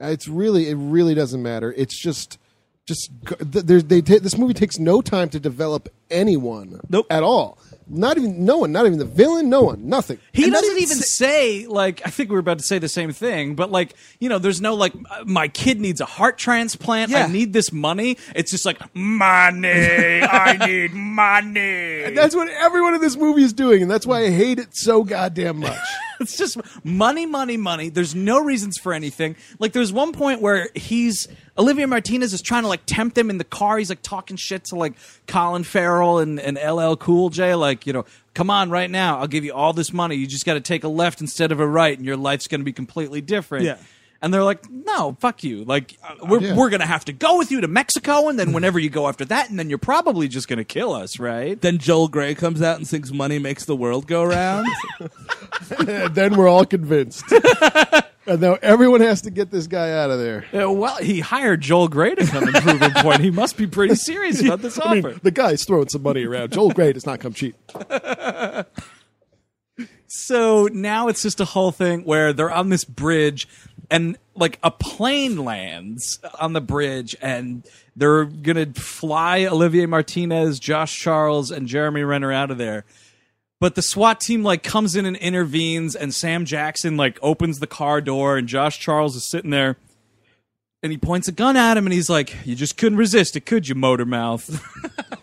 it's 0.00 0.28
really 0.28 0.68
it 0.68 0.74
really 0.76 1.14
doesn't 1.14 1.42
matter. 1.42 1.72
It's 1.76 2.00
just 2.00 2.38
just 2.86 3.10
there's 3.40 3.84
they 3.84 4.00
ta- 4.00 4.18
this 4.22 4.38
movie 4.38 4.54
takes 4.54 4.78
no 4.78 5.02
time 5.02 5.28
to 5.30 5.38
develop 5.40 5.88
anyone 6.10 6.80
Nope. 6.88 7.06
at 7.10 7.22
all. 7.22 7.58
Not 7.90 8.18
even 8.18 8.44
no 8.44 8.58
one, 8.58 8.72
not 8.72 8.84
even 8.86 8.98
the 8.98 9.04
villain, 9.06 9.48
no 9.48 9.62
one, 9.62 9.88
nothing. 9.88 10.18
He 10.32 10.44
And 10.44 10.52
doesn't 10.52 10.70
even 10.70 10.82
even 10.82 10.96
say 10.98 11.66
like 11.66 12.00
I 12.06 12.10
think 12.10 12.28
we 12.28 12.34
were 12.34 12.40
about 12.40 12.58
to 12.58 12.64
say 12.64 12.78
the 12.78 12.88
same 12.88 13.12
thing, 13.12 13.54
but 13.54 13.70
like 13.70 13.94
you 14.20 14.28
know, 14.28 14.38
there's 14.38 14.60
no 14.60 14.74
like 14.74 14.92
my 15.26 15.48
kid 15.48 15.80
needs 15.80 16.00
a 16.00 16.04
heart 16.06 16.38
transplant. 16.38 17.10
Yeah. 17.10 17.24
I 17.24 17.28
need 17.28 17.52
this 17.54 17.72
money. 17.72 18.16
It's 18.34 18.50
just 18.50 18.64
like 18.66 18.78
money. 18.94 20.22
I 20.22 20.56
need 20.66 20.92
money. 20.92 22.04
And 22.04 22.16
that's 22.16 22.34
what 22.34 22.48
everyone 22.48 22.94
in 22.94 23.00
this 23.00 23.16
movie 23.16 23.42
is 23.42 23.52
doing, 23.52 23.82
and 23.82 23.90
that's 23.90 24.06
why 24.06 24.20
I 24.24 24.30
hate 24.30 24.58
it 24.58 24.74
so 24.76 25.02
goddamn 25.04 25.58
much. 25.58 25.78
it's 26.20 26.36
just 26.36 26.58
money, 26.84 27.26
money, 27.26 27.56
money. 27.56 27.88
There's 27.88 28.14
no 28.14 28.42
reasons 28.42 28.78
for 28.78 28.92
anything. 28.92 29.36
Like 29.58 29.72
there's 29.72 29.92
one 29.92 30.12
point 30.12 30.40
where 30.40 30.68
he's 30.74 31.28
Olivier 31.56 31.86
Martinez 31.86 32.32
is 32.32 32.42
trying 32.42 32.62
to 32.62 32.68
like 32.68 32.82
tempt 32.86 33.16
him 33.16 33.30
in 33.30 33.38
the 33.38 33.44
car. 33.44 33.78
He's 33.78 33.88
like 33.88 34.02
talking 34.02 34.36
shit 34.36 34.64
to 34.66 34.76
like 34.76 34.94
Colin 35.26 35.64
Farrell 35.64 36.18
and, 36.18 36.38
and 36.40 36.56
LL 36.56 36.94
Cool 36.96 37.30
J. 37.30 37.54
Like, 37.54 37.86
you 37.86 37.92
know, 37.92 38.04
come 38.34 38.50
on 38.50 38.70
right 38.70 38.90
now. 38.90 39.18
I'll 39.18 39.26
give 39.26 39.44
you 39.44 39.52
all 39.52 39.72
this 39.72 39.92
money. 39.92 40.16
You 40.16 40.26
just 40.26 40.46
got 40.46 40.54
to 40.54 40.60
take 40.60 40.84
a 40.84 40.88
left 40.88 41.20
instead 41.20 41.52
of 41.52 41.60
a 41.60 41.66
right 41.66 41.96
and 41.96 42.06
your 42.06 42.16
life's 42.16 42.48
going 42.48 42.60
to 42.60 42.64
be 42.64 42.72
completely 42.72 43.20
different. 43.20 43.64
Yeah. 43.64 43.78
And 44.20 44.34
they're 44.34 44.42
like, 44.42 44.68
no, 44.68 45.16
fuck 45.20 45.44
you. 45.44 45.64
Like, 45.64 45.96
uh, 46.02 46.26
we're, 46.26 46.40
Yeah. 46.40 46.56
we're 46.56 46.70
going 46.70 46.80
to 46.80 46.86
have 46.86 47.04
to 47.04 47.12
go 47.12 47.38
with 47.38 47.52
you 47.52 47.60
to 47.60 47.68
Mexico. 47.68 48.28
And 48.28 48.36
then 48.36 48.52
whenever 48.52 48.80
you 48.80 48.90
go 48.90 49.06
after 49.06 49.24
that, 49.26 49.48
and 49.48 49.56
then 49.58 49.68
you're 49.68 49.78
probably 49.78 50.26
just 50.26 50.48
going 50.48 50.56
to 50.56 50.64
kill 50.64 50.92
us, 50.92 51.20
right? 51.20 51.60
Then 51.60 51.78
Joel 51.78 52.08
Grey 52.08 52.34
comes 52.34 52.60
out 52.60 52.78
and 52.78 52.86
sings 52.88 53.12
"Money 53.12 53.38
Makes 53.38 53.66
the 53.66 53.76
World 53.76 54.08
Go 54.08 54.24
Round." 54.24 54.66
and 55.88 56.14
then 56.16 56.36
we're 56.36 56.48
all 56.48 56.64
convinced. 56.66 57.22
and 58.26 58.40
now 58.40 58.58
everyone 58.60 59.02
has 59.02 59.22
to 59.22 59.30
get 59.30 59.52
this 59.52 59.68
guy 59.68 59.92
out 59.92 60.10
of 60.10 60.18
there. 60.18 60.46
Uh, 60.52 60.68
well, 60.72 60.96
he 60.96 61.20
hired 61.20 61.60
Joel 61.60 61.86
Grey 61.86 62.16
to 62.16 62.26
come 62.26 62.42
and 62.42 62.56
prove 62.56 62.82
a 62.82 62.90
point. 63.00 63.20
He 63.20 63.30
must 63.30 63.56
be 63.56 63.68
pretty 63.68 63.94
serious 63.94 64.42
about 64.44 64.62
this 64.62 64.78
I 64.80 64.98
offer. 64.98 65.08
mean, 65.10 65.20
the 65.22 65.30
guy's 65.30 65.64
throwing 65.64 65.90
some 65.90 66.02
money 66.02 66.24
around. 66.24 66.50
Joel 66.52 66.70
Grey 66.72 66.92
does 66.92 67.06
not 67.06 67.20
come 67.20 67.34
cheap. 67.34 67.54
So 70.10 70.68
now 70.72 71.08
it's 71.08 71.22
just 71.22 71.38
a 71.40 71.44
whole 71.44 71.70
thing 71.70 72.00
where 72.04 72.32
they're 72.32 72.50
on 72.50 72.70
this 72.70 72.84
bridge 72.84 73.46
and 73.90 74.18
like 74.34 74.58
a 74.62 74.70
plane 74.70 75.44
lands 75.44 76.20
on 76.40 76.52
the 76.52 76.60
bridge 76.60 77.16
and 77.20 77.66
they're 77.96 78.26
to 78.26 78.72
fly 78.74 79.44
Olivier 79.44 79.86
Martinez, 79.86 80.58
Josh 80.58 80.96
Charles, 80.96 81.50
and 81.50 81.66
Jeremy 81.66 82.02
Renner 82.02 82.32
out 82.32 82.50
of 82.50 82.58
there. 82.58 82.84
But 83.60 83.74
the 83.74 83.82
SWAT 83.82 84.20
team 84.20 84.44
like 84.44 84.62
comes 84.62 84.94
in 84.94 85.04
and 85.04 85.16
intervenes 85.16 85.96
and 85.96 86.14
Sam 86.14 86.44
Jackson 86.44 86.96
like 86.96 87.18
opens 87.22 87.58
the 87.58 87.66
car 87.66 88.00
door 88.00 88.36
and 88.36 88.46
Josh 88.46 88.78
Charles 88.78 89.16
is 89.16 89.28
sitting 89.28 89.50
there 89.50 89.76
and 90.82 90.92
he 90.92 90.98
points 90.98 91.26
a 91.26 91.32
gun 91.32 91.56
at 91.56 91.76
him 91.76 91.86
and 91.86 91.92
he's 91.92 92.08
like, 92.08 92.36
You 92.44 92.54
just 92.54 92.76
couldn't 92.76 92.98
resist 92.98 93.34
it, 93.34 93.46
could 93.46 93.68
you, 93.68 93.74
motor 93.74 94.04
mouth? 94.04 94.64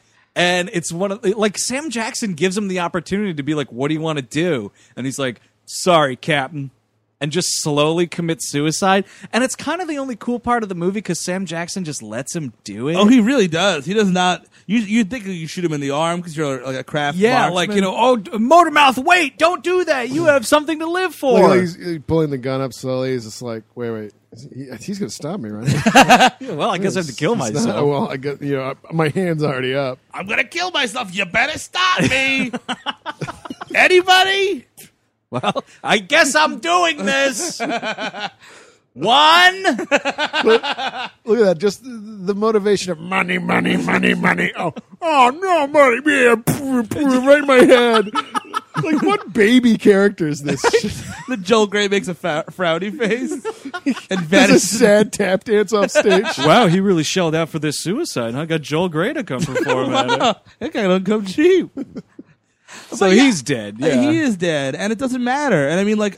and 0.36 0.70
it's 0.74 0.92
one 0.92 1.14
of 1.14 1.24
like 1.24 1.58
Sam 1.58 1.90
Jackson 1.90 2.34
gives 2.34 2.58
him 2.58 2.68
the 2.68 2.80
opportunity 2.80 3.34
to 3.34 3.44
be 3.44 3.56
like, 3.56 3.72
"What 3.72 3.88
do 3.88 3.94
you 3.94 4.02
want 4.02 4.18
to 4.20 4.22
do?" 4.22 4.72
And 4.98 5.06
he's 5.06 5.18
like, 5.18 5.40
sorry, 5.66 6.16
Captain, 6.16 6.72
and 7.22 7.32
just 7.32 7.62
slowly 7.62 8.08
commits 8.08 8.50
suicide. 8.50 9.06
And 9.32 9.44
it's 9.44 9.56
kind 9.56 9.82
of 9.82 9.88
the 9.88 9.98
only 9.98 10.16
cool 10.16 10.40
part 10.40 10.64
of 10.64 10.70
the 10.70 10.76
movie 10.76 11.00
because 11.00 11.20
Sam 11.20 11.46
Jackson 11.46 11.84
just 11.84 12.02
lets 12.04 12.36
him 12.36 12.54
do 12.64 12.88
it. 12.90 12.96
Oh, 12.96 13.06
he 13.08 13.22
really 13.22 13.48
does. 13.48 13.86
He 13.86 13.94
does 13.94 14.10
not. 14.12 14.46
You 14.68 14.80
you 14.80 15.04
think 15.04 15.26
you 15.26 15.48
shoot 15.48 15.64
him 15.64 15.74
in 15.74 15.80
the 15.82 15.92
arm 15.92 16.20
because 16.20 16.36
you're 16.36 16.64
like 16.66 16.76
a 16.76 16.84
craft. 16.84 17.18
yeah, 17.18 17.50
like 17.50 17.72
you 17.72 17.82
know, 17.82 17.96
oh, 17.96 18.18
Motormouth, 18.18 18.98
wait, 18.98 19.38
don't 19.38 19.64
do 19.64 19.86
that. 19.86 20.10
You 20.10 20.26
have 20.26 20.46
something 20.48 20.80
to 20.80 20.88
live 20.88 21.14
for. 21.14 21.40
Look, 21.50 21.60
he's, 21.60 21.76
he's 21.76 22.00
pulling 22.00 22.32
the 22.32 22.38
gun 22.40 22.62
up 22.62 22.74
slowly. 22.74 23.12
He's 23.14 23.26
just 23.26 23.42
like, 23.42 23.64
wait, 23.76 23.92
wait. 23.92 24.14
He, 24.54 24.66
he's 24.82 25.00
going 25.00 25.10
to 25.10 25.16
stop 25.16 25.40
me, 25.40 25.50
right? 25.50 26.34
well, 26.42 26.70
I 26.70 26.78
guess 26.78 26.98
I 26.98 27.00
have 27.00 27.08
to 27.08 27.14
kill 27.16 27.34
It's 27.42 27.52
not- 27.52 27.54
myself. 27.54 27.88
well, 27.88 28.10
I 28.10 28.18
get, 28.18 28.42
you 28.42 28.56
know, 28.58 28.74
my 28.92 29.08
hand's 29.10 29.44
already 29.44 29.74
up. 29.76 30.00
I'm 30.14 30.28
gonna 30.28 30.44
kill 30.44 30.72
myself. 30.72 31.16
You 31.16 31.26
better 31.26 31.58
stop 31.58 32.02
me. 32.02 32.52
Anybody? 33.76 34.66
Well, 35.30 35.64
I 35.84 35.98
guess 35.98 36.36
I'm 36.36 36.60
doing 36.60 36.98
this. 36.98 37.60
One. 38.96 39.64
Look 39.64 39.92
at 39.92 41.12
that. 41.26 41.58
Just 41.58 41.84
the, 41.84 41.90
the 41.90 42.36
motivation 42.36 42.92
of 42.94 43.00
money, 43.00 43.38
money, 43.38 43.76
money, 43.76 44.14
money. 44.14 44.54
Oh, 44.58 44.74
oh 45.02 45.32
no, 45.32 45.68
money. 45.68 46.00
Yeah, 46.06 46.36
right 47.28 47.40
in 47.40 47.46
my 47.48 47.58
head. 47.58 48.10
Like, 48.84 49.02
what 49.02 49.34
baby 49.34 49.78
character 49.78 50.28
is 50.28 50.44
this? 50.44 50.64
The 51.28 51.38
Joel 51.38 51.66
Grey 51.66 51.88
makes 51.88 52.08
a 52.08 52.14
fa- 52.14 52.46
frowny 52.52 52.96
face 52.96 53.32
and 54.12 54.20
There's 54.28 54.52
a 54.52 54.60
sad 54.60 55.12
tap 55.12 55.44
dance 55.44 55.74
off 55.74 55.90
stage. 55.90 56.26
Wow, 56.38 56.68
he 56.68 56.80
really 56.80 57.02
shelled 57.02 57.34
out 57.34 57.50
for 57.50 57.58
this 57.58 57.80
suicide. 57.80 58.36
Huh? 58.36 58.46
Got 58.46 58.62
Joel 58.62 58.90
Grey 58.90 59.12
to 59.14 59.24
come 59.24 59.42
perform 59.42 59.92
at 59.96 60.12
it. 60.12 60.20
that 60.60 60.72
guy 60.74 60.84
don't 60.84 61.04
come 61.04 61.26
cheap. 61.26 61.72
So 62.92 63.08
yeah, 63.08 63.24
he's 63.24 63.42
dead. 63.42 63.78
Uh, 63.82 63.88
Yeah. 63.88 64.12
He 64.12 64.20
is 64.20 64.38
dead, 64.38 64.76
and 64.76 64.92
it 64.94 65.00
doesn't 65.00 65.24
matter. 65.24 65.68
And 65.68 65.80
I 65.80 65.84
mean, 65.84 65.98
like, 65.98 66.18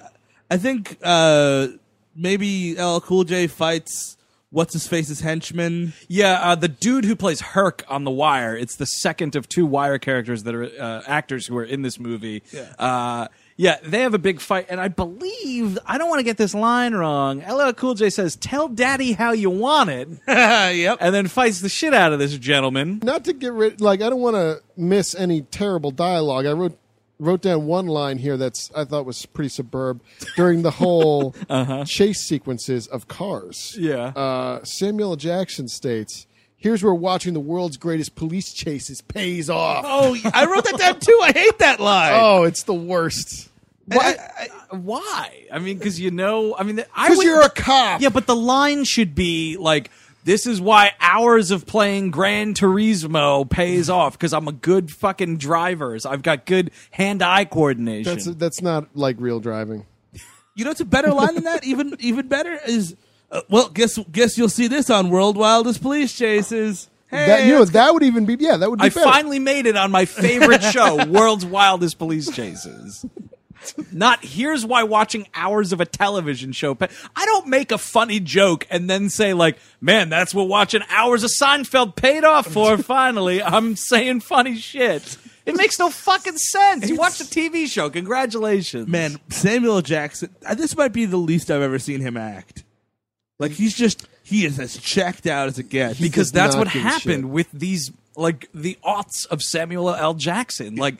I 0.51 0.57
think 0.57 0.97
uh, 1.03 1.67
maybe 2.15 2.75
LL 2.75 2.99
Cool 2.99 3.23
J 3.23 3.47
fights 3.47 4.15
what's 4.49 4.73
his 4.73 4.87
face's 4.87 5.19
henchman. 5.19 5.93
Yeah, 6.07 6.39
uh, 6.41 6.55
the 6.55 6.69
dude 6.69 7.03
who 7.05 7.15
plays 7.15 7.41
Herc 7.41 7.83
on 7.89 8.05
The 8.05 8.11
Wire. 8.11 8.55
It's 8.55 8.75
the 8.77 8.85
second 8.85 9.35
of 9.35 9.49
two 9.49 9.65
Wire 9.65 9.99
characters 9.99 10.43
that 10.43 10.55
are 10.55 10.63
uh, 10.63 11.03
actors 11.05 11.47
who 11.47 11.57
are 11.57 11.65
in 11.65 11.81
this 11.81 11.99
movie. 11.99 12.43
Yeah. 12.53 13.27
Yeah, 13.59 13.77
they 13.83 14.01
have 14.01 14.13
a 14.13 14.19
big 14.19 14.39
fight, 14.39 14.67
and 14.69 14.79
I 14.79 14.87
believe 14.87 15.79
I 15.83 15.97
don't 15.97 16.09
want 16.09 16.19
to 16.19 16.23
get 16.23 16.37
this 16.37 16.53
line 16.53 16.93
wrong. 16.93 17.39
LL 17.39 17.73
Cool 17.73 17.95
J 17.95 18.11
says, 18.11 18.35
"Tell 18.35 18.67
Daddy 18.67 19.13
how 19.13 19.31
you 19.31 19.49
want 19.49 19.89
it," 19.89 20.07
yep. 20.27 20.99
and 21.01 21.13
then 21.13 21.27
fights 21.27 21.61
the 21.61 21.69
shit 21.69 21.91
out 21.91 22.13
of 22.13 22.19
this 22.19 22.37
gentleman. 22.37 22.99
Not 23.03 23.23
to 23.25 23.33
get 23.33 23.51
rid, 23.53 23.81
like, 23.81 24.03
I 24.03 24.11
don't 24.11 24.21
want 24.21 24.35
to 24.35 24.61
miss 24.77 25.15
any 25.15 25.41
terrible 25.41 25.89
dialogue. 25.89 26.45
I 26.45 26.51
wrote 26.51 26.77
wrote 27.19 27.41
down 27.41 27.65
one 27.65 27.87
line 27.87 28.19
here 28.19 28.37
that's 28.37 28.71
I 28.75 28.85
thought 28.85 29.05
was 29.07 29.25
pretty 29.25 29.49
superb 29.49 30.01
during 30.35 30.61
the 30.61 30.69
whole 30.69 31.35
chase 31.85 32.27
sequences 32.27 32.85
of 32.85 33.07
cars. 33.07 33.75
Yeah. 33.79 34.09
Uh, 34.09 34.63
Samuel 34.63 35.15
Jackson 35.15 35.67
states, 35.67 36.27
"Here's 36.57 36.83
where 36.83 36.93
watching 36.93 37.33
the 37.33 37.39
world's 37.39 37.77
greatest 37.77 38.15
police 38.15 38.51
chases 38.53 39.01
pays 39.01 39.49
off." 39.49 39.85
Oh, 39.87 40.17
I 40.33 40.45
wrote 40.45 40.65
that 40.65 40.77
down 40.77 40.99
too. 40.99 41.19
I 41.23 41.31
hate 41.31 41.59
that 41.59 41.79
line. 41.79 42.13
Oh, 42.21 42.43
it's 42.43 42.63
the 42.63 42.73
worst. 42.73 43.49
Why? 43.85 44.17
why? 44.71 45.45
I 45.51 45.59
mean, 45.59 45.77
because 45.77 45.99
you 45.99 46.11
know, 46.11 46.55
I 46.57 46.63
mean, 46.63 46.83
I 46.93 47.09
Because 47.09 47.23
you're 47.23 47.41
a 47.41 47.49
cop. 47.49 48.01
Yeah, 48.01 48.09
but 48.09 48.27
the 48.27 48.35
line 48.35 48.83
should 48.83 49.15
be 49.15 49.55
like, 49.57 49.89
"This 50.25 50.45
is 50.45 50.59
why 50.59 50.91
hours 50.99 51.51
of 51.51 51.65
playing 51.65 52.11
Gran 52.11 52.53
Turismo 52.53 53.49
pays 53.49 53.89
off 53.89 54.13
because 54.13 54.33
I'm 54.33 54.47
a 54.49 54.51
good 54.51 54.91
fucking 54.91 55.37
driver. 55.37 55.97
So 55.99 56.09
I've 56.09 56.21
got 56.21 56.45
good 56.45 56.71
hand-eye 56.91 57.45
coordination." 57.45 58.13
That's 58.13 58.25
that's 58.35 58.61
not 58.61 58.89
like 58.93 59.15
real 59.19 59.39
driving. 59.39 59.85
You 60.55 60.65
know 60.65 60.71
it's 60.71 60.81
a 60.81 60.85
better 60.85 61.13
line 61.13 61.35
than 61.35 61.45
that? 61.45 61.63
Even 61.63 61.95
even 61.99 62.27
better 62.27 62.59
is 62.67 62.95
uh, 63.31 63.41
well, 63.49 63.69
guess 63.69 63.97
guess 64.11 64.37
you'll 64.37 64.49
see 64.49 64.67
this 64.67 64.89
on 64.89 65.09
World 65.09 65.37
Wildest 65.37 65.81
Police 65.81 66.15
Chases. 66.17 66.89
Hey, 67.09 67.25
that 67.27 67.45
you 67.45 67.53
know 67.53 67.65
that 67.65 67.93
would 67.93 68.03
even 68.03 68.25
be 68.25 68.35
yeah 68.39 68.57
that 68.57 68.69
would 68.69 68.79
be 68.79 68.85
I 68.85 68.89
better. 68.89 69.01
finally 69.05 69.39
made 69.39 69.65
it 69.65 69.77
on 69.77 69.91
my 69.91 70.05
favorite 70.05 70.61
show, 70.73 71.05
World's 71.07 71.45
Wildest 71.45 71.97
Police 71.97 72.29
Chases. 72.31 73.05
Not 73.91 74.23
here's 74.23 74.65
why 74.65 74.83
watching 74.83 75.27
hours 75.35 75.73
of 75.73 75.81
a 75.81 75.85
television 75.85 76.51
show. 76.53 76.73
pa- 76.75 76.87
I 77.15 77.25
don't 77.25 77.47
make 77.47 77.71
a 77.71 77.77
funny 77.77 78.19
joke 78.19 78.65
and 78.69 78.89
then 78.89 79.09
say 79.09 79.33
like, 79.33 79.57
"Man, 79.81 80.09
that's 80.09 80.33
what 80.33 80.47
watching 80.47 80.81
hours 80.89 81.23
of 81.23 81.31
Seinfeld 81.31 81.95
paid 81.95 82.23
off 82.23 82.47
for." 82.47 82.77
Finally, 82.81 83.41
I'm 83.43 83.75
saying 83.75 84.21
funny 84.21 84.55
shit. 84.57 85.17
It 85.45 85.55
makes 85.55 85.79
no 85.79 85.89
fucking 85.89 86.37
sense. 86.37 86.87
You 86.89 86.95
watched 86.97 87.19
a 87.21 87.23
TV 87.23 87.67
show. 87.67 87.89
Congratulations, 87.89 88.87
man, 88.87 89.17
Samuel 89.29 89.81
Jackson. 89.81 90.33
uh, 90.45 90.55
This 90.55 90.75
might 90.77 90.93
be 90.93 91.05
the 91.05 91.17
least 91.17 91.49
I've 91.49 91.61
ever 91.61 91.79
seen 91.79 92.01
him 92.01 92.15
act. 92.17 92.63
Like 93.39 93.51
he's 93.51 93.75
just 93.75 94.07
he 94.23 94.45
is 94.45 94.59
as 94.59 94.77
checked 94.77 95.27
out 95.27 95.47
as 95.47 95.59
it 95.59 95.69
gets. 95.69 95.99
because 95.99 96.31
that's 96.31 96.55
what 96.55 96.67
happened 96.67 97.23
shit. 97.23 97.29
with 97.31 97.51
these 97.51 97.91
like 98.15 98.49
the 98.53 98.77
aughts 98.83 99.27
of 99.27 99.41
Samuel 99.41 99.93
L. 99.93 100.13
Jackson. 100.15 100.75
Like 100.75 100.95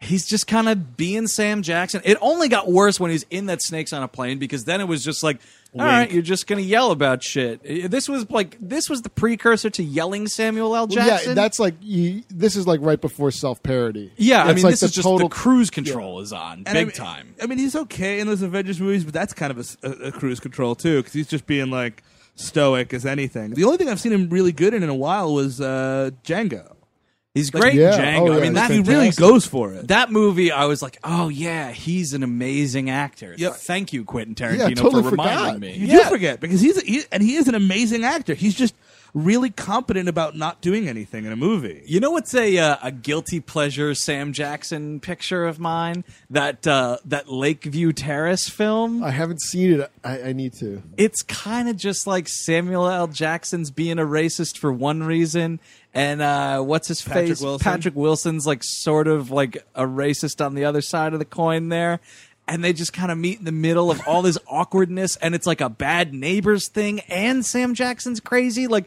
he's 0.00 0.26
just 0.26 0.46
kind 0.46 0.68
of 0.68 0.96
being 0.96 1.26
Sam 1.26 1.62
Jackson. 1.62 2.00
It 2.04 2.18
only 2.20 2.48
got 2.48 2.70
worse 2.70 2.98
when 2.98 3.10
he's 3.10 3.24
in 3.30 3.46
that 3.46 3.62
Snakes 3.62 3.92
on 3.92 4.02
a 4.02 4.08
Plane 4.08 4.38
because 4.38 4.64
then 4.64 4.80
it 4.80 4.88
was 4.88 5.04
just 5.04 5.22
like, 5.22 5.40
all 5.74 5.84
right, 5.84 6.10
you're 6.10 6.22
just 6.22 6.46
gonna 6.46 6.62
yell 6.62 6.90
about 6.90 7.22
shit. 7.22 7.62
This 7.90 8.08
was 8.08 8.28
like 8.30 8.56
this 8.60 8.88
was 8.88 9.02
the 9.02 9.10
precursor 9.10 9.70
to 9.70 9.82
yelling 9.82 10.26
Samuel 10.26 10.74
L. 10.74 10.86
Well, 10.86 11.06
Jackson. 11.06 11.30
yeah, 11.30 11.34
that's 11.34 11.58
like 11.58 11.74
you, 11.80 12.22
this 12.30 12.56
is 12.56 12.66
like 12.66 12.80
right 12.82 13.00
before 13.00 13.30
self 13.30 13.62
parody. 13.62 14.12
yeah. 14.16 14.44
I 14.44 14.54
mean, 14.54 14.64
like 14.64 14.72
this 14.72 14.82
is 14.82 14.92
just 14.92 15.06
total 15.06 15.28
the 15.28 15.34
cruise 15.34 15.70
control 15.70 16.20
is 16.20 16.32
on 16.32 16.58
And 16.58 16.64
big 16.64 16.76
I 16.76 16.84
mean, 16.84 16.90
time. 16.92 17.34
I 17.42 17.46
mean, 17.46 17.58
he's 17.58 17.76
okay 17.76 18.18
in 18.18 18.26
those 18.26 18.42
Avengers 18.42 18.80
movies, 18.80 19.04
but 19.04 19.12
that's 19.12 19.34
kind 19.34 19.50
of 19.56 19.76
a 19.82 20.10
cruise 20.10 20.40
control 20.40 20.74
too, 20.74 20.98
because 21.00 21.12
he's 21.12 21.28
just 21.28 21.46
being 21.46 21.70
like 21.70 22.02
stoic 22.34 22.94
as 22.94 23.04
anything. 23.04 23.50
The 23.50 23.64
only 23.64 23.76
thing 23.76 23.88
I've 23.88 24.00
seen 24.00 24.12
him 24.12 24.28
really 24.30 24.52
good 24.52 24.72
in 24.72 24.82
in 24.82 24.88
a 24.88 24.94
while 24.94 25.34
was 25.34 25.60
uh, 25.60 26.10
Django. 26.24 26.74
He's 27.34 27.50
great, 27.50 27.74
in 27.74 27.80
Yeah. 27.80 27.90
Django. 27.98 28.20
Oh, 28.30 28.32
I 28.32 28.34
yeah, 28.36 28.40
mean, 28.40 28.42
he's 28.44 28.54
that 28.54 28.70
He 28.70 28.76
really 28.78 28.84
Fantastic. 29.12 29.20
goes 29.22 29.46
for 29.46 29.72
it. 29.74 29.88
that 29.88 30.10
movie, 30.10 30.50
I 30.50 30.64
was 30.64 30.82
like, 30.82 30.98
oh 31.04 31.28
yeah, 31.28 31.70
he's 31.70 32.12
an 32.14 32.22
amazing 32.22 32.90
actor. 32.90 33.34
Yep. 33.36 33.54
Thank 33.56 33.92
you, 33.92 34.04
Quentin 34.04 34.32
I 34.44 34.56
Tarantino, 34.56 34.76
totally 34.76 35.02
for 35.04 35.10
reminding 35.10 35.44
forgot. 35.54 35.60
me. 35.60 35.72
You 35.76 35.86
Yeah. 35.86 36.04
do 36.04 36.10
forget 36.10 36.40
because 36.40 36.60
he's 36.60 36.80
he, 36.82 37.02
and 37.12 37.22
he 37.22 37.36
is 37.36 37.46
an 37.46 37.54
amazing 37.54 38.02
actor. 38.04 38.34
He's 38.34 38.54
just 38.54 38.74
really 39.14 39.48
competent 39.48 40.06
about 40.08 40.36
not 40.36 40.60
doing 40.60 40.86
anything 40.86 41.24
in 41.24 41.32
a 41.32 41.36
movie. 41.36 41.82
You 41.86 41.98
know 41.98 42.10
what's 42.10 42.34
a 42.34 42.58
uh, 42.58 42.76
a 42.82 42.90
guilty 42.92 43.40
pleasure 43.40 43.94
Sam 43.94 44.32
Jackson 44.32 45.00
picture 45.00 45.46
of 45.46 45.58
mine? 45.58 46.04
That 46.30 46.66
uh, 46.66 46.98
that 47.06 47.28
Lakeview 47.30 47.92
Terrace 47.92 48.48
film. 48.48 49.02
I 49.04 49.10
haven't 49.10 49.40
seen 49.42 49.80
it. 49.80 49.90
I, 50.04 50.22
I 50.22 50.32
need 50.32 50.52
to. 50.54 50.82
It's 50.96 51.22
kind 51.22 51.68
of 51.68 51.76
just 51.76 52.06
like 52.06 52.26
Samuel 52.28 52.88
L. 52.88 53.06
Jackson's 53.06 53.70
being 53.70 53.98
a 53.98 54.04
racist 54.04 54.58
for 54.58 54.72
one 54.72 55.02
reason, 55.02 55.58
and 55.94 56.20
uh, 56.22 56.60
what's 56.60 56.88
his 56.88 57.02
Patrick 57.02 57.28
face? 57.28 57.40
Wilson? 57.40 57.64
Patrick 57.64 57.96
Wilson's 57.96 58.46
like 58.46 58.62
sort 58.62 59.08
of 59.08 59.30
like 59.30 59.56
a 59.74 59.84
racist 59.84 60.44
on 60.44 60.54
the 60.54 60.64
other 60.64 60.80
side 60.80 61.12
of 61.12 61.18
the 61.18 61.24
coin 61.24 61.68
there. 61.68 62.00
And 62.46 62.64
they 62.64 62.72
just 62.72 62.94
kind 62.94 63.12
of 63.12 63.18
meet 63.18 63.38
in 63.38 63.44
the 63.44 63.52
middle 63.52 63.90
of 63.90 64.00
all 64.08 64.22
this 64.22 64.38
awkwardness, 64.46 65.16
and 65.16 65.34
it's 65.34 65.46
like 65.46 65.60
a 65.60 65.68
bad 65.68 66.14
neighbors 66.14 66.68
thing, 66.68 67.00
and 67.00 67.44
Sam 67.44 67.74
Jackson's 67.74 68.20
crazy. 68.20 68.66
Like, 68.66 68.86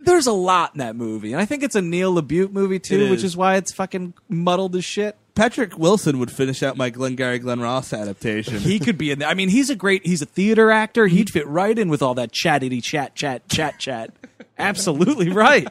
there's 0.00 0.26
a 0.26 0.32
lot 0.32 0.72
in 0.74 0.78
that 0.78 0.96
movie, 0.96 1.32
and 1.34 1.42
I 1.42 1.44
think 1.44 1.62
it's 1.62 1.74
a 1.74 1.82
Neil 1.82 2.14
LaBute 2.14 2.52
movie 2.52 2.78
too, 2.78 3.00
It 3.02 3.10
which 3.10 3.18
is. 3.18 3.24
is 3.24 3.36
why 3.36 3.56
it's 3.56 3.70
fucking 3.72 4.14
muddled 4.30 4.76
as 4.76 4.84
shit. 4.84 5.14
Patrick 5.34 5.76
Wilson 5.78 6.18
would 6.20 6.30
finish 6.30 6.62
out 6.62 6.76
my 6.78 6.88
Glengarry 6.88 7.38
Glen 7.38 7.60
Ross 7.60 7.92
adaptation. 7.92 8.58
He 8.60 8.78
could 8.78 8.96
be 8.96 9.10
in 9.10 9.18
there. 9.18 9.28
I 9.28 9.34
mean, 9.34 9.50
he's 9.50 9.68
a 9.68 9.74
great. 9.76 10.06
He's 10.06 10.22
a 10.22 10.26
theater 10.26 10.70
actor. 10.70 11.06
He'd 11.06 11.28
fit 11.28 11.46
right 11.46 11.78
in 11.78 11.88
with 11.90 12.00
all 12.02 12.14
that 12.14 12.32
chattity 12.32 12.82
chat, 12.82 13.14
chat, 13.14 13.46
chat, 13.48 13.78
chat. 13.78 14.10
Absolutely 14.58 15.30
right. 15.30 15.68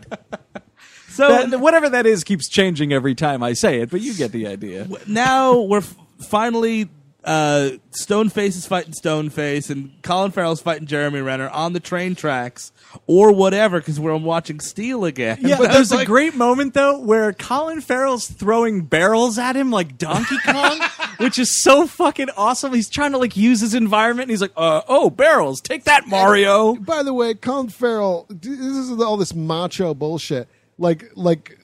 so 1.09 1.45
That- 1.47 1.59
whatever 1.59 1.89
that 1.89 2.05
is 2.05 2.23
keeps 2.23 2.47
changing 2.49 2.91
every 2.93 3.15
time 3.15 3.43
I 3.43 3.53
say 3.53 3.81
it, 3.81 3.89
but 3.89 4.01
you 4.01 4.13
get 4.13 4.31
the 4.31 4.47
idea. 4.47 4.87
now 5.07 5.59
we're 5.61 5.77
f- 5.79 5.95
finally 6.29 6.89
uh, 7.23 7.71
Stoneface 7.91 8.49
is 8.49 8.65
fighting 8.67 8.93
Stoneface, 8.93 9.69
and 9.69 9.91
Colin 10.01 10.31
Farrell's 10.31 10.61
fighting 10.61 10.87
Jeremy 10.87 11.21
Renner 11.21 11.49
on 11.49 11.73
the 11.73 11.79
train 11.79 12.15
tracks 12.15 12.71
or 13.07 13.31
whatever 13.31 13.79
because 13.79 13.99
we're 13.99 14.15
watching 14.17 14.59
Steel 14.59 15.05
again. 15.05 15.37
Yeah, 15.41 15.57
But 15.59 15.71
there's 15.71 15.83
it's 15.87 15.91
a 15.91 15.95
like- 15.97 16.07
great 16.07 16.35
moment 16.35 16.73
though 16.73 16.99
where 16.99 17.31
Colin 17.33 17.81
Farrell's 17.81 18.27
throwing 18.27 18.81
barrels 18.81 19.37
at 19.37 19.55
him 19.55 19.71
like 19.71 19.97
Donkey 19.97 20.37
Kong, 20.45 20.79
which 21.17 21.39
is 21.39 21.61
so 21.61 21.87
fucking 21.87 22.29
awesome. 22.35 22.73
He's 22.73 22.89
trying 22.89 23.11
to 23.13 23.17
like 23.17 23.37
use 23.37 23.61
his 23.61 23.73
environment. 23.73 24.23
And 24.25 24.31
he's 24.31 24.41
like, 24.41 24.53
uh, 24.57 24.81
"Oh, 24.87 25.09
barrels! 25.09 25.61
Take 25.61 25.85
that, 25.85 26.07
Mario!" 26.07 26.75
By 26.75 27.03
the 27.03 27.13
way, 27.13 27.33
Colin 27.35 27.69
Farrell, 27.69 28.25
this 28.29 28.57
is 28.59 28.91
all 29.01 29.17
this 29.17 29.33
macho 29.33 29.93
bullshit. 29.93 30.47
Like, 30.79 31.11
like 31.15 31.59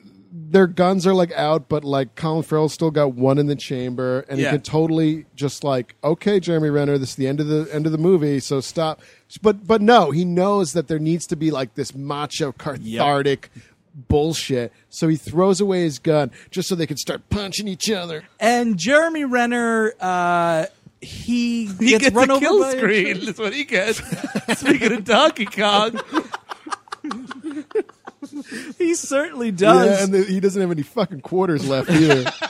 their 0.52 0.68
guns 0.68 1.06
are 1.08 1.14
like 1.14 1.32
out, 1.34 1.68
but 1.70 1.84
like 1.84 2.16
Colin 2.16 2.44
Farrell's 2.44 2.74
still 2.74 2.92
got 2.92 3.14
one 3.14 3.38
in 3.38 3.48
the 3.48 3.56
chamber, 3.56 4.26
and 4.30 4.40
Yeah. 4.40 4.48
he 4.52 4.58
can 4.58 4.62
totally 4.62 5.26
just 5.36 5.64
like, 5.64 5.96
okay, 6.04 6.40
Jeremy 6.40 6.70
Renner, 6.70 6.98
this 6.98 7.10
is 7.12 7.16
the 7.16 7.28
end 7.28 7.40
of 7.40 7.48
the 7.48 7.68
end 7.74 7.86
of 7.86 7.92
the 7.92 7.98
movie, 7.98 8.40
so 8.40 8.60
stop. 8.62 9.02
But 9.42 9.68
but 9.68 9.82
no, 9.82 10.12
he 10.12 10.26
knows 10.26 10.74
that 10.74 10.88
there 10.88 11.00
needs 11.00 11.26
to 11.28 11.36
be 11.36 11.52
like 11.52 11.76
this 11.76 11.94
macho, 11.96 12.52
cathartic. 12.52 13.50
bullshit. 14.08 14.72
So 14.90 15.08
he 15.08 15.16
throws 15.18 15.60
away 15.60 15.82
his 15.82 16.00
gun 16.00 16.32
just 16.52 16.70
so 16.70 16.76
they 16.76 16.88
can 16.88 16.98
start 16.98 17.30
punching 17.30 17.68
each 17.68 17.90
other. 17.92 18.24
And 18.40 18.78
Jeremy 18.78 19.26
Renner, 19.26 19.94
uh, 20.00 20.68
he 21.02 21.66
He 21.80 21.98
gets 21.98 22.12
run 22.16 22.30
a 22.30 22.34
over 22.36 22.40
kill 22.40 22.60
by 22.62 22.70
a 22.74 22.78
screen. 22.78 23.16
train. 23.16 23.26
That's 23.26 23.40
what 23.40 23.54
he 23.54 23.64
gets. 23.66 24.02
Speaking 24.60 24.94
of 24.94 25.04
Donkey 25.06 25.46
Kong, 25.46 26.00
He 28.90 28.96
certainly 28.96 29.52
does. 29.52 29.86
Yeah, 29.86 30.04
and 30.04 30.12
the, 30.12 30.24
he 30.24 30.40
doesn't 30.40 30.60
have 30.60 30.72
any 30.72 30.82
fucking 30.82 31.22
quarters 31.22 31.70
left 31.70 31.92
either. 31.92 32.24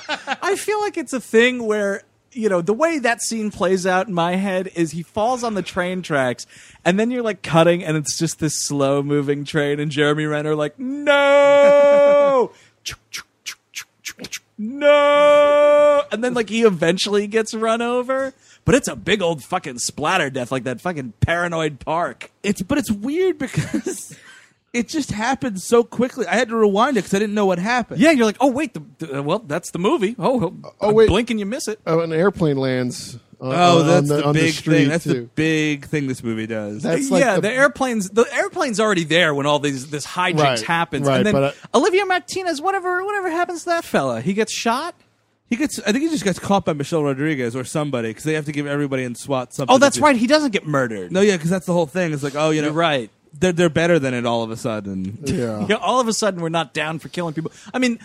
I 0.42 0.56
feel 0.56 0.80
like 0.80 0.96
it's 0.96 1.12
a 1.12 1.20
thing 1.20 1.66
where 1.66 2.04
you 2.32 2.48
know 2.48 2.62
the 2.62 2.72
way 2.72 2.98
that 2.98 3.22
scene 3.22 3.52
plays 3.52 3.86
out 3.86 4.08
in 4.08 4.14
my 4.14 4.38
head 4.38 4.72
is 4.74 4.92
he 4.92 5.04
falls 5.04 5.44
on 5.44 5.56
the 5.56 5.62
train 5.62 6.02
tracks 6.02 6.48
and 6.86 6.98
then 6.98 7.12
you're 7.12 7.24
like 7.24 7.42
cutting 7.42 7.84
and 7.84 7.98
it's 7.98 8.18
just 8.18 8.40
this 8.40 8.56
slow 8.56 9.04
moving 9.04 9.44
train 9.44 9.82
and 9.82 9.92
Jeremy 9.92 10.28
Renner 10.28 10.56
like 10.56 10.80
no 10.80 12.54
no 14.58 16.04
and 16.10 16.24
then 16.24 16.34
like 16.34 16.48
he 16.48 16.62
eventually 16.62 17.28
gets 17.28 17.54
run 17.54 17.82
over 17.82 18.34
but 18.64 18.76
it's 18.76 18.88
a 18.88 18.96
big 18.96 19.22
old 19.22 19.44
fucking 19.44 19.80
splatter 19.80 20.30
death 20.30 20.54
like 20.54 20.64
that 20.64 20.80
fucking 20.80 21.12
paranoid 21.20 21.82
park 21.82 22.32
it's 22.44 22.62
but 22.62 22.78
it's 22.78 22.92
weird 22.92 23.38
because 23.38 24.16
it 24.74 24.88
just 24.88 25.12
happened 25.12 25.62
so 25.62 25.84
quickly. 25.84 26.28
I 26.28 26.36
had 26.36 26.50
to 26.50 26.56
rewind 26.56 26.98
it 26.98 27.02
because 27.02 27.14
I 27.14 27.20
didn't 27.20 27.36
know 27.36 27.46
what 27.46 27.60
happened. 27.60 28.00
yeah 28.00 28.12
you're 28.12 28.26
like 28.26 28.38
oh 28.40 28.52
wait 28.52 28.74
the, 28.74 29.06
the- 29.06 29.24
well 29.24 29.40
that's 29.40 29.72
the 29.72 29.80
movie 29.80 30.16
oh 30.20 30.54
Oh, 30.82 30.94
wait. 30.94 31.08
blink 31.10 31.30
and 31.32 31.40
you 31.40 31.46
miss 31.46 31.68
it 31.68 31.80
oh, 31.88 32.02
an 32.02 32.14
airplane 32.14 32.58
lands. 32.58 33.18
On, 33.42 33.54
Oh, 33.54 33.80
on 33.80 33.88
that's 33.88 34.10
the, 34.10 34.22
the, 34.22 34.34
big 34.34 34.54
street 34.54 34.76
thing. 34.80 34.90
That's 34.90 35.06
the 35.06 35.22
big 35.34 35.86
thing 35.86 36.08
this 36.08 36.22
movie 36.22 36.46
does. 36.46 36.84
That's 36.84 37.10
like 37.10 37.22
yeah, 37.24 37.36
the- 37.36 37.42
the, 37.42 37.52
airplanes. 37.52 38.10
The 38.10 38.26
airplane's 38.34 38.82
already 38.82 39.06
there 39.06 39.34
when 39.34 39.46
all 39.46 39.60
these 39.60 39.90
this 39.90 40.06
hijinks 40.06 40.40
Right, 40.44 40.62
happens, 40.62 41.08
right, 41.08 41.18
and 41.20 41.26
then 41.26 41.34
but, 41.34 41.44
uh, 41.74 41.78
Olivier 41.78 42.04
Martinez, 42.04 42.62
whatever, 42.62 43.04
whatever 43.06 43.30
happens 43.32 43.62
to 43.64 43.70
that 43.70 43.86
fella, 43.86 44.20
he 44.20 44.34
gets 44.34 44.52
shot. 44.52 44.94
he 45.50 45.56
gets. 45.56 45.80
I 45.80 45.94
think 45.94 46.04
he 46.04 46.10
just 46.10 46.26
gets 46.26 46.38
caught 46.38 46.66
by 46.66 46.74
Michelle 46.74 47.02
Rodriguez 47.02 47.56
or 47.56 47.64
somebody 47.64 48.10
because 48.10 48.26
they 48.26 48.34
have 48.34 48.44
to 48.44 48.52
give 48.52 48.68
everybody 48.68 49.06
in 49.06 49.16
SWAT 49.16 49.54
something. 49.54 49.74
Oh, 49.74 49.78
that's 49.80 50.00
right. 50.00 50.18
He 50.18 50.28
doesn't 50.28 50.52
get 50.52 50.68
murdered. 50.68 51.10
No, 51.14 51.22
yeah, 51.22 51.38
because 51.38 51.50
that's 51.50 51.66
the 51.66 51.72
whole 51.74 51.88
thing. 51.88 52.12
It's 52.12 52.24
like, 52.24 52.36
oh, 52.36 52.50
you 52.50 52.62
know, 52.62 52.68
You're 52.68 52.76
right. 52.76 53.10
They're 53.34 53.52
they're 53.52 53.70
better 53.70 54.00
than 54.00 54.14
it 54.14 54.26
all 54.26 54.44
of 54.44 54.52
a 54.52 54.58
sudden. 54.58 55.20
Yeah. 55.26 55.66
Yeah, 55.70 55.76
all 55.76 56.00
of 56.00 56.08
a 56.08 56.14
sudden 56.14 56.42
we're 56.42 56.50
not 56.50 56.74
down 56.74 57.00
for 57.00 57.10
killing 57.10 57.34
people. 57.34 57.52
I 57.74 57.80
mean, 57.80 58.00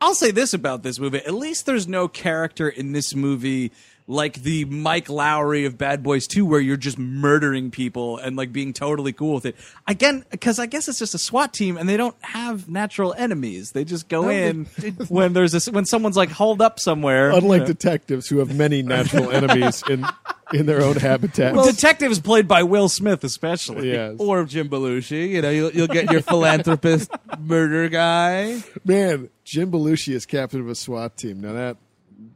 I'll 0.00 0.14
say 0.14 0.30
this 0.30 0.54
about 0.54 0.82
this 0.82 0.98
movie: 0.98 1.18
at 1.18 1.34
least 1.34 1.66
there's 1.66 1.88
no 1.88 2.08
character 2.08 2.68
in 2.68 2.92
this 2.92 3.14
movie 3.14 3.72
like 4.10 4.42
the 4.42 4.64
Mike 4.64 5.06
Lowrey 5.06 5.66
of 5.66 5.78
Bad 5.78 6.02
Boys 6.02 6.26
2 6.26 6.44
where 6.44 6.58
you're 6.58 6.76
just 6.76 6.98
murdering 6.98 7.70
people 7.70 8.18
and 8.18 8.34
like 8.36 8.52
being 8.52 8.72
totally 8.72 9.12
cool 9.12 9.34
with 9.34 9.46
it. 9.46 9.54
Again, 9.86 10.24
because 10.30 10.58
I 10.58 10.66
guess 10.66 10.88
it's 10.88 10.98
just 10.98 11.14
a 11.14 11.18
SWAT 11.18 11.52
team 11.54 11.76
and 11.76 11.88
they 11.88 11.96
don't 11.96 12.16
have 12.22 12.68
natural 12.68 13.14
enemies. 13.16 13.70
They 13.70 13.84
just 13.84 14.08
go 14.08 14.22
No, 14.22 14.28
in 14.30 14.66
they- 14.78 14.90
when 15.08 15.32
there's 15.32 15.68
a, 15.68 15.70
when 15.70 15.84
someone's 15.86 16.16
like 16.16 16.30
holed 16.30 16.60
up 16.60 16.80
somewhere. 16.80 17.30
Unlike 17.30 17.42
you 17.42 17.58
know. 17.60 17.66
detectives 17.66 18.28
who 18.28 18.38
have 18.38 18.54
many 18.56 18.82
natural 18.82 19.30
enemies 19.32 19.82
in 19.88 20.04
in 20.52 20.66
their 20.66 20.82
own 20.82 20.96
habitat. 20.96 21.54
Well, 21.54 21.64
detectives 21.64 22.18
played 22.18 22.48
by 22.48 22.64
Will 22.64 22.88
Smith, 22.88 23.22
especially. 23.22 23.92
yes. 23.92 24.16
Or 24.18 24.42
Jim 24.44 24.68
Belushi. 24.68 25.28
You 25.28 25.42
know, 25.42 25.50
you'll, 25.50 25.70
you'll 25.70 25.86
get 25.86 26.10
your 26.10 26.22
philanthropist 26.22 27.12
murder 27.38 27.88
guy. 27.88 28.60
Man, 28.84 29.30
Jim 29.44 29.70
Belushi 29.70 30.12
is 30.14 30.26
captain 30.26 30.58
of 30.60 30.68
a 30.68 30.74
SWAT 30.74 31.16
team. 31.16 31.40
Now 31.40 31.52
that 31.52 31.76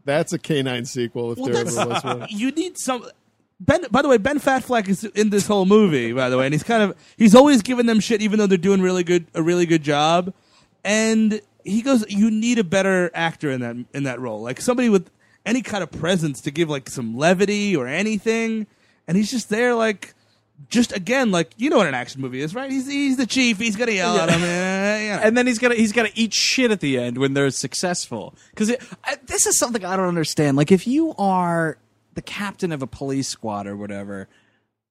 that's 0.04 0.32
a 0.32 0.38
K-9 0.38 0.86
sequel 0.86 1.32
if 1.32 1.38
Well, 1.38 1.48
there 1.48 1.66
ever 1.66 1.88
was 1.88 2.04
one. 2.04 2.26
you 2.30 2.50
need 2.50 2.78
some. 2.78 3.06
Ben, 3.60 3.84
by 3.90 4.02
the 4.02 4.08
way, 4.08 4.18
Ben 4.18 4.40
Fatfleck 4.40 4.88
is 4.88 5.04
in 5.04 5.30
this 5.30 5.46
whole 5.46 5.64
movie. 5.64 6.12
By 6.12 6.28
the 6.28 6.36
way, 6.36 6.46
and 6.46 6.54
he's 6.54 6.62
kind 6.62 6.82
of 6.82 6.96
he's 7.16 7.34
always 7.34 7.62
giving 7.62 7.86
them 7.86 8.00
shit, 8.00 8.20
even 8.20 8.38
though 8.38 8.46
they're 8.46 8.58
doing 8.58 8.82
really 8.82 9.04
good 9.04 9.26
a 9.34 9.42
really 9.42 9.66
good 9.66 9.82
job. 9.82 10.34
And 10.84 11.40
he 11.62 11.80
goes, 11.80 12.04
"You 12.08 12.30
need 12.30 12.58
a 12.58 12.64
better 12.64 13.10
actor 13.14 13.50
in 13.50 13.60
that 13.60 13.76
in 13.94 14.02
that 14.04 14.20
role, 14.20 14.42
like 14.42 14.60
somebody 14.60 14.88
with 14.88 15.08
any 15.46 15.62
kind 15.62 15.82
of 15.82 15.90
presence 15.90 16.40
to 16.42 16.50
give 16.50 16.68
like 16.68 16.90
some 16.90 17.16
levity 17.16 17.76
or 17.76 17.86
anything." 17.86 18.66
And 19.06 19.16
he's 19.16 19.30
just 19.30 19.48
there, 19.50 19.74
like 19.74 20.14
just 20.68 20.94
again, 20.96 21.30
like 21.30 21.52
you 21.56 21.70
know 21.70 21.78
what 21.78 21.86
an 21.86 21.94
action 21.94 22.20
movie 22.20 22.40
is, 22.40 22.54
right? 22.54 22.70
He's 22.70 22.86
he's 22.86 23.16
the 23.16 23.26
chief. 23.26 23.58
He's 23.58 23.76
gonna 23.76 23.92
yell 23.92 24.16
at 24.16 24.30
him. 24.30 24.40
you 24.40 24.46
know. 24.46 25.20
and 25.22 25.36
then 25.36 25.46
he's 25.46 25.58
gonna 25.58 25.74
he's 25.74 25.92
gonna 25.92 26.10
eat 26.14 26.32
shit 26.32 26.70
at 26.70 26.80
the 26.80 26.98
end 26.98 27.18
when 27.18 27.34
they're 27.34 27.50
successful. 27.50 28.34
Because 28.50 28.74
this 29.26 29.46
is 29.46 29.58
something 29.58 29.84
I 29.84 29.96
don't 29.96 30.08
understand. 30.08 30.56
Like 30.56 30.72
if 30.72 30.86
you 30.86 31.14
are 31.18 31.78
the 32.14 32.22
captain 32.22 32.72
of 32.72 32.82
a 32.82 32.86
police 32.86 33.28
squad 33.28 33.66
or 33.66 33.76
whatever, 33.76 34.28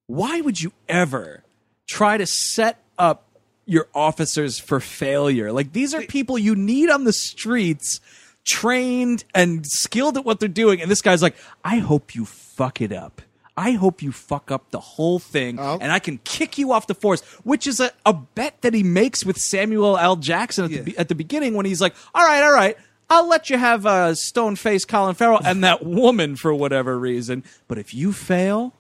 why 0.08 0.42
would 0.42 0.62
you 0.62 0.72
ever 0.88 1.44
try 1.90 2.18
to 2.18 2.26
set 2.26 2.80
up 2.98 3.28
your 3.66 3.88
officers 3.96 4.60
for 4.60 4.80
failure? 4.80 5.52
Like 5.52 5.74
these 5.74 5.94
are 5.94 6.02
people 6.02 6.38
you 6.38 6.56
need 6.56 6.90
on 6.90 7.06
the 7.06 7.14
streets, 7.14 8.00
trained 8.46 9.24
and 9.34 9.66
skilled 9.66 10.18
at 10.18 10.26
what 10.26 10.40
they're 10.40 10.50
doing, 10.50 10.82
and 10.82 10.92
this 10.92 11.02
guy's 11.02 11.22
like, 11.22 11.36
I 11.64 11.78
hope 11.78 12.16
you 12.16 12.26
fuck 12.26 12.82
it 12.82 12.92
up. 12.92 13.22
I 13.56 13.72
hope 13.72 14.02
you 14.02 14.12
fuck 14.12 14.50
up 14.52 14.72
the 14.72 14.80
whole 14.80 15.20
thing 15.20 15.60
and 15.80 15.92
I 15.92 16.00
can 16.00 16.18
kick 16.24 16.58
you 16.58 16.72
off 16.72 16.88
the 16.88 16.96
force, 16.96 17.22
which 17.44 17.68
is 17.68 17.80
a, 17.80 17.92
a 18.06 18.14
bet 18.14 18.62
that 18.62 18.74
he 18.74 18.82
makes 18.84 19.24
with 19.24 19.38
Samuel 19.38 19.98
L. 19.98 20.16
Jackson 20.16 20.66
at, 20.66 20.86
the, 20.86 20.98
at 20.98 21.08
the 21.08 21.16
beginning 21.16 21.54
when 21.54 21.66
he's 21.66 21.80
like, 21.82 21.94
all 22.16 22.26
right, 22.26 22.42
all 22.44 22.52
right, 22.54 22.78
I'll 23.10 23.28
let 23.28 23.52
you 23.52 23.58
have 23.60 23.86
uh, 23.86 24.16
stone 24.16 24.56
faced 24.56 24.88
Colin 24.88 25.14
Farrell 25.14 25.40
and 25.46 25.64
that 25.64 25.86
woman 25.86 26.36
for 26.36 26.54
whatever 26.54 26.98
reason. 26.98 27.44
But 27.68 27.78
if 27.78 27.94
you 27.94 28.12
fail, 28.12 28.74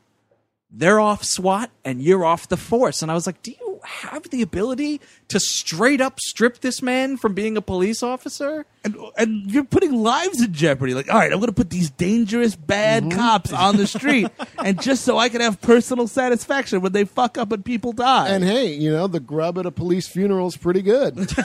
they're 0.72 1.00
off 1.00 1.24
SWAT 1.24 1.70
and 1.86 2.02
you're 2.02 2.26
off 2.26 2.50
the 2.50 2.58
force. 2.58 3.04
And 3.04 3.12
I 3.12 3.14
was 3.14 3.28
like, 3.28 3.44
do 3.44 3.52
you 3.52 3.63
have 3.84 4.30
the 4.30 4.42
ability 4.42 5.02
to 5.30 5.40
straight 5.40 6.02
up 6.02 6.20
strip 6.20 6.60
this 6.62 6.82
man 6.82 7.18
from 7.18 7.34
being 7.34 7.58
a 7.58 7.62
police 7.62 8.02
officer? 8.04 8.66
and 8.86 8.98
and 9.18 9.50
you're 9.50 9.64
putting 9.64 9.94
lives 9.94 10.42
in 10.42 10.52
jeopardy. 10.54 10.94
Like, 10.94 11.10
all 11.10 11.18
right, 11.18 11.32
I'm 11.32 11.40
going 11.40 11.48
to 11.48 11.54
put 11.54 11.70
these 11.70 11.90
dangerous 11.90 12.56
bad 12.56 13.04
Mm-hmm. 13.04 13.18
cops 13.18 13.54
on 13.54 13.78
the 13.78 13.88
street, 13.88 14.28
and 14.64 14.82
just 14.82 15.04
so 15.06 15.18
I 15.18 15.30
can 15.30 15.40
have 15.42 15.62
personal 15.62 16.08
satisfaction 16.08 16.82
when 16.82 16.92
they 16.92 17.06
fuck 17.06 17.38
up 17.38 17.52
and 17.54 17.64
people 17.64 17.94
die. 17.94 18.28
And 18.30 18.44
hey, 18.44 18.74
you 18.74 18.92
know 18.92 19.08
the 19.08 19.20
grub 19.22 19.58
at 19.58 19.66
a 19.66 19.72
police 19.72 20.08
funeral 20.08 20.48
is 20.48 20.58
pretty 20.58 20.82
good. 20.82 21.16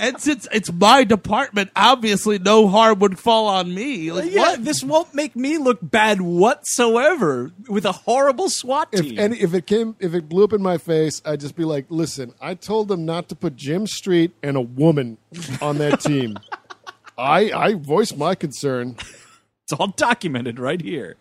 And 0.00 0.20
since 0.20 0.46
it's 0.52 0.72
my 0.72 1.02
department, 1.02 1.70
obviously 1.74 2.38
no 2.38 2.68
harm 2.68 3.00
would 3.00 3.18
fall 3.18 3.48
on 3.48 3.74
me. 3.74 4.12
Like, 4.12 4.30
yeah, 4.30 4.40
what? 4.40 4.64
this 4.64 4.84
won't 4.84 5.12
make 5.12 5.34
me 5.34 5.58
look 5.58 5.78
bad 5.82 6.20
whatsoever 6.20 7.50
with 7.68 7.84
a 7.84 7.90
horrible 7.92 8.48
SWAT 8.48 8.92
team. 8.92 9.12
if 9.14 9.18
any, 9.18 9.40
if 9.40 9.54
it 9.54 9.66
came 9.66 9.96
if 9.98 10.14
it 10.14 10.28
blew 10.28 10.44
up 10.44 10.52
in 10.52 10.62
my 10.62 10.78
face, 10.78 11.20
I'd 11.24 11.40
just 11.40 11.56
be 11.56 11.64
like, 11.64 11.86
"Listen, 11.88 12.32
I 12.40 12.54
told 12.54 12.86
them 12.88 13.04
not 13.04 13.28
to 13.30 13.34
put 13.34 13.56
Jim 13.56 13.86
Street 13.88 14.32
and 14.42 14.56
a 14.56 14.60
woman 14.60 15.18
on 15.60 15.78
that 15.78 16.00
team. 16.02 16.38
I 17.16 17.50
I 17.50 17.74
voiced 17.74 18.16
my 18.16 18.36
concern. 18.36 18.96
it's 19.64 19.72
all 19.78 19.88
documented 19.88 20.60
right 20.60 20.80
here. 20.80 21.16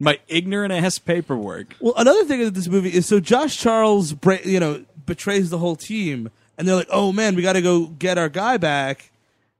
My 0.00 0.18
ignorant 0.26 0.72
ass 0.72 0.98
paperwork. 0.98 1.76
Well, 1.80 1.94
another 1.96 2.24
thing 2.24 2.42
of 2.42 2.54
this 2.54 2.66
movie 2.66 2.92
is 2.92 3.06
so 3.06 3.20
Josh 3.20 3.58
Charles, 3.58 4.14
you 4.44 4.58
know, 4.58 4.84
betrays 5.06 5.50
the 5.50 5.58
whole 5.58 5.76
team, 5.76 6.30
and 6.62 6.68
they're 6.68 6.76
like, 6.76 6.88
"Oh 6.92 7.12
man, 7.12 7.34
we 7.34 7.42
got 7.42 7.54
to 7.54 7.60
go 7.60 7.86
get 7.86 8.18
our 8.18 8.28
guy 8.28 8.56
back," 8.56 9.10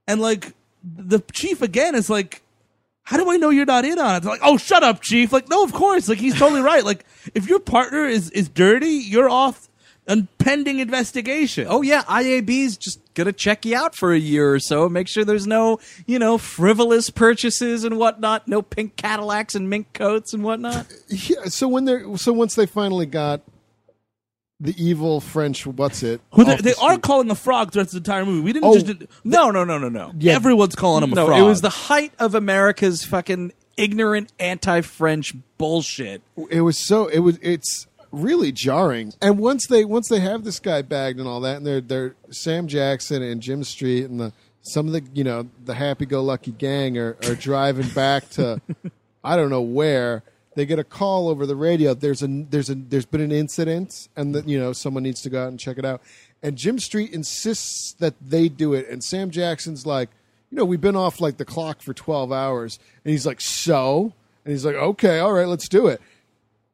and 0.07 0.21
like 0.21 0.55
the 0.85 1.19
chief 1.33 1.61
again 1.61 1.97
is 1.97 2.09
like, 2.09 2.43
"How 3.03 3.17
do 3.17 3.29
I 3.29 3.39
know 3.39 3.51
you're 3.51 3.67
not 3.67 3.85
in 3.85 3.99
on 3.99 4.15
it?" 4.15 4.21
They're 4.21 4.31
like, 4.31 4.41
"Oh, 4.45 4.57
shut 4.57 4.85
up, 4.85 5.01
chief!" 5.01 5.33
Like, 5.33 5.49
no, 5.49 5.65
of 5.65 5.73
course, 5.73 6.09
like 6.09 6.19
he's 6.19 6.39
totally 6.39 6.61
right. 6.61 6.85
Like, 6.85 7.05
if 7.35 7.49
your 7.49 7.59
partner 7.59 8.05
is 8.05 8.31
is 8.31 8.49
dirty, 8.49 8.87
you're 8.87 9.29
off 9.29 9.69
on 10.09 10.29
pending 10.39 10.79
investigation. 10.79 11.67
Oh 11.69 11.83
yeah, 11.83 12.03
IAB's 12.03 12.77
just 12.77 13.01
gonna 13.15 13.33
check 13.33 13.65
you 13.65 13.77
out 13.77 13.97
for 13.97 14.13
a 14.13 14.19
year 14.19 14.55
or 14.55 14.61
so, 14.61 14.89
make 14.89 15.09
sure 15.09 15.25
there's 15.25 15.47
no, 15.47 15.81
you 16.07 16.21
know, 16.21 16.39
frivolous 16.39 17.11
purchases 17.11 17.83
and 17.83 17.99
whatnot, 17.99 18.47
no 18.47 18.63
pink 18.63 18.95
Cadillacs 18.97 19.57
and 19.57 19.69
mink 19.69 19.93
coats 19.93 20.33
and 20.33 20.45
whatnot. 20.45 20.87
Yeah, 21.09 21.47
so 21.47 21.67
when 21.67 21.85
they're 21.85 22.17
so 22.17 22.33
once 22.33 22.55
they 22.55 22.67
finally 22.67 23.07
got 23.07 23.43
the 24.63 24.75
evil 24.83 25.21
French 25.21 25.67
what's 25.67 26.03
it? 26.03 26.21
Who 26.35 26.45
they, 26.45 26.57
the 26.57 26.63
they 26.63 26.75
are 26.81 26.97
calling 26.99 27.31
a 27.31 27.35
frog 27.35 27.73
throughout 27.73 27.89
the 27.89 27.97
entire 27.99 28.25
movie. 28.25 28.41
We 28.41 28.53
didn't 28.53 28.67
Oh, 28.67 28.79
just 28.79 29.03
No, 29.25 29.51
no, 29.51 29.65
no, 29.65 29.77
no, 29.77 29.89
no. 29.89 30.13
Yeah. 30.19 30.35
everyone's 30.35 30.77
calling 30.77 31.03
him 31.03 31.13
a 31.13 31.17
no, 31.17 31.27
frog. 31.27 31.41
it 31.41 31.43
was 31.43 31.61
the 31.61 31.69
height 31.71 32.13
of 32.19 32.35
America's 32.35 33.05
fucking 33.05 33.53
ignorant 33.77 34.33
anti-French 34.39 35.35
bullshit. 35.59 36.23
it 36.51 36.61
was 36.61 36.87
so 36.87 37.09
it 37.09 37.19
was 37.21 37.39
it's 37.43 37.87
really 38.13 38.53
jarring. 38.53 39.13
And 39.21 39.39
once 39.39 39.67
they 39.67 39.85
once 39.85 40.09
they 40.09 40.21
have 40.21 40.45
this 40.45 40.61
guy 40.61 40.83
bagged 40.83 41.19
and 41.19 41.27
all 41.29 41.41
that, 41.41 41.57
and 41.59 41.67
they're 41.67 41.81
they're 41.81 42.15
Sam 42.31 42.69
Jackson 42.69 43.23
and 43.23 43.41
Jim 43.43 43.65
Street 43.65 44.05
and 44.05 44.21
the 44.21 44.33
some 44.63 44.87
of 44.87 44.93
the 44.93 45.03
you 45.13 45.25
know 45.25 45.49
the 45.65 45.75
happy 45.75 46.07
go 46.07 46.23
lucky 46.23 46.53
gang 46.53 46.97
are, 46.99 47.17
are 47.27 47.35
driving 47.35 47.89
back 47.89 48.31
to 48.31 48.61
I 49.25 49.37
don't 49.37 49.51
know 49.51 49.63
where. 49.63 50.23
They 50.55 50.67
get 50.67 50.79
a 50.79 50.85
call 50.85 51.29
over 51.29 51.47
the 51.47 51.57
radio. 51.57 51.95
There's 51.95 52.23
a 52.23 52.27
there's 52.27 52.71
a 52.71 52.75
there's 52.75 53.07
been 53.07 53.21
an 53.21 53.33
incident, 53.33 54.09
and 54.17 54.35
that 54.35 54.49
you 54.49 54.59
know 54.59 54.73
someone 54.73 55.03
needs 55.03 55.23
to 55.23 55.31
go 55.31 55.43
out 55.43 55.49
and 55.49 55.59
check 55.59 55.79
it 55.79 55.85
out. 55.85 56.03
And 56.43 56.57
Jim 56.57 56.79
Street 56.79 57.13
insists 57.13 57.95
that 57.95 58.15
they 58.21 58.49
do 58.49 58.75
it, 58.75 58.89
and 58.89 59.03
Sam 59.03 59.31
Jackson's 59.31 59.87
like, 59.87 60.11
you 60.51 60.57
know, 60.57 60.65
we've 60.65 60.81
been 60.81 60.97
off 60.97 61.21
like 61.21 61.37
the 61.37 61.45
clock 61.45 61.81
for 61.81 61.95
twelve 61.95 62.33
hours, 62.33 62.79
and 63.05 63.13
he's 63.13 63.25
like, 63.27 63.41
so, 63.41 64.13
and 64.45 64.53
he's 64.53 64.65
like, 64.65 64.75
okay, 64.75 65.19
all 65.21 65.33
right, 65.33 65.49
let's 65.49 65.69
do 65.69 65.87
it 65.87 66.01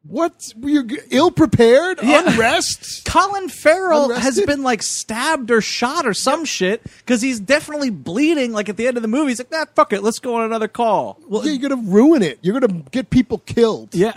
What? 0.09 0.51
You're 0.59 0.87
ill 1.11 1.29
prepared? 1.29 1.99
Yeah. 2.01 2.27
Unrest? 2.27 3.05
Colin 3.05 3.47
Farrell 3.47 4.11
has 4.11 4.41
been 4.41 4.63
like 4.63 4.81
stabbed 4.81 5.51
or 5.51 5.61
shot 5.61 6.07
or 6.07 6.15
some 6.15 6.45
shit 6.45 6.83
because 6.97 7.21
he's 7.21 7.39
definitely 7.39 7.91
bleeding. 7.91 8.51
Like 8.51 8.69
at 8.69 8.77
the 8.77 8.87
end 8.87 8.97
of 8.97 9.03
the 9.03 9.07
movie, 9.07 9.29
he's 9.29 9.39
like, 9.39 9.51
"Nah, 9.51 9.65
fuck 9.75 9.93
it, 9.93 10.01
let's 10.01 10.17
go 10.17 10.35
on 10.35 10.45
another 10.45 10.67
call." 10.67 11.19
Well, 11.27 11.45
yeah, 11.45 11.51
you're 11.51 11.69
going 11.69 11.85
to 11.85 11.91
ruin 11.91 12.23
it. 12.23 12.39
You're 12.41 12.59
going 12.59 12.83
to 12.83 12.89
get 12.89 13.11
people 13.11 13.37
killed. 13.37 13.93
Yeah, 13.93 14.13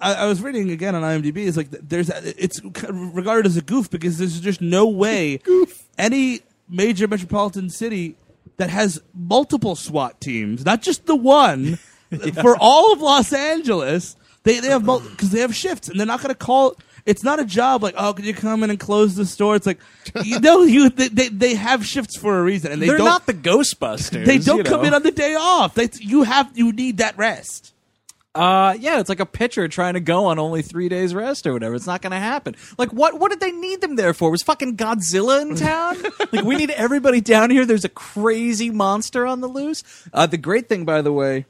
I, 0.00 0.14
I 0.14 0.26
was 0.26 0.40
reading 0.40 0.70
again 0.70 0.94
on 0.94 1.02
IMDb. 1.02 1.46
It's 1.46 1.58
like 1.58 1.70
there's 1.70 2.08
it's 2.08 2.62
regarded 2.88 3.44
as 3.44 3.58
a 3.58 3.62
goof 3.62 3.90
because 3.90 4.16
there's 4.16 4.40
just 4.40 4.62
no 4.62 4.88
way 4.88 5.40
any 5.98 6.40
major 6.70 7.06
metropolitan 7.06 7.68
city 7.68 8.16
that 8.56 8.70
has 8.70 9.02
multiple 9.14 9.76
SWAT 9.76 10.22
teams, 10.22 10.64
not 10.64 10.80
just 10.80 11.04
the 11.04 11.16
one, 11.16 11.76
for 12.40 12.56
all 12.58 12.94
of 12.94 13.02
Los 13.02 13.32
Angeles. 13.34 14.16
They 14.44 14.60
they 14.60 14.68
have 14.68 14.84
because 14.84 15.30
they 15.30 15.40
have 15.40 15.54
shifts 15.54 15.88
and 15.88 15.98
they're 15.98 16.06
not 16.06 16.20
going 16.20 16.30
to 16.34 16.38
call. 16.38 16.76
It's 17.06 17.22
not 17.22 17.38
a 17.40 17.44
job 17.44 17.82
like 17.82 17.94
oh, 17.98 18.12
could 18.14 18.24
you 18.24 18.34
come 18.34 18.62
in 18.62 18.70
and 18.70 18.78
close 18.78 19.14
the 19.14 19.26
store? 19.26 19.56
It's 19.56 19.66
like 19.66 19.80
you 20.22 20.40
know 20.40 20.62
you 20.62 20.90
they, 20.90 21.08
they, 21.08 21.28
they 21.28 21.54
have 21.54 21.84
shifts 21.84 22.16
for 22.16 22.38
a 22.38 22.42
reason 22.42 22.72
and 22.72 22.80
they 22.80 22.86
They're 22.86 22.98
don't 22.98 23.06
not 23.06 23.26
the 23.26 23.34
Ghostbusters. 23.34 24.24
they 24.24 24.38
don't 24.38 24.58
you 24.58 24.64
come 24.64 24.82
know. 24.82 24.88
in 24.88 24.94
on 24.94 25.02
the 25.02 25.10
day 25.10 25.34
off. 25.34 25.74
They 25.74 25.88
you 26.00 26.22
have 26.22 26.50
you 26.54 26.72
need 26.72 26.98
that 26.98 27.16
rest. 27.18 27.72
Uh, 28.34 28.74
yeah, 28.80 28.98
it's 28.98 29.08
like 29.08 29.20
a 29.20 29.26
pitcher 29.26 29.68
trying 29.68 29.94
to 29.94 30.00
go 30.00 30.26
on 30.26 30.40
only 30.40 30.60
three 30.60 30.88
days 30.88 31.14
rest 31.14 31.46
or 31.46 31.52
whatever. 31.52 31.76
It's 31.76 31.86
not 31.86 32.02
going 32.02 32.10
to 32.10 32.18
happen. 32.18 32.56
Like, 32.76 32.92
what? 32.92 33.20
What 33.20 33.30
did 33.30 33.38
they 33.38 33.52
need 33.52 33.80
them 33.80 33.94
there 33.94 34.12
for? 34.12 34.28
Was 34.28 34.42
fucking 34.42 34.76
Godzilla 34.76 35.40
in 35.40 35.54
town? 35.54 36.02
like, 36.32 36.44
we 36.44 36.56
need 36.56 36.70
everybody 36.70 37.20
down 37.20 37.50
here. 37.50 37.64
There's 37.64 37.84
a 37.84 37.88
crazy 37.88 38.70
monster 38.70 39.24
on 39.24 39.40
the 39.40 39.46
loose. 39.46 39.84
Uh, 40.12 40.26
the 40.26 40.36
great 40.36 40.68
thing, 40.68 40.84
by 40.84 41.00
the 41.00 41.12
way, 41.12 41.46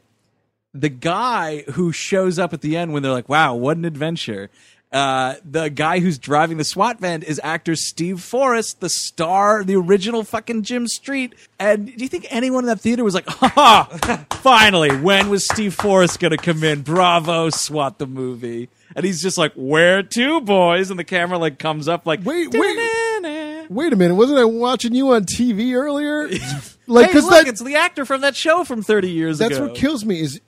the 0.74 0.88
guy 0.88 1.62
who 1.72 1.92
shows 1.92 2.38
up 2.38 2.52
at 2.52 2.60
the 2.60 2.76
end 2.76 2.92
when 2.92 3.02
they're 3.02 3.12
like, 3.12 3.28
"Wow, 3.28 3.54
what 3.54 3.76
an 3.76 3.84
adventure." 3.84 4.50
Uh, 4.92 5.34
the 5.44 5.70
guy 5.70 5.98
who's 5.98 6.18
driving 6.18 6.56
the 6.56 6.64
SWAT 6.64 7.00
van 7.00 7.22
is 7.22 7.40
actor 7.42 7.74
Steve 7.74 8.20
Forrest, 8.20 8.78
the 8.78 8.88
star, 8.88 9.64
the 9.64 9.74
original 9.74 10.22
fucking 10.22 10.62
Jim 10.62 10.86
Street. 10.86 11.34
And 11.58 11.86
do 11.86 12.04
you 12.04 12.08
think 12.08 12.28
anyone 12.30 12.62
in 12.62 12.68
that 12.68 12.80
theater 12.80 13.02
was 13.02 13.14
like, 13.14 13.26
"Ha! 13.28 14.26
Finally, 14.30 14.96
when 14.98 15.30
was 15.30 15.46
Steve 15.46 15.74
Forrest 15.74 16.20
gonna 16.20 16.36
come 16.36 16.62
in? 16.62 16.82
Bravo, 16.82 17.50
SWAT 17.50 17.98
the 17.98 18.06
movie." 18.06 18.68
And 18.94 19.04
he's 19.04 19.20
just 19.20 19.36
like, 19.36 19.52
"Where 19.54 20.02
to, 20.02 20.40
boys?" 20.40 20.90
And 20.90 20.98
the 20.98 21.04
camera 21.04 21.38
like 21.38 21.58
comes 21.58 21.88
up 21.88 22.06
like, 22.06 22.20
Wait, 22.24 22.52
wait. 22.52 22.78
Wait 23.70 23.92
a 23.92 23.96
minute. 23.96 24.14
Wasn't 24.14 24.38
I 24.38 24.44
watching 24.44 24.94
you 24.94 25.12
on 25.12 25.24
TV 25.24 25.74
earlier? 25.74 26.28
like, 26.86 27.10
Hey, 27.10 27.20
look, 27.20 27.30
that, 27.30 27.48
it's 27.48 27.62
the 27.62 27.76
actor 27.76 28.04
from 28.04 28.20
that 28.20 28.36
show 28.36 28.62
from 28.62 28.82
30 28.82 29.10
years 29.10 29.38
that's 29.38 29.56
ago. 29.56 29.66
That's 29.66 29.70
what 29.72 29.80
kills 29.80 30.04
me 30.04 30.20
is 30.20 30.40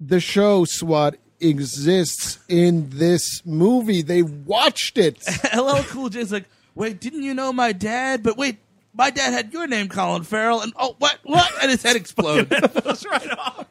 the 0.00 0.20
show 0.20 0.64
SWAT 0.64 1.16
exists 1.40 2.38
in 2.48 2.90
this 2.90 3.44
movie. 3.44 4.02
They 4.02 4.22
watched 4.22 4.98
it. 4.98 5.22
LL 5.56 5.82
Cool 5.84 6.08
J's 6.08 6.32
like, 6.32 6.46
wait, 6.74 7.00
didn't 7.00 7.22
you 7.22 7.34
know 7.34 7.52
my 7.52 7.72
dad? 7.72 8.22
But 8.22 8.36
wait, 8.36 8.58
my 8.94 9.10
dad 9.10 9.32
had 9.32 9.52
your 9.52 9.66
name, 9.66 9.88
Colin 9.88 10.24
Farrell, 10.24 10.60
and 10.60 10.72
oh, 10.76 10.96
what, 10.98 11.18
what? 11.22 11.50
And 11.62 11.70
his 11.70 11.82
head 11.82 11.96
explodes. 11.96 12.50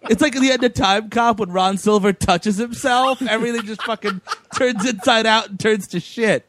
It's 0.09 0.21
like 0.21 0.37
in 0.37 0.41
the 0.41 0.51
end 0.51 0.63
of 0.63 0.73
Time 0.73 1.09
Cop 1.09 1.39
when 1.41 1.51
Ron 1.51 1.77
Silver 1.77 2.13
touches 2.13 2.55
himself, 2.55 3.21
everything 3.21 3.63
just 3.63 3.83
fucking 3.83 4.21
turns 4.57 4.87
inside 4.87 5.25
out 5.25 5.49
and 5.49 5.59
turns 5.59 5.85
to 5.89 5.99
shit. 5.99 6.47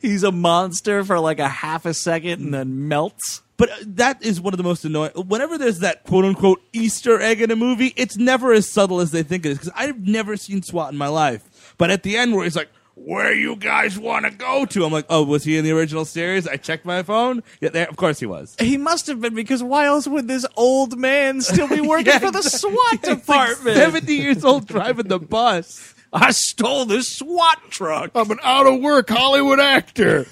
He's 0.00 0.22
a 0.22 0.32
monster 0.32 1.04
for 1.04 1.20
like 1.20 1.38
a 1.38 1.48
half 1.48 1.84
a 1.84 1.92
second 1.92 2.40
and 2.40 2.54
then 2.54 2.88
melts. 2.88 3.42
But 3.56 3.70
uh, 3.70 3.74
that 3.86 4.22
is 4.24 4.40
one 4.40 4.52
of 4.52 4.58
the 4.58 4.64
most 4.64 4.84
annoying. 4.84 5.12
Whenever 5.14 5.56
there's 5.58 5.78
that 5.80 6.04
quote 6.04 6.24
unquote 6.24 6.60
Easter 6.72 7.20
egg 7.20 7.40
in 7.40 7.50
a 7.50 7.56
movie, 7.56 7.92
it's 7.96 8.16
never 8.16 8.52
as 8.52 8.68
subtle 8.68 9.00
as 9.00 9.10
they 9.12 9.22
think 9.22 9.46
it 9.46 9.50
is. 9.50 9.58
Because 9.58 9.72
I've 9.76 10.00
never 10.06 10.36
seen 10.36 10.62
SWAT 10.62 10.92
in 10.92 10.98
my 10.98 11.08
life. 11.08 11.74
But 11.78 11.90
at 11.90 12.02
the 12.02 12.16
end, 12.16 12.34
where 12.34 12.42
he's 12.44 12.56
like, 12.56 12.68
"Where 12.96 13.32
you 13.32 13.54
guys 13.56 13.96
want 13.98 14.24
to 14.24 14.32
go 14.32 14.64
to?" 14.66 14.84
I'm 14.84 14.92
like, 14.92 15.06
"Oh, 15.08 15.22
was 15.22 15.44
he 15.44 15.56
in 15.56 15.64
the 15.64 15.70
original 15.72 16.04
series?" 16.04 16.48
I 16.48 16.56
checked 16.56 16.84
my 16.84 17.02
phone. 17.04 17.42
Yeah, 17.60 17.68
there, 17.68 17.88
of 17.88 17.96
course 17.96 18.18
he 18.20 18.26
was. 18.26 18.56
He 18.58 18.76
must 18.76 19.06
have 19.06 19.20
been 19.20 19.34
because 19.36 19.62
why 19.62 19.86
else 19.86 20.08
would 20.08 20.26
this 20.26 20.44
old 20.56 20.98
man 20.98 21.40
still 21.40 21.68
be 21.68 21.80
working 21.86 22.06
Yeah, 22.06 22.18
for 22.18 22.32
the. 22.32 22.42
SWAT 22.42 22.74
like 22.92 23.02
department? 23.02 23.76
70 23.76 24.12
years 24.14 24.44
old 24.44 24.66
driving 24.66 25.06
the 25.08 25.20
bus. 25.20 25.93
I 26.14 26.30
stole 26.30 26.84
this 26.84 27.08
SWAT 27.08 27.58
truck. 27.70 28.12
I'm 28.14 28.30
an 28.30 28.38
out 28.44 28.68
of 28.68 28.80
work 28.80 29.10
Hollywood 29.10 29.58
actor. 29.58 30.26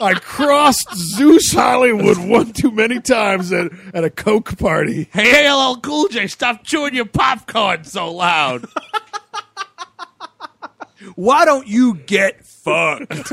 I 0.00 0.14
crossed 0.14 0.94
Zeus 0.94 1.52
Hollywood 1.52 2.18
one 2.18 2.52
too 2.52 2.70
many 2.70 3.00
times 3.00 3.52
at, 3.52 3.72
at 3.92 4.04
a 4.04 4.10
Coke 4.10 4.56
party. 4.56 5.08
Hey, 5.12 5.28
hey, 5.30 5.52
LL 5.52 5.80
Cool 5.80 6.06
J, 6.06 6.28
stop 6.28 6.62
chewing 6.62 6.94
your 6.94 7.06
popcorn 7.06 7.82
so 7.82 8.12
loud. 8.12 8.66
Why 11.16 11.44
don't 11.44 11.66
you 11.66 11.96
get 11.96 12.46
fucked? 12.46 13.32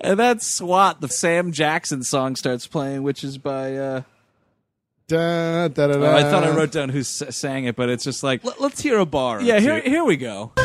and 0.00 0.18
that's 0.18 0.46
SWAT. 0.46 1.02
The 1.02 1.08
Sam 1.08 1.52
Jackson 1.52 2.02
song 2.02 2.34
starts 2.34 2.66
playing, 2.66 3.02
which 3.02 3.22
is 3.24 3.36
by. 3.36 3.76
Uh, 3.76 4.02
Da, 5.10 5.66
da, 5.66 5.88
da, 5.88 5.94
oh. 5.94 6.14
I 6.16 6.22
thought 6.22 6.44
I 6.44 6.50
wrote 6.50 6.70
down 6.70 6.88
who 6.88 7.00
s- 7.00 7.20
sang 7.30 7.64
it, 7.64 7.74
but 7.74 7.88
it's 7.88 8.04
just 8.04 8.22
like. 8.22 8.44
Let, 8.44 8.60
us 8.60 8.78
hear 8.78 8.96
a 9.00 9.04
bar. 9.04 9.42
Yeah, 9.42 9.58
here, 9.58 9.80
two. 9.80 9.90
here 9.90 10.04
we 10.04 10.16
go. 10.16 10.52
Look 10.56 10.62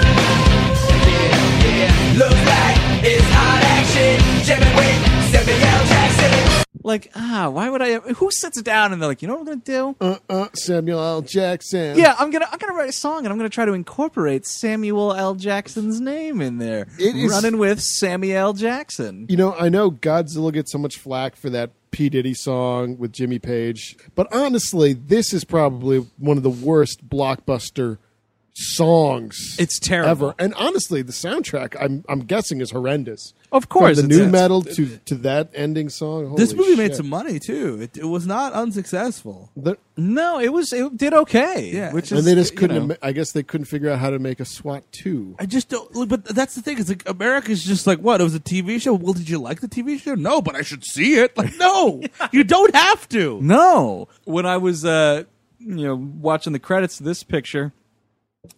like 2.32 2.78
it's 3.04 3.26
hot 3.32 3.64
action. 3.64 4.44
Jimmy 4.46 4.68
Wade, 4.78 5.02
Samuel 5.32 5.58
L. 5.66 5.86
Jackson. 5.88 6.66
Like, 6.84 7.12
ah, 7.16 7.50
why 7.52 7.72
would 7.72 7.82
I? 7.82 7.96
Who 7.96 8.30
sits 8.30 8.62
down 8.62 8.94
and 8.94 9.02
they're 9.02 9.10
like, 9.10 9.24
you 9.24 9.28
know 9.28 9.34
what 9.34 9.40
I'm 9.50 9.60
gonna 9.60 9.62
do? 9.66 9.96
Uh, 10.00 10.18
uh, 10.30 10.48
Samuel 10.54 11.00
L. 11.04 11.22
Jackson. 11.24 11.98
Yeah, 11.98 12.14
I'm 12.20 12.30
gonna 12.30 12.48
I'm 12.52 12.60
gonna 12.60 12.76
write 12.76 12.90
a 12.90 12.94
song 12.94 13.26
and 13.26 13.30
I'm 13.30 13.38
gonna 13.40 13.50
try 13.50 13.66
to 13.66 13.74
incorporate 13.74 14.46
Samuel 14.46 15.16
L. 15.16 15.34
Jackson's 15.34 16.00
name 16.00 16.40
in 16.40 16.60
there. 16.60 16.86
It 17.00 17.16
is- 17.16 17.32
running 17.32 17.58
with 17.58 17.82
Samuel 17.82 18.38
L. 18.38 18.54
Jackson. 18.54 19.26
You 19.28 19.38
know, 19.38 19.56
I 19.56 19.70
know 19.70 19.90
Godzilla 19.90 20.54
gets 20.54 20.72
so 20.72 20.78
much 20.78 21.00
flack 21.00 21.36
for 21.36 21.50
that 21.50 21.72
P. 21.96 22.10
Diddy 22.10 22.34
song 22.34 22.98
with 22.98 23.14
Jimmy 23.14 23.40
Page, 23.40 23.96
but 24.16 24.28
honestly, 24.34 24.92
this 24.92 25.34
is 25.34 25.46
probably 25.46 26.00
one 26.18 26.36
of 26.36 26.44
the 26.44 26.50
worst 26.50 27.08
blockbuster 27.08 28.00
songs 28.56 29.56
It's 29.60 29.80
terrible. 29.80 30.10
ever. 30.30 30.36
And 30.40 30.54
honestly, 30.56 31.02
the 31.02 31.12
soundtrack, 31.12 31.76
I'm 31.80 32.04
I'm 32.10 32.22
guessing, 32.22 32.62
is 32.62 32.72
horrendous. 32.72 33.34
Of 33.52 33.70
course, 33.70 34.00
From 34.00 34.08
the 34.10 34.16
new 34.16 34.22
it's- 34.24 34.32
metal 34.32 34.62
to 34.64 34.98
to 34.98 35.16
that 35.16 35.50
ending 35.54 35.90
song. 35.90 36.36
This 36.36 36.52
Holy 36.52 36.70
movie 36.70 36.78
made 36.82 36.96
some 36.96 37.10
money 37.10 37.40
too. 37.40 37.80
It, 37.82 37.98
it 37.98 38.06
was 38.06 38.26
not 38.26 38.54
unsuccessful. 38.54 39.52
The- 39.56 39.78
No, 39.98 40.40
it 40.40 40.50
was 40.54 40.72
it 40.74 40.96
did 40.98 41.14
okay. 41.14 41.72
Yeah. 41.74 41.94
which 41.94 42.12
is 42.12 42.20
and 42.20 42.28
they 42.28 42.36
just 42.36 42.56
couldn't. 42.56 42.88
know. 42.88 42.96
I 43.02 43.12
guess 43.12 43.32
they 43.34 43.44
couldn't 43.44 43.66
figure 43.66 43.90
out 43.90 44.00
how 44.00 44.10
to 44.10 44.20
make 44.20 44.40
a 44.40 44.46
SWAT 44.46 44.84
two. 44.92 45.36
I 45.40 45.46
just 45.46 45.70
don't. 45.70 45.94
look, 45.96 46.10
But 46.10 46.26
that's 46.26 46.56
the 46.56 46.62
thing. 46.62 46.80
It's 46.80 46.90
like 46.90 47.08
America's 47.08 47.64
just 47.64 47.86
like 47.88 48.00
what? 48.00 48.22
It 48.22 48.24
was 48.24 48.36
a 48.36 48.40
TV 48.40 48.80
show. 48.82 48.94
Well, 48.94 49.14
did 49.14 49.30
you 49.30 49.40
like 49.40 49.62
the 49.62 49.68
TV 49.68 50.00
show? 50.00 50.16
No, 50.16 50.42
but 50.42 50.56
I 50.56 50.62
should 50.62 50.84
see 50.86 51.16
it. 51.16 51.38
Like, 51.38 51.54
no, 51.58 52.02
you 52.32 52.44
don't 52.44 52.74
have 52.76 53.08
to. 53.10 53.40
No. 53.42 54.08
When 54.26 54.46
I 54.46 54.58
was 54.58 54.86
uh 54.86 55.24
you 55.60 55.86
know 55.88 55.96
watching 55.96 56.54
the 56.54 56.60
credits 56.60 57.00
of 57.00 57.06
this 57.06 57.24
picture, 57.24 57.74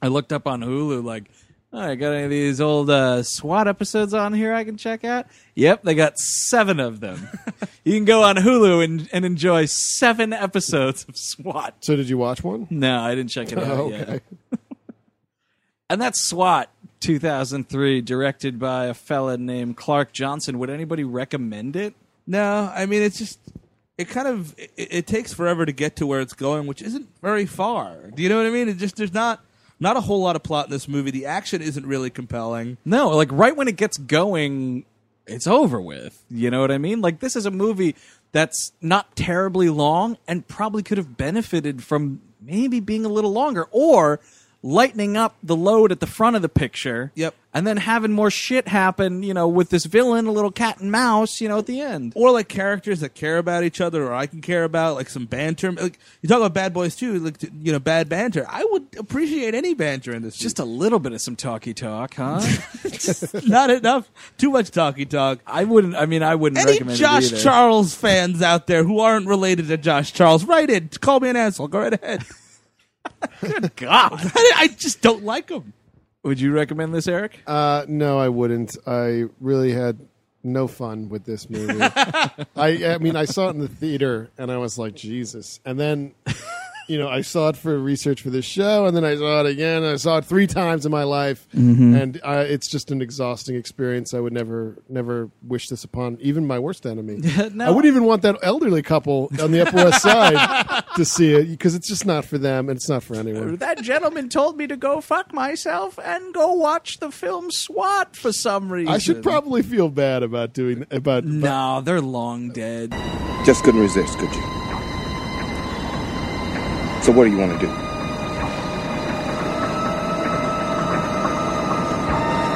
I 0.01 0.07
looked 0.07 0.31
up 0.33 0.47
on 0.47 0.61
Hulu 0.61 1.03
like, 1.03 1.25
oh, 1.73 1.79
I 1.79 1.95
got 1.95 2.11
any 2.13 2.23
of 2.25 2.29
these 2.29 2.61
old 2.61 2.89
uh, 2.89 3.23
SWAT 3.23 3.67
episodes 3.67 4.13
on 4.13 4.33
here 4.33 4.53
I 4.53 4.63
can 4.63 4.77
check 4.77 5.03
out? 5.03 5.27
Yep, 5.55 5.83
they 5.83 5.95
got 5.95 6.17
seven 6.17 6.79
of 6.79 6.99
them. 6.99 7.27
you 7.83 7.93
can 7.93 8.05
go 8.05 8.23
on 8.23 8.35
Hulu 8.37 8.83
and, 8.83 9.09
and 9.11 9.25
enjoy 9.25 9.65
seven 9.65 10.33
episodes 10.33 11.05
of 11.09 11.17
SWAT. 11.17 11.75
So 11.81 11.95
did 11.95 12.09
you 12.09 12.17
watch 12.17 12.43
one? 12.43 12.67
No, 12.69 12.99
I 13.01 13.15
didn't 13.15 13.31
check 13.31 13.51
it 13.51 13.57
out 13.59 13.67
Oh, 13.69 13.89
yet. 13.89 14.09
okay. 14.09 14.19
And 15.89 16.01
that's 16.01 16.21
SWAT 16.27 16.69
2003, 16.99 18.01
directed 18.01 18.59
by 18.59 18.87
a 18.87 18.93
fella 18.93 19.37
named 19.37 19.77
Clark 19.77 20.11
Johnson. 20.11 20.59
Would 20.59 20.69
anybody 20.69 21.05
recommend 21.05 21.77
it? 21.77 21.93
No, 22.25 22.69
I 22.75 22.85
mean 22.87 23.01
it's 23.01 23.17
just 23.17 23.39
it 23.97 24.09
kind 24.09 24.27
of 24.27 24.53
it, 24.59 24.71
it 24.75 25.07
takes 25.07 25.33
forever 25.33 25.65
to 25.65 25.71
get 25.71 25.95
to 25.95 26.05
where 26.05 26.19
it's 26.19 26.33
going, 26.33 26.67
which 26.67 26.81
isn't 26.81 27.07
very 27.21 27.45
far. 27.45 28.11
Do 28.13 28.21
you 28.21 28.27
know 28.27 28.35
what 28.35 28.45
I 28.47 28.49
mean? 28.49 28.67
It 28.67 28.77
just 28.79 28.97
there's 28.97 29.13
not 29.13 29.39
not 29.79 29.97
a 29.97 30.01
whole 30.01 30.21
lot 30.21 30.35
of 30.35 30.43
plot 30.43 30.67
in 30.67 30.71
this 30.71 30.87
movie. 30.87 31.11
The 31.11 31.25
action 31.25 31.61
isn't 31.61 31.85
really 31.85 32.09
compelling. 32.09 32.77
No, 32.85 33.09
like 33.09 33.29
right 33.31 33.55
when 33.55 33.67
it 33.67 33.75
gets 33.75 33.97
going, 33.97 34.85
it's 35.25 35.47
over 35.47 35.79
with. 35.81 36.23
You 36.29 36.49
know 36.49 36.61
what 36.61 36.71
I 36.71 36.77
mean? 36.77 37.01
Like 37.01 37.19
this 37.19 37.35
is 37.35 37.45
a 37.45 37.51
movie 37.51 37.95
that's 38.31 38.71
not 38.81 39.15
terribly 39.15 39.69
long 39.69 40.17
and 40.27 40.47
probably 40.47 40.83
could 40.83 40.97
have 40.97 41.17
benefited 41.17 41.83
from 41.83 42.21
maybe 42.41 42.79
being 42.79 43.05
a 43.05 43.09
little 43.09 43.31
longer 43.31 43.67
or 43.71 44.19
lightening 44.63 45.15
up 45.15 45.35
the 45.43 45.55
load 45.55 45.91
at 45.91 45.99
the 45.99 46.07
front 46.07 46.35
of 46.35 46.41
the 46.41 46.49
picture. 46.49 47.11
Yep. 47.15 47.35
And 47.53 47.65
then 47.65 47.77
having 47.77 48.11
more 48.11 48.29
shit 48.29 48.67
happen, 48.67 49.23
you 49.23 49.33
know, 49.33 49.47
with 49.47 49.69
this 49.69 49.85
villain, 49.85 50.27
a 50.27 50.31
little 50.31 50.51
cat 50.51 50.79
and 50.79 50.91
mouse, 50.91 51.41
you 51.41 51.49
know, 51.49 51.57
at 51.57 51.65
the 51.65 51.81
end. 51.81 52.13
Or 52.15 52.29
like 52.29 52.47
characters 52.47 52.99
that 52.99 53.15
care 53.15 53.39
about 53.39 53.63
each 53.63 53.81
other, 53.81 54.05
or 54.05 54.13
I 54.13 54.27
can 54.27 54.41
care 54.41 54.63
about, 54.63 54.95
like 54.95 55.09
some 55.09 55.25
banter. 55.25 55.71
Like 55.71 55.97
you 56.21 56.29
talk 56.29 56.37
about 56.37 56.53
Bad 56.53 56.71
Boys 56.73 56.95
too, 56.95 57.17
like 57.17 57.41
you 57.41 57.71
know, 57.71 57.79
bad 57.79 58.09
banter. 58.09 58.45
I 58.47 58.63
would 58.69 58.85
appreciate 58.99 59.55
any 59.55 59.73
banter 59.73 60.13
in 60.13 60.21
this. 60.21 60.37
Just 60.37 60.59
a 60.59 60.65
little 60.65 60.99
bit 60.99 61.13
of 61.13 61.21
some 61.21 61.35
talky 61.35 61.73
talk, 61.73 62.13
huh? 62.15 62.45
not 63.47 63.71
enough, 63.71 64.11
too 64.37 64.51
much 64.51 64.69
talky 64.69 65.05
talk. 65.05 65.39
I 65.47 65.63
wouldn't. 65.63 65.95
I 65.95 66.05
mean, 66.05 66.21
I 66.21 66.35
wouldn't 66.35 66.61
Any 66.61 66.73
recommend 66.73 66.99
Josh. 66.99 67.41
Charles 67.41 67.95
fans 67.95 68.43
out 68.43 68.67
there 68.67 68.83
who 68.83 68.99
aren't 68.99 69.25
related 69.25 69.67
to 69.69 69.77
Josh 69.77 70.13
Charles, 70.13 70.45
write 70.45 70.69
in. 70.69 70.89
Call 70.89 71.21
me 71.21 71.29
an 71.29 71.35
asshole. 71.35 71.69
Go 71.69 71.79
right 71.79 71.93
ahead. 71.93 72.23
God. 73.75 74.19
I 74.55 74.69
just 74.77 75.01
don't 75.01 75.23
like 75.23 75.47
them. 75.47 75.73
Would 76.23 76.39
you 76.41 76.51
recommend 76.51 76.93
this, 76.93 77.07
Eric? 77.07 77.39
Uh, 77.47 77.85
no, 77.87 78.19
I 78.19 78.29
wouldn't. 78.29 78.75
I 78.85 79.25
really 79.39 79.71
had 79.71 79.99
no 80.43 80.67
fun 80.67 81.09
with 81.09 81.25
this 81.25 81.49
movie. 81.49 81.79
I, 81.81 82.37
I 82.55 82.97
mean, 82.97 83.15
I 83.15 83.25
saw 83.25 83.47
it 83.47 83.51
in 83.51 83.59
the 83.59 83.67
theater 83.67 84.29
and 84.37 84.51
I 84.51 84.57
was 84.57 84.77
like, 84.77 84.95
Jesus. 84.95 85.59
And 85.65 85.79
then, 85.79 86.13
you 86.87 86.97
know, 86.97 87.07
I 87.09 87.21
saw 87.21 87.49
it 87.49 87.57
for 87.57 87.77
research 87.77 88.21
for 88.21 88.29
this 88.29 88.45
show, 88.45 88.85
and 88.85 88.95
then 88.95 89.03
I 89.05 89.15
saw 89.15 89.41
it 89.41 89.45
again. 89.45 89.83
And 89.83 89.93
I 89.93 89.95
saw 89.97 90.17
it 90.17 90.25
three 90.25 90.47
times 90.47 90.85
in 90.85 90.91
my 90.91 91.03
life, 91.03 91.47
Mhm. 91.55 92.01
and 92.01 92.19
uh, 92.23 92.45
it's 92.47 92.69
just 92.69 92.91
an 92.91 93.01
exhausting 93.01 93.55
experience. 93.55 94.13
I 94.13 94.19
would 94.19 94.33
never, 94.33 94.77
never 94.89 95.29
wish 95.45 95.67
this 95.67 95.83
upon 95.83 96.17
even 96.21 96.45
my 96.47 96.59
worst 96.59 96.85
enemy. 96.85 97.21
No. 97.53 97.65
I 97.65 97.69
wouldn't 97.69 97.91
even 97.91 98.03
want 98.05 98.21
that 98.23 98.37
elderly 98.43 98.81
couple 98.81 99.31
on 99.41 99.51
the 99.51 99.61
Upper 99.61 99.77
West 99.77 100.01
Side 100.01 100.83
to 100.95 101.05
see 101.05 101.33
it 101.33 101.49
because 101.49 101.75
it's 101.75 101.87
just 101.87 102.05
not 102.05 102.25
for 102.25 102.37
them, 102.37 102.69
and 102.69 102.77
it's 102.77 102.89
not 102.89 103.03
for 103.03 103.15
anyone. 103.15 103.55
That 103.57 103.81
gentleman 103.81 104.29
told 104.29 104.57
me 104.57 104.67
to 104.67 104.75
go 104.77 105.01
fuck 105.01 105.33
myself 105.33 105.97
and 106.03 106.33
go 106.33 106.53
watch 106.53 106.99
the 106.99 107.11
film 107.11 107.49
SWAT 107.51 108.15
for 108.15 108.31
some 108.31 108.71
reason. 108.71 108.93
I 108.93 108.97
should 108.97 109.23
probably 109.23 109.61
feel 109.63 109.89
bad 109.89 110.23
about 110.23 110.53
doing 110.53 110.85
about. 110.91 111.25
No, 111.25 111.81
they're 111.81 112.01
long 112.01 112.49
dead. 112.51 112.91
Just 113.45 113.63
couldn't 113.63 113.81
resist, 113.81 114.17
could 114.19 114.33
you? 114.33 114.56
So 117.07 117.13
what 117.13 117.23
do 117.23 117.31
you 117.31 117.37
want 117.37 117.53
to 117.53 117.59
do? 117.65 117.67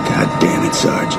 God 0.10 0.42
damn 0.42 0.66
it, 0.66 0.74
Sarge. 0.76 1.14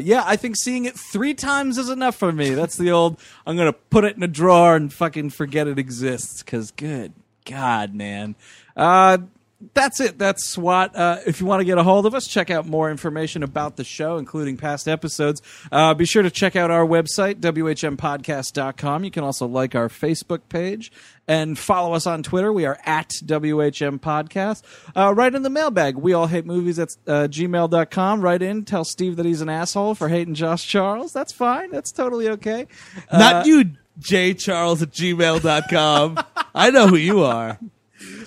Yeah, 0.00 0.22
I 0.24 0.36
think 0.36 0.56
seeing 0.56 0.86
it 0.86 0.98
three 0.98 1.34
times 1.34 1.76
is 1.76 1.90
enough 1.90 2.16
for 2.16 2.32
me. 2.32 2.54
That's 2.54 2.78
the 2.78 2.92
old. 2.92 3.20
I'm 3.46 3.58
gonna 3.58 3.74
put 3.74 4.04
it 4.04 4.16
in 4.16 4.22
a 4.22 4.26
drawer 4.26 4.74
and 4.74 4.90
fucking 4.90 5.28
forget 5.28 5.68
it 5.68 5.78
exists. 5.78 6.42
Cause 6.42 6.70
good 6.70 7.12
God, 7.44 7.94
man. 7.94 8.36
Uh, 8.74 9.18
that's 9.72 10.00
it. 10.00 10.18
That's 10.18 10.46
SWAT. 10.46 10.94
Uh, 10.94 11.20
if 11.26 11.40
you 11.40 11.46
want 11.46 11.60
to 11.60 11.64
get 11.64 11.78
a 11.78 11.82
hold 11.82 12.06
of 12.06 12.14
us, 12.14 12.26
check 12.26 12.50
out 12.50 12.66
more 12.66 12.90
information 12.90 13.42
about 13.42 13.76
the 13.76 13.84
show, 13.84 14.18
including 14.18 14.56
past 14.56 14.88
episodes. 14.88 15.40
Uh, 15.72 15.94
be 15.94 16.04
sure 16.04 16.22
to 16.22 16.30
check 16.30 16.56
out 16.56 16.70
our 16.70 16.86
website, 16.86 17.36
WHMPodcast.com. 17.36 19.04
You 19.04 19.10
can 19.10 19.24
also 19.24 19.46
like 19.46 19.74
our 19.74 19.88
Facebook 19.88 20.40
page 20.48 20.92
and 21.26 21.58
follow 21.58 21.94
us 21.94 22.06
on 22.06 22.22
Twitter. 22.22 22.52
We 22.52 22.66
are 22.66 22.78
at 22.84 23.10
WHM 23.24 24.00
Podcast. 24.00 24.62
Uh, 24.94 25.14
write 25.14 25.34
in 25.34 25.42
the 25.42 25.50
mailbag. 25.50 25.96
We 25.96 26.12
all 26.12 26.26
hate 26.26 26.46
movies 26.46 26.78
at 26.78 26.90
uh, 27.06 27.28
gmail.com. 27.28 28.20
Right 28.20 28.42
in. 28.42 28.64
Tell 28.64 28.84
Steve 28.84 29.16
that 29.16 29.26
he's 29.26 29.40
an 29.40 29.48
asshole 29.48 29.94
for 29.94 30.08
hating 30.08 30.34
Josh 30.34 30.66
Charles. 30.66 31.12
That's 31.12 31.32
fine. 31.32 31.70
That's 31.70 31.92
totally 31.92 32.28
okay. 32.30 32.66
Uh, 33.08 33.18
Not 33.18 33.46
you, 33.46 33.70
jcharles 34.00 34.82
at 34.82 34.90
gmail.com. 34.90 36.24
I 36.54 36.70
know 36.70 36.86
who 36.88 36.96
you 36.96 37.22
are. 37.22 37.58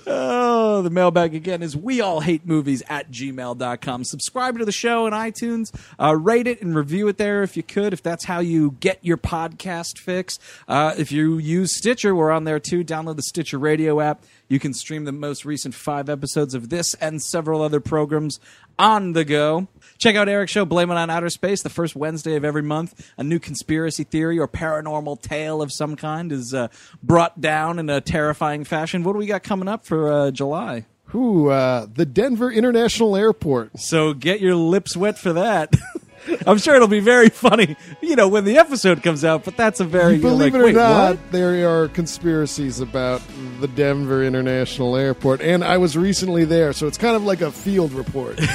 Oh, 0.10 0.82
the 0.82 0.90
mailbag 0.90 1.36
again 1.36 1.62
is 1.62 1.76
we 1.76 2.00
all 2.00 2.22
hate 2.22 2.46
movies 2.46 2.82
at 2.88 3.12
gmail.com. 3.12 4.06
Subscribe 4.06 4.58
to 4.58 4.64
the 4.64 4.72
show 4.72 5.06
on 5.06 5.12
iTunes. 5.12 5.76
Uh, 6.00 6.16
rate 6.16 6.48
it 6.48 6.62
and 6.62 6.74
review 6.74 7.10
it 7.10 7.18
there 7.18 7.44
if 7.44 7.58
you 7.58 7.64
could, 7.64 7.92
if 7.92 8.02
that's 8.02 8.24
how 8.24 8.40
you 8.40 8.78
get 8.80 9.00
your 9.04 9.18
podcast 9.18 10.00
fix. 10.00 10.40
Uh, 10.66 10.96
if 10.98 11.12
you 11.12 11.38
use 11.38 11.76
Stitcher, 11.76 12.16
we're 12.16 12.32
on 12.32 12.46
there 12.46 12.60
too. 12.60 12.86
Download 12.86 13.18
the 13.18 13.22
Stitcher 13.24 13.60
radio 13.60 14.00
app. 14.00 14.24
You 14.48 14.60
can 14.60 14.74
stream 14.74 15.04
the 15.04 15.12
most 15.12 15.44
recent 15.44 15.76
five 15.76 16.10
episodes 16.10 16.54
of 16.54 16.70
this 16.70 16.94
and 16.96 17.22
several 17.22 17.62
other 17.62 17.82
programs 17.82 18.40
on 18.80 19.14
the 19.14 19.26
go. 19.26 19.68
Check 19.98 20.16
out 20.16 20.30
Eric's 20.30 20.52
show, 20.52 20.66
Blame 20.66 20.92
It 20.92 20.96
on 20.96 21.10
Outer 21.10 21.30
Space, 21.30 21.64
the 21.64 21.70
first 21.70 21.96
Wednesday 21.96 22.36
of 22.36 22.46
every 22.46 22.62
month. 22.62 23.12
A 23.18 23.24
new 23.24 23.40
conspiracy 23.40 24.04
theory 24.04 24.38
or 24.38 24.48
paranormal 24.48 25.22
tale 25.22 25.62
of 25.62 25.72
some 25.72 25.96
kind 25.96 26.32
is 26.32 26.54
uh, 26.54 26.68
brought 27.02 27.42
down 27.42 27.80
in 27.80 27.90
a 27.90 28.00
terrifying 28.00 28.64
fashion. 28.64 29.04
What 29.04 29.14
do 29.14 29.20
we 29.20 29.26
got 29.26 29.44
coming 29.44 29.68
up 29.68 29.86
for 29.86 30.12
uh, 30.12 30.32
July? 30.32 30.86
Who? 31.08 31.50
Uh, 31.50 31.88
the 31.92 32.06
Denver 32.06 32.52
International 32.52 33.16
Airport. 33.16 33.80
So 33.80 34.14
get 34.14 34.40
your 34.40 34.56
lips 34.56 34.96
wet 34.96 35.18
for 35.18 35.34
that. 35.34 35.74
I'm 36.48 36.58
sure 36.58 36.76
it'll 36.76 36.88
be 36.88 37.00
very 37.00 37.30
funny, 37.30 37.78
you 38.02 38.16
know, 38.16 38.28
when 38.28 38.46
the 38.46 38.58
episode 38.58 39.04
comes 39.04 39.24
out. 39.24 39.44
But 39.44 39.58
that's 39.58 39.80
a 39.80 39.86
very 39.86 40.18
Believe 40.18 40.54
like, 40.54 40.54
it 40.54 40.62
or 40.62 40.66
"Wait, 40.66 40.76
not, 40.76 41.16
what?" 41.16 41.32
there 41.32 41.70
are 41.70 41.88
conspiracies 41.90 42.80
about 42.80 43.22
the 43.60 43.68
Denver 43.68 44.24
International 44.24 44.96
Airport, 44.96 45.42
and 45.42 45.64
I 45.64 45.78
was 45.78 45.98
recently 45.98 46.46
there, 46.46 46.74
so 46.74 46.88
it's 46.88 46.98
kind 46.98 47.16
of 47.16 47.24
like 47.24 47.42
a 47.42 47.52
field 47.52 47.94
report. 47.94 48.40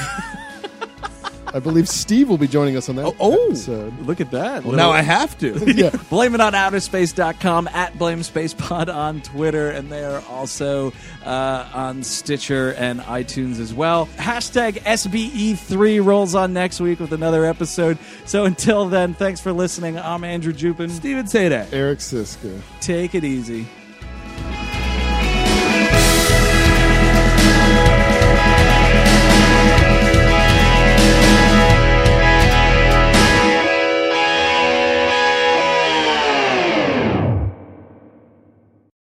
I 1.55 1.59
believe 1.59 1.89
Steve 1.89 2.29
will 2.29 2.39
be 2.39 2.49
joining 2.49 2.77
us 2.77 2.89
on 2.89 2.97
that 2.97 3.15
Oh, 3.21 3.47
episode. 3.49 3.99
look 4.07 4.21
at 4.21 4.31
that. 4.31 4.65
Well, 4.65 4.75
now 4.77 4.91
I 4.91 5.03
have 5.03 5.37
to. 5.39 5.53
yeah. 5.75 5.91
Blame 6.09 6.35
it 6.35 6.41
on 6.41 6.55
outerspace.com 6.55 7.69
at 7.69 7.93
blamespacepod 7.95 8.93
on 8.95 9.21
Twitter, 9.21 9.71
and 9.71 9.91
they 9.93 10.03
are 10.05 10.23
also 10.31 10.93
uh, 11.25 11.69
on 11.75 12.03
Stitcher 12.03 12.73
and 12.75 13.01
iTunes 13.01 13.61
as 13.61 13.75
well. 13.75 14.07
Hashtag 14.17 14.75
SBE3 14.83 16.05
rolls 16.05 16.35
on 16.35 16.53
next 16.53 16.81
week 16.81 17.01
with 17.01 17.13
another 17.13 17.45
episode. 17.45 17.99
So 18.25 18.45
until 18.45 18.89
then, 18.89 19.15
thanks 19.15 19.41
for 19.41 19.53
listening. 19.53 19.99
I'm 19.99 20.25
Andrew 20.25 20.53
Jupin. 20.53 20.91
Stephen 20.91 21.27
Sajdak. 21.27 21.73
Eric 21.73 21.99
Szyszka. 21.99 22.61
Take 22.81 23.15
it 23.15 23.25
easy. 23.25 23.67